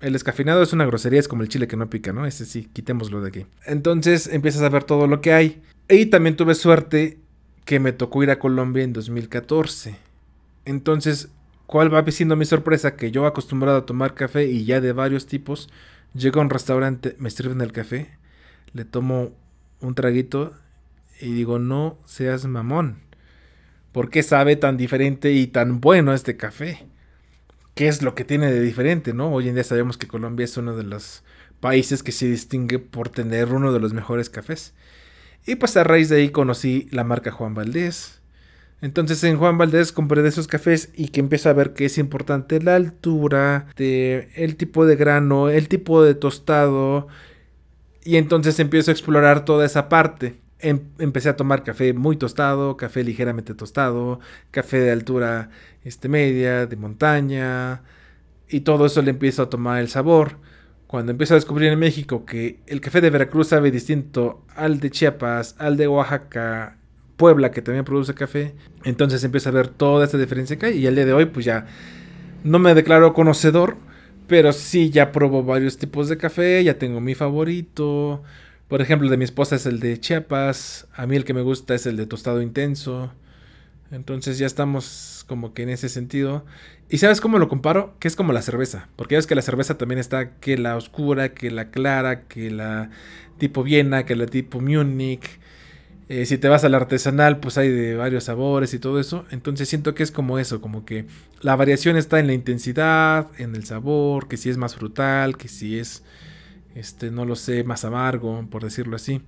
el 0.00 0.12
descafeinado 0.12 0.62
es 0.62 0.72
una 0.72 0.86
grosería, 0.86 1.20
es 1.20 1.28
como 1.28 1.42
el 1.42 1.48
chile 1.48 1.66
que 1.66 1.76
no 1.76 1.90
pica, 1.90 2.12
¿no? 2.12 2.26
Ese 2.26 2.44
sí, 2.44 2.68
quitémoslo 2.72 3.20
de 3.20 3.28
aquí. 3.28 3.46
Entonces 3.66 4.26
empiezas 4.28 4.62
a 4.62 4.68
ver 4.68 4.84
todo 4.84 5.06
lo 5.06 5.20
que 5.20 5.32
hay. 5.32 5.62
Y 5.88 6.06
también 6.06 6.36
tuve 6.36 6.54
suerte 6.54 7.18
que 7.64 7.80
me 7.80 7.92
tocó 7.92 8.22
ir 8.22 8.30
a 8.30 8.38
Colombia 8.38 8.84
en 8.84 8.92
2014. 8.92 9.96
Entonces 10.64 11.30
¿Cuál 11.68 11.94
va 11.94 12.02
siendo 12.10 12.34
mi 12.34 12.46
sorpresa? 12.46 12.96
Que 12.96 13.10
yo 13.10 13.26
acostumbrado 13.26 13.76
a 13.76 13.84
tomar 13.84 14.14
café 14.14 14.46
y 14.46 14.64
ya 14.64 14.80
de 14.80 14.94
varios 14.94 15.26
tipos, 15.26 15.68
llego 16.14 16.40
a 16.40 16.42
un 16.42 16.48
restaurante, 16.48 17.14
me 17.18 17.28
sirven 17.28 17.60
el 17.60 17.72
café, 17.72 18.16
le 18.72 18.86
tomo 18.86 19.32
un 19.82 19.94
traguito 19.94 20.54
y 21.20 21.30
digo, 21.34 21.58
no 21.58 21.98
seas 22.06 22.46
mamón. 22.46 23.00
¿Por 23.92 24.08
qué 24.08 24.22
sabe 24.22 24.56
tan 24.56 24.78
diferente 24.78 25.32
y 25.32 25.46
tan 25.46 25.82
bueno 25.82 26.14
este 26.14 26.38
café? 26.38 26.86
¿Qué 27.74 27.88
es 27.88 28.00
lo 28.00 28.14
que 28.14 28.24
tiene 28.24 28.50
de 28.50 28.62
diferente, 28.62 29.12
no? 29.12 29.30
Hoy 29.30 29.50
en 29.50 29.54
día 29.54 29.62
sabemos 29.62 29.98
que 29.98 30.08
Colombia 30.08 30.44
es 30.44 30.56
uno 30.56 30.74
de 30.74 30.84
los 30.84 31.22
países 31.60 32.02
que 32.02 32.12
se 32.12 32.28
distingue 32.28 32.78
por 32.78 33.10
tener 33.10 33.52
uno 33.52 33.74
de 33.74 33.80
los 33.80 33.92
mejores 33.92 34.30
cafés. 34.30 34.72
Y 35.44 35.56
pues 35.56 35.76
a 35.76 35.84
raíz 35.84 36.08
de 36.08 36.16
ahí 36.16 36.30
conocí 36.30 36.88
la 36.92 37.04
marca 37.04 37.30
Juan 37.30 37.52
Valdés, 37.52 38.17
entonces 38.80 39.24
en 39.24 39.36
Juan 39.38 39.58
Valdés 39.58 39.90
compré 39.92 40.22
de 40.22 40.28
esos 40.28 40.46
cafés 40.46 40.90
y 40.94 41.08
que 41.08 41.20
empiezo 41.20 41.50
a 41.50 41.52
ver 41.52 41.74
que 41.74 41.86
es 41.86 41.98
importante 41.98 42.60
la 42.62 42.76
altura, 42.76 43.66
de, 43.76 44.28
el 44.36 44.56
tipo 44.56 44.86
de 44.86 44.94
grano, 44.96 45.48
el 45.48 45.68
tipo 45.68 46.02
de 46.02 46.14
tostado. 46.14 47.08
Y 48.04 48.16
entonces 48.16 48.58
empiezo 48.60 48.90
a 48.90 48.94
explorar 48.94 49.44
toda 49.44 49.66
esa 49.66 49.88
parte. 49.88 50.40
Em, 50.60 50.80
empecé 50.98 51.28
a 51.28 51.36
tomar 51.36 51.62
café 51.64 51.92
muy 51.92 52.16
tostado, 52.16 52.76
café 52.76 53.04
ligeramente 53.04 53.54
tostado, 53.54 54.20
café 54.50 54.80
de 54.80 54.92
altura 54.92 55.50
este, 55.84 56.08
media, 56.08 56.66
de 56.66 56.76
montaña. 56.76 57.82
Y 58.48 58.60
todo 58.60 58.86
eso 58.86 59.02
le 59.02 59.10
empiezo 59.10 59.42
a 59.42 59.50
tomar 59.50 59.80
el 59.80 59.88
sabor. 59.88 60.38
cuando 60.86 61.12
empiezo 61.12 61.34
a 61.34 61.36
descubrir 61.36 61.70
en 61.72 61.78
México 61.78 62.24
que 62.24 62.60
el 62.66 62.80
café 62.80 63.00
de 63.02 63.10
Veracruz 63.10 63.48
sabe 63.48 63.70
distinto 63.70 64.46
al 64.56 64.80
de 64.80 64.90
Chiapas, 64.90 65.54
al 65.58 65.76
de 65.76 65.86
Oaxaca, 65.88 66.77
Puebla, 67.18 67.50
que 67.50 67.60
también 67.60 67.84
produce 67.84 68.14
café, 68.14 68.54
entonces 68.84 69.22
empiezo 69.24 69.50
a 69.50 69.52
ver 69.52 69.68
toda 69.68 70.06
esta 70.06 70.16
diferencia 70.16 70.56
que 70.56 70.66
hay. 70.66 70.78
Y 70.78 70.86
al 70.86 70.94
día 70.94 71.04
de 71.04 71.12
hoy, 71.12 71.26
pues 71.26 71.44
ya 71.44 71.66
no 72.44 72.58
me 72.58 72.72
declaro 72.72 73.12
conocedor, 73.12 73.76
pero 74.26 74.52
sí 74.52 74.88
ya 74.88 75.12
probo 75.12 75.42
varios 75.42 75.76
tipos 75.76 76.08
de 76.08 76.16
café, 76.16 76.64
ya 76.64 76.78
tengo 76.78 77.00
mi 77.00 77.14
favorito. 77.14 78.22
Por 78.68 78.80
ejemplo, 78.80 79.10
de 79.10 79.16
mi 79.16 79.24
esposa 79.24 79.56
es 79.56 79.66
el 79.66 79.80
de 79.80 79.98
Chiapas, 79.98 80.86
a 80.94 81.06
mí 81.06 81.16
el 81.16 81.24
que 81.24 81.34
me 81.34 81.42
gusta 81.42 81.74
es 81.74 81.86
el 81.86 81.96
de 81.96 82.06
tostado 82.06 82.40
intenso. 82.40 83.12
Entonces 83.90 84.38
ya 84.38 84.46
estamos 84.46 85.24
como 85.26 85.54
que 85.54 85.62
en 85.62 85.70
ese 85.70 85.88
sentido. 85.88 86.44
¿Y 86.90 86.98
sabes 86.98 87.20
cómo 87.20 87.38
lo 87.38 87.48
comparo? 87.48 87.94
Que 87.98 88.08
es 88.08 88.16
como 88.16 88.32
la 88.32 88.42
cerveza. 88.42 88.88
Porque 88.96 89.14
ya 89.14 89.18
ves 89.18 89.26
que 89.26 89.34
la 89.34 89.42
cerveza 89.42 89.76
también 89.76 89.98
está 89.98 90.36
que 90.36 90.56
la 90.56 90.76
oscura, 90.76 91.30
que 91.30 91.50
la 91.50 91.70
clara, 91.70 92.28
que 92.28 92.50
la 92.50 92.90
tipo 93.38 93.62
Viena, 93.62 94.04
que 94.04 94.14
la 94.14 94.26
tipo 94.26 94.60
Munich. 94.60 95.40
Eh, 96.08 96.24
si 96.24 96.38
te 96.38 96.48
vas 96.48 96.64
al 96.64 96.74
artesanal, 96.74 97.38
pues 97.38 97.58
hay 97.58 97.68
de 97.68 97.94
varios 97.94 98.24
sabores 98.24 98.72
y 98.72 98.78
todo 98.78 98.98
eso. 98.98 99.26
Entonces 99.30 99.68
siento 99.68 99.94
que 99.94 100.02
es 100.02 100.10
como 100.10 100.38
eso, 100.38 100.60
como 100.60 100.84
que 100.84 101.04
la 101.40 101.54
variación 101.54 101.96
está 101.96 102.18
en 102.18 102.26
la 102.26 102.32
intensidad, 102.32 103.28
en 103.38 103.54
el 103.54 103.64
sabor, 103.64 104.26
que 104.26 104.36
si 104.36 104.48
es 104.48 104.56
más 104.56 104.74
frutal, 104.74 105.36
que 105.36 105.48
si 105.48 105.78
es, 105.78 106.02
este, 106.74 107.10
no 107.10 107.24
lo 107.24 107.36
sé, 107.36 107.62
más 107.64 107.84
amargo, 107.84 108.46
por 108.50 108.64
decirlo 108.64 108.96
así. 108.96 109.20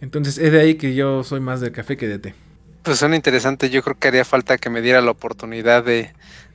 Entonces 0.00 0.38
es 0.38 0.50
de 0.50 0.60
ahí 0.60 0.74
que 0.74 0.94
yo 0.94 1.22
soy 1.22 1.40
más 1.40 1.60
de 1.60 1.70
café 1.72 1.96
que 1.96 2.08
de 2.08 2.18
té. 2.18 2.34
Pues 2.82 2.98
suena 2.98 3.16
interesante. 3.16 3.70
Yo 3.70 3.82
creo 3.82 3.98
que 3.98 4.08
haría 4.08 4.24
falta 4.24 4.58
que 4.58 4.70
me 4.70 4.80
diera 4.80 5.00
la 5.02 5.10
oportunidad 5.10 5.84
de 5.84 6.12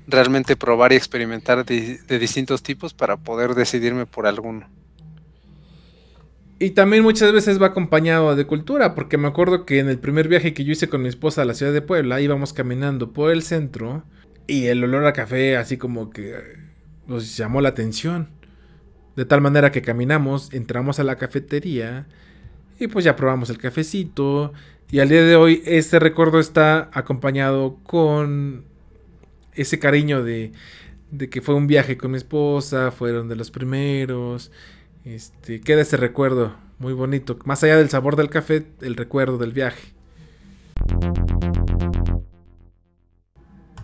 realmente 0.08 0.56
probar 0.56 0.92
y 0.92 0.96
experimentar 0.96 1.66
de, 1.66 2.00
distintos 2.20 2.64
tipos 2.64 2.94
para 2.94 3.18
poder 3.18 3.56
decidirme 3.56 4.06
por 4.06 4.28
alguno. 4.28 4.68
Y 6.58 6.70
también 6.72 7.04
muchas 7.04 7.34
veces 7.34 7.62
va 7.62 7.68
acompañado 7.68 8.36
de 8.36 8.46
cultura, 8.46 8.96
porque 8.96 9.18
me 9.18 9.28
acuerdo 9.28 9.66
que 9.66 9.80
en 9.80 9.90
el 9.90 10.00
primer 10.00 10.30
viaje 10.30 10.54
que 10.54 10.64
yo 10.64 10.72
hice 10.72 10.88
con 10.88 11.02
mi 11.02 11.10
esposa 11.10 11.42
a 11.42 11.46
la 11.46 11.54
ciudad 11.54 11.74
de 11.74 11.82
Puebla, 11.82 12.22
íbamos 12.22 12.54
caminando 12.54 13.12
por 13.12 13.32
el 13.32 13.44
centro 13.44 14.04
y 14.48 14.68
el 14.68 14.84
olor 14.84 15.06
a 15.06 15.14
café 15.14 15.58
así 15.58 15.78
como 15.78 16.12
que 16.12 16.36
nos 17.08 17.36
llamó 17.36 17.60
la 17.60 17.70
atención. 17.70 18.30
De 19.18 19.26
tal 19.26 19.42
manera 19.42 19.72
que 19.72 19.82
caminamos, 19.82 20.54
entramos 20.54 21.00
a 21.00 21.04
la 21.04 21.18
cafetería 21.18 22.08
y 22.80 22.88
pues 22.88 23.04
ya 23.04 23.16
probamos 23.18 23.50
el 23.50 23.58
cafecito. 23.58 24.54
Y 24.90 25.00
al 25.00 25.10
día 25.10 25.24
de 25.24 25.36
hoy 25.36 25.62
este 25.66 26.00
recuerdo 26.00 26.40
está 26.40 26.90
acompañado 26.94 27.80
con 27.84 28.64
ese 29.54 29.78
cariño 29.80 30.24
de, 30.24 30.54
de 31.12 31.30
que 31.30 31.42
fue 31.42 31.56
un 31.56 31.68
viaje 31.68 31.98
con 31.98 32.12
mi 32.12 32.18
esposa, 32.18 32.92
fueron 32.92 33.28
de 33.28 33.36
los 33.36 33.52
primeros. 33.52 34.52
Este, 35.06 35.62
queda 35.62 35.84
ese 35.84 35.98
recuerdo 35.98 36.56
muy 36.80 36.94
bonito. 36.94 37.38
Más 37.46 37.64
allá 37.64 37.78
del 37.78 37.92
sabor 37.92 38.16
del 38.16 38.32
café, 38.32 38.66
el 38.82 38.96
recuerdo 38.96 39.38
del 39.38 39.54
viaje. 39.54 39.94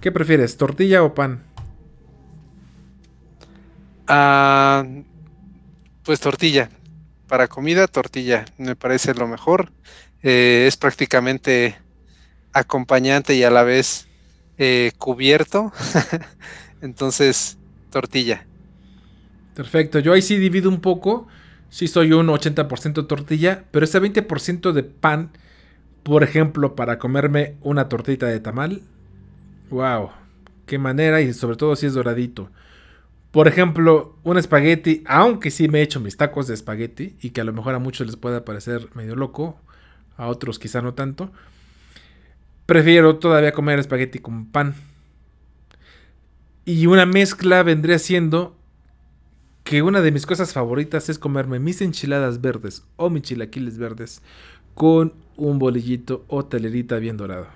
¿Qué 0.02 0.11
prefieres, 0.11 0.57
tortilla 0.57 1.03
o 1.03 1.14
pan? 1.14 1.43
Ah, 4.07 4.84
pues 6.03 6.19
tortilla. 6.19 6.72
Para 7.27 7.48
comida, 7.48 7.85
tortilla. 7.85 8.45
Me 8.57 8.76
parece 8.76 9.14
lo 9.14 9.27
mejor. 9.27 9.72
Eh, 10.23 10.65
es 10.68 10.76
prácticamente 10.76 11.77
acompañante 12.52 13.35
y 13.35 13.43
a 13.43 13.52
la 13.52 13.61
vez 13.61 14.07
eh, 14.57 14.91
cubierto. 14.98 15.72
Entonces, 16.81 17.60
tortilla. 17.91 18.48
Perfecto. 19.53 19.99
Yo 19.99 20.13
ahí 20.13 20.21
sí 20.21 20.37
divido 20.37 20.69
un 20.69 20.81
poco. 20.81 21.27
Sí 21.69 21.87
soy 21.87 22.11
un 22.11 22.27
80% 22.27 23.07
tortilla, 23.07 23.63
pero 23.71 23.85
ese 23.85 24.01
20% 24.01 24.73
de 24.73 24.83
pan, 24.83 25.31
por 26.03 26.23
ejemplo, 26.23 26.75
para 26.75 26.99
comerme 26.99 27.55
una 27.61 27.87
tortita 27.87 28.25
de 28.25 28.39
tamal. 28.39 28.81
Wow. 29.69 30.09
Qué 30.65 30.77
manera 30.77 31.21
y 31.21 31.33
sobre 31.33 31.55
todo 31.55 31.75
si 31.75 31.85
es 31.85 31.93
doradito. 31.93 32.49
Por 33.31 33.47
ejemplo, 33.47 34.17
un 34.23 34.37
espagueti, 34.37 35.03
aunque 35.07 35.51
sí 35.51 35.69
me 35.69 35.79
he 35.79 35.83
hecho 35.83 36.01
mis 36.01 36.17
tacos 36.17 36.47
de 36.47 36.53
espagueti 36.53 37.15
y 37.21 37.29
que 37.29 37.39
a 37.39 37.45
lo 37.45 37.53
mejor 37.53 37.73
a 37.73 37.79
muchos 37.79 38.05
les 38.05 38.17
pueda 38.17 38.43
parecer 38.43 38.89
medio 38.93 39.15
loco, 39.15 39.57
a 40.17 40.27
otros 40.27 40.59
quizá 40.59 40.81
no 40.81 40.93
tanto. 40.93 41.31
Prefiero 42.65 43.17
todavía 43.17 43.53
comer 43.53 43.79
espagueti 43.79 44.19
con 44.19 44.47
pan. 44.47 44.75
Y 46.65 46.85
una 46.87 47.05
mezcla 47.05 47.63
vendría 47.63 47.99
siendo 47.99 48.57
que 49.72 49.81
una 49.81 50.02
de 50.02 50.11
mis 50.11 50.26
cosas 50.26 50.52
favoritas 50.52 51.07
es 51.07 51.18
comerme 51.18 51.57
mis 51.57 51.80
enchiladas 51.80 52.41
verdes 52.41 52.84
o 52.98 53.10
mis 53.10 53.22
chilaquiles 53.23 53.77
verdes 53.77 54.22
con 54.73 55.14
un 55.38 55.60
bolillito 55.60 56.26
o 56.27 56.43
telerita 56.43 56.98
bien 56.98 57.15
dorado. 57.15 57.48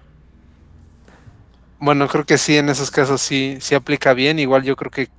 Bueno, 1.78 2.08
creo 2.08 2.26
que 2.26 2.38
sí, 2.38 2.56
en 2.56 2.70
esos 2.70 2.90
casos 2.90 3.20
sí, 3.20 3.58
sí 3.60 3.76
aplica 3.76 4.14
bien. 4.14 4.40
Igual 4.40 4.64
yo 4.64 4.78
creo 4.78 4.92
que 4.92 5.10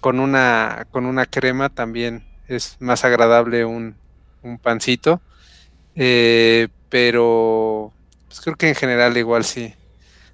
con 0.00 0.20
una, 0.20 0.86
con 0.90 1.04
una 1.04 1.26
crema 1.26 1.68
también 1.68 2.24
es 2.48 2.78
más 2.80 3.04
agradable 3.04 3.66
un, 3.66 3.94
un 4.42 4.56
pancito. 4.56 5.20
Eh, 5.96 6.68
pero 6.88 7.92
pues 8.28 8.40
creo 8.40 8.56
que 8.56 8.70
en 8.70 8.74
general 8.74 9.18
igual 9.18 9.44
sí. 9.44 9.74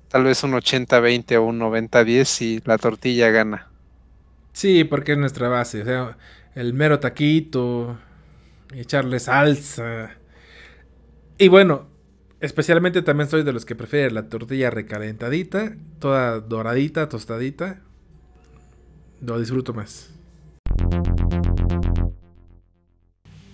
Tal 0.06 0.22
vez 0.22 0.44
un 0.44 0.52
80-20 0.52 1.38
o 1.38 1.42
un 1.42 1.58
90-10 1.58 2.40
y 2.40 2.62
la 2.64 2.78
tortilla 2.78 3.30
gana. 3.30 3.68
Sí, 4.58 4.82
porque 4.82 5.12
es 5.12 5.18
nuestra 5.18 5.48
base. 5.48 5.82
O 5.82 5.84
sea, 5.84 6.18
el 6.56 6.74
mero 6.74 6.98
taquito, 6.98 7.96
echarle 8.74 9.20
salsa. 9.20 10.16
Y 11.38 11.46
bueno, 11.46 11.86
especialmente 12.40 13.02
también 13.02 13.30
soy 13.30 13.44
de 13.44 13.52
los 13.52 13.64
que 13.64 13.76
prefieren 13.76 14.14
la 14.14 14.28
tortilla 14.28 14.70
recalentadita, 14.70 15.76
toda 16.00 16.40
doradita, 16.40 17.08
tostadita. 17.08 17.82
Lo 19.20 19.38
disfruto 19.38 19.72
más. 19.74 20.10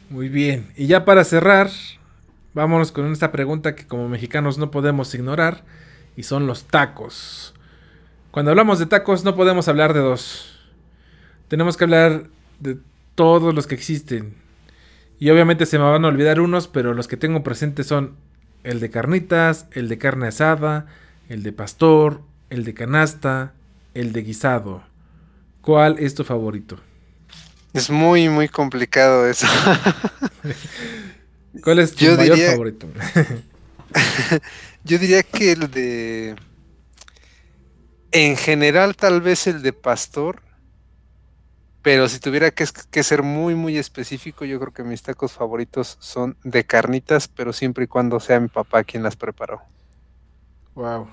Muy 0.08 0.30
bien. 0.30 0.72
Y 0.74 0.86
ya 0.86 1.04
para 1.04 1.22
cerrar, 1.24 1.68
Vámonos 2.54 2.92
con 2.92 3.12
esta 3.12 3.30
pregunta 3.30 3.74
que 3.74 3.86
como 3.86 4.08
mexicanos 4.08 4.56
no 4.56 4.70
podemos 4.70 5.12
ignorar 5.12 5.64
y 6.16 6.22
son 6.22 6.46
los 6.46 6.64
tacos. 6.64 7.52
Cuando 8.30 8.52
hablamos 8.52 8.78
de 8.78 8.86
tacos 8.86 9.22
no 9.22 9.34
podemos 9.34 9.66
hablar 9.66 9.92
de 9.92 9.98
dos. 9.98 10.53
Tenemos 11.54 11.76
que 11.76 11.84
hablar 11.84 12.24
de 12.58 12.78
todos 13.14 13.54
los 13.54 13.68
que 13.68 13.76
existen. 13.76 14.34
Y 15.20 15.30
obviamente 15.30 15.66
se 15.66 15.78
me 15.78 15.84
van 15.84 16.04
a 16.04 16.08
olvidar 16.08 16.40
unos, 16.40 16.66
pero 16.66 16.94
los 16.94 17.06
que 17.06 17.16
tengo 17.16 17.44
presentes 17.44 17.86
son 17.86 18.16
el 18.64 18.80
de 18.80 18.90
carnitas, 18.90 19.66
el 19.70 19.88
de 19.88 19.96
carne 19.96 20.26
asada, 20.26 20.86
el 21.28 21.44
de 21.44 21.52
pastor, 21.52 22.22
el 22.50 22.64
de 22.64 22.74
canasta, 22.74 23.52
el 23.94 24.12
de 24.12 24.22
guisado. 24.22 24.82
¿Cuál 25.60 26.00
es 26.00 26.16
tu 26.16 26.24
favorito? 26.24 26.80
Es 27.72 27.88
muy, 27.88 28.28
muy 28.28 28.48
complicado 28.48 29.24
eso. 29.28 29.46
¿Cuál 31.62 31.78
es 31.78 31.94
tu 31.94 32.04
mayor 32.16 32.36
favorito? 32.36 32.88
yo 34.82 34.98
diría 34.98 35.22
que 35.22 35.52
el 35.52 35.70
de. 35.70 36.34
En 38.10 38.36
general, 38.36 38.96
tal 38.96 39.20
vez 39.20 39.46
el 39.46 39.62
de 39.62 39.72
pastor. 39.72 40.43
Pero 41.84 42.08
si 42.08 42.18
tuviera 42.18 42.50
que, 42.50 43.02
ser 43.02 43.22
muy, 43.22 43.54
muy 43.54 43.76
específico, 43.76 44.46
yo 44.46 44.58
creo 44.58 44.72
que 44.72 44.82
mis 44.84 45.02
tacos 45.02 45.34
favoritos 45.34 45.98
son 46.00 46.34
de 46.42 46.64
carnitas, 46.64 47.28
pero 47.28 47.52
siempre 47.52 47.84
y 47.84 47.88
cuando 47.88 48.20
sea 48.20 48.40
mi 48.40 48.48
papá 48.48 48.84
quien 48.84 49.02
las 49.02 49.16
preparó. 49.16 49.60
Wow. 50.74 51.08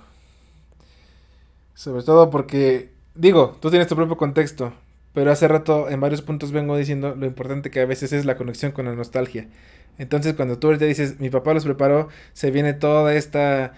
Sobre 1.73 2.03
todo 2.03 2.29
porque, 2.29 2.89
digo, 3.15 3.57
tú 3.59 3.69
tienes 3.69 3.89
tu 3.89 3.97
propio 3.97 4.15
contexto, 4.15 4.71
pero 5.13 5.33
hace 5.33 5.49
rato 5.49 5.89
en 5.89 5.99
varios 5.99 6.21
puntos 6.21 6.53
vengo 6.53 6.77
diciendo 6.77 7.15
lo 7.17 7.25
importante 7.25 7.69
que 7.69 7.81
a 7.81 7.85
veces 7.85 8.13
es 8.13 8.23
la 8.23 8.37
conexión 8.37 8.71
con 8.71 8.85
la 8.85 8.95
nostalgia. 8.95 9.49
Entonces 9.97 10.35
cuando 10.35 10.57
tú 10.57 10.67
ahorita 10.67 10.85
dices, 10.85 11.19
mi 11.19 11.29
papá 11.29 11.53
los 11.53 11.65
preparó, 11.65 12.07
se 12.31 12.49
viene 12.49 12.71
toda 12.71 13.13
esta 13.13 13.73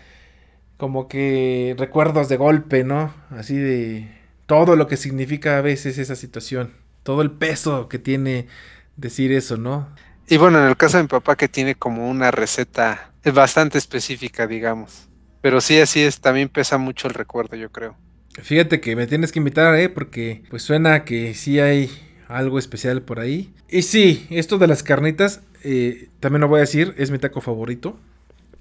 como 0.78 1.08
que 1.08 1.76
recuerdos 1.76 2.30
de 2.30 2.38
golpe, 2.38 2.84
¿no? 2.84 3.12
Así 3.32 3.58
de 3.58 4.12
todo 4.46 4.76
lo 4.76 4.86
que 4.88 4.98
significa 4.98 5.58
a 5.58 5.62
veces 5.62 5.98
esa 5.98 6.16
situación, 6.16 6.83
todo 7.04 7.22
el 7.22 7.32
peso 7.32 7.88
que 7.90 8.00
tiene 8.00 8.48
decir 8.96 9.32
eso, 9.32 9.58
¿no? 9.58 9.90
Y 10.28 10.38
bueno, 10.38 10.60
en 10.60 10.66
el 10.66 10.78
caso 10.78 10.98
de 10.98 11.04
mi 11.04 11.10
papá 11.10 11.36
que 11.36 11.48
tiene 11.48 11.76
como 11.76 12.10
una 12.10 12.32
receta 12.32 13.12
bastante 13.34 13.78
específica, 13.78 14.48
digamos. 14.48 15.10
Pero 15.42 15.60
sí, 15.62 15.80
así 15.80 16.02
es, 16.02 16.22
también 16.22 16.50
pesa 16.50 16.78
mucho 16.78 17.08
el 17.08 17.14
recuerdo, 17.14 17.56
yo 17.56 17.72
creo. 17.72 17.98
Fíjate 18.42 18.80
que 18.80 18.96
me 18.96 19.06
tienes 19.08 19.32
que 19.32 19.40
invitar, 19.40 19.76
¿eh? 19.76 19.90
Porque 19.90 20.44
pues 20.50 20.64
suena 20.64 21.04
que 21.04 21.34
sí 21.34 21.60
hay 21.60 21.90
algo 22.28 22.58
especial 22.58 23.02
por 23.02 23.20
ahí. 23.20 23.54
Y 23.70 23.84
sí, 23.84 24.26
esto 24.30 24.58
de 24.58 24.68
las 24.68 24.84
carnitas, 24.84 25.42
eh, 25.64 26.10
también 26.20 26.42
lo 26.42 26.48
voy 26.48 26.58
a 26.58 26.62
decir, 26.62 26.96
es 26.98 27.12
mi 27.12 27.20
taco 27.20 27.42
favorito. 27.42 28.00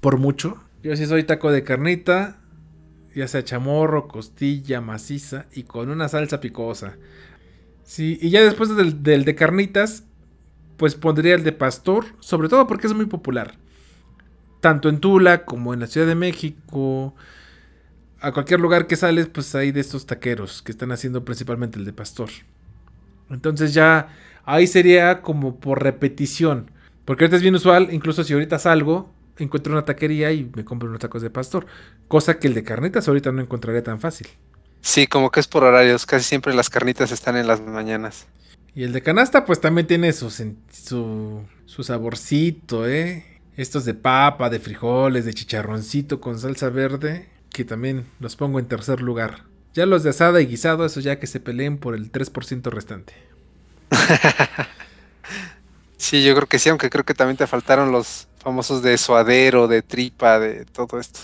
Por 0.00 0.18
mucho. 0.18 0.62
Yo 0.82 0.96
sí 0.96 1.06
soy 1.06 1.22
taco 1.22 1.52
de 1.52 1.62
carnita, 1.62 2.38
ya 3.14 3.28
sea 3.28 3.44
chamorro, 3.44 4.08
costilla, 4.08 4.80
maciza 4.80 5.46
y 5.52 5.62
con 5.62 5.90
una 5.90 6.08
salsa 6.08 6.40
picosa. 6.40 6.96
Sí, 7.84 8.18
y 8.20 8.30
ya 8.30 8.42
después 8.42 8.74
del, 8.74 9.02
del 9.02 9.24
de 9.24 9.34
carnitas, 9.34 10.04
pues 10.76 10.94
pondría 10.94 11.34
el 11.34 11.44
de 11.44 11.52
pastor, 11.52 12.06
sobre 12.20 12.48
todo 12.48 12.66
porque 12.66 12.86
es 12.86 12.94
muy 12.94 13.06
popular. 13.06 13.54
Tanto 14.60 14.88
en 14.88 14.98
Tula 14.98 15.44
como 15.44 15.74
en 15.74 15.80
la 15.80 15.86
Ciudad 15.86 16.06
de 16.06 16.14
México. 16.14 17.14
A 18.20 18.32
cualquier 18.32 18.60
lugar 18.60 18.86
que 18.86 18.96
sales, 18.96 19.26
pues 19.26 19.54
hay 19.54 19.72
de 19.72 19.80
estos 19.80 20.06
taqueros 20.06 20.62
que 20.62 20.72
están 20.72 20.92
haciendo 20.92 21.24
principalmente 21.24 21.78
el 21.78 21.84
de 21.84 21.92
pastor. 21.92 22.30
Entonces 23.30 23.74
ya 23.74 24.08
ahí 24.44 24.66
sería 24.66 25.22
como 25.22 25.58
por 25.58 25.82
repetición. 25.82 26.70
Porque 27.04 27.24
ahorita 27.24 27.36
es 27.36 27.42
bien 27.42 27.54
usual, 27.54 27.88
incluso 27.92 28.22
si 28.22 28.32
ahorita 28.32 28.58
salgo, 28.58 29.12
encuentro 29.38 29.72
una 29.72 29.84
taquería 29.84 30.32
y 30.32 30.50
me 30.54 30.64
compro 30.64 30.88
unos 30.88 31.00
tacos 31.00 31.22
de 31.22 31.30
pastor. 31.30 31.66
Cosa 32.08 32.38
que 32.38 32.46
el 32.48 32.54
de 32.54 32.62
carnitas 32.62 33.08
ahorita 33.08 33.32
no 33.32 33.40
encontraría 33.40 33.82
tan 33.82 34.00
fácil. 34.00 34.28
Sí, 34.82 35.06
como 35.06 35.30
que 35.30 35.40
es 35.40 35.46
por 35.46 35.64
horarios. 35.64 36.04
Casi 36.04 36.24
siempre 36.24 36.54
las 36.54 36.68
carnitas 36.68 37.12
están 37.12 37.36
en 37.36 37.46
las 37.46 37.62
mañanas. 37.62 38.26
Y 38.74 38.82
el 38.82 38.92
de 38.92 39.02
canasta, 39.02 39.44
pues 39.44 39.60
también 39.60 39.86
tiene 39.86 40.12
su, 40.12 40.30
su, 40.30 41.44
su 41.66 41.82
saborcito, 41.82 42.88
¿eh? 42.88 43.24
Estos 43.56 43.84
de 43.84 43.94
papa, 43.94 44.50
de 44.50 44.58
frijoles, 44.58 45.24
de 45.24 45.34
chicharroncito 45.34 46.20
con 46.20 46.38
salsa 46.38 46.70
verde, 46.70 47.28
que 47.50 47.64
también 47.64 48.06
los 48.18 48.34
pongo 48.34 48.58
en 48.58 48.66
tercer 48.66 49.02
lugar. 49.02 49.44
Ya 49.74 49.86
los 49.86 50.02
de 50.02 50.10
asada 50.10 50.40
y 50.40 50.46
guisado, 50.46 50.84
eso 50.84 51.00
ya 51.00 51.18
que 51.18 51.26
se 51.26 51.38
peleen 51.38 51.78
por 51.78 51.94
el 51.94 52.10
3% 52.10 52.70
restante. 52.70 53.14
sí, 55.98 56.24
yo 56.24 56.34
creo 56.34 56.48
que 56.48 56.58
sí, 56.58 56.70
aunque 56.70 56.90
creo 56.90 57.04
que 57.04 57.14
también 57.14 57.36
te 57.36 57.46
faltaron 57.46 57.92
los 57.92 58.26
famosos 58.38 58.82
de 58.82 58.98
suadero, 58.98 59.68
de 59.68 59.82
tripa, 59.82 60.38
de 60.38 60.64
todo 60.64 60.98
esto. 60.98 61.20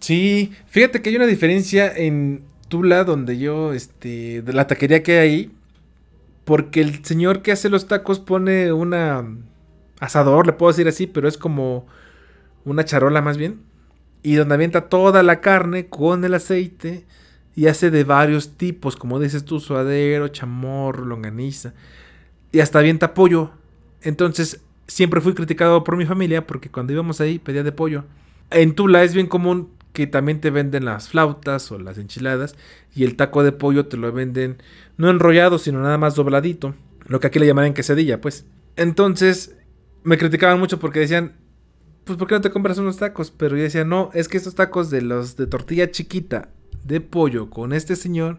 Sí, 0.00 0.52
fíjate 0.68 1.00
que 1.00 1.10
hay 1.10 1.16
una 1.16 1.26
diferencia 1.26 1.92
en 1.92 2.44
Tula, 2.68 3.04
donde 3.04 3.38
yo, 3.38 3.72
este, 3.72 4.42
de 4.42 4.52
la 4.52 4.66
taquería 4.66 5.02
que 5.02 5.18
hay 5.18 5.28
ahí, 5.28 5.50
porque 6.44 6.80
el 6.80 7.04
señor 7.04 7.42
que 7.42 7.52
hace 7.52 7.68
los 7.68 7.88
tacos 7.88 8.20
pone 8.20 8.72
una 8.72 9.24
asador, 10.00 10.46
le 10.46 10.52
puedo 10.52 10.72
decir 10.72 10.88
así, 10.88 11.06
pero 11.06 11.28
es 11.28 11.38
como 11.38 11.86
una 12.64 12.84
charola 12.84 13.22
más 13.22 13.36
bien. 13.36 13.60
Y 14.22 14.34
donde 14.34 14.54
avienta 14.54 14.88
toda 14.88 15.22
la 15.22 15.40
carne 15.40 15.86
con 15.86 16.24
el 16.24 16.34
aceite 16.34 17.04
y 17.54 17.68
hace 17.68 17.90
de 17.90 18.04
varios 18.04 18.56
tipos, 18.56 18.96
como 18.96 19.18
dices 19.18 19.44
tú, 19.44 19.60
suadero, 19.60 20.28
chamorro, 20.28 21.04
longaniza. 21.04 21.74
Y 22.52 22.60
hasta 22.60 22.80
avienta 22.80 23.14
pollo. 23.14 23.50
Entonces, 24.02 24.60
siempre 24.86 25.20
fui 25.20 25.34
criticado 25.34 25.82
por 25.84 25.96
mi 25.96 26.06
familia 26.06 26.46
porque 26.46 26.70
cuando 26.70 26.92
íbamos 26.92 27.20
ahí 27.20 27.38
pedía 27.38 27.62
de 27.62 27.72
pollo. 27.72 28.04
En 28.50 28.74
Tula 28.74 29.02
es 29.02 29.14
bien 29.14 29.26
común 29.26 29.70
que 29.96 30.06
también 30.06 30.42
te 30.42 30.50
venden 30.50 30.84
las 30.84 31.08
flautas 31.08 31.72
o 31.72 31.78
las 31.78 31.96
enchiladas 31.96 32.54
y 32.94 33.04
el 33.04 33.16
taco 33.16 33.42
de 33.42 33.52
pollo 33.52 33.86
te 33.86 33.96
lo 33.96 34.12
venden 34.12 34.58
no 34.98 35.08
enrollado, 35.08 35.58
sino 35.58 35.80
nada 35.80 35.96
más 35.96 36.14
dobladito. 36.14 36.74
Lo 37.06 37.18
que 37.18 37.28
aquí 37.28 37.38
le 37.38 37.46
llamarían 37.46 37.72
quesadilla, 37.72 38.20
pues. 38.20 38.44
Entonces, 38.76 39.56
me 40.04 40.18
criticaban 40.18 40.60
mucho 40.60 40.78
porque 40.78 41.00
decían, 41.00 41.32
pues 42.04 42.18
¿por 42.18 42.28
qué 42.28 42.34
no 42.34 42.42
te 42.42 42.50
compras 42.50 42.76
unos 42.76 42.98
tacos? 42.98 43.30
Pero 43.30 43.56
yo 43.56 43.62
decía, 43.62 43.86
no, 43.86 44.10
es 44.12 44.28
que 44.28 44.36
estos 44.36 44.54
tacos 44.54 44.90
de 44.90 45.00
los 45.00 45.36
de 45.36 45.46
tortilla 45.46 45.90
chiquita 45.90 46.50
de 46.84 47.00
pollo 47.00 47.48
con 47.48 47.72
este 47.72 47.96
señor 47.96 48.38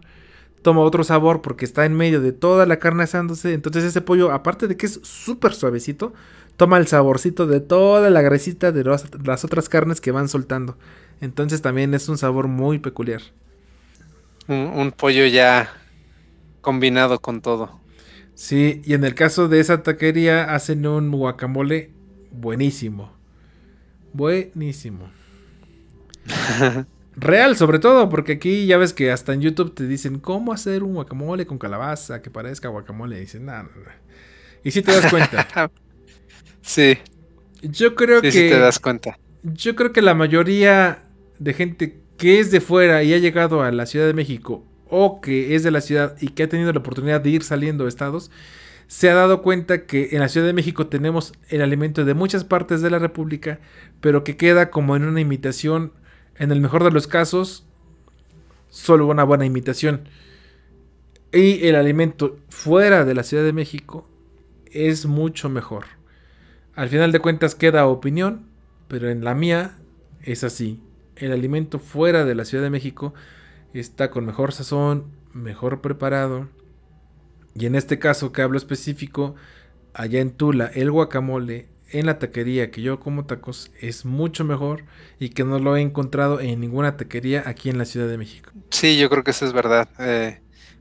toma 0.62 0.82
otro 0.82 1.02
sabor 1.02 1.42
porque 1.42 1.64
está 1.64 1.86
en 1.86 1.94
medio 1.94 2.20
de 2.20 2.30
toda 2.30 2.66
la 2.66 2.78
carne 2.78 3.02
asándose. 3.02 3.52
Entonces 3.52 3.82
ese 3.82 4.00
pollo, 4.00 4.30
aparte 4.30 4.68
de 4.68 4.76
que 4.76 4.86
es 4.86 5.00
súper 5.02 5.54
suavecito, 5.54 6.12
toma 6.56 6.78
el 6.78 6.86
saborcito 6.86 7.48
de 7.48 7.58
toda 7.58 8.10
la 8.10 8.22
grasita 8.22 8.70
de 8.70 8.84
las 8.84 9.44
otras 9.44 9.68
carnes 9.68 10.00
que 10.00 10.12
van 10.12 10.28
soltando. 10.28 10.78
Entonces 11.20 11.62
también 11.62 11.94
es 11.94 12.08
un 12.08 12.18
sabor 12.18 12.48
muy 12.48 12.78
peculiar. 12.78 13.22
un 14.46 14.92
pollo 14.96 15.26
ya 15.26 15.72
combinado 16.60 17.20
con 17.20 17.40
todo. 17.40 17.80
Sí, 18.34 18.82
y 18.84 18.94
en 18.94 19.04
el 19.04 19.14
caso 19.14 19.48
de 19.48 19.58
esa 19.58 19.82
taquería 19.82 20.54
hacen 20.54 20.86
un 20.86 21.10
guacamole 21.10 21.90
buenísimo. 22.30 23.12
Buenísimo. 24.12 25.10
Real, 27.16 27.56
sobre 27.56 27.80
todo, 27.80 28.08
porque 28.08 28.34
aquí 28.34 28.66
ya 28.66 28.78
ves 28.78 28.92
que 28.92 29.10
hasta 29.10 29.32
en 29.32 29.40
YouTube 29.40 29.74
te 29.74 29.88
dicen 29.88 30.20
cómo 30.20 30.52
hacer 30.52 30.84
un 30.84 30.94
guacamole 30.94 31.46
con 31.46 31.58
calabaza 31.58 32.22
que 32.22 32.30
parezca 32.30 32.68
guacamole. 32.68 33.16
Y 33.16 33.20
dicen, 33.22 33.46
nada, 33.46 33.64
no, 33.64 33.70
Y 34.62 34.70
si 34.70 34.82
te 34.82 34.92
das 34.92 35.10
cuenta. 35.10 35.70
sí. 36.62 36.96
Yo 37.62 37.96
creo 37.96 38.22
que. 38.22 38.30
Sí, 38.30 38.38
te 38.48 38.58
das 38.58 38.78
cuenta. 38.78 39.18
Yo 39.42 39.74
creo 39.74 39.92
que 39.92 40.00
la 40.00 40.14
mayoría 40.14 41.07
de 41.38 41.54
gente 41.54 42.00
que 42.16 42.40
es 42.40 42.50
de 42.50 42.60
fuera 42.60 43.02
y 43.02 43.14
ha 43.14 43.18
llegado 43.18 43.62
a 43.62 43.70
la 43.70 43.86
Ciudad 43.86 44.06
de 44.06 44.14
México 44.14 44.64
o 44.90 45.20
que 45.20 45.54
es 45.54 45.62
de 45.62 45.70
la 45.70 45.80
ciudad 45.80 46.16
y 46.20 46.28
que 46.28 46.44
ha 46.44 46.48
tenido 46.48 46.72
la 46.72 46.80
oportunidad 46.80 47.20
de 47.20 47.30
ir 47.30 47.42
saliendo 47.42 47.84
de 47.84 47.90
estados, 47.90 48.30
se 48.86 49.10
ha 49.10 49.14
dado 49.14 49.42
cuenta 49.42 49.84
que 49.84 50.08
en 50.12 50.20
la 50.20 50.28
Ciudad 50.28 50.46
de 50.46 50.54
México 50.54 50.86
tenemos 50.86 51.34
el 51.50 51.60
alimento 51.60 52.04
de 52.04 52.14
muchas 52.14 52.44
partes 52.44 52.80
de 52.80 52.90
la 52.90 52.98
República, 52.98 53.60
pero 54.00 54.24
que 54.24 54.36
queda 54.36 54.70
como 54.70 54.96
en 54.96 55.04
una 55.04 55.20
imitación, 55.20 55.92
en 56.36 56.52
el 56.52 56.60
mejor 56.60 56.84
de 56.84 56.90
los 56.90 57.06
casos, 57.06 57.66
solo 58.70 59.06
una 59.06 59.24
buena 59.24 59.44
imitación. 59.44 60.08
Y 61.32 61.66
el 61.66 61.76
alimento 61.76 62.38
fuera 62.48 63.04
de 63.04 63.14
la 63.14 63.24
Ciudad 63.24 63.44
de 63.44 63.52
México 63.52 64.08
es 64.72 65.04
mucho 65.04 65.50
mejor. 65.50 65.84
Al 66.74 66.88
final 66.88 67.12
de 67.12 67.20
cuentas 67.20 67.54
queda 67.54 67.86
opinión, 67.86 68.46
pero 68.88 69.10
en 69.10 69.22
la 69.22 69.34
mía 69.34 69.76
es 70.22 70.44
así. 70.44 70.80
El 71.18 71.32
alimento 71.32 71.78
fuera 71.78 72.24
de 72.24 72.34
la 72.34 72.44
Ciudad 72.44 72.64
de 72.64 72.70
México 72.70 73.14
está 73.74 74.10
con 74.10 74.24
mejor 74.24 74.52
sazón, 74.52 75.06
mejor 75.32 75.80
preparado. 75.80 76.48
Y 77.54 77.66
en 77.66 77.74
este 77.74 77.98
caso 77.98 78.32
que 78.32 78.42
hablo 78.42 78.56
específico, 78.56 79.34
allá 79.94 80.20
en 80.20 80.30
Tula, 80.30 80.70
el 80.74 80.90
guacamole 80.90 81.66
en 81.90 82.06
la 82.06 82.18
taquería 82.18 82.70
que 82.70 82.82
yo 82.82 83.00
como 83.00 83.24
tacos 83.24 83.72
es 83.80 84.04
mucho 84.04 84.44
mejor 84.44 84.84
y 85.18 85.30
que 85.30 85.44
no 85.44 85.58
lo 85.58 85.76
he 85.76 85.80
encontrado 85.80 86.40
en 86.40 86.60
ninguna 86.60 86.96
taquería 86.96 87.42
aquí 87.46 87.70
en 87.70 87.78
la 87.78 87.84
Ciudad 87.84 88.08
de 88.08 88.18
México. 88.18 88.50
Sí, 88.70 88.98
yo 88.98 89.08
creo 89.08 89.24
que 89.24 89.30
eso 89.30 89.46
es 89.46 89.52
verdad. 89.52 89.88
Eh, 89.98 90.40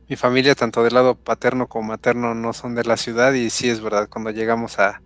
mi 0.10 0.16
familia, 0.16 0.56
tanto 0.56 0.84
del 0.84 0.94
lado 0.94 1.16
paterno 1.16 1.68
como 1.68 1.90
materno, 1.90 2.36
no 2.36 2.54
son 2.54 2.76
de 2.76 2.84
la 2.84 2.98
ciudad 2.98 3.34
y 3.34 3.50
sí 3.50 3.70
es 3.70 3.82
verdad, 3.82 4.08
cuando 4.10 4.32
llegamos 4.32 4.80
a, 4.80 5.02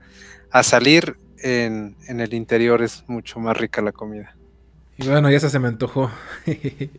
salir 0.64 1.16
en, 1.38 1.96
en 2.08 2.20
el 2.20 2.34
interior 2.34 2.82
es 2.82 3.04
mucho 3.08 3.40
más 3.40 3.58
rica 3.58 3.82
la 3.82 3.92
comida. 3.92 4.36
Y 5.02 5.08
bueno, 5.08 5.30
ya 5.32 5.40
se 5.40 5.60
me 5.60 5.68
antojó. 5.68 6.12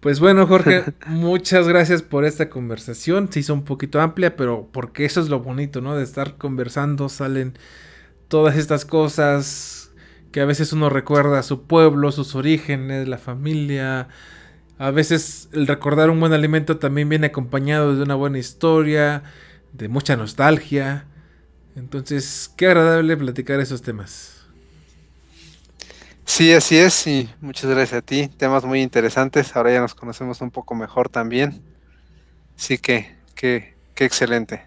Pues 0.00 0.20
bueno, 0.20 0.46
Jorge, 0.46 0.84
muchas 1.06 1.66
gracias 1.66 2.02
por 2.02 2.24
esta 2.24 2.48
conversación. 2.48 3.32
Se 3.32 3.40
hizo 3.40 3.52
un 3.52 3.64
poquito 3.64 4.00
amplia, 4.00 4.36
pero 4.36 4.68
porque 4.70 5.04
eso 5.04 5.20
es 5.20 5.28
lo 5.28 5.40
bonito, 5.40 5.80
¿no? 5.80 5.96
De 5.96 6.04
estar 6.04 6.36
conversando, 6.36 7.08
salen 7.08 7.58
todas 8.28 8.56
estas 8.56 8.84
cosas 8.84 9.90
que 10.30 10.40
a 10.40 10.44
veces 10.44 10.72
uno 10.72 10.88
recuerda 10.88 11.40
a 11.40 11.42
su 11.42 11.64
pueblo, 11.64 12.12
sus 12.12 12.36
orígenes, 12.36 13.08
la 13.08 13.18
familia. 13.18 14.08
A 14.78 14.92
veces 14.92 15.48
el 15.52 15.66
recordar 15.66 16.10
un 16.10 16.20
buen 16.20 16.32
alimento 16.32 16.78
también 16.78 17.08
viene 17.08 17.26
acompañado 17.26 17.96
de 17.96 18.02
una 18.02 18.14
buena 18.14 18.38
historia, 18.38 19.24
de 19.72 19.88
mucha 19.88 20.16
nostalgia. 20.16 21.06
Entonces, 21.74 22.52
qué 22.56 22.66
agradable 22.66 23.16
platicar 23.16 23.58
esos 23.58 23.82
temas. 23.82 24.37
Sí, 26.28 26.52
así 26.52 26.76
es, 26.76 27.06
y 27.06 27.28
muchas 27.40 27.70
gracias 27.70 27.98
a 27.98 28.02
ti. 28.02 28.28
Temas 28.28 28.62
muy 28.62 28.82
interesantes. 28.82 29.56
Ahora 29.56 29.72
ya 29.72 29.80
nos 29.80 29.94
conocemos 29.94 30.42
un 30.42 30.50
poco 30.50 30.74
mejor 30.74 31.08
también. 31.08 31.62
Sí 32.54 32.76
que, 32.76 33.16
qué 33.34 33.74
excelente. 33.96 34.62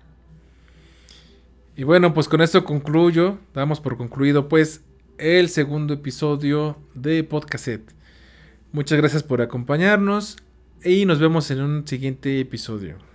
Y 1.78 1.84
bueno, 1.84 2.16
pues 2.16 2.28
con 2.28 2.42
esto 2.42 2.66
concluyo. 2.66 3.38
Damos 3.54 3.80
por 3.80 3.96
concluido 3.96 4.50
pues 4.50 4.82
el 5.20 5.50
segundo 5.50 5.94
episodio 5.94 6.78
de 6.96 7.24
Podcast. 7.24 7.70
Muchas 8.74 8.98
gracias 8.98 9.22
por 9.22 9.42
acompañarnos 9.42 10.38
y 10.84 11.06
nos 11.06 11.20
vemos 11.20 11.52
en 11.52 11.62
un 11.62 11.88
siguiente 11.88 12.40
episodio. 12.40 12.98